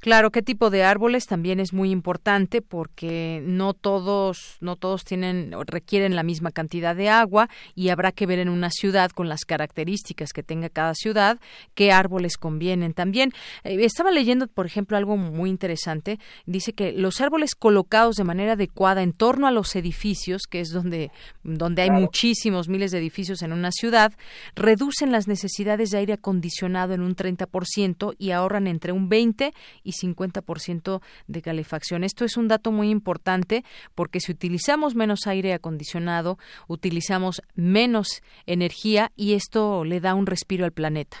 Claro, 0.00 0.30
qué 0.30 0.42
tipo 0.42 0.70
de 0.70 0.84
árboles 0.84 1.26
también 1.26 1.58
es 1.58 1.72
muy 1.72 1.90
importante 1.90 2.62
porque 2.62 3.42
no 3.44 3.74
todos 3.74 4.56
no 4.60 4.76
todos 4.76 5.04
tienen 5.04 5.52
requieren 5.66 6.14
la 6.14 6.22
misma 6.22 6.50
cantidad 6.50 6.94
de 6.94 7.08
agua 7.08 7.48
y 7.74 7.88
habrá 7.88 8.12
que 8.12 8.26
ver 8.26 8.38
en 8.38 8.48
una 8.48 8.70
ciudad 8.70 9.10
con 9.10 9.28
las 9.28 9.44
características 9.44 10.32
que 10.32 10.42
tenga 10.42 10.68
cada 10.68 10.94
ciudad 10.94 11.38
qué 11.74 11.92
árboles 11.92 12.36
convienen. 12.36 12.94
También. 12.94 13.32
Eh, 13.64 13.84
estaba 13.84 14.10
leyendo, 14.10 14.46
por 14.46 14.66
ejemplo, 14.66 14.96
algo 14.96 15.16
muy 15.16 15.50
interesante, 15.50 16.18
dice 16.44 16.72
que 16.72 16.92
los 16.92 17.20
árboles 17.20 17.54
colocados 17.54 18.16
de 18.16 18.24
manera 18.24 18.52
adecuada 18.52 19.02
en 19.02 19.12
torno 19.12 19.46
a 19.46 19.50
los 19.50 19.74
edificios, 19.76 20.42
que 20.48 20.60
es 20.60 20.70
donde 20.70 21.10
donde 21.42 21.82
hay 21.82 21.90
muchísimos 21.90 22.68
miles 22.68 22.90
de 22.90 22.98
edificios 22.98 23.42
en 23.42 23.52
una 23.52 23.70
ciudad, 23.72 24.12
reducen 24.54 25.12
las 25.12 25.28
necesidades 25.28 25.90
de 25.90 25.98
aire 25.98 26.12
acondicionado 26.14 26.94
en 26.94 27.02
un 27.02 27.14
30% 27.14 28.14
y 28.18 28.30
ahorran 28.32 28.66
entre 28.66 28.92
un 28.92 29.08
20 29.08 29.52
y 29.86 29.92
50% 29.92 31.00
de 31.28 31.42
calefacción. 31.42 32.04
Esto 32.04 32.24
es 32.24 32.36
un 32.36 32.48
dato 32.48 32.72
muy 32.72 32.90
importante 32.90 33.62
porque 33.94 34.20
si 34.20 34.32
utilizamos 34.32 34.94
menos 34.94 35.26
aire 35.26 35.54
acondicionado, 35.54 36.36
utilizamos 36.68 37.40
menos 37.54 38.22
energía 38.46 39.12
y 39.16 39.34
esto 39.34 39.84
le 39.84 40.00
da 40.00 40.14
un 40.14 40.26
respiro 40.26 40.64
al 40.64 40.72
planeta. 40.72 41.16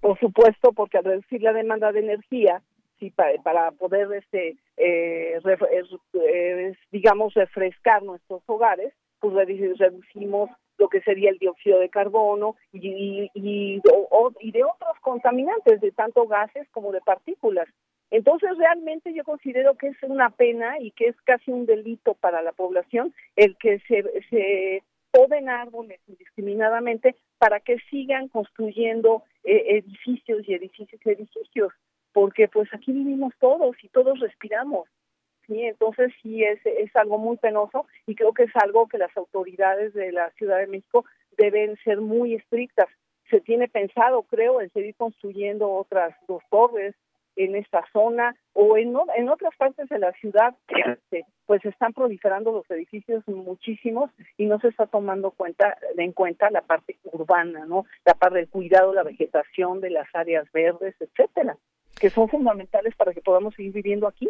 Por 0.00 0.18
supuesto, 0.18 0.72
porque 0.72 0.98
al 0.98 1.04
reducir 1.04 1.42
la 1.42 1.52
demanda 1.52 1.92
de 1.92 2.00
energía, 2.00 2.62
sí, 2.98 3.10
para, 3.10 3.70
poder, 3.72 4.08
este, 4.14 4.56
eh, 4.76 5.38
digamos, 6.90 7.34
refrescar 7.34 8.02
nuestros 8.02 8.42
hogares, 8.46 8.94
pues 9.20 9.34
reducimos 9.78 10.48
lo 10.80 10.88
que 10.88 11.02
sería 11.02 11.30
el 11.30 11.38
dióxido 11.38 11.78
de 11.78 11.90
carbono 11.90 12.56
y, 12.72 13.30
y, 13.34 13.80
de 13.82 14.64
otros 14.64 14.98
contaminantes, 15.02 15.80
de 15.80 15.92
tanto 15.92 16.26
gases 16.26 16.66
como 16.70 16.90
de 16.90 17.02
partículas. 17.02 17.68
Entonces, 18.10 18.56
realmente 18.56 19.12
yo 19.14 19.22
considero 19.22 19.76
que 19.76 19.88
es 19.88 20.02
una 20.02 20.30
pena 20.30 20.80
y 20.80 20.90
que 20.92 21.08
es 21.08 21.16
casi 21.22 21.52
un 21.52 21.66
delito 21.66 22.14
para 22.14 22.42
la 22.42 22.52
población 22.52 23.14
el 23.36 23.56
que 23.58 23.78
se, 23.80 24.02
se 24.30 24.82
poden 25.12 25.50
árboles 25.50 26.00
indiscriminadamente 26.08 27.14
para 27.38 27.60
que 27.60 27.76
sigan 27.90 28.28
construyendo 28.28 29.22
eh, 29.44 29.82
edificios 29.84 30.48
y 30.48 30.54
edificios 30.54 31.00
y 31.04 31.10
edificios, 31.10 31.72
porque 32.12 32.48
pues 32.48 32.72
aquí 32.72 32.90
vivimos 32.90 33.34
todos 33.38 33.76
y 33.82 33.88
todos 33.90 34.18
respiramos. 34.18 34.88
¿Sí? 35.50 35.64
Entonces 35.64 36.12
sí 36.22 36.44
es, 36.44 36.64
es 36.64 36.94
algo 36.94 37.18
muy 37.18 37.36
penoso 37.36 37.86
y 38.06 38.14
creo 38.14 38.32
que 38.32 38.44
es 38.44 38.56
algo 38.62 38.86
que 38.86 38.98
las 38.98 39.14
autoridades 39.16 39.92
de 39.92 40.12
la 40.12 40.30
Ciudad 40.32 40.58
de 40.58 40.68
México 40.68 41.04
deben 41.36 41.76
ser 41.84 42.00
muy 42.00 42.34
estrictas. 42.34 42.86
Se 43.28 43.40
tiene 43.40 43.68
pensado, 43.68 44.22
creo, 44.22 44.60
en 44.60 44.70
seguir 44.70 44.94
construyendo 44.94 45.70
otras 45.70 46.14
dos 46.28 46.42
torres 46.50 46.94
en 47.36 47.56
esta 47.56 47.84
zona 47.92 48.36
o 48.52 48.76
en, 48.76 48.94
en 49.16 49.28
otras 49.28 49.56
partes 49.56 49.88
de 49.88 49.98
la 49.98 50.12
ciudad, 50.12 50.54
pues 51.46 51.64
están 51.64 51.92
proliferando 51.92 52.52
los 52.52 52.70
edificios 52.70 53.26
muchísimos 53.26 54.10
y 54.36 54.46
no 54.46 54.58
se 54.60 54.68
está 54.68 54.86
tomando 54.86 55.30
cuenta 55.30 55.78
en 55.96 56.12
cuenta 56.12 56.50
la 56.50 56.62
parte 56.62 56.98
urbana, 57.04 57.66
¿no? 57.66 57.86
La 58.04 58.14
parte 58.14 58.38
del 58.38 58.48
cuidado, 58.48 58.92
la 58.92 59.04
vegetación 59.04 59.80
de 59.80 59.90
las 59.90 60.08
áreas 60.12 60.50
verdes, 60.52 60.94
etcétera, 61.00 61.56
que 61.98 62.10
son 62.10 62.28
fundamentales 62.28 62.94
para 62.96 63.14
que 63.14 63.22
podamos 63.22 63.54
seguir 63.54 63.72
viviendo 63.72 64.06
aquí. 64.06 64.28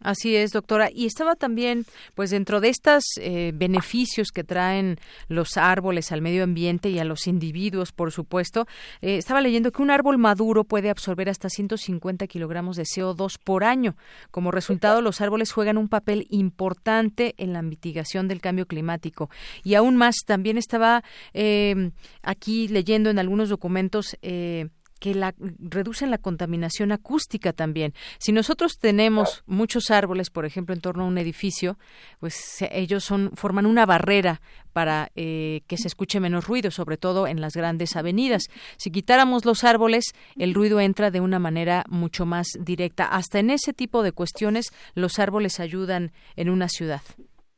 Así 0.00 0.36
es, 0.36 0.52
doctora. 0.52 0.90
Y 0.94 1.06
estaba 1.06 1.34
también, 1.34 1.84
pues 2.14 2.30
dentro 2.30 2.60
de 2.60 2.68
estos 2.68 3.02
eh, 3.20 3.50
beneficios 3.52 4.30
que 4.30 4.44
traen 4.44 4.98
los 5.26 5.56
árboles 5.56 6.12
al 6.12 6.22
medio 6.22 6.44
ambiente 6.44 6.88
y 6.88 7.00
a 7.00 7.04
los 7.04 7.26
individuos, 7.26 7.90
por 7.90 8.12
supuesto, 8.12 8.66
eh, 9.00 9.16
estaba 9.16 9.40
leyendo 9.40 9.72
que 9.72 9.82
un 9.82 9.90
árbol 9.90 10.16
maduro 10.16 10.62
puede 10.62 10.88
absorber 10.88 11.28
hasta 11.28 11.48
150 11.48 12.28
kilogramos 12.28 12.76
de 12.76 12.84
CO2 12.84 13.38
por 13.42 13.64
año. 13.64 13.96
Como 14.30 14.52
resultado, 14.52 15.02
los 15.02 15.20
árboles 15.20 15.50
juegan 15.50 15.76
un 15.76 15.88
papel 15.88 16.28
importante 16.30 17.34
en 17.36 17.52
la 17.52 17.62
mitigación 17.62 18.28
del 18.28 18.40
cambio 18.40 18.66
climático. 18.66 19.30
Y 19.64 19.74
aún 19.74 19.96
más, 19.96 20.14
también 20.24 20.58
estaba 20.58 21.02
eh, 21.34 21.90
aquí 22.22 22.68
leyendo 22.68 23.10
en 23.10 23.18
algunos 23.18 23.48
documentos 23.48 24.16
que 24.98 25.14
la, 25.14 25.34
reducen 25.58 26.10
la 26.10 26.18
contaminación 26.18 26.92
acústica 26.92 27.52
también. 27.52 27.92
Si 28.18 28.32
nosotros 28.32 28.78
tenemos 28.78 29.42
muchos 29.46 29.90
árboles, 29.90 30.30
por 30.30 30.44
ejemplo, 30.44 30.74
en 30.74 30.80
torno 30.80 31.04
a 31.04 31.06
un 31.06 31.18
edificio, 31.18 31.76
pues 32.20 32.64
ellos 32.70 33.04
son 33.04 33.30
forman 33.34 33.66
una 33.66 33.86
barrera 33.86 34.40
para 34.72 35.08
eh, 35.16 35.62
que 35.66 35.76
se 35.76 35.88
escuche 35.88 36.20
menos 36.20 36.46
ruido, 36.46 36.70
sobre 36.70 36.96
todo 36.96 37.26
en 37.26 37.40
las 37.40 37.56
grandes 37.56 37.96
avenidas. 37.96 38.44
Si 38.76 38.90
quitáramos 38.90 39.44
los 39.44 39.64
árboles, 39.64 40.14
el 40.36 40.54
ruido 40.54 40.80
entra 40.80 41.10
de 41.10 41.20
una 41.20 41.38
manera 41.38 41.84
mucho 41.88 42.26
más 42.26 42.46
directa. 42.60 43.04
Hasta 43.04 43.38
en 43.38 43.50
ese 43.50 43.72
tipo 43.72 44.02
de 44.02 44.12
cuestiones, 44.12 44.70
los 44.94 45.18
árboles 45.18 45.60
ayudan 45.60 46.12
en 46.36 46.50
una 46.50 46.68
ciudad. 46.68 47.00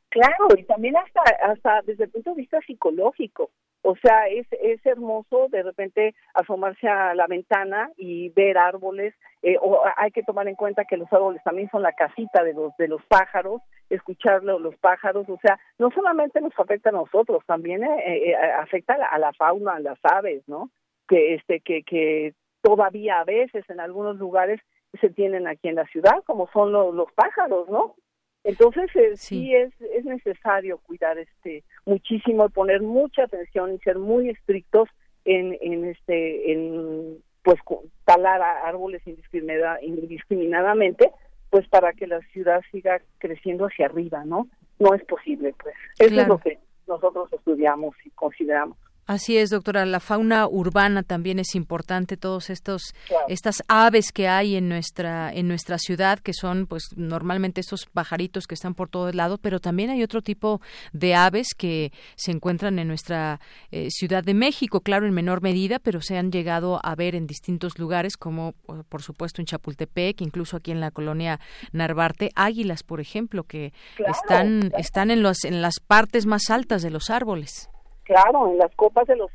Claro, 0.09 0.47
y 0.57 0.63
también 0.63 0.95
hasta, 0.97 1.21
hasta 1.51 1.81
desde 1.85 2.03
el 2.03 2.09
punto 2.09 2.31
de 2.31 2.37
vista 2.37 2.59
psicológico. 2.67 3.49
O 3.83 3.95
sea, 3.95 4.27
es, 4.27 4.45
es 4.51 4.85
hermoso 4.85 5.47
de 5.49 5.63
repente 5.63 6.13
asomarse 6.35 6.87
a 6.87 7.15
la 7.15 7.25
ventana 7.27 7.89
y 7.97 8.29
ver 8.29 8.57
árboles. 8.57 9.15
Eh, 9.41 9.57
o 9.59 9.81
hay 9.97 10.11
que 10.11 10.21
tomar 10.21 10.47
en 10.47 10.55
cuenta 10.55 10.85
que 10.85 10.97
los 10.97 11.11
árboles 11.11 11.41
también 11.43 11.69
son 11.71 11.81
la 11.81 11.93
casita 11.93 12.43
de 12.43 12.53
los 12.53 12.75
de 12.77 12.87
los 12.87 13.03
pájaros, 13.07 13.61
escuchar 13.89 14.43
los 14.43 14.75
pájaros. 14.77 15.27
O 15.29 15.39
sea, 15.41 15.59
no 15.79 15.89
solamente 15.91 16.41
nos 16.41 16.53
afecta 16.59 16.89
a 16.89 16.93
nosotros, 16.93 17.43
también 17.47 17.83
eh, 17.83 18.31
eh, 18.31 18.35
afecta 18.35 18.93
a 18.93 19.17
la 19.17 19.33
fauna, 19.33 19.73
a 19.73 19.79
las 19.79 19.99
aves, 20.03 20.43
¿no? 20.47 20.69
Que 21.07 21.33
este 21.35 21.61
que 21.61 21.81
que 21.83 22.33
todavía 22.61 23.19
a 23.19 23.23
veces 23.23 23.67
en 23.69 23.79
algunos 23.79 24.17
lugares 24.17 24.61
se 24.99 25.09
tienen 25.09 25.47
aquí 25.47 25.69
en 25.69 25.75
la 25.75 25.87
ciudad, 25.87 26.23
como 26.25 26.49
son 26.51 26.71
los, 26.71 26.93
los 26.93 27.11
pájaros, 27.13 27.67
¿no? 27.69 27.95
Entonces 28.43 28.89
eh, 28.95 29.15
sí. 29.15 29.55
es, 29.55 29.73
es 29.81 30.03
necesario 30.05 30.79
cuidar 30.79 31.17
este 31.17 31.63
muchísimo, 31.85 32.49
poner 32.49 32.81
mucha 32.81 33.23
atención 33.23 33.73
y 33.73 33.79
ser 33.79 33.99
muy 33.99 34.29
estrictos 34.29 34.89
en, 35.25 35.57
en 35.61 35.85
este 35.85 36.51
en 36.51 37.17
pues 37.43 37.59
talar 38.05 38.41
árboles 38.41 39.01
indiscriminadamente, 39.05 41.11
pues 41.49 41.67
para 41.69 41.93
que 41.93 42.07
la 42.07 42.21
ciudad 42.31 42.61
siga 42.71 43.01
creciendo 43.17 43.65
hacia 43.65 43.87
arriba, 43.87 44.23
¿no? 44.25 44.47
No 44.79 44.93
es 44.93 45.03
posible, 45.05 45.55
pues. 45.61 45.75
Eso 45.97 46.21
es 46.21 46.27
lo 46.27 46.37
que 46.37 46.59
nosotros 46.87 47.33
estudiamos 47.33 47.95
y 48.05 48.11
consideramos. 48.11 48.77
Así 49.11 49.35
es, 49.35 49.49
doctora. 49.49 49.85
La 49.85 49.99
fauna 49.99 50.47
urbana 50.47 51.03
también 51.03 51.37
es 51.37 51.53
importante. 51.55 52.15
Todos 52.15 52.49
estos 52.49 52.93
estas 53.27 53.61
aves 53.67 54.13
que 54.13 54.29
hay 54.29 54.55
en 54.55 54.69
nuestra 54.69 55.33
en 55.33 55.49
nuestra 55.49 55.77
ciudad, 55.79 56.19
que 56.19 56.31
son, 56.31 56.65
pues, 56.65 56.85
normalmente 56.95 57.59
estos 57.59 57.87
pajaritos 57.87 58.47
que 58.47 58.55
están 58.55 58.73
por 58.73 58.87
todo 58.87 59.11
lado, 59.11 59.37
pero 59.37 59.59
también 59.59 59.89
hay 59.89 60.01
otro 60.01 60.21
tipo 60.21 60.61
de 60.93 61.13
aves 61.13 61.49
que 61.57 61.91
se 62.15 62.31
encuentran 62.31 62.79
en 62.79 62.87
nuestra 62.87 63.41
eh, 63.71 63.89
Ciudad 63.89 64.23
de 64.23 64.33
México, 64.33 64.79
claro, 64.79 65.05
en 65.05 65.13
menor 65.13 65.41
medida, 65.41 65.79
pero 65.79 65.99
se 65.99 66.17
han 66.17 66.31
llegado 66.31 66.79
a 66.81 66.95
ver 66.95 67.13
en 67.13 67.27
distintos 67.27 67.79
lugares, 67.79 68.15
como 68.15 68.53
por 68.87 69.01
supuesto 69.01 69.41
en 69.41 69.45
Chapultepec, 69.45 70.21
incluso 70.21 70.55
aquí 70.55 70.71
en 70.71 70.79
la 70.79 70.91
colonia 70.91 71.41
Narvarte, 71.73 72.31
águilas, 72.35 72.83
por 72.83 73.01
ejemplo, 73.01 73.43
que 73.43 73.73
están 74.07 74.71
están 74.77 75.11
en 75.11 75.21
los 75.21 75.43
en 75.43 75.61
las 75.61 75.81
partes 75.85 76.25
más 76.25 76.49
altas 76.49 76.81
de 76.81 76.91
los 76.91 77.09
árboles. 77.09 77.67
Claro, 78.03 78.51
en 78.51 78.57
las 78.57 78.75
copas 78.75 79.07
de 79.07 79.15
los 79.15 79.31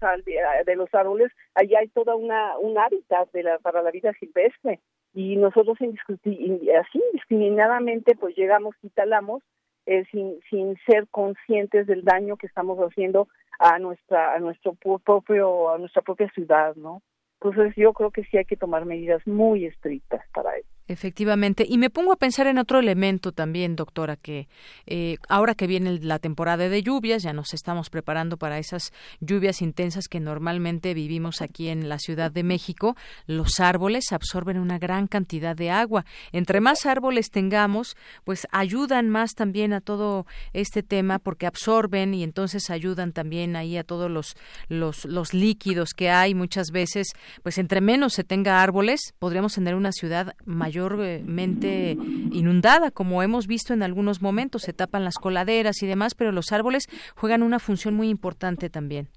de 0.66 0.76
los 0.76 0.93
árboles, 0.94 1.32
allá 1.55 1.78
hay 1.80 1.88
toda 1.88 2.16
una 2.16 2.59
un 2.59 2.76
hábitat 2.78 3.30
de 3.32 3.44
la, 3.44 3.59
para 3.59 3.82
la 3.82 3.90
vida 3.90 4.12
silvestre 4.18 4.80
y 5.14 5.36
nosotros 5.36 5.78
así 5.80 7.01
indiscriminadamente 7.10 8.16
pues 8.16 8.36
llegamos 8.36 8.74
y 8.82 8.90
talamos 8.90 9.43
eh, 9.86 10.05
sin 10.10 10.40
sin 10.51 10.76
ser 10.86 11.06
conscientes 11.09 11.86
del 11.86 12.05
daño 12.05 12.36
que 12.36 12.47
estamos 12.47 12.78
haciendo 12.78 13.28
a 13.59 13.78
nuestra 13.78 14.34
a 14.34 14.40
nuestro 14.40 14.74
propio 14.74 15.70
a 15.70 15.78
nuestra 15.78 16.02
propia 16.02 16.28
ciudad, 16.30 16.74
¿no? 16.74 17.02
Entonces 17.40 17.74
yo 17.76 17.93
creo 17.93 18.10
que 18.10 18.24
sí 18.24 18.36
hay 18.36 18.44
que 18.44 18.56
tomar 18.56 18.84
medidas 18.84 19.24
muy 19.26 19.66
estrictas 19.66 20.22
para 20.34 20.56
eso. 20.56 20.76
Efectivamente. 20.88 21.66
Y 21.68 21.78
me 21.78 21.90
pongo 21.90 22.12
a 22.12 22.16
pensar 22.16 22.46
en 22.46 22.58
otro 22.58 22.78
elemento 22.78 23.32
también, 23.32 23.74
doctora, 23.74 24.14
que 24.14 24.46
eh, 24.86 25.16
ahora 25.28 25.56
que 25.56 25.66
viene 25.66 25.98
la 26.00 26.20
temporada 26.20 26.68
de 26.68 26.80
lluvias, 26.80 27.24
ya 27.24 27.32
nos 27.32 27.54
estamos 27.54 27.90
preparando 27.90 28.36
para 28.36 28.58
esas 28.58 28.92
lluvias 29.18 29.62
intensas 29.62 30.06
que 30.06 30.20
normalmente 30.20 30.94
vivimos 30.94 31.42
aquí 31.42 31.70
en 31.70 31.88
la 31.88 31.98
Ciudad 31.98 32.30
de 32.30 32.44
México, 32.44 32.96
los 33.26 33.58
árboles 33.58 34.12
absorben 34.12 34.58
una 34.58 34.78
gran 34.78 35.08
cantidad 35.08 35.56
de 35.56 35.70
agua. 35.70 36.04
Entre 36.30 36.60
más 36.60 36.86
árboles 36.86 37.30
tengamos, 37.30 37.96
pues 38.22 38.46
ayudan 38.52 39.10
más 39.10 39.34
también 39.34 39.72
a 39.72 39.80
todo 39.80 40.24
este 40.52 40.84
tema 40.84 41.18
porque 41.18 41.46
absorben 41.46 42.14
y 42.14 42.22
entonces 42.22 42.70
ayudan 42.70 43.12
también 43.12 43.56
ahí 43.56 43.76
a 43.76 43.82
todos 43.82 44.08
los, 44.08 44.36
los, 44.68 45.04
los 45.04 45.34
líquidos 45.34 45.94
que 45.94 46.10
hay 46.10 46.36
muchas 46.36 46.70
veces. 46.70 47.08
Pues 47.42 47.58
entre 47.58 47.80
menos 47.80 48.12
se 48.12 48.22
tenga 48.22 48.62
árboles, 48.62 49.00
podríamos 49.18 49.54
tener 49.54 49.74
una 49.74 49.90
ciudad 49.90 50.36
mayor 50.44 50.76
mayormente 50.77 51.97
inundada, 52.32 52.90
como 52.90 53.23
hemos 53.23 53.47
visto 53.47 53.73
en 53.73 53.82
algunos 53.82 54.20
momentos, 54.20 54.62
se 54.62 54.73
tapan 54.73 55.05
las 55.05 55.16
coladeras 55.16 55.82
y 55.82 55.86
demás, 55.86 56.15
pero 56.15 56.32
los 56.32 56.53
árboles 56.53 56.86
juegan 57.16 57.43
una 57.43 57.59
función 57.59 57.94
muy 57.94 58.09
importante 58.09 58.69
también. 58.69 59.09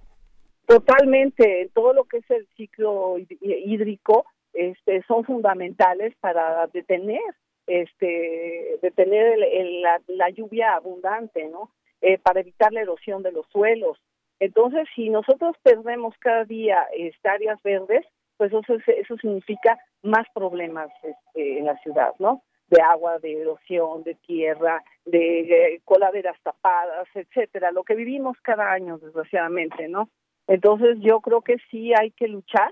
Totalmente, 0.65 1.69
todo 1.73 1.93
lo 1.93 2.05
que 2.05 2.17
es 2.17 2.29
el 2.29 2.47
ciclo 2.55 3.15
hídrico 3.41 4.25
este, 4.53 5.03
son 5.07 5.25
fundamentales 5.25 6.13
para 6.19 6.67
detener 6.67 7.21
este 7.67 8.79
detener 8.81 9.37
la, 10.07 10.29
lluvia 10.29 10.73
abundante, 10.73 11.47
¿no? 11.49 11.71
Eh, 12.01 12.17
para 12.17 12.39
evitar 12.39 12.71
la 12.71 12.81
erosión 12.81 13.21
de 13.21 13.31
los 13.31 13.45
suelos. 13.51 13.99
Entonces, 14.39 14.87
si 14.95 15.09
nosotros 15.09 15.55
perdemos 15.61 16.15
cada 16.19 16.45
día 16.45 16.87
este, 16.95 17.29
áreas 17.29 17.61
verdes, 17.61 18.05
pues 18.37 18.53
eso, 18.53 18.73
eso 18.87 19.17
significa 19.17 19.77
más 20.03 20.25
problemas 20.33 20.89
este, 21.03 21.59
en 21.59 21.65
la 21.65 21.77
ciudad, 21.79 22.13
¿no? 22.19 22.43
De 22.67 22.81
agua, 22.81 23.17
de 23.19 23.41
erosión, 23.41 24.03
de 24.03 24.15
tierra, 24.15 24.83
de, 25.05 25.81
coladeras 25.85 26.37
tapadas, 26.43 27.07
etcétera, 27.15 27.71
lo 27.71 27.83
que 27.83 27.95
vivimos 27.95 28.37
cada 28.41 28.71
año, 28.71 28.97
desgraciadamente, 28.99 29.87
¿no? 29.87 30.09
Entonces 30.47 30.97
yo 30.99 31.19
creo 31.21 31.41
que 31.41 31.57
sí 31.71 31.93
hay 31.99 32.11
que 32.11 32.27
luchar, 32.27 32.71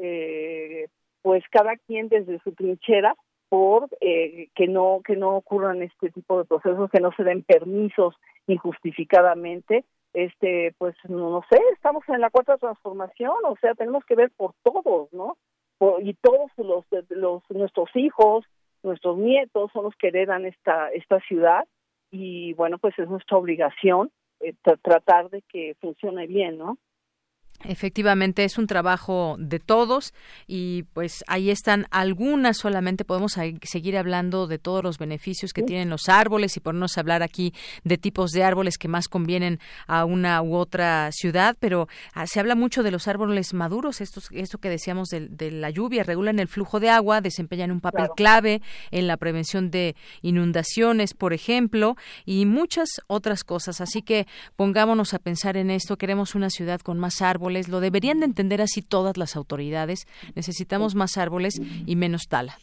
eh, 0.00 0.88
pues 1.22 1.44
cada 1.50 1.76
quien 1.76 2.08
desde 2.08 2.38
su 2.40 2.52
trinchera 2.52 3.14
por 3.48 3.88
eh, 4.00 4.48
que 4.54 4.66
no 4.66 5.00
que 5.04 5.16
no 5.16 5.36
ocurran 5.36 5.82
este 5.82 6.10
tipo 6.10 6.38
de 6.38 6.44
procesos, 6.44 6.90
que 6.90 7.00
no 7.00 7.12
se 7.12 7.24
den 7.24 7.42
permisos 7.42 8.14
injustificadamente 8.46 9.84
este 10.16 10.74
pues 10.78 10.96
no, 11.08 11.42
sé 11.50 11.60
estamos 11.74 12.02
en 12.08 12.20
la 12.20 12.30
cuarta 12.30 12.56
transformación 12.56 13.36
o 13.44 13.56
sea 13.60 13.74
tenemos 13.74 14.04
que 14.04 14.14
ver 14.14 14.30
por 14.36 14.52
todos 14.62 15.12
no 15.12 15.36
y 16.02 16.14
todos 16.14 16.50
los, 16.56 16.84
los 17.10 17.42
nuestros 17.50 17.88
hijos 17.94 18.44
nuestros 18.82 19.18
nietos 19.18 19.70
son 19.72 19.84
los 19.84 19.96
que 19.96 20.08
heredan 20.08 20.46
esta 20.46 20.90
esta 20.90 21.20
ciudad 21.20 21.66
y 22.10 22.54
bueno 22.54 22.78
pues 22.78 22.98
es 22.98 23.08
nuestra 23.08 23.36
obligación 23.36 24.10
eh, 24.40 24.54
tratar 24.82 25.30
de 25.30 25.42
que 25.42 25.74
funcione 25.80 26.26
bien 26.26 26.58
no 26.58 26.78
Efectivamente, 27.64 28.44
es 28.44 28.58
un 28.58 28.66
trabajo 28.66 29.36
de 29.38 29.58
todos 29.58 30.12
y 30.46 30.84
pues 30.92 31.24
ahí 31.26 31.50
están 31.50 31.86
algunas 31.90 32.58
solamente. 32.58 33.04
Podemos 33.04 33.36
seguir 33.62 33.96
hablando 33.96 34.46
de 34.46 34.58
todos 34.58 34.84
los 34.84 34.98
beneficios 34.98 35.52
que 35.52 35.62
tienen 35.62 35.88
los 35.88 36.08
árboles 36.08 36.56
y 36.56 36.60
ponernos 36.60 36.96
a 36.96 37.00
hablar 37.00 37.22
aquí 37.22 37.54
de 37.82 37.98
tipos 37.98 38.30
de 38.32 38.44
árboles 38.44 38.78
que 38.78 38.88
más 38.88 39.08
convienen 39.08 39.58
a 39.86 40.04
una 40.04 40.42
u 40.42 40.54
otra 40.54 41.10
ciudad, 41.12 41.56
pero 41.58 41.88
ah, 42.12 42.26
se 42.26 42.40
habla 42.40 42.54
mucho 42.54 42.82
de 42.82 42.90
los 42.90 43.08
árboles 43.08 43.54
maduros, 43.54 44.00
estos, 44.00 44.28
esto 44.32 44.58
que 44.58 44.68
decíamos 44.68 45.08
de, 45.08 45.50
la 45.50 45.70
lluvia, 45.70 46.02
regulan 46.02 46.38
el 46.38 46.48
flujo 46.48 46.80
de 46.80 46.90
agua, 46.90 47.20
desempeñan 47.20 47.70
un 47.70 47.80
papel 47.80 48.08
clave 48.16 48.60
en 48.90 49.06
la 49.06 49.16
prevención 49.16 49.70
de 49.70 49.96
inundaciones, 50.22 51.14
por 51.14 51.32
ejemplo, 51.32 51.96
y 52.24 52.44
muchas 52.46 52.88
otras 53.06 53.44
cosas. 53.44 53.80
Así 53.80 54.02
que 54.02 54.26
pongámonos 54.56 55.14
a 55.14 55.18
pensar 55.18 55.56
en 55.56 55.70
esto. 55.70 55.96
Queremos 55.96 56.34
una 56.34 56.50
ciudad 56.50 56.80
con 56.80 56.98
más 56.98 57.22
árboles 57.22 57.45
lo 57.50 57.80
deberían 57.80 58.20
de 58.20 58.26
entender 58.26 58.60
así 58.60 58.82
todas 58.82 59.16
las 59.16 59.36
autoridades. 59.36 60.06
Necesitamos 60.34 60.94
más 60.94 61.16
árboles 61.18 61.60
y 61.86 61.96
menos 61.96 62.28
tala. 62.28 62.56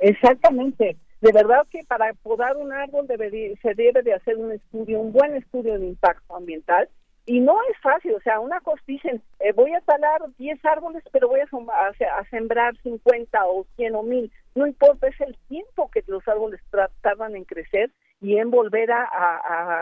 Exactamente. 0.00 0.96
De 1.20 1.32
verdad 1.32 1.66
que 1.70 1.82
para 1.84 2.12
podar 2.22 2.56
un 2.56 2.72
árbol 2.72 3.06
se 3.08 3.74
debe 3.74 4.02
de 4.02 4.14
hacer 4.14 4.36
un 4.36 4.52
estudio, 4.52 5.00
un 5.00 5.12
buen 5.12 5.34
estudio 5.34 5.78
de 5.78 5.86
impacto 5.86 6.36
ambiental. 6.36 6.88
Y 7.26 7.40
no 7.40 7.56
es 7.70 7.76
fácil, 7.82 8.14
o 8.14 8.20
sea, 8.20 8.40
una 8.40 8.58
cosa 8.60 8.82
dicen, 8.86 9.20
eh, 9.40 9.52
voy 9.52 9.74
a 9.74 9.82
talar 9.82 10.22
10 10.38 10.64
árboles, 10.64 11.02
pero 11.12 11.28
voy 11.28 11.40
a, 11.40 11.44
a, 11.44 12.24
sembrar 12.30 12.74
50 12.82 13.44
o 13.44 13.66
100 13.76 13.94
o 13.96 14.02
1000. 14.02 14.32
No 14.54 14.66
importa, 14.66 15.08
es 15.08 15.20
el 15.20 15.36
tiempo 15.46 15.90
que 15.90 16.02
los 16.06 16.26
árboles 16.26 16.58
tardan 17.02 17.36
en 17.36 17.44
crecer 17.44 17.90
y 18.22 18.38
en 18.38 18.50
volver 18.50 18.90
a, 18.92 19.02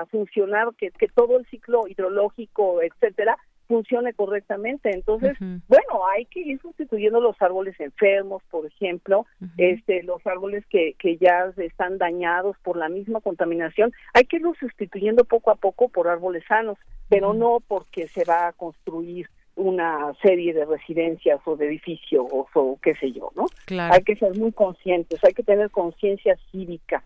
a 0.01 0.07
funcionar, 0.07 0.75
que, 0.77 0.91
que 0.91 1.07
todo 1.07 1.39
el 1.39 1.47
ciclo 1.47 1.87
hidrológico, 1.87 2.83
etcétera, 2.83 3.39
funcione 3.67 4.13
correctamente. 4.15 4.91
Entonces, 4.91 5.37
bueno, 5.41 6.07
hay 6.15 6.25
que 6.27 6.41
ir 6.41 6.61
sustituyendo 6.61 7.21
los 7.21 7.41
árboles 7.41 7.79
enfermos, 7.81 8.43
por 8.51 8.67
ejemplo, 8.67 9.27
este, 9.57 10.03
los 10.03 10.27
árboles 10.27 10.65
que, 10.67 10.95
que 10.99 11.17
ya 11.17 11.53
están 11.57 11.99
dañados 11.99 12.57
por 12.63 12.77
la 12.77 12.89
misma 12.89 13.21
contaminación, 13.21 13.93
hay 14.15 14.25
que 14.25 14.37
irlos 14.37 14.57
sustituyendo 14.59 15.25
poco 15.25 15.51
a 15.51 15.57
poco 15.57 15.89
por 15.89 16.09
árboles 16.09 16.45
sanos, 16.49 16.79
pero 17.09 17.35
no 17.35 17.59
porque 17.67 18.09
se 18.09 18.25
va 18.25 18.49
a 18.49 18.53
construir 18.53 19.29
una 19.57 20.13
serie 20.21 20.53
de 20.53 20.67
residencias 20.67 21.41
o 21.47 21.57
de 21.57 21.67
edificios 21.67 22.27
o, 22.31 22.79
qué 22.83 22.95
sé 22.97 23.13
yo, 23.13 23.33
¿no? 23.35 23.47
Hay 23.91 24.03
que 24.03 24.17
ser 24.17 24.37
muy 24.37 24.53
conscientes, 24.53 25.23
hay 25.25 25.33
que 25.33 25.43
tener 25.43 25.71
conciencia 25.71 26.37
cívica 26.51 27.03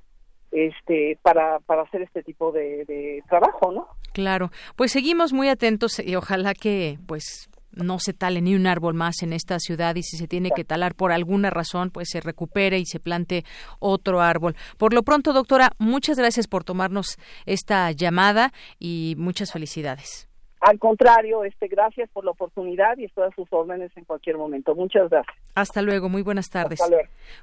este 0.52 1.18
para, 1.22 1.60
para 1.60 1.82
hacer 1.82 2.02
este 2.02 2.22
tipo 2.22 2.52
de, 2.52 2.84
de 2.86 3.22
trabajo, 3.28 3.72
¿no? 3.72 3.88
Claro, 4.12 4.50
pues 4.76 4.92
seguimos 4.92 5.32
muy 5.32 5.48
atentos 5.48 5.98
y 5.98 6.16
ojalá 6.16 6.54
que 6.54 6.98
pues 7.06 7.48
no 7.72 7.98
se 7.98 8.12
tale 8.12 8.40
ni 8.40 8.54
un 8.54 8.66
árbol 8.66 8.94
más 8.94 9.22
en 9.22 9.32
esta 9.32 9.58
ciudad 9.58 9.94
y 9.96 10.02
si 10.02 10.16
se 10.16 10.26
tiene 10.26 10.50
que 10.50 10.64
talar 10.64 10.94
por 10.94 11.12
alguna 11.12 11.50
razón, 11.50 11.90
pues 11.90 12.08
se 12.10 12.20
recupere 12.20 12.78
y 12.78 12.86
se 12.86 13.00
plante 13.00 13.44
otro 13.78 14.20
árbol. 14.20 14.56
Por 14.76 14.92
lo 14.92 15.02
pronto, 15.02 15.32
doctora, 15.32 15.72
muchas 15.78 16.18
gracias 16.18 16.48
por 16.48 16.64
tomarnos 16.64 17.16
esta 17.46 17.90
llamada 17.92 18.52
y 18.78 19.14
muchas 19.18 19.52
felicidades. 19.52 20.29
Al 20.60 20.78
contrario, 20.78 21.44
este, 21.44 21.68
gracias 21.68 22.10
por 22.10 22.24
la 22.24 22.32
oportunidad 22.32 22.98
y 22.98 23.04
estoy 23.04 23.28
a 23.28 23.34
sus 23.34 23.48
órdenes 23.50 23.90
en 23.96 24.04
cualquier 24.04 24.36
momento. 24.36 24.74
Muchas 24.74 25.08
gracias. 25.08 25.34
Hasta 25.54 25.80
luego, 25.80 26.08
muy 26.08 26.22
buenas 26.22 26.50
tardes. 26.50 26.80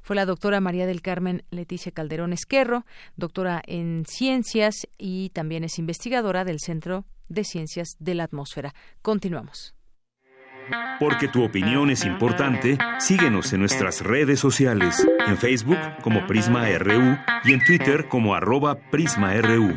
Fue 0.04 0.16
la 0.16 0.26
doctora 0.26 0.62
María 0.62 0.86
del 0.86 1.02
Carmen 1.02 1.44
Leticia 1.50 1.92
Calderón 1.92 2.32
Esquerro, 2.32 2.86
doctora 3.16 3.62
en 3.66 4.06
ciencias 4.06 4.88
y 4.98 5.30
también 5.30 5.64
es 5.64 5.80
investigadora 5.80 6.44
del 6.44 6.60
Centro 6.60 7.06
de 7.28 7.44
Ciencias 7.44 7.96
de 8.00 8.14
la 8.14 8.24
Atmósfera. 8.24 8.74
Continuamos. 9.02 9.74
Porque 11.00 11.28
tu 11.28 11.44
opinión 11.44 11.90
es 11.90 12.06
importante, 12.06 12.78
síguenos 13.00 13.54
en 13.54 13.62
nuestras 13.62 14.02
redes 14.02 14.40
sociales, 14.40 15.08
en 15.26 15.38
Facebook 15.38 15.78
como 16.04 16.28
Prisma 16.28 16.68
RU 16.78 17.18
y 17.46 17.54
en 17.54 17.64
Twitter 17.64 18.08
como 18.10 18.36
arroba 18.36 18.76
PrismaRU. 18.92 19.76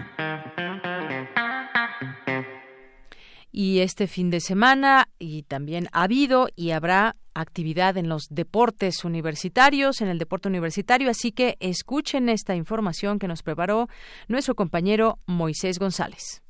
Y 3.53 3.81
este 3.81 4.07
fin 4.07 4.31
de 4.31 4.41
semana 4.41 5.09
y 5.19 5.43
también 5.43 5.89
ha 5.93 6.05
habido 6.05 6.49
y 6.55 6.71
habrá 6.71 7.17
actividad 7.35 7.97
en 7.97 8.09
los 8.09 8.27
deportes 8.31 9.05
universitarios, 9.05 10.01
en 10.01 10.09
el 10.09 10.19
deporte 10.19 10.49
universitario, 10.49 11.11
así 11.11 11.33
que 11.33 11.57
escuchen 11.61 12.29
esta 12.29 12.55
información 12.55 13.19
que 13.19 13.29
nos 13.29 13.43
preparó 13.43 13.89
nuestro 14.29 14.55
compañero 14.55 15.19
Moisés 15.27 15.79
González. 15.79 16.43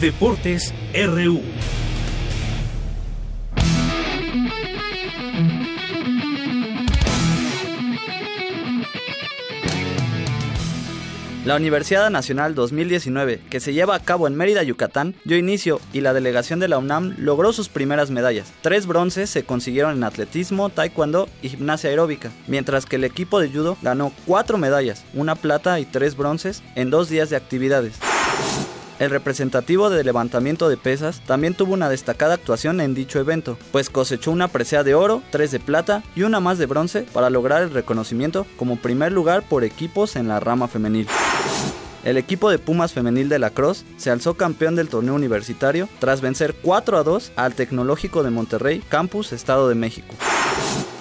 Deportes 0.00 0.74
RU. 0.94 1.40
La 11.50 11.56
Universidad 11.56 12.10
Nacional 12.10 12.54
2019, 12.54 13.40
que 13.50 13.58
se 13.58 13.72
lleva 13.72 13.96
a 13.96 13.98
cabo 13.98 14.28
en 14.28 14.36
Mérida, 14.36 14.62
Yucatán, 14.62 15.16
dio 15.24 15.36
inicio 15.36 15.80
y 15.92 16.00
la 16.00 16.12
delegación 16.12 16.60
de 16.60 16.68
la 16.68 16.78
UNAM 16.78 17.16
logró 17.18 17.52
sus 17.52 17.68
primeras 17.68 18.12
medallas. 18.12 18.52
Tres 18.60 18.86
bronces 18.86 19.30
se 19.30 19.42
consiguieron 19.42 19.96
en 19.96 20.04
atletismo, 20.04 20.68
taekwondo 20.68 21.28
y 21.42 21.48
gimnasia 21.48 21.90
aeróbica, 21.90 22.30
mientras 22.46 22.86
que 22.86 22.94
el 22.94 23.02
equipo 23.02 23.40
de 23.40 23.48
judo 23.48 23.76
ganó 23.82 24.12
cuatro 24.26 24.58
medallas, 24.58 25.04
una 25.12 25.34
plata 25.34 25.80
y 25.80 25.86
tres 25.86 26.16
bronces 26.16 26.62
en 26.76 26.90
dos 26.90 27.08
días 27.08 27.30
de 27.30 27.36
actividades. 27.38 27.98
El 29.00 29.08
representativo 29.08 29.88
de 29.88 30.04
levantamiento 30.04 30.68
de 30.68 30.76
pesas 30.76 31.22
también 31.24 31.54
tuvo 31.54 31.72
una 31.72 31.88
destacada 31.88 32.34
actuación 32.34 32.82
en 32.82 32.94
dicho 32.94 33.18
evento, 33.18 33.56
pues 33.72 33.88
cosechó 33.88 34.30
una 34.30 34.48
presea 34.48 34.84
de 34.84 34.94
oro, 34.94 35.22
tres 35.30 35.50
de 35.50 35.58
plata 35.58 36.02
y 36.14 36.22
una 36.24 36.38
más 36.38 36.58
de 36.58 36.66
bronce 36.66 37.06
para 37.14 37.30
lograr 37.30 37.62
el 37.62 37.70
reconocimiento 37.70 38.46
como 38.58 38.76
primer 38.76 39.10
lugar 39.10 39.42
por 39.48 39.64
equipos 39.64 40.16
en 40.16 40.28
la 40.28 40.38
rama 40.38 40.68
femenil. 40.68 41.06
El 42.04 42.18
equipo 42.18 42.50
de 42.50 42.58
Pumas 42.58 42.92
femenil 42.92 43.30
de 43.30 43.38
la 43.38 43.48
Cruz 43.48 43.86
se 43.96 44.10
alzó 44.10 44.34
campeón 44.34 44.76
del 44.76 44.90
torneo 44.90 45.14
universitario 45.14 45.88
tras 45.98 46.20
vencer 46.20 46.54
4 46.60 46.98
a 46.98 47.02
2 47.02 47.32
al 47.36 47.54
Tecnológico 47.54 48.22
de 48.22 48.30
Monterrey, 48.30 48.82
Campus, 48.90 49.32
Estado 49.32 49.70
de 49.70 49.76
México. 49.76 50.14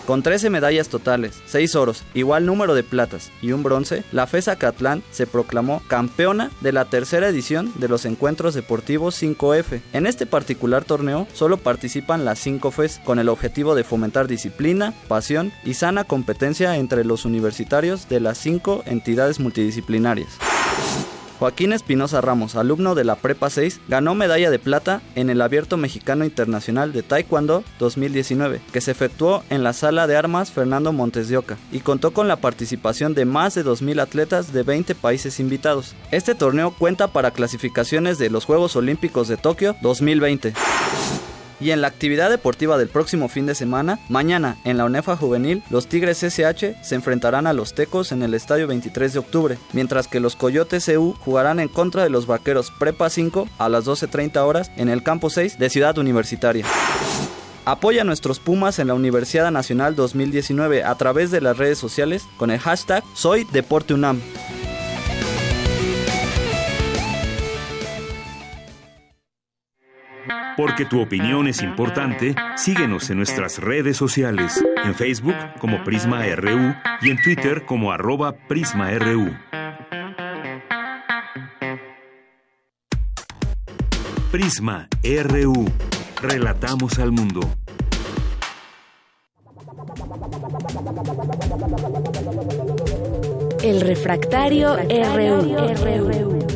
Con 0.10 0.24
13 0.24 0.50
medallas 0.50 0.90
totales, 0.90 1.40
6 1.46 1.76
oros, 1.76 2.04
igual 2.16 2.48
número 2.48 2.74
de 2.74 2.82
platas 2.82 3.30
y 3.44 3.52
un 3.52 3.62
bronce, 3.62 4.04
la 4.12 4.26
FESA 4.26 4.56
Catlán 4.56 5.04
se 5.12 5.28
proclamó 5.28 5.84
campeona 5.88 6.50
de 6.62 6.72
la 6.72 6.86
tercera 6.86 7.28
edición 7.28 7.72
de 7.76 7.90
los 7.90 8.06
encuentros 8.06 8.56
deportivos 8.56 9.22
5F. 9.22 9.82
En 9.94 10.08
este 10.08 10.26
particular 10.26 10.84
torneo 10.84 11.28
solo 11.36 11.58
participan 11.58 12.26
las 12.26 12.40
5 12.40 12.72
FES 12.72 13.02
con 13.06 13.20
el 13.20 13.30
objetivo 13.30 13.76
de 13.76 13.84
fomentar 13.84 14.28
disciplina, 14.28 14.96
pasión 15.08 15.52
y 15.64 15.76
sana 15.76 16.06
competencia 16.06 16.76
entre 16.78 17.06
los 17.06 17.26
universitarios 17.26 18.10
de 18.10 18.20
las 18.20 18.40
5 18.40 18.86
entidades 18.88 19.40
multidisciplinarias. 19.40 20.40
Joaquín 21.40 21.72
Espinosa 21.72 22.20
Ramos, 22.20 22.58
alumno 22.58 22.96
de 22.96 23.06
la 23.06 23.16
Prepa 23.16 23.50
6, 23.50 23.80
ganó 23.88 24.14
medalla 24.14 24.52
de 24.52 24.60
plata 24.60 25.02
en 25.16 25.30
el 25.30 25.42
Abierto 25.42 25.78
Mexicano 25.78 26.26
Internacional 26.26 26.92
de 26.92 27.02
Taekwondo 27.02 27.64
2019, 27.80 28.60
que 28.74 28.82
se 28.82 28.92
efectuó 28.92 29.44
en 29.50 29.64
la 29.64 29.72
Sala 29.72 30.06
de 30.06 30.18
Armas 30.18 30.52
Fernando 30.52 30.92
Montes 30.92 31.30
de 31.30 31.38
Oca, 31.38 31.58
y 31.72 31.80
contó 31.80 32.12
con 32.12 32.28
la 32.28 32.36
participación 32.36 33.14
de 33.14 33.24
más 33.24 33.56
de 33.56 33.64
2.000 33.64 34.02
atletas 34.02 34.52
de 34.52 34.64
20 34.64 34.96
países 34.96 35.40
invitados. 35.40 35.96
Este 36.12 36.36
torneo 36.36 36.72
cuenta 36.78 37.08
para 37.08 37.32
clasificaciones 37.32 38.18
de 38.18 38.30
los 38.30 38.44
Juegos 38.44 38.76
Olímpicos 38.76 39.30
de 39.30 39.38
Tokio 39.38 39.78
2020. 39.82 40.54
Y 41.60 41.72
en 41.72 41.82
la 41.82 41.88
actividad 41.88 42.30
deportiva 42.30 42.78
del 42.78 42.88
próximo 42.88 43.28
fin 43.28 43.46
de 43.46 43.56
semana, 43.56 44.00
mañana 44.10 44.58
en 44.64 44.78
la 44.78 44.86
UNEFA 44.86 45.18
Juvenil, 45.18 45.64
los 45.70 45.88
Tigres 45.88 46.24
SH 46.24 46.76
se 46.82 46.96
enfrentarán 46.96 47.48
a 47.48 47.54
los 47.54 47.74
Tecos 47.74 48.12
en 48.12 48.24
el 48.24 48.34
estadio 48.34 48.68
23 48.68 49.14
de 49.14 49.20
octubre, 49.20 49.58
mientras 49.74 50.08
que 50.08 50.20
los 50.20 50.36
Coyotes 50.36 50.88
EU 50.88 51.14
jugarán 51.20 51.60
en 51.60 51.68
contra 51.68 52.04
de 52.04 52.10
los 52.10 52.28
Vaqueros 52.28 52.72
Prepa 52.72 53.10
5 53.10 53.50
a 53.58 53.70
las 53.70 53.86
12.30 53.86 54.38
horas 54.38 54.72
en 54.78 54.90
el 54.90 55.04
campo 55.04 55.30
6 55.30 55.60
de 55.60 55.70
Ciudad 55.70 55.98
Universitaria. 55.98 56.66
Apoya 57.66 58.02
a 58.02 58.06
nuestros 58.06 58.40
Pumas 58.40 58.80
en 58.80 58.88
la 58.88 58.94
Universidad 58.94 59.52
Nacional 59.52 59.96
2019 59.96 60.84
a 60.84 60.96
través 60.96 61.30
de 61.30 61.42
las 61.42 61.58
redes 61.58 61.78
sociales 61.78 62.24
con 62.38 62.52
el 62.52 62.60
hashtag 62.60 63.04
Soy 63.14 63.46
Porque 70.60 70.84
tu 70.84 71.00
opinión 71.00 71.48
es 71.48 71.62
importante, 71.62 72.36
síguenos 72.58 73.10
en 73.10 73.16
nuestras 73.16 73.60
redes 73.60 73.96
sociales, 73.96 74.62
en 74.84 74.94
Facebook 74.94 75.36
como 75.58 75.82
Prisma 75.86 76.26
RU 76.36 76.76
y 77.02 77.12
en 77.12 77.22
Twitter 77.24 77.66
como 77.66 77.94
arroba 77.94 78.34
PrismaRU. 78.34 79.38
Prisma 84.34 84.90
RU. 85.02 85.66
Relatamos 86.22 87.00
al 87.00 87.14
mundo. 87.14 87.40
El 93.64 93.80
refractario, 93.80 94.76
RU. 94.76 96.49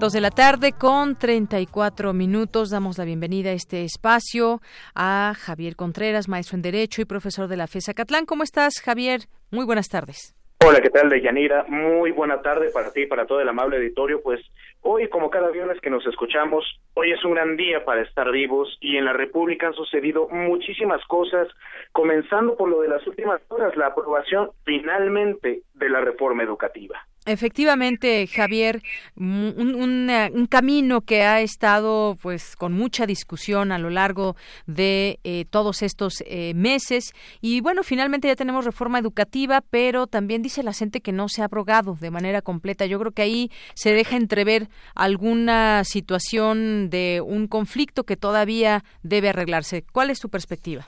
Dos 0.00 0.14
de 0.14 0.22
la 0.22 0.30
tarde 0.30 0.72
con 0.72 1.14
34 1.14 2.14
minutos. 2.14 2.70
Damos 2.70 2.96
la 2.96 3.04
bienvenida 3.04 3.50
a 3.50 3.52
este 3.52 3.84
espacio 3.84 4.62
a 4.94 5.34
Javier 5.38 5.76
Contreras, 5.76 6.26
maestro 6.26 6.56
en 6.56 6.62
Derecho 6.62 7.02
y 7.02 7.04
profesor 7.04 7.48
de 7.48 7.58
la 7.58 7.66
FESA 7.66 7.92
Catlán. 7.92 8.24
¿Cómo 8.24 8.42
estás, 8.42 8.80
Javier? 8.80 9.26
Muy 9.50 9.66
buenas 9.66 9.88
tardes. 9.90 10.34
Hola, 10.66 10.80
¿qué 10.80 10.88
tal, 10.88 11.10
Deyanira? 11.10 11.66
Muy 11.68 12.12
buena 12.12 12.40
tarde 12.40 12.70
para 12.72 12.90
ti 12.92 13.02
y 13.02 13.06
para 13.06 13.26
todo 13.26 13.42
el 13.42 13.48
amable 13.50 13.76
auditorio. 13.76 14.22
Pues 14.22 14.40
hoy, 14.80 15.06
como 15.10 15.28
cada 15.28 15.50
viernes 15.50 15.78
que 15.82 15.90
nos 15.90 16.06
escuchamos, 16.06 16.64
hoy 16.94 17.12
es 17.12 17.22
un 17.22 17.34
gran 17.34 17.58
día 17.58 17.84
para 17.84 18.00
estar 18.00 18.30
vivos 18.30 18.78
y 18.80 18.96
en 18.96 19.04
la 19.04 19.12
República 19.12 19.66
han 19.66 19.74
sucedido 19.74 20.28
muchísimas 20.30 21.04
cosas, 21.08 21.46
comenzando 21.92 22.56
por 22.56 22.70
lo 22.70 22.80
de 22.80 22.88
las 22.88 23.06
últimas 23.06 23.42
horas, 23.48 23.76
la 23.76 23.88
aprobación 23.88 24.50
finalmente 24.64 25.60
de 25.74 25.90
la 25.90 26.00
reforma 26.00 26.42
educativa. 26.42 27.06
Efectivamente, 27.26 28.26
Javier, 28.26 28.80
un, 29.14 30.46
camino 30.48 31.02
que 31.02 31.22
ha 31.22 31.42
estado 31.42 32.16
pues 32.20 32.56
con 32.56 32.72
mucha 32.72 33.06
discusión 33.06 33.72
a 33.72 33.78
lo 33.78 33.90
largo 33.90 34.36
de 34.66 35.18
eh, 35.22 35.44
todos 35.50 35.82
estos 35.82 36.24
eh, 36.26 36.54
meses 36.54 37.12
y 37.42 37.60
bueno, 37.60 37.82
finalmente 37.82 38.26
ya 38.26 38.36
tenemos 38.36 38.64
reforma 38.64 38.98
educativa, 38.98 39.60
pero 39.70 40.06
también 40.06 40.40
dice 40.40 40.62
la 40.62 40.72
gente 40.72 41.02
que 41.02 41.12
no 41.12 41.28
se 41.28 41.42
ha 41.42 41.44
abrogado 41.44 41.94
de 42.00 42.10
manera 42.10 42.40
completa. 42.40 42.86
Yo 42.86 42.98
creo 42.98 43.12
que 43.12 43.22
ahí 43.22 43.50
se 43.74 43.92
deja 43.92 44.16
entrever 44.16 44.68
alguna 44.94 45.84
situación 45.84 46.88
de 46.88 47.20
un 47.22 47.48
conflicto 47.48 48.04
que 48.04 48.16
todavía 48.16 48.82
debe 49.02 49.28
arreglarse. 49.28 49.84
¿Cuál 49.92 50.08
es 50.08 50.20
tu 50.20 50.30
perspectiva? 50.30 50.86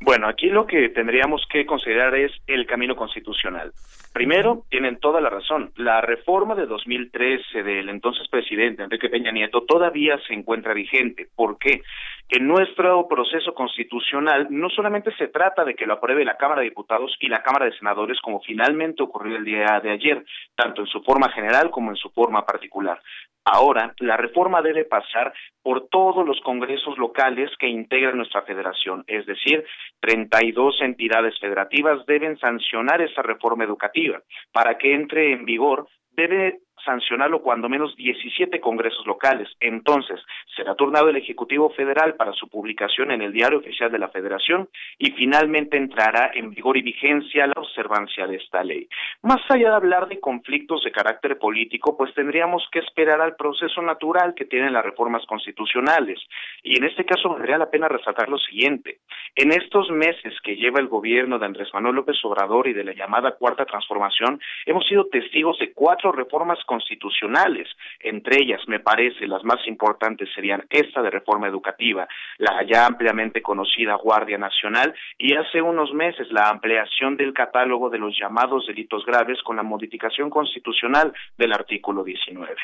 Bueno, 0.00 0.28
aquí 0.28 0.48
lo 0.48 0.66
que 0.66 0.88
tendríamos 0.88 1.42
que 1.50 1.64
considerar 1.66 2.14
es 2.14 2.32
el 2.46 2.66
camino 2.66 2.96
constitucional. 2.96 3.72
Primero, 4.14 4.62
tienen 4.70 5.00
toda 5.00 5.20
la 5.20 5.28
razón. 5.28 5.72
La 5.74 6.00
reforma 6.00 6.54
de 6.54 6.66
2013 6.66 7.64
del 7.64 7.88
entonces 7.88 8.28
presidente 8.28 8.84
Enrique 8.84 9.08
Peña 9.08 9.32
Nieto 9.32 9.64
todavía 9.64 10.20
se 10.28 10.34
encuentra 10.34 10.72
vigente. 10.72 11.26
¿Por 11.34 11.58
qué? 11.58 11.82
En 12.28 12.46
nuestro 12.46 13.08
proceso 13.08 13.52
constitucional 13.54 14.46
no 14.50 14.70
solamente 14.70 15.12
se 15.16 15.26
trata 15.26 15.64
de 15.64 15.74
que 15.74 15.84
lo 15.84 15.94
apruebe 15.94 16.24
la 16.24 16.36
Cámara 16.36 16.60
de 16.60 16.68
Diputados 16.68 17.16
y 17.18 17.26
la 17.26 17.42
Cámara 17.42 17.64
de 17.66 17.76
Senadores, 17.76 18.20
como 18.20 18.40
finalmente 18.40 19.02
ocurrió 19.02 19.36
el 19.36 19.44
día 19.44 19.80
de 19.82 19.90
ayer, 19.90 20.24
tanto 20.54 20.82
en 20.82 20.86
su 20.86 21.02
forma 21.02 21.28
general 21.30 21.72
como 21.72 21.90
en 21.90 21.96
su 21.96 22.08
forma 22.10 22.46
particular. 22.46 23.00
Ahora, 23.46 23.94
la 23.98 24.16
reforma 24.16 24.62
debe 24.62 24.86
pasar 24.86 25.34
por 25.62 25.88
todos 25.88 26.26
los 26.26 26.40
congresos 26.40 26.96
locales 26.96 27.50
que 27.58 27.68
integran 27.68 28.16
nuestra 28.16 28.42
federación, 28.42 29.04
es 29.06 29.26
decir, 29.26 29.64
32 30.00 30.80
entidades 30.80 31.38
federativas 31.38 32.06
deben 32.06 32.38
sancionar 32.38 33.02
esa 33.02 33.20
reforma 33.20 33.64
educativa. 33.64 34.03
Para 34.52 34.78
que 34.78 34.94
entre 34.94 35.32
en 35.32 35.44
vigor, 35.44 35.88
debe 36.10 36.60
sancionarlo 36.84 37.42
cuando 37.42 37.68
menos 37.68 37.96
17 37.96 38.60
congresos 38.60 39.06
locales. 39.06 39.48
Entonces, 39.60 40.20
será 40.56 40.74
turnado 40.74 41.08
el 41.08 41.16
Ejecutivo 41.16 41.70
Federal 41.70 42.14
para 42.14 42.32
su 42.32 42.48
publicación 42.48 43.10
en 43.10 43.22
el 43.22 43.32
Diario 43.32 43.58
Oficial 43.58 43.90
de 43.90 43.98
la 43.98 44.08
Federación 44.08 44.68
y 44.98 45.12
finalmente 45.12 45.76
entrará 45.76 46.30
en 46.34 46.50
vigor 46.50 46.76
y 46.76 46.82
vigencia 46.82 47.46
la 47.46 47.60
observancia 47.60 48.26
de 48.26 48.36
esta 48.36 48.62
ley. 48.62 48.88
Más 49.22 49.40
allá 49.48 49.70
de 49.70 49.76
hablar 49.76 50.08
de 50.08 50.20
conflictos 50.20 50.84
de 50.84 50.92
carácter 50.92 51.38
político, 51.38 51.96
pues 51.96 52.12
tendríamos 52.14 52.66
que 52.70 52.80
esperar 52.80 53.20
al 53.20 53.36
proceso 53.36 53.82
natural 53.82 54.34
que 54.34 54.44
tienen 54.44 54.72
las 54.72 54.84
reformas 54.84 55.24
constitucionales. 55.26 56.20
Y 56.62 56.76
en 56.76 56.84
este 56.84 57.04
caso 57.04 57.28
valdría 57.28 57.58
la 57.58 57.70
pena 57.70 57.88
resaltar 57.88 58.28
lo 58.28 58.38
siguiente. 58.38 58.98
En 59.34 59.52
estos 59.52 59.90
meses 59.90 60.34
que 60.42 60.56
lleva 60.56 60.80
el 60.80 60.88
gobierno 60.88 61.38
de 61.38 61.46
Andrés 61.46 61.68
Manuel 61.72 61.96
López 61.96 62.16
Obrador 62.24 62.68
y 62.68 62.72
de 62.72 62.84
la 62.84 62.92
llamada 62.92 63.32
Cuarta 63.32 63.64
Transformación, 63.64 64.40
hemos 64.66 64.86
sido 64.86 65.06
testigos 65.06 65.58
de 65.58 65.72
cuatro 65.72 66.12
reformas 66.12 66.58
constitucionales 66.64 66.73
constitucionales. 66.74 67.68
Entre 68.00 68.42
ellas, 68.42 68.60
me 68.66 68.80
parece, 68.80 69.28
las 69.28 69.44
más 69.44 69.64
importantes 69.68 70.28
serían 70.34 70.64
esta 70.68 71.02
de 71.02 71.10
reforma 71.10 71.46
educativa, 71.46 72.08
la 72.38 72.64
ya 72.66 72.86
ampliamente 72.86 73.42
conocida 73.42 73.94
Guardia 73.94 74.38
Nacional 74.38 74.92
y 75.16 75.34
hace 75.36 75.62
unos 75.62 75.92
meses 75.92 76.26
la 76.32 76.48
ampliación 76.48 77.16
del 77.16 77.32
catálogo 77.32 77.90
de 77.90 77.98
los 77.98 78.18
llamados 78.18 78.66
delitos 78.66 79.06
graves 79.06 79.40
con 79.44 79.56
la 79.56 79.62
modificación 79.62 80.30
constitucional 80.30 81.12
del 81.38 81.52
artículo 81.52 82.02
19. 82.02 82.56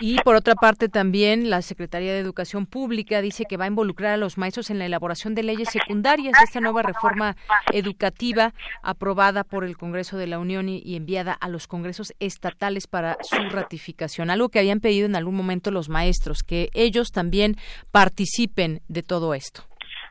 Y 0.00 0.16
por 0.24 0.34
otra 0.34 0.54
parte 0.54 0.88
también 0.88 1.50
la 1.50 1.60
Secretaría 1.60 2.14
de 2.14 2.20
Educación 2.20 2.64
Pública 2.64 3.20
dice 3.20 3.44
que 3.48 3.58
va 3.58 3.64
a 3.64 3.68
involucrar 3.68 4.14
a 4.14 4.16
los 4.16 4.38
maestros 4.38 4.70
en 4.70 4.78
la 4.78 4.86
elaboración 4.86 5.34
de 5.34 5.42
leyes 5.42 5.68
secundarias 5.68 6.32
de 6.38 6.44
esta 6.44 6.60
nueva 6.60 6.82
reforma 6.82 7.36
educativa 7.72 8.54
aprobada 8.82 9.44
por 9.44 9.62
el 9.62 9.76
Congreso 9.76 10.16
de 10.16 10.26
la 10.26 10.38
Unión 10.38 10.70
y, 10.70 10.96
enviada 10.96 11.34
a 11.34 11.48
los 11.48 11.66
congresos 11.66 12.14
estatales 12.18 12.86
para 12.86 13.18
su 13.20 13.36
ratificación. 13.50 14.30
Algo 14.30 14.48
que 14.48 14.58
habían 14.58 14.80
pedido 14.80 15.04
en 15.06 15.16
algún 15.16 15.36
momento 15.36 15.70
los 15.70 15.90
maestros, 15.90 16.42
que 16.42 16.70
ellos 16.72 17.10
también 17.12 17.56
participen 17.92 18.80
de 18.88 19.02
todo 19.02 19.34
esto. 19.34 19.64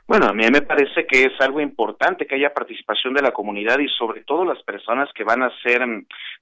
Bueno, 0.09 0.25
a 0.25 0.33
mí 0.33 0.43
me 0.51 0.63
parece 0.63 1.05
que 1.05 1.25
es 1.25 1.39
algo 1.39 1.61
importante 1.61 2.25
que 2.25 2.33
haya 2.33 2.51
participación 2.51 3.13
de 3.13 3.21
la 3.21 3.31
comunidad 3.31 3.77
y 3.77 3.87
sobre 3.89 4.23
todo 4.23 4.43
las 4.43 4.61
personas 4.63 5.07
que 5.13 5.23
van 5.23 5.43
a 5.43 5.51
ser, 5.61 5.83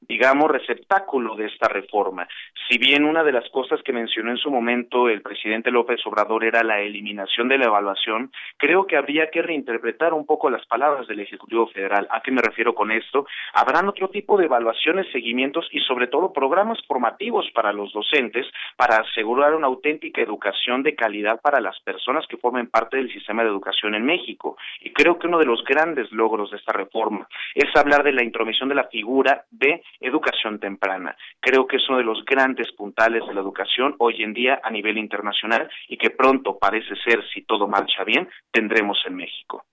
digamos, 0.02 0.50
receptáculo 0.52 1.36
de 1.36 1.48
esta 1.48 1.68
reforma. 1.68 2.28
Si 2.70 2.78
bien 2.78 3.04
una 3.04 3.24
de 3.24 3.32
las 3.32 3.50
cosas 3.50 3.82
que 3.84 3.94
mencionó 3.94 4.32
en 4.32 4.38
su 4.38 4.50
momento 4.50 5.10
el 5.10 5.22
presidente 5.22 5.72
López 5.72 6.00
Obrador 6.06 6.44
era 6.44 6.64
la 6.64 6.80
eliminación 6.82 7.48
de 7.48 7.58
la 7.58 7.66
evaluación, 7.66 8.32
creo 8.58 8.86
que 8.86 8.98
habría 8.98 9.30
que 9.30 9.42
reinterpretar 9.42 10.14
un 10.14 10.26
poco 10.26 10.50
las 10.50 10.66
palabras 10.68 11.08
del 11.08 11.20
Ejecutivo 11.20 11.68
Federal. 11.68 12.08
¿A 12.12 12.22
qué 12.22 12.32
me 12.32 12.42
refiero 12.42 12.74
con 12.74 12.92
esto? 12.92 13.26
Habrán 13.54 13.88
otro 13.88 14.10
tipo 14.10 14.38
de 14.38 14.46
evaluaciones, 14.46 15.12
seguimientos 15.12 15.68
y 15.72 15.80
sobre 15.82 16.08
todo 16.08 16.34
programas 16.34 16.80
formativos 16.88 17.50
para 17.54 17.74
los 17.74 17.92
docentes 17.92 18.46
para 18.76 18.98
asegurar 18.98 19.56
una 19.56 19.68
auténtica 19.68 20.22
educación 20.22 20.84
de 20.84 20.96
calidad 20.96 21.42
para 21.42 21.60
las 21.60 21.80
personas 21.82 22.26
que 22.28 22.38
formen 22.38 22.68
parte 22.68 22.98
del 22.98 23.12
sistema 23.12 23.44
de 23.44 23.50
educación 23.50 23.96
en 23.96 24.06
México. 24.06 24.58
Y 24.82 24.92
creo 24.92 25.18
que 25.18 25.28
uno 25.28 25.40
de 25.40 25.46
los 25.46 25.64
grandes 25.64 26.12
logros 26.12 26.52
de 26.52 26.58
esta 26.58 26.74
reforma 26.74 27.28
es 27.56 27.76
hablar 27.76 28.04
de 28.04 28.14
la 28.14 28.24
intromisión 28.24 28.70
de 28.70 28.76
la 28.76 28.88
figura 28.88 29.46
de 29.52 29.82
educación 30.00 30.60
temprana. 30.60 31.16
Creo 31.40 31.68
que 31.68 31.78
es 31.78 31.90
uno 31.90 31.98
de 31.98 32.04
los 32.04 32.24
grandes 32.26 32.72
puntales 32.74 33.26
de 33.28 33.34
la 33.34 33.42
educación 33.42 33.96
hoy 34.00 34.24
en 34.24 34.34
día 34.34 34.60
a 34.64 34.70
nivel 34.70 34.98
internacional 34.98 35.70
y 35.88 35.98
que 35.98 36.10
pronto 36.10 36.58
parece 36.58 36.96
ser, 36.98 37.24
si 37.34 37.44
todo 37.44 37.68
marcha 37.68 38.04
bien, 38.04 38.30
tendremos 38.52 38.98
en 39.06 39.16
México. 39.16 39.66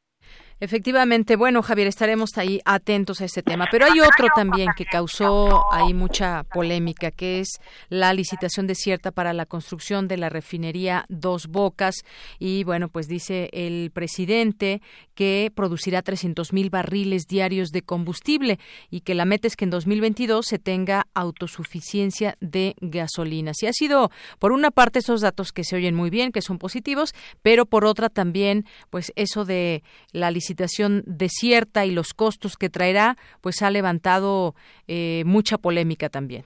Efectivamente, 0.64 1.36
bueno, 1.36 1.62
Javier, 1.62 1.88
estaremos 1.88 2.38
ahí 2.38 2.58
atentos 2.64 3.20
a 3.20 3.26
este 3.26 3.42
tema. 3.42 3.68
Pero 3.70 3.84
hay 3.84 4.00
otro 4.00 4.28
también 4.34 4.70
que 4.74 4.86
causó 4.86 5.62
ahí 5.70 5.92
mucha 5.92 6.42
polémica, 6.44 7.10
que 7.10 7.40
es 7.40 7.60
la 7.90 8.14
licitación 8.14 8.66
desierta 8.66 9.10
para 9.10 9.34
la 9.34 9.44
construcción 9.44 10.08
de 10.08 10.16
la 10.16 10.30
refinería 10.30 11.04
Dos 11.10 11.48
Bocas. 11.48 11.96
Y 12.38 12.64
bueno, 12.64 12.88
pues 12.88 13.08
dice 13.08 13.50
el 13.52 13.90
presidente 13.90 14.80
que 15.14 15.52
producirá 15.54 16.00
300 16.00 16.54
mil 16.54 16.70
barriles 16.70 17.26
diarios 17.26 17.68
de 17.68 17.82
combustible 17.82 18.58
y 18.90 19.02
que 19.02 19.14
la 19.14 19.26
meta 19.26 19.48
es 19.48 19.56
que 19.56 19.66
en 19.66 19.70
2022 19.70 20.46
se 20.46 20.58
tenga 20.58 21.08
autosuficiencia 21.12 22.38
de 22.40 22.74
gasolina. 22.80 23.52
Si 23.52 23.66
ha 23.66 23.72
sido, 23.74 24.10
por 24.38 24.52
una 24.52 24.70
parte, 24.70 25.00
esos 25.00 25.20
datos 25.20 25.52
que 25.52 25.62
se 25.62 25.76
oyen 25.76 25.94
muy 25.94 26.08
bien, 26.08 26.32
que 26.32 26.40
son 26.40 26.56
positivos, 26.56 27.14
pero 27.42 27.66
por 27.66 27.84
otra 27.84 28.08
también, 28.08 28.64
pues 28.88 29.12
eso 29.14 29.44
de 29.44 29.82
la 30.12 30.30
licitación 30.30 30.53
licitación 30.54 31.02
desierta 31.06 31.84
y 31.84 31.90
los 31.90 32.14
costos 32.14 32.56
que 32.56 32.70
traerá, 32.70 33.16
pues 33.40 33.62
ha 33.62 33.70
levantado 33.70 34.54
eh, 34.86 35.24
mucha 35.26 35.58
polémica 35.58 36.08
también. 36.08 36.44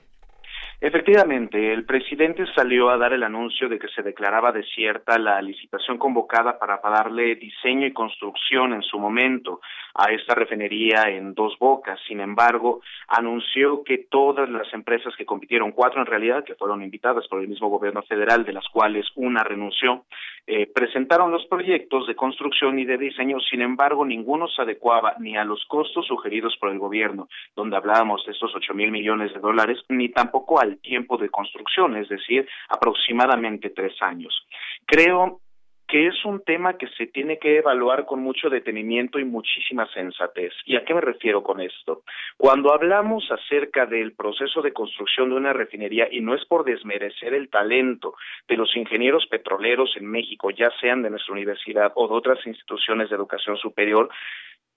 Efectivamente, 0.80 1.72
el 1.72 1.84
presidente 1.84 2.44
salió 2.54 2.88
a 2.90 2.96
dar 2.96 3.12
el 3.12 3.24
anuncio 3.24 3.68
de 3.68 3.80
que 3.80 3.88
se 3.88 4.00
declaraba 4.00 4.52
desierta 4.52 5.18
la 5.18 5.42
licitación 5.42 5.98
convocada 5.98 6.56
para 6.56 6.78
darle 6.80 7.34
diseño 7.34 7.84
y 7.84 7.92
construcción 7.92 8.72
en 8.72 8.82
su 8.82 8.96
momento 8.96 9.60
a 9.92 10.12
esta 10.12 10.36
refinería 10.36 11.02
en 11.08 11.34
Dos 11.34 11.58
Bocas. 11.58 11.98
Sin 12.06 12.20
embargo, 12.20 12.80
anunció 13.08 13.82
que 13.82 14.06
todas 14.08 14.48
las 14.48 14.72
empresas 14.72 15.12
que 15.16 15.26
compitieron, 15.26 15.72
cuatro 15.72 16.00
en 16.00 16.06
realidad, 16.06 16.44
que 16.44 16.54
fueron 16.54 16.80
invitadas 16.80 17.26
por 17.26 17.40
el 17.40 17.48
mismo 17.48 17.68
gobierno 17.68 18.02
federal, 18.02 18.44
de 18.44 18.52
las 18.52 18.68
cuales 18.68 19.04
una 19.16 19.42
renunció, 19.42 20.04
eh, 20.50 20.66
presentaron 20.66 21.30
los 21.30 21.44
proyectos 21.44 22.06
de 22.06 22.16
construcción 22.16 22.78
y 22.78 22.86
de 22.86 22.96
diseño. 22.96 23.38
Sin 23.38 23.60
embargo, 23.60 24.06
ninguno 24.06 24.48
se 24.48 24.62
adecuaba 24.62 25.14
ni 25.18 25.36
a 25.36 25.44
los 25.44 25.62
costos 25.66 26.06
sugeridos 26.06 26.56
por 26.58 26.70
el 26.70 26.78
gobierno, 26.78 27.28
donde 27.54 27.76
hablábamos 27.76 28.24
de 28.24 28.32
estos 28.32 28.54
ocho 28.56 28.72
mil 28.72 28.90
millones 28.90 29.34
de 29.34 29.40
dólares, 29.40 29.78
ni 29.90 30.08
tampoco 30.08 30.58
al 30.58 30.78
tiempo 30.78 31.18
de 31.18 31.28
construcción, 31.28 31.96
es 31.96 32.08
decir, 32.08 32.48
aproximadamente 32.70 33.68
tres 33.68 34.00
años. 34.00 34.46
Creo 34.86 35.40
que 35.88 36.06
es 36.06 36.24
un 36.26 36.42
tema 36.44 36.76
que 36.76 36.86
se 36.98 37.06
tiene 37.06 37.38
que 37.38 37.56
evaluar 37.56 38.04
con 38.04 38.20
mucho 38.20 38.50
detenimiento 38.50 39.18
y 39.18 39.24
muchísima 39.24 39.90
sensatez. 39.92 40.52
¿Y 40.66 40.76
a 40.76 40.84
qué 40.84 40.92
me 40.92 41.00
refiero 41.00 41.42
con 41.42 41.62
esto? 41.62 42.02
Cuando 42.36 42.74
hablamos 42.74 43.26
acerca 43.30 43.86
del 43.86 44.12
proceso 44.12 44.60
de 44.60 44.74
construcción 44.74 45.30
de 45.30 45.36
una 45.36 45.54
refinería, 45.54 46.06
y 46.10 46.20
no 46.20 46.34
es 46.34 46.44
por 46.44 46.64
desmerecer 46.64 47.32
el 47.32 47.48
talento 47.48 48.14
de 48.46 48.58
los 48.58 48.76
ingenieros 48.76 49.26
petroleros 49.28 49.96
en 49.96 50.10
México, 50.10 50.50
ya 50.50 50.70
sean 50.78 51.02
de 51.02 51.08
nuestra 51.08 51.32
universidad 51.32 51.90
o 51.94 52.06
de 52.06 52.14
otras 52.14 52.46
instituciones 52.46 53.08
de 53.08 53.16
educación 53.16 53.56
superior, 53.56 54.10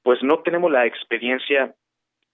pues 0.04 0.24
no 0.24 0.40
tenemos 0.40 0.72
la 0.72 0.86
experiencia 0.86 1.76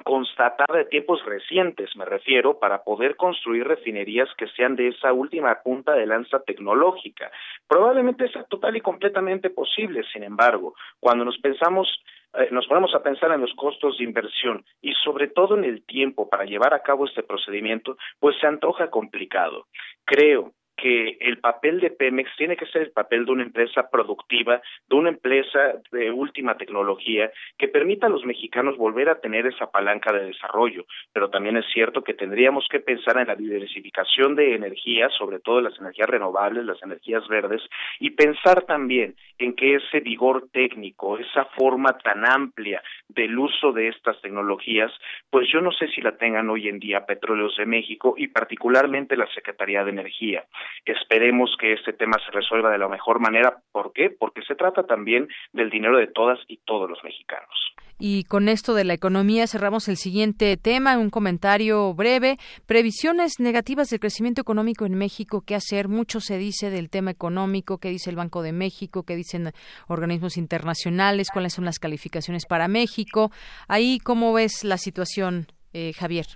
constatada 0.08 0.78
de 0.78 0.86
tiempos 0.86 1.22
recientes, 1.26 1.94
me 1.98 2.06
refiero, 2.06 2.60
para 2.60 2.82
poder 2.82 3.18
construir 3.18 3.68
refinerías 3.68 4.30
que 4.38 4.48
sean 4.56 4.78
de 4.78 4.88
esa 4.88 5.12
última 5.12 5.54
punta 5.62 5.96
de 5.96 6.06
lanza 6.06 6.40
tecnológica. 6.44 7.30
Probablemente 7.68 8.30
sea 8.30 8.46
total 8.46 8.78
y 8.78 8.80
completamente 8.80 9.50
posible, 9.50 10.06
sin 10.14 10.24
embargo, 10.24 10.76
cuando 11.02 11.26
nos 11.26 11.38
pensamos 11.40 11.90
eh, 12.36 12.48
nos 12.52 12.68
ponemos 12.68 12.96
a 12.96 13.04
pensar 13.04 13.34
en 13.34 13.42
los 13.42 13.54
costos 13.56 13.98
de 13.98 14.06
inversión 14.06 14.64
y 14.82 14.94
sobre 15.04 15.28
todo 15.28 15.58
en 15.58 15.66
el 15.66 15.86
tiempo 15.86 16.30
para 16.30 16.46
llevar 16.46 16.74
a 16.74 16.84
cabo 16.84 17.06
este 17.06 17.24
procedimiento, 17.24 17.98
pues 18.22 18.38
se 18.40 18.48
antoja 18.48 18.90
complicado. 18.90 19.66
Creo 20.06 20.54
que 20.78 21.18
el 21.20 21.40
papel 21.40 21.80
de 21.80 21.90
Pemex 21.90 22.30
tiene 22.38 22.56
que 22.56 22.68
ser 22.68 22.84
el 22.84 22.92
papel 22.92 23.26
de 23.26 23.32
una 23.32 23.44
empresa 23.44 23.90
productiva, 23.90 24.62
de 24.88 24.96
una 24.96 25.10
empresa 25.10 25.82
de 25.92 26.12
última 26.12 26.56
tecnología 26.56 27.32
que 27.58 27.68
permita 27.68 28.08
a 28.08 28.10
los 28.10 28.24
mexicanos 28.24 28.78
volver 28.78 29.10
a 29.10 29.20
tener 29.20 29.48
esa 29.48 29.72
palanca 29.72 30.14
de 30.14 30.26
desarrollo. 30.26 30.86
Pero 31.12 31.30
también 31.30 31.58
es 31.58 31.66
cierto 31.74 32.04
que 32.04 32.14
tendríamos 32.14 32.68
que 32.70 32.80
pensar 32.80 33.18
en 33.18 33.28
la 33.28 33.36
diversificación 33.36 34.36
de 34.36 34.56
energías, 34.56 35.12
sobre 35.18 35.40
todo 35.40 35.62
las 35.62 35.78
energías 35.80 36.10
renovables, 36.10 36.66
las 36.66 36.82
energías 36.84 37.28
verdes, 37.28 37.62
y 38.00 38.12
pensar 38.12 38.64
también 38.64 39.16
en 39.40 39.56
que 39.56 39.76
ese 39.76 40.00
vigor 40.00 40.50
técnico, 40.52 41.18
esa 41.18 41.46
forma 41.58 41.98
tan 41.98 42.26
amplia 42.26 42.82
del 43.10 43.38
uso 43.38 43.72
de 43.72 43.88
estas 43.88 44.22
tecnologías, 44.22 44.92
pues 45.30 45.48
yo 45.52 45.62
no 45.62 45.72
sé 45.72 45.88
si 45.88 46.02
la 46.02 46.18
tengan 46.18 46.50
hoy 46.50 46.68
en 46.68 46.80
día 46.80 47.06
Petróleos 47.06 47.56
de 47.58 47.66
México 47.66 48.16
y 48.18 48.28
particularmente 48.28 49.18
la 49.18 49.28
Secretaría 49.34 49.84
de 49.84 49.92
Energía. 49.92 50.46
Esperemos 50.86 51.56
que 51.60 51.74
este 51.74 51.94
tema 51.94 52.18
se 52.26 52.32
resuelva 52.32 52.72
de 52.72 52.78
la 52.78 52.88
mejor 52.88 53.20
manera. 53.20 53.62
¿Por 53.72 53.94
qué? 53.94 54.10
Porque 54.10 54.42
se 54.44 54.56
trata 54.56 54.86
también 54.86 55.28
del 55.54 55.70
dinero 55.70 55.98
de 55.98 56.08
todas 56.08 56.40
y 56.48 56.58
todos 56.66 56.90
los 56.90 57.04
mexicanos. 57.04 57.68
Y 58.00 58.26
con 58.26 58.48
esto 58.48 58.76
de 58.76 58.84
la 58.84 58.94
economía 58.94 59.48
cerramos 59.48 59.88
el 59.88 59.98
siguiente 59.98 60.56
tema, 60.56 60.98
un 60.98 61.10
comentario 61.10 61.96
breve. 61.96 62.38
Previsiones 62.68 63.40
negativas 63.40 63.90
del 63.90 64.00
crecimiento 64.00 64.42
económico 64.42 64.86
en 64.86 64.94
México, 64.94 65.42
¿qué 65.46 65.56
hacer? 65.56 65.88
Mucho 65.88 66.20
se 66.20 66.38
dice 66.38 66.70
del 66.70 66.92
tema 66.92 67.10
económico, 67.10 67.80
qué 67.80 67.90
dice 67.90 68.12
el 68.12 68.16
Banco 68.16 68.44
de 68.44 68.52
México, 68.52 69.04
qué 69.04 69.16
dicen 69.16 69.52
organismos 69.88 70.38
internacionales, 70.38 71.30
cuáles 71.34 71.54
son 71.54 71.66
las 71.66 71.80
calificaciones 71.80 72.46
para 72.46 72.68
México. 72.68 73.32
Ahí, 73.68 73.98
¿cómo 74.04 74.32
ves 74.32 74.64
la 74.64 74.78
situación, 74.78 75.48
eh, 75.74 75.92
Javier? 75.94 76.28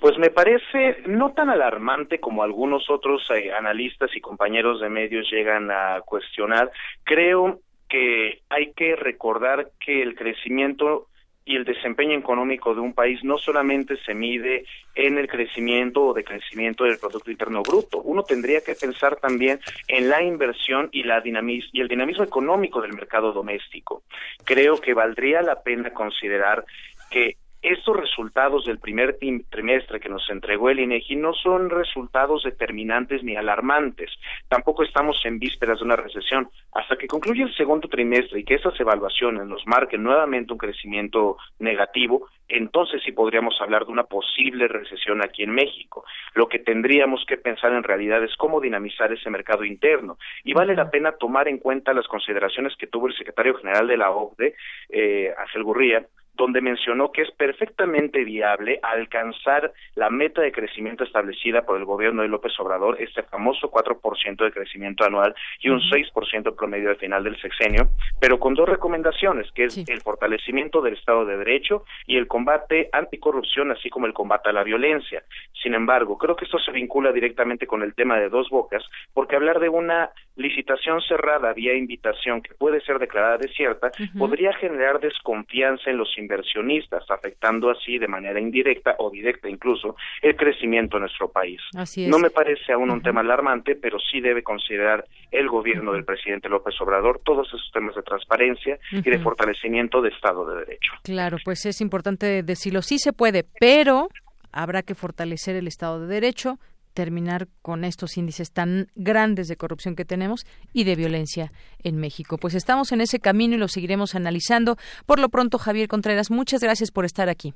Pues 0.00 0.16
me 0.18 0.30
parece 0.30 1.02
no 1.06 1.32
tan 1.32 1.50
alarmante 1.50 2.20
como 2.20 2.42
algunos 2.42 2.88
otros 2.88 3.28
eh, 3.30 3.52
analistas 3.52 4.14
y 4.14 4.20
compañeros 4.20 4.80
de 4.80 4.88
medios 4.88 5.28
llegan 5.30 5.70
a 5.70 6.00
cuestionar. 6.02 6.70
Creo 7.04 7.60
que 7.88 8.42
hay 8.48 8.72
que 8.74 8.94
recordar 8.96 9.70
que 9.80 10.02
el 10.02 10.14
crecimiento 10.14 11.08
y 11.48 11.56
el 11.56 11.64
desempeño 11.64 12.18
económico 12.18 12.74
de 12.74 12.80
un 12.82 12.92
país 12.92 13.24
no 13.24 13.38
solamente 13.38 13.96
se 14.04 14.14
mide 14.14 14.66
en 14.94 15.16
el 15.16 15.26
crecimiento 15.26 16.04
o 16.04 16.12
decrecimiento 16.12 16.84
del 16.84 16.98
Producto 16.98 17.30
Interno 17.30 17.62
Bruto. 17.62 18.02
Uno 18.02 18.22
tendría 18.22 18.60
que 18.60 18.74
pensar 18.74 19.16
también 19.16 19.58
en 19.88 20.10
la 20.10 20.22
inversión 20.22 20.90
y, 20.92 21.04
la 21.04 21.22
y 21.24 21.80
el 21.80 21.88
dinamismo 21.88 22.22
económico 22.22 22.82
del 22.82 22.92
mercado 22.92 23.32
doméstico. 23.32 24.02
Creo 24.44 24.78
que 24.78 24.92
valdría 24.92 25.40
la 25.40 25.62
pena 25.62 25.90
considerar 25.90 26.66
que 27.10 27.38
estos 27.62 27.96
resultados 27.96 28.64
del 28.64 28.78
primer 28.78 29.18
trimestre 29.50 29.98
que 29.98 30.08
nos 30.08 30.28
entregó 30.30 30.70
el 30.70 30.80
INEGI 30.80 31.16
no 31.16 31.32
son 31.34 31.70
resultados 31.70 32.44
determinantes 32.44 33.22
ni 33.24 33.36
alarmantes. 33.36 34.10
Tampoco 34.48 34.84
estamos 34.84 35.20
en 35.24 35.38
vísperas 35.38 35.78
de 35.78 35.84
una 35.84 35.96
recesión. 35.96 36.48
Hasta 36.72 36.96
que 36.96 37.08
concluya 37.08 37.44
el 37.44 37.54
segundo 37.56 37.88
trimestre 37.88 38.40
y 38.40 38.44
que 38.44 38.54
esas 38.54 38.78
evaluaciones 38.78 39.46
nos 39.46 39.66
marquen 39.66 40.02
nuevamente 40.02 40.52
un 40.52 40.58
crecimiento 40.58 41.36
negativo, 41.58 42.28
entonces 42.48 43.02
sí 43.04 43.12
podríamos 43.12 43.60
hablar 43.60 43.84
de 43.84 43.92
una 43.92 44.04
posible 44.04 44.68
recesión 44.68 45.22
aquí 45.22 45.42
en 45.42 45.50
México. 45.50 46.04
Lo 46.34 46.48
que 46.48 46.60
tendríamos 46.60 47.24
que 47.26 47.36
pensar 47.36 47.72
en 47.72 47.82
realidad 47.82 48.22
es 48.22 48.34
cómo 48.36 48.60
dinamizar 48.60 49.12
ese 49.12 49.30
mercado 49.30 49.64
interno. 49.64 50.16
Y 50.44 50.54
vale 50.54 50.74
la 50.74 50.90
pena 50.90 51.12
tomar 51.12 51.48
en 51.48 51.58
cuenta 51.58 51.92
las 51.92 52.06
consideraciones 52.06 52.74
que 52.76 52.86
tuvo 52.86 53.08
el 53.08 53.16
secretario 53.16 53.54
general 53.54 53.86
de 53.88 53.96
la 53.96 54.10
OCDE, 54.10 54.54
eh, 54.90 55.34
Ángel 55.36 55.64
Gurría, 55.64 56.06
donde 56.38 56.60
mencionó 56.60 57.10
que 57.10 57.22
es 57.22 57.30
perfectamente 57.32 58.24
viable 58.24 58.78
alcanzar 58.82 59.72
la 59.96 60.08
meta 60.08 60.40
de 60.40 60.52
crecimiento 60.52 61.04
establecida 61.04 61.62
por 61.62 61.76
el 61.76 61.84
gobierno 61.84 62.22
de 62.22 62.28
López 62.28 62.52
Obrador, 62.60 62.96
este 63.02 63.24
famoso 63.24 63.70
4% 63.70 64.44
de 64.44 64.52
crecimiento 64.52 65.04
anual 65.04 65.34
y 65.60 65.68
un 65.68 65.80
6% 65.80 66.56
promedio 66.56 66.90
al 66.90 66.96
final 66.96 67.24
del 67.24 67.38
sexenio, 67.40 67.88
pero 68.20 68.38
con 68.38 68.54
dos 68.54 68.68
recomendaciones, 68.68 69.50
que 69.52 69.64
es 69.64 69.76
el 69.88 70.00
fortalecimiento 70.00 70.80
del 70.80 70.94
Estado 70.94 71.26
de 71.26 71.36
Derecho 71.36 71.84
y 72.06 72.16
el 72.16 72.28
combate 72.28 72.88
anticorrupción, 72.92 73.72
así 73.72 73.90
como 73.90 74.06
el 74.06 74.14
combate 74.14 74.50
a 74.50 74.52
la 74.52 74.62
violencia. 74.62 75.24
Sin 75.60 75.74
embargo, 75.74 76.16
creo 76.18 76.36
que 76.36 76.44
esto 76.44 76.58
se 76.58 76.70
vincula 76.70 77.10
directamente 77.12 77.66
con 77.66 77.82
el 77.82 77.94
tema 77.94 78.18
de 78.18 78.28
dos 78.28 78.48
bocas, 78.48 78.84
porque 79.12 79.34
hablar 79.34 79.58
de 79.58 79.68
una 79.68 80.10
licitación 80.36 81.00
cerrada 81.02 81.52
vía 81.52 81.74
invitación 81.74 82.42
que 82.42 82.54
puede 82.54 82.80
ser 82.82 83.00
declarada 83.00 83.38
desierta 83.38 83.90
podría 84.16 84.52
generar 84.52 85.00
desconfianza 85.00 85.90
en 85.90 85.96
los 85.96 86.12
inversionistas, 86.28 87.10
afectando 87.10 87.70
así 87.70 87.98
de 87.98 88.06
manera 88.06 88.38
indirecta 88.38 88.94
o 88.98 89.10
directa 89.10 89.48
incluso 89.48 89.96
el 90.20 90.36
crecimiento 90.36 90.98
en 90.98 91.02
nuestro 91.02 91.30
país. 91.30 91.60
No 92.06 92.18
me 92.18 92.30
parece 92.30 92.72
aún 92.72 92.90
un 92.90 93.02
tema 93.02 93.22
alarmante, 93.22 93.74
pero 93.74 93.98
sí 93.98 94.20
debe 94.20 94.42
considerar 94.42 95.06
el 95.30 95.48
gobierno 95.48 95.92
del 95.92 96.04
presidente 96.04 96.48
López 96.48 96.74
Obrador 96.80 97.20
todos 97.24 97.48
esos 97.48 97.70
temas 97.72 97.94
de 97.94 98.02
transparencia 98.02 98.78
y 98.92 99.10
de 99.10 99.18
fortalecimiento 99.18 100.02
de 100.02 100.10
Estado 100.10 100.44
de 100.48 100.60
Derecho. 100.60 100.92
Claro, 101.02 101.38
pues 101.44 101.64
es 101.64 101.80
importante 101.80 102.42
decirlo, 102.42 102.82
sí 102.82 102.98
se 102.98 103.12
puede, 103.12 103.44
pero 103.58 104.08
habrá 104.52 104.82
que 104.82 104.94
fortalecer 104.94 105.56
el 105.56 105.66
Estado 105.66 106.00
de 106.00 106.06
Derecho, 106.06 106.58
terminar 106.98 107.46
con 107.62 107.84
estos 107.84 108.16
índices 108.16 108.52
tan 108.52 108.88
grandes 108.96 109.46
de 109.46 109.54
corrupción 109.54 109.94
que 109.94 110.04
tenemos 110.04 110.44
y 110.74 110.82
de 110.82 110.96
violencia 110.96 111.52
en 111.84 111.96
México. 111.96 112.38
Pues 112.38 112.56
estamos 112.56 112.90
en 112.90 113.00
ese 113.00 113.20
camino 113.20 113.54
y 113.54 113.58
lo 113.58 113.68
seguiremos 113.68 114.16
analizando. 114.16 114.74
Por 115.06 115.20
lo 115.20 115.28
pronto, 115.28 115.58
Javier 115.58 115.86
Contreras, 115.86 116.32
muchas 116.32 116.60
gracias 116.60 116.90
por 116.90 117.04
estar 117.04 117.28
aquí. 117.28 117.54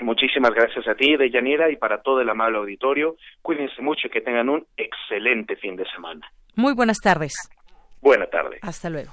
Muchísimas 0.00 0.52
gracias 0.52 0.88
a 0.88 0.94
ti, 0.94 1.18
Deyanira, 1.18 1.70
y 1.70 1.76
para 1.76 2.00
todo 2.00 2.22
el 2.22 2.30
amable 2.30 2.56
auditorio. 2.56 3.16
Cuídense 3.42 3.82
mucho 3.82 4.06
y 4.06 4.10
que 4.10 4.22
tengan 4.22 4.48
un 4.48 4.66
excelente 4.78 5.56
fin 5.56 5.76
de 5.76 5.84
semana. 5.94 6.26
Muy 6.54 6.72
buenas 6.72 7.00
tardes. 7.02 7.34
Buenas 8.00 8.30
tardes. 8.30 8.60
Hasta 8.62 8.88
luego. 8.88 9.12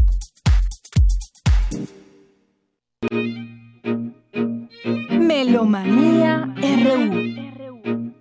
Melomanía 5.63 6.55
RU. 6.57 8.13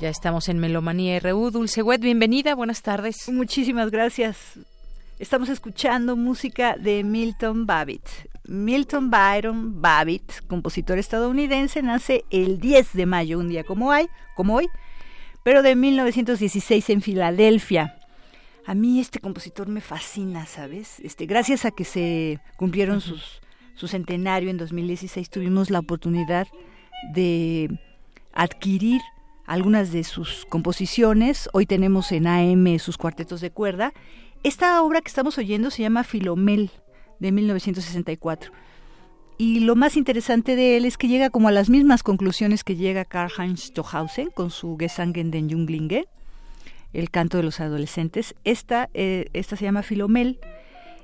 Ya 0.00 0.08
estamos 0.08 0.48
en 0.48 0.58
Melomanía 0.58 1.20
RU. 1.20 1.50
Dulce 1.50 1.82
Wet, 1.82 2.00
bienvenida, 2.00 2.54
buenas 2.54 2.80
tardes. 2.80 3.28
Muchísimas 3.28 3.90
gracias. 3.90 4.58
Estamos 5.18 5.50
escuchando 5.50 6.16
música 6.16 6.78
de 6.78 7.04
Milton 7.04 7.66
Babbitt. 7.66 8.27
Milton 8.48 9.10
Byron 9.10 9.80
Babbitt, 9.80 10.46
compositor 10.46 10.98
estadounidense, 10.98 11.82
nace 11.82 12.24
el 12.30 12.58
10 12.58 12.94
de 12.94 13.06
mayo, 13.06 13.38
un 13.38 13.48
día 13.48 13.62
como 13.62 13.90
hoy, 13.90 14.08
como 14.34 14.56
hoy, 14.56 14.68
pero 15.44 15.62
de 15.62 15.76
1916 15.76 16.90
en 16.90 17.02
Filadelfia. 17.02 17.98
A 18.66 18.74
mí 18.74 19.00
este 19.00 19.20
compositor 19.20 19.68
me 19.68 19.80
fascina, 19.80 20.46
¿sabes? 20.46 20.98
Este, 21.00 21.26
gracias 21.26 21.64
a 21.64 21.70
que 21.70 21.84
se 21.84 22.40
cumplieron 22.56 23.00
sus, 23.00 23.40
su 23.74 23.86
centenario 23.86 24.50
en 24.50 24.56
2016, 24.56 25.30
tuvimos 25.30 25.70
la 25.70 25.78
oportunidad 25.78 26.48
de 27.12 27.78
adquirir 28.32 29.00
algunas 29.46 29.92
de 29.92 30.04
sus 30.04 30.46
composiciones. 30.46 31.48
Hoy 31.52 31.66
tenemos 31.66 32.12
en 32.12 32.26
AM 32.26 32.78
sus 32.78 32.96
cuartetos 32.96 33.40
de 33.40 33.50
cuerda 33.50 33.92
esta 34.44 34.82
obra 34.82 35.00
que 35.00 35.08
estamos 35.08 35.36
oyendo 35.38 35.70
se 35.70 35.82
llama 35.82 36.04
Filomel, 36.04 36.70
de 37.18 37.32
1964. 37.32 38.52
Y 39.40 39.60
lo 39.60 39.76
más 39.76 39.96
interesante 39.96 40.56
de 40.56 40.76
él 40.76 40.84
es 40.84 40.96
que 40.96 41.06
llega 41.06 41.30
como 41.30 41.48
a 41.48 41.52
las 41.52 41.70
mismas 41.70 42.02
conclusiones 42.02 42.64
que 42.64 42.74
llega 42.74 43.04
Karl-Heinz 43.04 43.66
Stockhausen 43.66 44.30
con 44.30 44.50
su 44.50 44.76
Gesang 44.76 45.12
den 45.12 45.48
Junglinge, 45.48 46.08
el 46.92 47.10
canto 47.10 47.36
de 47.36 47.44
los 47.44 47.60
adolescentes. 47.60 48.34
Esta, 48.42 48.90
eh, 48.94 49.26
esta 49.34 49.54
se 49.54 49.64
llama 49.64 49.84
Filomel 49.84 50.40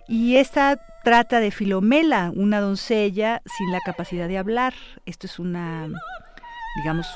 y 0.09 0.37
esta 0.37 0.81
trata 1.05 1.39
de 1.39 1.53
Filomela, 1.53 2.33
una 2.35 2.61
doncella 2.61 3.41
sin 3.45 3.71
la 3.71 3.81
capacidad 3.81 4.27
de 4.27 4.39
hablar. 4.39 4.75
Esto 5.07 5.29
es 5.29 5.39
una, 5.39 5.89
digamos, 6.83 7.07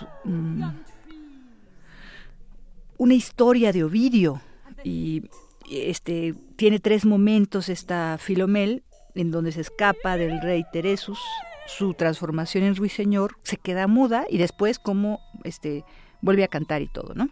una 2.97 3.15
historia 3.15 3.73
de 3.73 3.83
Ovidio 3.83 4.41
y 4.85 5.25
este, 5.71 6.35
tiene 6.57 6.79
tres 6.79 7.05
momentos 7.05 7.69
esta 7.69 8.19
Filomel, 8.19 8.85
en 9.15 9.31
donde 9.31 9.53
se 9.53 9.61
escapa 9.61 10.17
del 10.17 10.41
rey 10.41 10.65
Teresus, 10.73 11.19
su 11.67 11.95
transformación 11.95 12.65
en 12.65 12.77
ruiseñor, 12.77 13.37
se 13.43 13.57
queda 13.57 13.87
muda 13.87 14.27
y 14.29 14.39
después 14.39 14.79
como 14.79 15.21
este, 15.45 15.85
vuelve 16.21 16.45
a 16.45 16.49
cantar 16.49 16.83
y 16.83 16.89
todo, 16.89 17.15
¿no? 17.15 17.29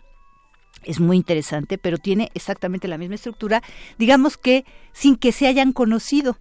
Es 0.85 1.01
muy 1.01 1.17
interesante, 1.17 1.79
pero 1.79 1.99
tiene 1.99 2.31
exactamente 2.35 2.87
la 2.87 2.99
misma 2.99 3.15
estructura, 3.15 3.63
digamos 3.99 4.37
que 4.37 4.65
sin 4.93 5.17
que 5.17 5.33
se 5.33 5.47
hayan 5.47 5.73
conocido. 5.73 6.39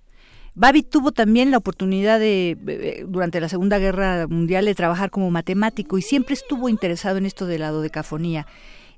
Babi 0.56 0.84
tuvo 0.84 1.12
también 1.12 1.52
la 1.52 1.57
oportunidad 1.57 2.20
de, 2.20 3.06
durante 3.07 3.41
la 3.41 3.49
Segunda 3.49 3.80
Guerra 3.80 4.28
Mundial, 4.28 4.66
de 4.66 4.76
trabajar 4.76 5.10
como 5.10 5.32
matemático 5.32 5.98
y 5.98 6.02
siempre 6.02 6.34
estuvo 6.34 6.70
interesado 6.70 7.18
en 7.18 7.26
esto 7.26 7.45
de 7.45 7.60
la 7.60 7.72
dodecafonía 7.72 8.45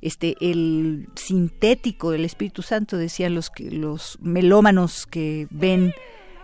este 0.02 0.36
el 0.40 1.08
sintético 1.16 2.12
del 2.12 2.26
Espíritu 2.26 2.62
Santo 2.62 2.98
decían 2.98 3.34
los 3.34 3.52
los 3.58 4.18
melómanos 4.22 5.08
que 5.08 5.48
ven 5.50 5.94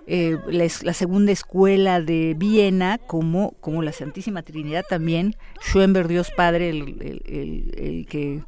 eh, 0.05 0.37
la, 0.47 0.93
segunda 0.93 1.31
escuela 1.31 2.01
de 2.01 2.35
Viena 2.37 2.97
como 2.97 3.51
como 3.61 3.81
la 3.81 3.91
Santísima 3.91 4.41
Trinidad 4.43 4.85
también. 4.87 5.35
Schoenberg 5.61 6.07
Dios 6.07 6.31
Padre 6.31 6.69
el, 6.69 8.05
que 8.09 8.43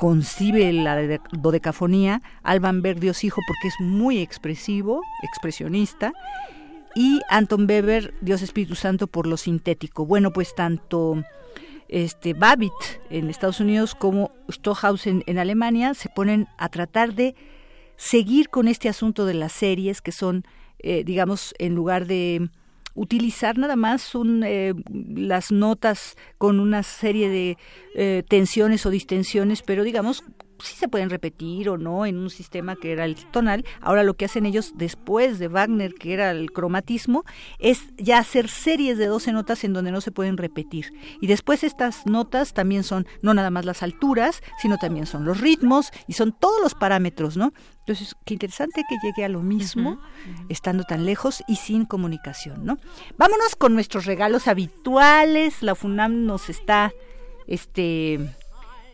concibe 0.00 0.72
la 0.72 1.20
dodecafonía. 1.32 2.22
Alban 2.42 2.82
Berg 2.82 3.00
Dios 3.00 3.24
Hijo 3.24 3.40
porque 3.46 3.68
es 3.68 3.74
muy 3.80 4.18
expresivo 4.18 5.02
expresionista. 5.22 6.12
Y 6.94 7.20
Anton 7.30 7.66
Weber 7.68 8.14
Dios 8.20 8.42
Espíritu 8.42 8.74
Santo 8.74 9.06
por 9.06 9.26
lo 9.26 9.36
sintético. 9.36 10.06
Bueno 10.06 10.32
pues 10.32 10.54
tanto 10.54 11.24
este 11.92 12.32
Babbitt 12.32 12.72
en 13.10 13.28
Estados 13.28 13.60
Unidos 13.60 13.94
como 13.94 14.32
Stohausen 14.50 15.24
en 15.26 15.38
Alemania 15.38 15.92
se 15.94 16.08
ponen 16.08 16.48
a 16.56 16.70
tratar 16.70 17.14
de 17.14 17.34
seguir 17.96 18.48
con 18.48 18.66
este 18.66 18.88
asunto 18.88 19.26
de 19.26 19.34
las 19.34 19.52
series 19.52 20.00
que 20.00 20.10
son, 20.10 20.44
eh, 20.82 21.04
digamos, 21.04 21.54
en 21.58 21.74
lugar 21.74 22.06
de 22.06 22.48
utilizar 22.94 23.56
nada 23.58 23.76
más 23.76 24.12
eh, 24.44 24.74
las 24.92 25.50
notas 25.50 26.16
con 26.38 26.60
una 26.60 26.82
serie 26.82 27.28
de 27.28 27.58
eh, 27.94 28.22
tensiones 28.28 28.84
o 28.84 28.90
distensiones, 28.90 29.62
pero 29.62 29.82
digamos 29.82 30.24
sí 30.62 30.76
se 30.76 30.88
pueden 30.88 31.10
repetir 31.10 31.68
o 31.68 31.78
no 31.78 32.06
en 32.06 32.18
un 32.18 32.30
sistema 32.30 32.76
que 32.76 32.92
era 32.92 33.04
el 33.04 33.16
tonal. 33.16 33.64
Ahora 33.80 34.02
lo 34.02 34.14
que 34.14 34.24
hacen 34.24 34.46
ellos 34.46 34.72
después 34.76 35.38
de 35.38 35.48
Wagner, 35.48 35.94
que 35.94 36.12
era 36.12 36.30
el 36.30 36.52
cromatismo, 36.52 37.24
es 37.58 37.82
ya 37.96 38.18
hacer 38.18 38.48
series 38.48 38.98
de 38.98 39.06
12 39.06 39.32
notas 39.32 39.64
en 39.64 39.72
donde 39.72 39.92
no 39.92 40.00
se 40.00 40.12
pueden 40.12 40.36
repetir. 40.36 40.92
Y 41.20 41.26
después 41.26 41.64
estas 41.64 42.06
notas 42.06 42.52
también 42.52 42.84
son 42.84 43.06
no 43.22 43.34
nada 43.34 43.50
más 43.50 43.64
las 43.64 43.82
alturas, 43.82 44.42
sino 44.60 44.78
también 44.78 45.06
son 45.06 45.24
los 45.24 45.40
ritmos 45.40 45.90
y 46.06 46.14
son 46.14 46.32
todos 46.32 46.60
los 46.62 46.74
parámetros, 46.74 47.36
¿no? 47.36 47.52
Entonces, 47.80 48.14
qué 48.24 48.34
interesante 48.34 48.82
que 48.88 48.96
llegue 49.02 49.24
a 49.24 49.28
lo 49.28 49.42
mismo, 49.42 49.98
estando 50.48 50.84
tan 50.84 51.04
lejos 51.04 51.42
y 51.48 51.56
sin 51.56 51.84
comunicación, 51.84 52.64
¿no? 52.64 52.78
Vámonos 53.16 53.56
con 53.56 53.74
nuestros 53.74 54.06
regalos 54.06 54.46
habituales. 54.46 55.62
La 55.62 55.74
FUNAM 55.74 56.24
nos 56.24 56.48
está, 56.48 56.92
este, 57.48 58.20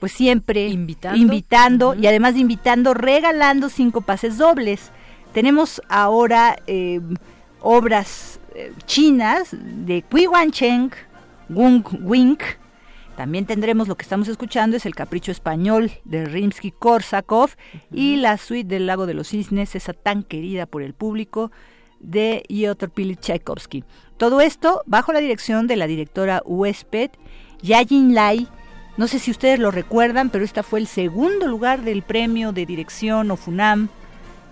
pues 0.01 0.13
siempre 0.13 0.69
invitando, 0.69 1.95
y 1.95 2.07
además 2.07 2.35
de 2.35 2.41
invitando, 2.41 2.95
regalando 2.95 3.69
cinco 3.69 4.01
pases 4.01 4.39
dobles. 4.39 4.93
Tenemos 5.33 5.83
ahora 5.89 6.59
eh, 6.67 7.01
obras 7.61 8.41
eh, 8.55 8.73
chinas 8.87 9.49
de 9.53 10.03
Kui 10.03 10.27
Wancheng, 10.27 10.91
Wung 11.49 11.85
Wing, 12.03 12.39
también 13.19 13.47
tendremos 13.47 13.89
lo 13.89 13.97
que 13.97 14.05
estamos 14.05 14.29
escuchando 14.29 14.77
es 14.77 14.87
el 14.87 14.95
Capricho 14.95 15.33
Español 15.33 15.91
de 16.05 16.25
Rimsky-Korsakov 16.25 17.51
y 17.91 18.15
la 18.15 18.39
suite 18.39 18.69
del 18.69 18.87
Lago 18.87 19.07
de 19.07 19.15
los 19.15 19.31
Cisnes, 19.31 19.75
esa 19.75 19.93
tan 19.93 20.23
querida 20.23 20.67
por 20.67 20.83
el 20.83 20.95
público 20.95 21.51
de 21.99 22.45
Piotr 22.47 22.93
Tchaikovsky. 23.17 23.83
Todo 24.19 24.41
esto 24.41 24.83
bajo 24.87 25.13
la 25.13 25.19
dirección 25.19 25.67
de 25.67 25.75
la 25.75 25.89
directora 25.89 26.43
huésped 26.45 27.11
Yajin 27.61 28.15
Lai. 28.15 28.47
No 28.99 29.07
sé 29.07 29.21
si 29.21 29.31
ustedes 29.31 29.61
lo 29.61 29.71
recuerdan, 29.71 30.29
pero 30.29 30.45
esta 30.45 30.65
fue 30.65 30.81
el 30.81 30.89
segundo 30.89 31.47
lugar 31.47 31.83
del 31.83 32.03
premio 32.03 32.51
de 32.51 32.67
dirección 32.67 33.31
o 33.31 33.37
FUNAM 33.37 33.91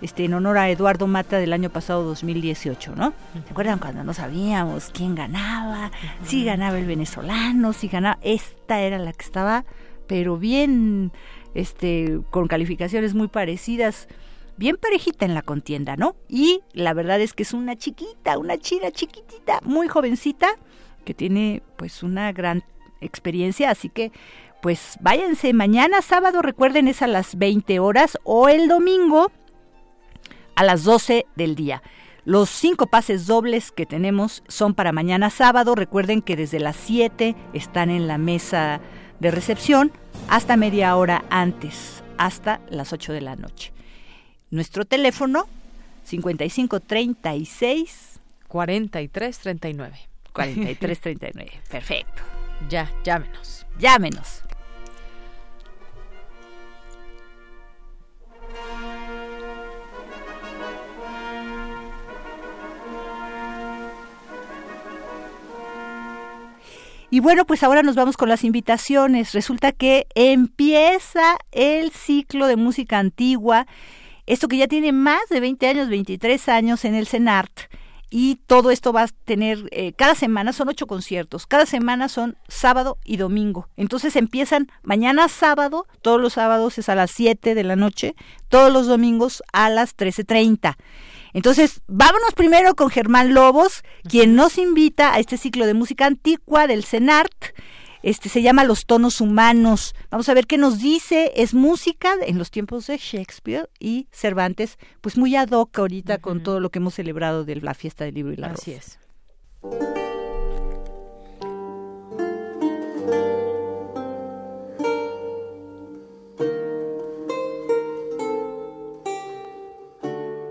este, 0.01 0.23
en 0.23 0.33
honor 0.35 0.57
a 0.57 0.69
Eduardo 0.69 1.05
Mata 1.05 1.37
del 1.37 1.51
año 1.51 1.69
pasado 1.69 2.03
2018, 2.05 2.95
¿no? 2.95 3.13
¿Se 3.45 3.51
acuerdan 3.51 3.77
cuando 3.77 4.05
no 4.05 4.13
sabíamos 4.13 4.89
quién 4.93 5.15
ganaba? 5.15 5.91
Si 6.23 6.45
ganaba 6.45 6.79
el 6.79 6.85
venezolano, 6.85 7.73
si 7.73 7.89
ganaba... 7.89 8.19
Esta 8.21 8.79
era 8.79 8.97
la 8.99 9.11
que 9.11 9.25
estaba, 9.25 9.65
pero 10.07 10.37
bien, 10.37 11.11
este, 11.53 12.21
con 12.29 12.47
calificaciones 12.47 13.15
muy 13.15 13.27
parecidas, 13.27 14.07
bien 14.55 14.77
parejita 14.77 15.25
en 15.25 15.33
la 15.33 15.41
contienda, 15.41 15.97
¿no? 15.97 16.15
Y 16.29 16.61
la 16.71 16.93
verdad 16.93 17.19
es 17.19 17.33
que 17.33 17.43
es 17.43 17.51
una 17.51 17.75
chiquita, 17.75 18.37
una 18.37 18.57
china 18.57 18.91
chiquitita, 18.91 19.59
muy 19.63 19.89
jovencita, 19.89 20.47
que 21.03 21.13
tiene 21.13 21.63
pues 21.75 22.01
una 22.01 22.31
gran 22.31 22.63
experiencia, 23.01 23.69
así 23.69 23.89
que 23.89 24.11
pues 24.61 24.97
váyanse 25.01 25.53
mañana 25.53 26.01
sábado, 26.01 26.41
recuerden 26.41 26.87
es 26.87 27.01
a 27.01 27.07
las 27.07 27.37
20 27.37 27.79
horas 27.79 28.17
o 28.23 28.49
el 28.49 28.67
domingo 28.67 29.31
a 30.55 30.63
las 30.63 30.83
12 30.83 31.25
del 31.35 31.55
día. 31.55 31.83
Los 32.25 32.49
cinco 32.49 32.87
pases 32.87 33.25
dobles 33.25 33.71
que 33.71 33.85
tenemos 33.85 34.43
son 34.49 34.73
para 34.73 34.91
mañana 34.91 35.29
sábado. 35.29 35.75
Recuerden 35.75 36.21
que 36.21 36.35
desde 36.35 36.59
las 36.59 36.75
7 36.75 37.37
están 37.53 37.89
en 37.89 38.05
la 38.05 38.17
mesa 38.17 38.81
de 39.21 39.31
recepción 39.31 39.93
hasta 40.27 40.57
media 40.57 40.93
hora 40.97 41.23
antes, 41.29 42.03
hasta 42.17 42.59
las 42.69 42.91
8 42.91 43.13
de 43.13 43.21
la 43.21 43.37
noche. 43.37 43.71
Nuestro 44.49 44.83
teléfono 44.83 45.45
5536 46.03 48.19
4339. 48.49 49.97
4339. 50.33 51.61
Perfecto. 51.69 52.36
Ya, 52.69 52.91
llámenos. 53.03 53.65
Llámenos. 53.79 54.43
Y 67.09 67.21
bueno, 67.21 67.45
pues 67.45 67.63
ahora 67.63 67.83
nos 67.83 67.95
vamos 67.95 68.17
con 68.17 68.27
las 68.27 68.43
invitaciones. 68.43 69.33
Resulta 69.33 69.71
que 69.71 70.07
empieza 70.13 71.37
el 71.51 71.91
ciclo 71.91 72.47
de 72.47 72.57
música 72.57 72.99
antigua, 72.99 73.65
esto 74.25 74.49
que 74.49 74.57
ya 74.57 74.67
tiene 74.67 74.91
más 74.91 75.21
de 75.29 75.39
20 75.39 75.67
años, 75.67 75.89
23 75.89 76.49
años 76.49 76.83
en 76.83 76.95
el 76.95 77.07
CENART. 77.07 77.69
Y 78.09 78.35
todo 78.47 78.71
esto 78.71 78.93
va 78.93 79.03
a 79.03 79.07
tener, 79.25 79.67
eh, 79.71 79.91
cada 79.93 80.15
semana 80.15 80.53
son 80.53 80.69
ocho 80.69 80.87
conciertos, 80.87 81.45
cada 81.45 81.65
semana 81.65 82.07
son 82.07 82.37
sábado 82.47 82.97
y 83.03 83.17
domingo. 83.17 83.67
Entonces 83.75 84.15
empiezan 84.15 84.71
mañana 84.81 85.27
sábado, 85.27 85.87
todos 86.01 86.21
los 86.21 86.33
sábados 86.33 86.77
es 86.77 86.87
a 86.87 86.95
las 86.95 87.11
7 87.11 87.53
de 87.53 87.63
la 87.63 87.75
noche, 87.75 88.15
todos 88.47 88.71
los 88.71 88.87
domingos 88.87 89.43
a 89.51 89.69
las 89.69 89.97
13.30. 89.97 90.77
Entonces, 91.33 91.81
vámonos 91.87 92.33
primero 92.33 92.75
con 92.75 92.89
Germán 92.89 93.33
Lobos, 93.33 93.83
quien 94.09 94.35
nos 94.35 94.57
invita 94.57 95.13
a 95.13 95.19
este 95.19 95.37
ciclo 95.37 95.65
de 95.65 95.73
música 95.73 96.05
antigua 96.05 96.65
del 96.65 96.85
CENART. 96.85 97.53
Este 98.03 98.29
se 98.29 98.41
llama 98.41 98.63
Los 98.63 98.85
tonos 98.85 99.21
humanos. 99.21 99.95
Vamos 100.09 100.29
a 100.29 100.33
ver 100.33 100.47
qué 100.47 100.57
nos 100.57 100.79
dice. 100.79 101.33
Es 101.35 101.53
música 101.53 102.13
en 102.25 102.37
los 102.37 102.51
tiempos 102.51 102.87
de 102.87 102.97
Shakespeare 102.97 103.69
y 103.79 104.07
Cervantes, 104.11 104.77
pues 105.01 105.17
muy 105.17 105.35
ad 105.35 105.49
hoc 105.49 105.77
ahorita 105.77 106.19
con 106.19 106.43
todo 106.43 106.59
lo 106.59 106.69
que 106.69 106.79
hemos 106.79 106.93
celebrado 106.93 107.43
de 107.43 107.57
la 107.57 107.73
fiesta 107.73 108.05
del 108.05 108.15
libro 108.15 108.33
y 108.33 108.37
la 108.37 108.47
Así 108.47 108.71
es. 108.71 108.99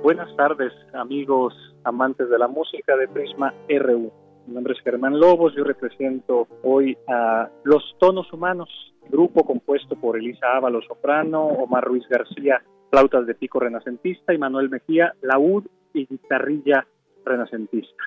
Buenas 0.03 0.37
tardes, 0.37 0.73
amigos 0.95 1.53
amantes 1.83 2.29
de 2.31 2.39
la 2.39 2.47
música 2.47 2.97
de 2.97 3.09
Prisma 3.09 3.53
RU. 3.69 4.13
Mi 4.47 4.55
nombre 4.55 4.75
es 4.75 4.81
Germán 4.81 5.19
Lobos, 5.19 5.55
yo 5.57 5.65
represento 5.65 6.47
hoy 6.63 6.97
a 7.09 7.49
Los 7.65 7.97
Tonos 7.99 8.33
Humanos, 8.33 8.69
grupo 9.09 9.45
compuesto 9.45 9.97
por 9.97 10.17
Elisa 10.17 10.57
Ávalo, 10.57 10.81
soprano, 10.83 11.47
Omar 11.47 11.85
Ruiz 11.85 12.07
García, 12.09 12.63
flautas 12.91 13.27
de 13.27 13.35
pico 13.35 13.59
renacentista 13.59 14.33
y 14.33 14.39
Manuel 14.39 14.71
Mejía, 14.71 15.15
laúd 15.23 15.65
y 15.93 16.07
guitarrilla 16.07 16.87
renacentista. 17.25 18.05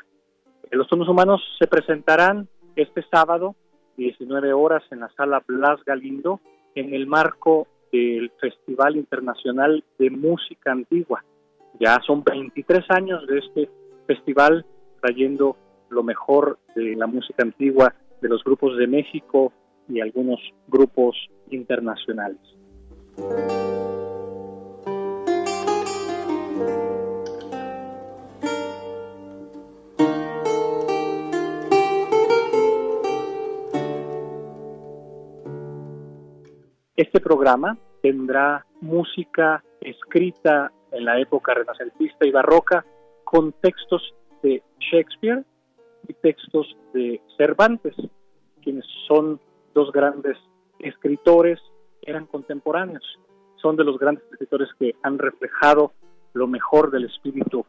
Los 0.72 0.88
Tonos 0.88 1.10
Humanos 1.10 1.41
se 1.60 1.68
presentarán 1.68 2.48
este 2.76 3.03
sábado, 3.11 3.56
19 3.98 4.53
horas, 4.53 4.84
en 4.91 5.02
la 5.02 5.10
sala 5.10 5.44
Blas 5.45 5.84
Galindo, 5.86 6.40
en 6.76 6.94
el 6.94 7.07
marco 7.07 7.68
del 7.91 8.32
Festival 8.40 8.95
Internacional 8.95 9.84
de 9.98 10.10
Música 10.10 10.72
Antigua 10.72 11.24
ya 11.80 11.99
son 12.06 12.24
23 12.24 12.86
años 12.90 13.26
de 13.28 13.40
este 13.40 13.70
festival 14.06 14.66
trayendo 15.02 15.56
lo 15.90 16.03
mejor 16.03 16.60
de 16.76 16.95
la 16.95 17.07
música 17.07 17.44
antigua 17.44 17.94
de 18.22 18.30
los 18.30 18.44
grupos 18.44 18.78
de 18.78 18.88
México 18.88 19.53
y 19.88 20.02
algunos 20.02 20.40
grupos 20.68 21.16
internacionales. 21.49 22.40
Este 36.95 37.22
programa 37.22 37.78
tendrá 38.02 38.66
música 38.82 39.64
escrita 39.82 40.72
en 40.91 41.06
la 41.06 41.20
época 41.20 41.53
renacentista 41.53 42.26
y 42.26 42.32
barroca 42.32 42.86
con 43.24 43.53
textos 43.53 44.14
de 44.44 44.61
Shakespeare 44.80 45.44
y 46.07 46.13
textos 46.13 46.76
de 46.93 47.21
Cervantes, 47.38 47.95
quienes 48.61 48.85
son 49.07 49.39
dos 49.73 49.91
grandes 49.91 50.38
escritores, 50.80 51.59
eran 52.01 52.26
contemporáneos, 52.26 53.03
son 53.61 53.76
de 53.76 53.84
los 53.84 53.99
grandes 53.99 54.23
escritores 54.31 54.69
que 54.80 54.95
han 55.03 55.17
reflejado 55.17 55.91
lo 56.34 56.47
mejor 56.47 56.91
del 56.91 57.05
espíritu 57.05 57.65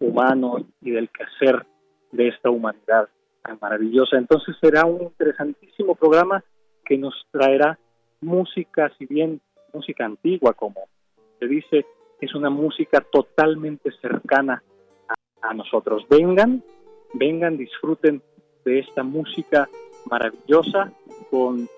humano 0.00 0.56
y 0.80 0.90
del 0.90 1.10
quehacer 1.10 1.66
de 2.12 2.28
esta 2.28 2.50
humanidad 2.50 3.08
tan 3.42 3.58
maravillosa. 3.60 4.16
Entonces 4.16 4.56
será 4.60 4.86
un 4.86 5.02
interesantísimo 5.02 5.94
programa 5.94 6.42
que 6.84 6.96
nos 6.96 7.14
traerá 7.30 7.78
música, 8.20 8.90
si 8.98 9.06
bien 9.06 9.40
música 9.72 10.04
antigua, 10.04 10.54
como 10.54 10.88
se 11.38 11.46
dice, 11.46 11.86
es 12.20 12.34
una 12.34 12.50
música 12.50 13.00
totalmente 13.00 13.90
cercana 14.00 14.62
a, 15.42 15.52
nosotros. 15.52 16.06
Vengan, 16.08 16.62
vengan, 17.14 17.56
disfruten 17.56 18.22
de 18.64 18.80
esta 18.80 19.02
música 19.02 19.68
maravillosa 20.10 20.92
con 21.30 21.68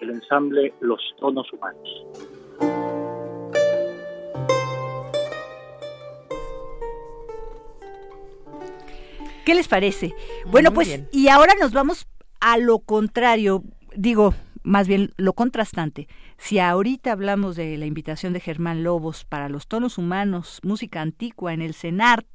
el 0.00 0.10
ensamble 0.10 0.72
Los 0.80 1.00
Tonos 1.18 1.52
Humanos. 1.52 2.06
¿Qué 9.44 9.54
les 9.54 9.66
parece? 9.66 10.14
Bueno, 10.46 10.72
pues 10.72 11.00
y 11.10 11.28
ahora 11.28 11.54
nos 11.58 11.72
vamos 11.72 12.06
a 12.40 12.58
lo 12.58 12.80
contrario. 12.80 13.62
Digo, 13.96 14.34
más 14.62 14.86
bien 14.86 15.14
lo 15.16 15.32
contrastante. 15.32 16.06
Si 16.36 16.58
ahorita 16.58 17.12
hablamos 17.12 17.56
de 17.56 17.78
la 17.78 17.86
invitación 17.86 18.34
de 18.34 18.40
Germán 18.40 18.84
Lobos 18.84 19.24
para 19.24 19.48
los 19.48 19.66
tonos 19.66 19.96
humanos, 19.96 20.60
música 20.62 21.00
antigua 21.00 21.54
en 21.54 21.62
el 21.62 21.72
CENART, 21.72 22.26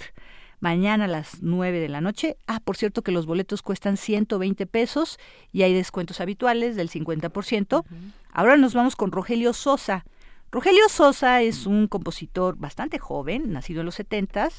mañana 0.64 1.06
a 1.06 1.08
las 1.10 1.44
9 1.44 1.82
de 1.82 1.90
la 1.90 2.00
noche. 2.00 2.38
Ah, 2.48 2.62
por 2.64 2.78
cierto 2.78 3.02
que 3.02 3.12
los 3.12 3.26
boletos 3.26 3.62
cuestan 3.62 3.98
120 3.98 4.66
pesos 4.66 5.20
y 5.52 5.64
hay 5.64 5.74
descuentos 5.74 6.22
habituales 6.22 6.78
del 6.78 6.90
50%. 6.90 7.84
Ahora 8.32 8.56
nos 8.56 8.74
vamos 8.74 8.96
con 8.96 9.12
Rogelio 9.12 9.52
Sosa. 9.52 10.06
Rogelio 10.52 10.88
Sosa 10.88 11.42
es 11.42 11.66
un 11.66 11.88
compositor 11.88 12.56
bastante 12.58 12.98
joven, 12.98 13.52
nacido 13.52 13.82
en 13.82 13.88
los 13.88 13.96
70 13.96 14.50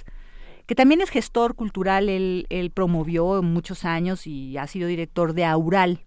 que 0.67 0.75
también 0.75 1.01
es 1.03 1.11
gestor 1.11 1.57
cultural, 1.57 2.09
él, 2.09 2.47
él 2.49 2.71
promovió 2.71 3.43
muchos 3.43 3.85
años 3.85 4.27
y 4.27 4.57
ha 4.57 4.67
sido 4.67 4.89
director 4.89 5.35
de 5.35 5.45
Aural, 5.45 6.01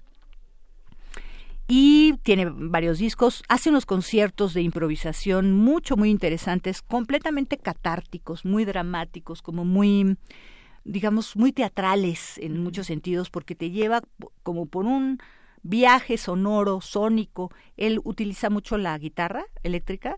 y 1.67 2.13
tiene 2.23 2.45
varios 2.45 2.99
discos, 2.99 3.43
hace 3.49 3.69
unos 3.69 3.85
conciertos 3.85 4.53
de 4.53 4.61
improvisación 4.61 5.53
mucho, 5.53 5.97
muy 5.97 6.09
interesantes, 6.09 6.81
completamente 6.81 7.57
catárticos, 7.57 8.45
muy 8.45 8.63
dramáticos, 8.63 9.41
como 9.41 9.65
muy, 9.65 10.17
digamos, 10.85 11.35
muy 11.35 11.51
teatrales 11.51 12.37
en 12.37 12.63
muchos 12.63 12.87
sentidos, 12.87 13.29
porque 13.29 13.55
te 13.55 13.71
lleva 13.71 14.01
como 14.43 14.65
por 14.65 14.85
un 14.85 15.19
viaje 15.61 16.17
sonoro, 16.17 16.79
sónico. 16.79 17.51
Él 17.75 17.99
utiliza 18.03 18.49
mucho 18.49 18.77
la 18.77 18.97
guitarra 18.97 19.45
eléctrica 19.63 20.17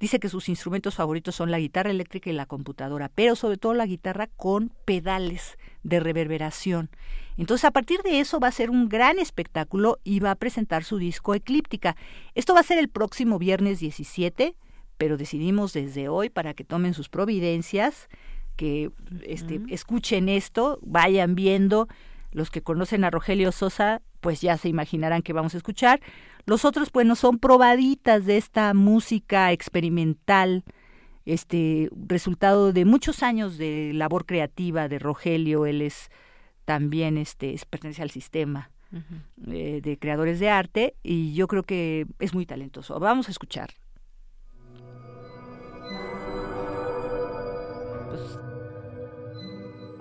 Dice 0.00 0.18
que 0.18 0.30
sus 0.30 0.48
instrumentos 0.48 0.94
favoritos 0.94 1.34
son 1.34 1.50
la 1.50 1.58
guitarra 1.58 1.90
eléctrica 1.90 2.30
y 2.30 2.32
la 2.32 2.46
computadora, 2.46 3.10
pero 3.14 3.36
sobre 3.36 3.58
todo 3.58 3.74
la 3.74 3.84
guitarra 3.84 4.28
con 4.28 4.72
pedales 4.86 5.58
de 5.82 6.00
reverberación. 6.00 6.90
Entonces, 7.36 7.64
a 7.64 7.70
partir 7.70 8.02
de 8.02 8.20
eso 8.20 8.38
va 8.38 8.48
a 8.48 8.52
ser 8.52 8.70
un 8.70 8.88
gran 8.88 9.18
espectáculo 9.18 9.98
y 10.04 10.20
va 10.20 10.32
a 10.32 10.36
presentar 10.36 10.84
su 10.84 10.98
disco 10.98 11.34
Eclíptica. 11.34 11.96
Esto 12.34 12.54
va 12.54 12.60
a 12.60 12.64
ser 12.64 12.78
el 12.78 12.88
próximo 12.88 13.38
viernes 13.38 13.80
17, 13.80 14.56
pero 14.98 15.16
decidimos 15.16 15.72
desde 15.72 16.08
hoy 16.08 16.28
para 16.28 16.52
que 16.52 16.64
tomen 16.64 16.92
sus 16.92 17.08
providencias, 17.08 18.08
que 18.56 18.90
este, 19.22 19.62
escuchen 19.70 20.28
esto, 20.28 20.78
vayan 20.82 21.34
viendo. 21.34 21.88
Los 22.32 22.50
que 22.50 22.62
conocen 22.62 23.04
a 23.04 23.10
Rogelio 23.10 23.50
Sosa, 23.50 24.02
pues 24.20 24.40
ya 24.40 24.56
se 24.58 24.68
imaginarán 24.68 25.22
que 25.22 25.32
vamos 25.32 25.54
a 25.54 25.56
escuchar. 25.56 26.00
Los 26.44 26.64
otros, 26.64 26.90
pues, 26.90 27.06
no 27.06 27.16
son 27.16 27.38
probaditas 27.38 28.26
de 28.26 28.36
esta 28.36 28.74
música 28.74 29.52
experimental, 29.52 30.64
este 31.26 31.90
resultado 32.06 32.72
de 32.72 32.84
muchos 32.84 33.22
años 33.22 33.58
de 33.58 33.92
labor 33.94 34.26
creativa 34.26 34.88
de 34.88 34.98
Rogelio. 34.98 35.66
Él 35.66 35.82
es 35.82 36.10
también, 36.64 37.18
este, 37.18 37.54
pertenece 37.68 38.02
al 38.02 38.10
sistema 38.10 38.70
eh, 39.46 39.80
de 39.82 39.98
creadores 39.98 40.40
de 40.40 40.50
arte 40.50 40.94
y 41.02 41.34
yo 41.34 41.46
creo 41.46 41.62
que 41.62 42.06
es 42.18 42.34
muy 42.34 42.46
talentoso. 42.46 42.98
Vamos 42.98 43.28
a 43.28 43.30
escuchar. 43.30 43.70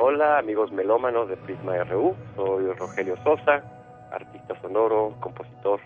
Hola 0.01 0.39
amigos 0.39 0.71
melómanos 0.71 1.27
de 1.27 1.35
Prisma 1.35 1.83
RU, 1.83 2.15
soy 2.35 2.71
Rogelio 2.71 3.17
Sosa, 3.23 3.63
artista 4.11 4.59
sonoro, 4.61 5.17
compositor, 5.19 5.81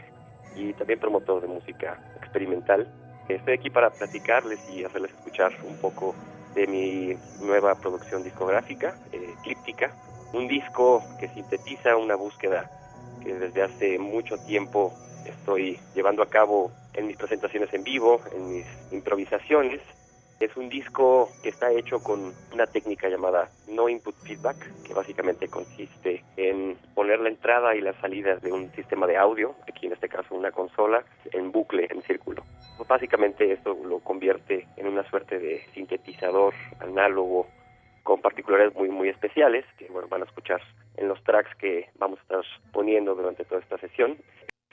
y 0.56 0.74
también 0.74 1.00
promotor 1.00 1.42
de 1.42 1.48
música 1.48 2.00
experimental. 2.18 2.88
Estoy 3.28 3.54
aquí 3.54 3.70
para 3.70 3.90
platicarles 3.90 4.60
y 4.70 4.84
hacerles 4.84 5.12
escuchar 5.12 5.54
un 5.64 5.78
poco 5.78 6.16
de 6.56 6.68
mi 6.68 7.18
nueva 7.46 7.76
producción 7.76 8.24
discográfica, 8.24 8.96
eh, 9.12 9.34
Clíptica, 9.44 9.92
un 10.34 10.48
disco 10.48 11.04
que 11.20 11.30
sintetiza 11.30 11.96
una 11.96 12.16
búsqueda 12.16 12.70
que 13.24 13.34
desde 13.34 13.64
hace 13.64 14.00
mucho 14.00 14.38
tiempo 14.40 14.94
estoy 15.26 15.80
llevando 15.96 16.22
a 16.22 16.30
cabo 16.30 16.72
en 16.94 17.08
mis 17.08 17.18
presentaciones 17.18 17.74
en 17.74 17.84
vivo, 17.84 18.22
en 18.36 18.50
mis 18.50 18.66
improvisaciones 18.92 19.82
es 20.44 20.56
un 20.58 20.70
disco 20.70 21.30
que 21.42 21.50
está 21.50 21.72
hecho 21.72 22.02
con 22.02 22.34
una 22.54 22.68
técnica 22.68 23.08
llamada 23.08 23.50
no 23.68 23.88
input 23.88 24.16
feedback, 24.24 24.58
que 24.84 24.94
básicamente 24.94 25.48
consiste 25.48 26.24
en 26.38 26.78
poner 26.94 27.20
la 27.20 27.30
entrada 27.30 27.76
y 27.76 27.82
las 27.82 27.96
salidas 27.98 28.42
de 28.42 28.52
un 28.52 28.72
sistema 28.74 29.08
de 29.08 29.18
audio, 29.18 29.56
aquí 29.68 29.88
en 29.88 29.94
este 29.94 30.10
caso 30.10 30.36
una 30.36 30.52
consola, 30.52 31.04
en 31.32 31.52
bucle, 31.52 31.88
en 31.90 32.02
círculo. 32.04 32.44
Básicamente 32.88 33.52
esto 33.52 33.78
lo 33.84 34.00
convierte 34.00 34.68
en 34.78 34.88
una 34.88 35.08
suerte 35.10 35.40
de 35.40 35.64
sintetizador 35.74 36.54
análogo 36.80 37.48
con 38.04 38.20
particularidades 38.22 38.76
muy 38.76 38.90
muy 38.90 39.08
especiales 39.08 39.66
que 39.78 39.88
bueno, 39.88 40.08
van 40.10 40.24
a 40.24 40.26
escuchar 40.26 40.62
en 40.98 41.08
los 41.08 41.24
tracks 41.24 41.56
que 41.56 41.90
vamos 41.96 42.20
a 42.20 42.22
estar 42.24 42.42
poniendo 42.72 43.16
durante 43.16 43.46
toda 43.46 43.62
esta 43.62 43.78
sesión. 43.78 44.18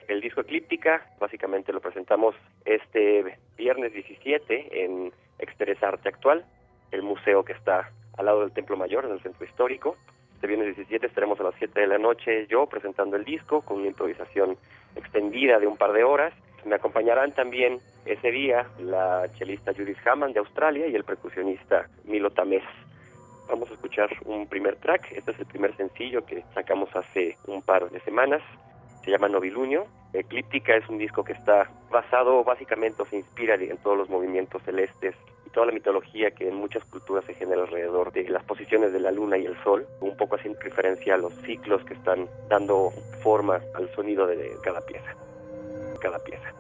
El 0.09 0.21
disco 0.21 0.41
Eclíptica 0.41 1.07
básicamente 1.19 1.73
lo 1.73 1.81
presentamos 1.81 2.35
este 2.65 3.39
viernes 3.57 3.93
17 3.93 4.85
en 4.85 5.13
Express 5.39 5.83
Arte 5.83 6.09
Actual, 6.09 6.45
el 6.91 7.03
museo 7.03 7.45
que 7.45 7.53
está 7.53 7.91
al 8.17 8.27
lado 8.27 8.41
del 8.41 8.53
Templo 8.53 8.77
Mayor, 8.77 9.05
en 9.05 9.13
el 9.13 9.23
centro 9.23 9.45
histórico. 9.45 9.97
Este 10.35 10.47
viernes 10.47 10.75
17 10.77 11.07
estaremos 11.07 11.39
a 11.41 11.45
las 11.45 11.55
7 11.59 11.81
de 11.81 11.87
la 11.87 11.99
noche 11.99 12.47
yo 12.49 12.67
presentando 12.67 13.17
el 13.17 13.25
disco 13.25 13.63
con 13.63 13.79
una 13.79 13.89
improvisación 13.89 14.57
extendida 14.97 15.59
de 15.59 15.67
un 15.67 15.77
par 15.77 15.93
de 15.93 16.03
horas. 16.03 16.33
Me 16.65 16.75
acompañarán 16.75 17.33
también 17.33 17.79
ese 18.05 18.31
día 18.31 18.67
la 18.79 19.31
chelista 19.39 19.73
Judith 19.73 19.99
Hammond 20.07 20.35
de 20.35 20.41
Australia 20.41 20.87
y 20.87 20.95
el 20.95 21.05
percusionista 21.05 21.89
Milo 22.05 22.31
Tamés. 22.31 22.65
Vamos 23.49 23.71
a 23.71 23.75
escuchar 23.75 24.11
un 24.25 24.47
primer 24.47 24.77
track. 24.77 25.13
Este 25.13 25.33
es 25.33 25.39
el 25.39 25.47
primer 25.47 25.77
sencillo 25.77 26.25
que 26.25 26.45
sacamos 26.55 26.95
hace 26.95 27.37
un 27.47 27.63
par 27.63 27.91
de 27.91 28.01
semanas. 28.01 28.43
Se 29.05 29.11
llama 29.11 29.29
Noviluño 29.29 29.87
Eclíptica 30.13 30.75
es 30.75 30.89
un 30.89 30.99
disco 30.99 31.23
que 31.23 31.33
está 31.33 31.71
basado 31.91 32.43
básicamente 32.43 33.03
o 33.03 33.07
se 33.07 33.17
inspira 33.17 33.55
en 33.55 33.77
todos 33.79 33.97
los 33.97 34.09
movimientos 34.09 34.63
celestes 34.65 35.15
y 35.47 35.51
toda 35.51 35.67
la 35.67 35.73
mitología 35.73 36.33
que 36.33 36.49
en 36.49 36.57
muchas 36.57 36.85
culturas 36.85 37.25
se 37.25 37.35
genera 37.35 37.63
alrededor 37.63 38.13
de 38.13 38.29
las 38.29 38.43
posiciones 38.45 38.93
de 38.93 38.99
la 38.99 39.13
luna 39.13 39.39
y 39.39 39.47
el 39.47 39.57
sol, 39.63 39.87
un 40.01 40.17
poco 40.17 40.35
haciendo 40.35 40.59
referencia 40.61 41.15
a 41.15 41.19
los 41.19 41.33
ciclos 41.43 41.85
que 41.85 41.95
están 41.95 42.29
dando 42.49 42.91
forma 43.23 43.61
al 43.75 43.89
sonido 43.95 44.27
de 44.27 44.57
cada 44.65 44.81
pieza. 44.81 45.15
Cada 46.01 46.19
pieza. 46.19 46.60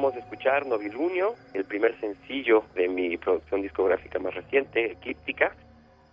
Acabamos 0.00 0.14
de 0.14 0.22
escuchar 0.22 0.64
Novilunio, 0.64 1.34
el 1.52 1.66
primer 1.66 1.94
sencillo 2.00 2.64
de 2.74 2.88
mi 2.88 3.18
producción 3.18 3.60
discográfica 3.60 4.18
más 4.18 4.34
reciente, 4.34 4.92
Eclíptica. 4.92 5.54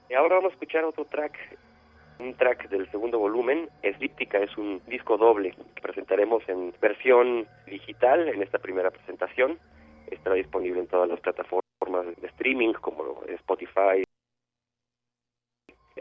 Y 0.09 0.13
ahora 0.13 0.35
vamos 0.35 0.51
a 0.51 0.55
escuchar 0.55 0.83
otro 0.83 1.05
track, 1.05 1.57
un 2.19 2.33
track 2.33 2.67
del 2.67 2.91
segundo 2.91 3.17
volumen. 3.17 3.69
Eclíptica 3.83 4.39
es 4.39 4.57
un 4.57 4.81
disco 4.87 5.15
doble 5.17 5.55
que 5.73 5.81
presentaremos 5.81 6.43
en 6.49 6.73
versión 6.81 7.47
digital 7.65 8.27
en 8.27 8.43
esta 8.43 8.59
primera 8.59 8.91
presentación. 8.91 9.57
Estará 10.11 10.35
disponible 10.35 10.81
en 10.81 10.87
todas 10.87 11.07
las 11.07 11.21
plataformas 11.21 11.63
de 12.17 12.27
streaming 12.27 12.73
como 12.73 13.23
Spotify, 13.25 14.03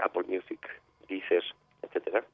Apple 0.03 0.25
Music, 0.27 0.59
Deezer, 1.09 1.45
etcétera. 1.83 2.25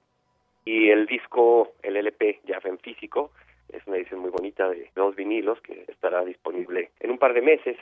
Y 0.64 0.88
el 0.88 1.04
disco, 1.04 1.74
el 1.82 1.98
LP 1.98 2.40
ya 2.46 2.58
en 2.64 2.78
físico, 2.78 3.32
es 3.72 3.86
una 3.86 3.96
edición 3.96 4.20
muy 4.20 4.30
bonita 4.30 4.68
de 4.68 4.90
dos 4.94 5.16
vinilos 5.16 5.60
que 5.60 5.84
estará 5.88 6.24
disponible 6.24 6.90
en 7.00 7.10
un 7.10 7.18
par 7.18 7.34
de 7.34 7.42
meses. 7.42 7.76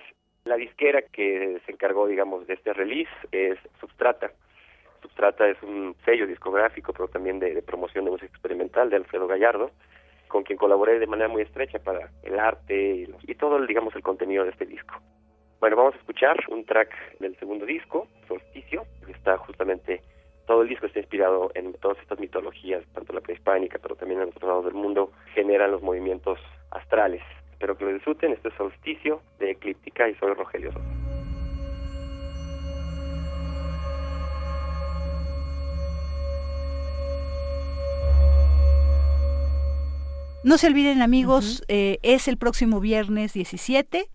La 0.45 0.57
disquera 0.57 1.03
que 1.03 1.61
se 1.67 1.73
encargó, 1.73 2.07
digamos, 2.07 2.47
de 2.47 2.55
este 2.55 2.73
release 2.73 3.11
es 3.33 3.59
Substrata. 3.79 4.33
Substrata 5.03 5.49
es 5.49 5.63
un 5.63 5.95
sello 6.05 6.27
discográfico, 6.27 6.93
pero 6.93 7.09
también 7.09 7.39
de, 7.39 7.61
promoción 7.63 8.05
de 8.05 8.11
música 8.11 8.29
experimental 8.29 8.91
de 8.91 8.97
Alfredo 8.97 9.27
Gallardo, 9.27 9.71
con 10.29 10.45
quien 10.45 10.59
colaboré 10.59 10.99
de 10.99 11.07
manera 11.07 11.29
muy 11.29 11.43
estrecha 11.43 11.79
para 11.79 12.11
el 12.23 12.39
arte 12.39 13.09
y, 13.27 13.35
todo, 13.35 13.61
digamos, 13.67 13.95
el 13.97 14.03
contenido 14.03 14.45
de 14.45 14.51
este 14.51 14.67
disco. 14.67 14.95
Bueno, 15.59 15.77
vamos 15.77 15.95
a 15.95 15.99
escuchar 15.99 16.39
un 16.49 16.65
track 16.65 17.19
del 17.19 17.37
segundo 17.37 17.67
disco, 17.67 18.09
Solsticio, 18.29 18.85
que 19.05 19.13
está 19.13 19.37
justamente 19.39 20.01
todo 20.51 20.63
el 20.63 20.69
disco 20.69 20.87
está 20.87 20.99
inspirado 20.99 21.53
en 21.55 21.75
todas 21.75 21.97
estas 21.99 22.19
mitologías, 22.19 22.83
tanto 22.93 23.13
la 23.13 23.21
prehispánica, 23.21 23.79
pero 23.81 23.95
también 23.95 24.21
en 24.21 24.31
otros 24.31 24.43
lados 24.43 24.65
del 24.65 24.75
mundo, 24.75 25.13
generan 25.33 25.71
los 25.71 25.81
movimientos 25.81 26.41
astrales. 26.73 27.23
Espero 27.53 27.79
que 27.79 27.85
lo 27.85 27.93
disfruten. 27.93 28.33
Este 28.33 28.49
es 28.49 28.55
Solsticio 28.55 29.23
de 29.39 29.53
Eclíptica 29.53 30.09
y 30.09 30.17
soy 30.17 30.35
Rogelio 30.35 30.73
Sosa. 30.73 30.85
No 40.43 40.59
se 40.59 40.67
olviden 40.67 41.01
amigos, 41.01 41.63
eh, 41.69 41.99
es 42.03 42.27
el 42.27 42.39
próximo 42.39 42.81
viernes 42.81 43.35
17 43.35 44.09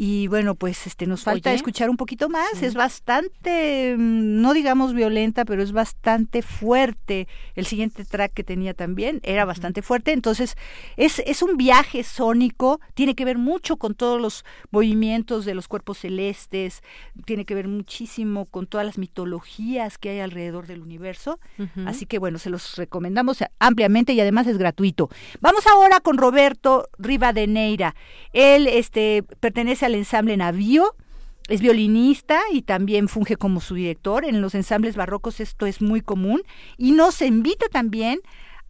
y 0.00 0.28
bueno, 0.28 0.54
pues 0.54 0.86
este 0.86 1.08
nos 1.08 1.24
falta 1.24 1.52
escuchar 1.52 1.90
un 1.90 1.96
poquito 1.96 2.28
más. 2.28 2.62
Es 2.62 2.74
bastante, 2.74 3.96
mm, 3.98 4.40
no 4.40 4.54
digamos 4.54 4.94
violenta, 4.94 5.44
pero 5.44 5.60
es 5.60 5.72
bastante 5.72 6.42
fuerte. 6.42 7.26
El 7.56 7.66
siguiente 7.66 8.04
track 8.04 8.32
que 8.32 8.44
tenía 8.44 8.74
también 8.74 9.18
era 9.24 9.44
bastante 9.44 9.82
fuerte. 9.82 10.12
Entonces, 10.12 10.54
es, 10.96 11.20
es 11.26 11.42
un 11.42 11.56
viaje 11.56 12.04
sónico, 12.04 12.78
tiene 12.94 13.16
que 13.16 13.24
ver 13.24 13.38
mucho 13.38 13.76
con 13.76 13.96
todos 13.96 14.20
los 14.20 14.44
movimientos 14.70 15.44
de 15.44 15.56
los 15.56 15.66
cuerpos 15.66 15.98
celestes, 15.98 16.84
tiene 17.24 17.44
que 17.44 17.56
ver 17.56 17.66
muchísimo 17.66 18.46
con 18.46 18.68
todas 18.68 18.86
las 18.86 18.98
mitologías 18.98 19.98
que 19.98 20.10
hay 20.10 20.20
alrededor 20.20 20.68
del 20.68 20.80
universo. 20.80 21.40
Así 21.86 22.06
que 22.06 22.20
bueno, 22.20 22.38
se 22.38 22.50
los 22.50 22.76
recomendamos 22.76 23.42
ampliamente 23.58 24.12
y 24.12 24.20
además 24.20 24.46
es 24.46 24.58
gratuito. 24.58 25.10
Vamos 25.40 25.66
ahora 25.66 25.98
con 25.98 26.18
Roberto 26.18 26.88
Rivadeneira. 26.98 27.96
Él 28.32 28.68
este, 28.68 29.24
pertenece 29.40 29.87
al 29.88 29.94
ensamble 29.94 30.36
Navío, 30.36 30.94
es 31.48 31.60
violinista 31.60 32.40
y 32.52 32.62
también 32.62 33.08
funge 33.08 33.36
como 33.36 33.60
su 33.60 33.74
director. 33.74 34.24
En 34.24 34.40
los 34.40 34.54
ensambles 34.54 34.96
barrocos 34.96 35.40
esto 35.40 35.66
es 35.66 35.82
muy 35.82 36.00
común 36.00 36.42
y 36.76 36.92
nos 36.92 37.20
invita 37.22 37.66
también 37.68 38.20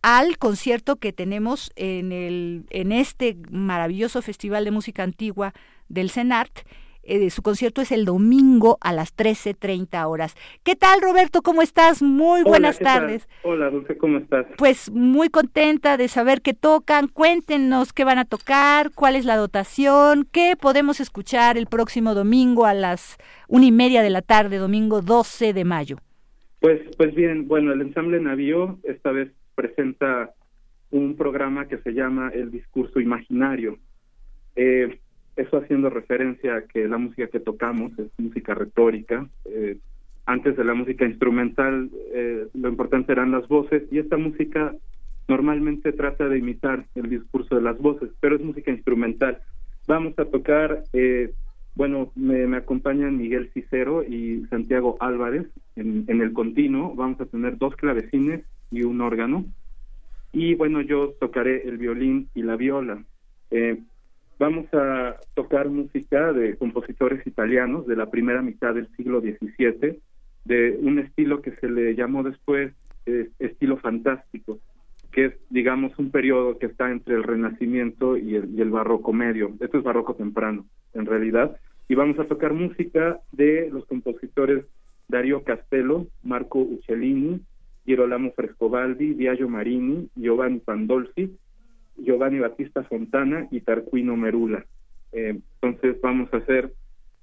al 0.00 0.38
concierto 0.38 0.96
que 0.96 1.12
tenemos 1.12 1.72
en, 1.74 2.12
el, 2.12 2.66
en 2.70 2.92
este 2.92 3.36
maravilloso 3.50 4.22
Festival 4.22 4.64
de 4.64 4.70
Música 4.70 5.02
Antigua 5.02 5.52
del 5.88 6.10
CENART 6.10 6.60
eh, 7.08 7.30
su 7.30 7.42
concierto 7.42 7.80
es 7.80 7.90
el 7.90 8.04
domingo 8.04 8.78
a 8.80 8.92
las 8.92 9.16
13.30 9.16 10.06
horas. 10.08 10.34
¿Qué 10.62 10.76
tal, 10.76 11.00
Roberto? 11.00 11.42
¿Cómo 11.42 11.62
estás? 11.62 12.02
Muy 12.02 12.42
buenas 12.42 12.78
tardes. 12.78 13.28
Hola, 13.42 13.70
Dulce, 13.70 13.96
¿cómo 13.96 14.18
estás? 14.18 14.46
Pues 14.56 14.90
muy 14.90 15.28
contenta 15.28 15.96
de 15.96 16.08
saber 16.08 16.42
qué 16.42 16.54
tocan. 16.54 17.08
Cuéntenos 17.08 17.92
qué 17.92 18.04
van 18.04 18.18
a 18.18 18.24
tocar, 18.24 18.90
cuál 18.94 19.16
es 19.16 19.24
la 19.24 19.36
dotación, 19.36 20.28
qué 20.30 20.54
podemos 20.60 21.00
escuchar 21.00 21.56
el 21.56 21.66
próximo 21.66 22.14
domingo 22.14 22.66
a 22.66 22.74
las 22.74 23.16
una 23.48 23.66
y 23.66 23.72
media 23.72 24.02
de 24.02 24.10
la 24.10 24.22
tarde, 24.22 24.58
domingo 24.58 25.00
12 25.00 25.52
de 25.52 25.64
mayo. 25.64 25.96
Pues, 26.60 26.80
pues 26.96 27.14
bien, 27.14 27.48
bueno, 27.48 27.72
el 27.72 27.80
ensamble 27.80 28.20
Navío 28.20 28.78
esta 28.82 29.12
vez 29.12 29.32
presenta 29.54 30.34
un 30.90 31.16
programa 31.16 31.68
que 31.68 31.78
se 31.78 31.92
llama 31.92 32.30
El 32.34 32.50
Discurso 32.50 33.00
Imaginario. 33.00 33.78
Eh, 34.56 34.98
eso 35.38 35.58
haciendo 35.58 35.88
referencia 35.88 36.56
a 36.56 36.62
que 36.62 36.86
la 36.88 36.98
música 36.98 37.28
que 37.28 37.40
tocamos 37.40 37.92
es 37.98 38.06
música 38.18 38.54
retórica. 38.54 39.26
Eh, 39.46 39.78
antes 40.26 40.56
de 40.56 40.64
la 40.64 40.74
música 40.74 41.06
instrumental, 41.06 41.90
eh, 42.12 42.46
lo 42.54 42.68
importante 42.68 43.12
eran 43.12 43.30
las 43.30 43.48
voces 43.48 43.84
y 43.90 43.98
esta 43.98 44.16
música 44.16 44.74
normalmente 45.26 45.92
trata 45.92 46.28
de 46.28 46.38
imitar 46.38 46.86
el 46.94 47.08
discurso 47.08 47.54
de 47.54 47.62
las 47.62 47.78
voces, 47.78 48.10
pero 48.20 48.36
es 48.36 48.42
música 48.42 48.70
instrumental. 48.70 49.38
Vamos 49.86 50.18
a 50.18 50.26
tocar, 50.26 50.82
eh, 50.92 51.32
bueno, 51.74 52.10
me, 52.14 52.56
acompañan 52.56 53.16
Miguel 53.16 53.50
Cicero 53.54 54.02
y 54.02 54.44
Santiago 54.50 54.96
Álvarez 55.00 55.46
en, 55.76 56.04
en 56.08 56.20
el 56.20 56.32
continuo. 56.32 56.94
Vamos 56.94 57.20
a 57.20 57.26
tener 57.26 57.56
dos 57.56 57.74
clavecines 57.76 58.44
y 58.70 58.82
un 58.82 59.00
órgano. 59.00 59.44
Y 60.32 60.54
bueno, 60.54 60.82
yo 60.82 61.14
tocaré 61.20 61.62
el 61.66 61.78
violín 61.78 62.28
y 62.34 62.42
la 62.42 62.56
viola. 62.56 63.02
Eh, 63.50 63.78
Vamos 64.38 64.72
a 64.72 65.16
tocar 65.34 65.68
música 65.68 66.32
de 66.32 66.56
compositores 66.56 67.26
italianos 67.26 67.86
de 67.86 67.96
la 67.96 68.10
primera 68.10 68.40
mitad 68.40 68.74
del 68.74 68.88
siglo 68.96 69.20
XVII, 69.20 69.98
de 70.44 70.78
un 70.80 71.00
estilo 71.00 71.42
que 71.42 71.52
se 71.56 71.68
le 71.68 71.94
llamó 71.94 72.22
después 72.22 72.72
estilo 73.38 73.78
fantástico, 73.78 74.58
que 75.12 75.26
es, 75.26 75.34
digamos, 75.50 75.98
un 75.98 76.10
periodo 76.10 76.58
que 76.58 76.66
está 76.66 76.90
entre 76.90 77.14
el 77.14 77.24
Renacimiento 77.24 78.16
y 78.16 78.36
el, 78.36 78.70
Barroco 78.70 79.12
medio. 79.12 79.52
Esto 79.60 79.78
es 79.78 79.84
Barroco 79.84 80.14
temprano, 80.14 80.66
en 80.94 81.06
realidad. 81.06 81.56
Y 81.88 81.94
vamos 81.94 82.18
a 82.18 82.24
tocar 82.24 82.52
música 82.52 83.20
de 83.32 83.70
los 83.72 83.86
compositores 83.86 84.64
Dario 85.08 85.42
Castello, 85.42 86.06
Marco 86.22 86.58
Uccellini, 86.60 87.40
Girolamo 87.86 88.32
Frescobaldi, 88.32 89.14
Biagio 89.14 89.48
Marini, 89.48 90.08
Giovanni 90.14 90.58
Pandolfi, 90.58 91.34
Giovanni 91.98 92.38
Battista 92.38 92.82
Fontana 92.84 93.48
y 93.50 93.60
Tarquino 93.60 94.16
Merula. 94.16 94.64
Eh, 95.12 95.38
entonces 95.54 96.00
vamos 96.00 96.32
a 96.32 96.38
hacer 96.38 96.72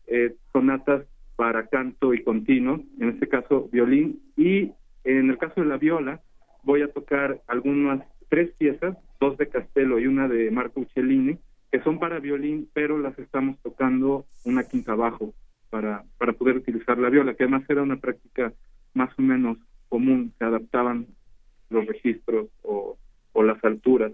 eh, 0.08 0.36
sonatas 0.52 1.06
para 1.36 1.68
canto 1.68 2.14
y 2.14 2.24
continuo, 2.24 2.82
en 3.00 3.10
este 3.10 3.28
caso 3.28 3.70
violín, 3.72 4.22
y 4.38 4.72
en 5.04 5.30
el 5.30 5.38
caso 5.38 5.62
de 5.62 5.68
la 5.68 5.78
viola 5.78 6.22
voy 6.64 6.82
a 6.82 6.92
tocar 6.92 7.42
algunas 7.48 8.02
tres 8.30 8.52
piezas, 8.58 8.98
dos 9.20 9.38
de 9.38 9.50
Castello 9.50 10.00
y 10.00 10.08
una 10.08 10.28
de 10.28 10.50
Marco 10.52 10.80
Uccellini, 10.80 11.38
que 11.72 11.82
son 11.82 12.00
para 12.00 12.20
violín, 12.20 12.70
pero 12.74 12.98
las 12.98 13.18
estamos 13.20 13.58
tocando 13.62 14.26
una 14.46 14.64
quinta 14.64 14.94
abajo 14.94 15.34
para, 15.70 16.04
para 16.18 16.34
poder 16.34 16.58
utilizar 16.58 16.98
la 16.98 17.10
viola, 17.10 17.34
que 17.36 17.44
además 17.44 17.64
era 17.70 17.84
una 17.84 17.98
práctica 17.98 18.54
más 18.94 19.10
o 19.20 19.22
menos 19.22 19.58
común, 19.90 20.34
se 20.38 20.46
adaptaban 20.46 21.08
los 21.70 21.86
registros 21.86 22.48
o, 22.64 22.98
o 23.34 23.44
las 23.44 23.64
alturas 23.64 24.14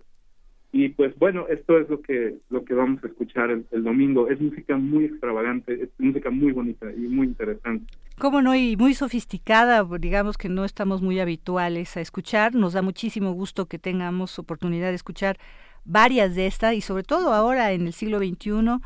y 0.73 0.89
pues 0.89 1.17
bueno, 1.19 1.47
esto 1.49 1.77
es 1.79 1.89
lo 1.89 2.01
que 2.01 2.35
lo 2.49 2.63
que 2.63 2.73
vamos 2.73 3.03
a 3.03 3.07
escuchar 3.07 3.49
el, 3.49 3.83
domingo. 3.83 4.29
Es 4.29 4.39
música 4.39 4.77
muy 4.77 5.05
extravagante, 5.05 5.73
es 5.73 5.89
música 5.97 6.29
muy 6.29 6.53
bonita 6.53 6.87
y 6.91 7.01
muy 7.01 7.27
interesante. 7.27 7.91
Cómo 8.17 8.41
no, 8.41 8.55
y 8.55 8.77
muy 8.77 8.93
sofisticada, 8.93 9.85
digamos 9.99 10.37
que 10.37 10.47
no 10.47 10.63
estamos 10.63 11.01
muy 11.01 11.19
habituales 11.19 11.97
a 11.97 12.01
escuchar. 12.01 12.55
Nos 12.55 12.73
da 12.73 12.81
muchísimo 12.81 13.33
gusto 13.33 13.65
que 13.65 13.79
tengamos 13.79 14.39
oportunidad 14.39 14.89
de 14.89 14.95
escuchar 14.95 15.37
varias 15.83 16.35
de 16.35 16.47
estas 16.47 16.73
y 16.73 16.81
sobre 16.81 17.03
todo 17.03 17.33
ahora 17.33 17.73
en 17.73 17.87
el 17.87 17.93
siglo 17.93 18.19
XXI 18.19 18.79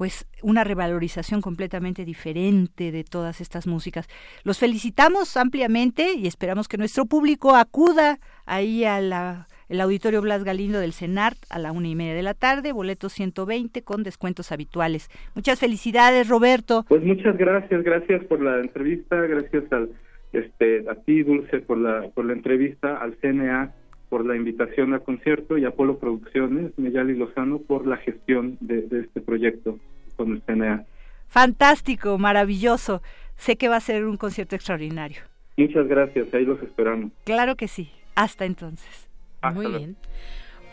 pues 0.00 0.26
una 0.40 0.64
revalorización 0.64 1.42
completamente 1.42 2.06
diferente 2.06 2.90
de 2.90 3.04
todas 3.04 3.42
estas 3.42 3.66
músicas. 3.66 4.08
Los 4.44 4.58
felicitamos 4.58 5.36
ampliamente 5.36 6.14
y 6.14 6.26
esperamos 6.26 6.68
que 6.68 6.78
nuestro 6.78 7.04
público 7.04 7.54
acuda 7.54 8.18
ahí 8.46 8.86
a 8.86 9.02
la 9.02 9.46
el 9.70 9.80
Auditorio 9.80 10.20
Blas 10.20 10.42
Galindo 10.42 10.80
del 10.80 10.92
CENART 10.92 11.38
a 11.48 11.60
la 11.60 11.70
una 11.70 11.88
y 11.88 11.94
media 11.94 12.14
de 12.14 12.22
la 12.22 12.34
tarde, 12.34 12.72
boletos 12.72 13.12
120 13.12 13.82
con 13.82 14.02
descuentos 14.02 14.50
habituales. 14.50 15.08
Muchas 15.36 15.60
felicidades, 15.60 16.28
Roberto. 16.28 16.84
Pues 16.88 17.02
muchas 17.04 17.38
gracias, 17.38 17.82
gracias 17.84 18.24
por 18.24 18.42
la 18.42 18.58
entrevista, 18.58 19.16
gracias 19.16 19.72
al, 19.72 19.90
este, 20.32 20.84
a 20.90 20.96
ti, 20.96 21.22
Dulce, 21.22 21.60
por 21.60 21.78
la, 21.78 22.08
por 22.14 22.24
la 22.24 22.32
entrevista, 22.32 22.96
al 22.96 23.16
CNA 23.20 23.72
por 24.08 24.26
la 24.26 24.34
invitación 24.34 24.92
al 24.92 25.04
concierto 25.04 25.56
y 25.56 25.64
a 25.64 25.70
Polo 25.70 25.98
Producciones, 25.98 26.76
Meyali 26.76 27.14
Lozano, 27.14 27.60
por 27.60 27.86
la 27.86 27.96
gestión 27.96 28.58
de, 28.60 28.82
de 28.82 29.02
este 29.02 29.20
proyecto 29.20 29.78
con 30.16 30.32
el 30.32 30.42
CNA. 30.42 30.84
Fantástico, 31.28 32.18
maravilloso. 32.18 33.02
Sé 33.36 33.54
que 33.54 33.68
va 33.68 33.76
a 33.76 33.80
ser 33.80 34.04
un 34.04 34.16
concierto 34.16 34.56
extraordinario. 34.56 35.20
Muchas 35.56 35.86
gracias, 35.86 36.34
ahí 36.34 36.44
los 36.44 36.60
esperamos. 36.60 37.12
Claro 37.24 37.54
que 37.54 37.68
sí. 37.68 37.88
Hasta 38.16 38.44
entonces. 38.44 39.09
Muy 39.54 39.66
bien. 39.66 39.96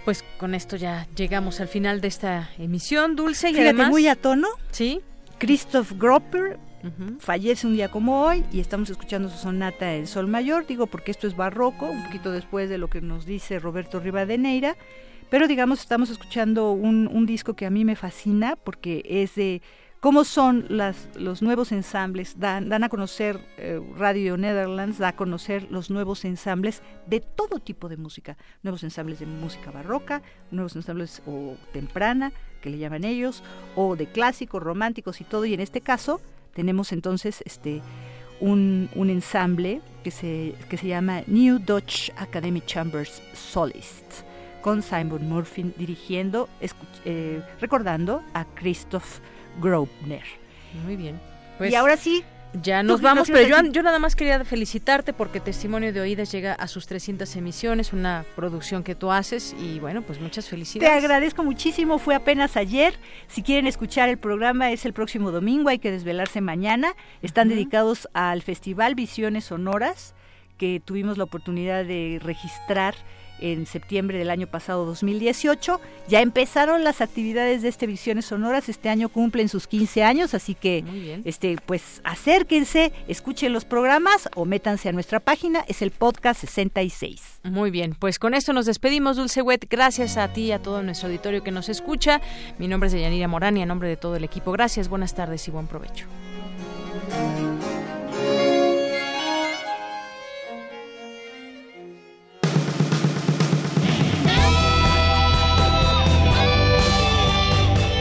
Pues 0.06 0.24
con 0.38 0.56
esto 0.56 0.78
ya 0.78 1.08
llegamos 1.16 1.60
al 1.60 1.68
final 1.68 2.00
de 2.00 2.08
esta 2.08 2.50
emisión, 2.58 3.16
Dulce. 3.16 3.50
Y 3.50 3.54
Fíjate, 3.54 3.70
además, 3.70 3.90
muy 3.90 4.08
a 4.08 4.16
tono. 4.16 4.48
Sí. 4.72 5.02
Christoph 5.38 5.92
Gropper 5.98 6.58
fallece 7.20 7.68
un 7.68 7.74
día 7.74 7.90
como 7.90 8.24
hoy 8.24 8.46
y 8.52 8.60
estamos 8.60 8.90
escuchando 8.90 9.30
su 9.30 9.38
sonata 9.38 9.94
El 9.94 10.08
Sol 10.08 10.28
Mayor, 10.28 10.66
digo 10.66 10.88
porque 10.88 11.12
esto 11.12 11.28
es 11.28 11.36
barroco, 11.36 11.86
un 11.86 12.04
poquito 12.04 12.32
después 12.32 12.70
de 12.70 12.78
lo 12.78 12.88
que 12.88 13.02
nos 13.02 13.26
dice 13.26 13.60
Roberto 13.60 14.00
Rivadeneira, 14.00 14.78
pero 15.30 15.48
digamos 15.48 15.82
estamos 15.82 16.10
escuchando 16.10 16.72
un, 16.72 17.10
un 17.12 17.26
disco 17.26 17.56
que 17.56 17.66
a 17.66 17.70
mí 17.70 17.84
me 17.84 17.96
fascina 17.96 18.56
porque 18.56 19.04
es 19.06 19.36
de 19.36 19.62
cómo 20.00 20.24
son 20.24 20.66
las, 20.70 21.10
los 21.16 21.42
nuevos 21.42 21.72
ensambles, 21.72 22.40
dan, 22.40 22.70
dan 22.70 22.84
a 22.84 22.90
conocer 22.90 23.40
eh, 23.58 23.82
Radio 23.98 24.38
Netherlands, 24.38 24.98
da 24.98 25.10
a 25.10 25.16
conocer 25.16 25.68
los 25.72 25.90
nuevos 25.90 26.26
ensambles 26.26 26.82
de 27.08 27.20
todo 27.20 27.60
tipo 27.60 27.90
de 27.90 27.98
música, 27.98 28.38
nuevos 28.64 28.84
ensambles 28.84 29.20
de 29.20 29.26
música 29.26 29.72
barroca, 29.72 30.22
nuevos 30.52 30.76
ensambles 30.76 31.22
o 31.26 31.56
temprana, 31.74 32.32
que 32.62 32.70
le 32.70 32.78
llaman 32.78 33.04
ellos, 33.04 33.44
o 33.76 33.96
de 33.96 34.08
clásicos, 34.08 34.62
románticos 34.62 35.22
y 35.22 35.24
todo, 35.24 35.46
y 35.46 35.54
en 35.54 35.62
este 35.62 35.82
caso 35.82 36.22
tenemos 36.54 36.92
entonces 36.92 37.42
este 37.46 37.82
un, 38.40 38.90
un 38.96 39.10
ensamble 39.10 39.82
que 40.04 40.12
se, 40.12 40.56
que 40.70 40.78
se 40.78 40.88
llama 40.88 41.22
New 41.28 41.60
Dutch 41.60 42.12
Academy 42.18 42.62
Chambers 42.62 43.22
Solists 43.34 44.24
con 44.62 44.82
Simon 44.82 45.28
Murphy 45.30 45.74
dirigiendo, 45.78 46.50
eh, 47.06 47.42
recordando 47.62 48.22
a 48.34 48.46
Christoph 48.46 49.20
Grosvenor. 49.58 50.24
Muy 50.84 50.96
bien. 50.96 51.16
y 51.16 51.58
pues 51.58 51.76
ahora 51.76 51.98
sí, 51.98 52.24
ya 52.54 52.82
nos 52.82 53.02
vamos, 53.02 53.30
pero 53.30 53.48
yo, 53.48 53.72
yo, 53.72 53.84
nada 53.84 54.00
más 54.00 54.16
quería 54.16 54.44
felicitarte 54.44 55.14
porque 55.14 55.40
Testimonio 55.40 55.92
de 55.92 56.02
Oídas 56.02 56.32
llega 56.32 56.54
a 56.54 56.68
sus 56.68 56.88
300 56.88 57.36
emisiones, 57.36 57.94
una 57.94 58.26
producción 58.36 58.84
que 58.84 58.96
tú 58.96 59.12
haces 59.12 59.56
y 59.60 59.80
bueno, 59.80 60.02
pues 60.02 60.20
muchas 60.20 60.48
felicidades. 60.48 60.92
Te 60.92 61.06
agradezco 61.06 61.44
muchísimo, 61.44 62.00
fue 62.00 62.16
apenas 62.16 62.58
ayer. 62.58 62.98
Si 63.28 63.44
quieren 63.44 63.68
escuchar 63.68 64.10
el 64.10 64.18
programa 64.18 64.72
es 64.72 64.86
el 64.86 64.94
próximo 64.94 65.32
domingo, 65.32 65.70
hay 65.70 65.80
que 65.80 65.92
desvelarse 65.92 66.42
mañana. 66.42 66.94
Están 67.22 67.50
dedicados 67.50 68.08
al 68.14 68.42
Festival 68.42 68.96
Visiones 68.96 69.46
Sonoras 69.46 70.16
que 70.58 70.82
tuvimos 70.84 71.18
la 71.18 71.26
oportunidad 71.26 71.86
de 71.86 72.20
registrar 72.24 72.96
en 73.40 73.66
septiembre 73.66 74.18
del 74.18 74.30
año 74.30 74.48
pasado 74.48 74.86
2018. 74.86 75.80
Ya 76.08 76.22
empezaron 76.22 76.84
las 76.84 77.02
actividades 77.02 77.62
de 77.62 77.70
este 77.70 77.88
Visiones 77.88 78.26
Sonoras, 78.26 78.70
este 78.70 78.90
año 78.90 79.10
cumplen 79.10 79.50
sus 79.50 79.68
15 79.68 80.04
años, 80.04 80.34
así 80.34 80.56
que 80.56 80.84
este 81.26 81.58
pues 81.66 82.02
acérquense, 82.04 82.92
escuchen 83.08 83.54
los 83.54 83.66
programas 83.66 84.30
o 84.36 84.46
métanse 84.46 84.90
a 84.90 84.92
nuestra 84.92 85.20
página, 85.20 85.64
es 85.68 85.82
el 85.82 85.92
podcast 85.92 86.42
66. 86.42 87.40
Muy 87.44 87.72
bien, 87.72 87.96
pues 87.98 88.20
con 88.20 88.34
esto 88.34 88.54
nos 88.54 88.66
despedimos, 88.66 89.18
Dulce 89.18 89.42
Wet, 89.42 89.68
gracias 89.70 90.18
a 90.18 90.32
ti 90.34 90.46
y 90.46 90.52
a 90.52 90.62
todo 90.62 90.84
nuestro 90.84 91.08
auditorio 91.08 91.44
que 91.44 91.52
nos 91.52 91.70
escucha. 91.70 92.22
Mi 92.58 92.68
nombre 92.68 92.88
es 92.88 92.94
Yanira 92.94 93.28
Morán 93.28 93.58
y 93.58 93.62
a 93.62 93.66
nombre 93.66 93.90
de 93.90 93.98
todo 93.98 94.16
el 94.16 94.24
equipo, 94.24 94.52
gracias, 94.52 94.90
buenas 94.90 95.16
tardes 95.16 95.48
y 95.48 95.52
buen 95.52 95.68
provecho. 95.68 96.06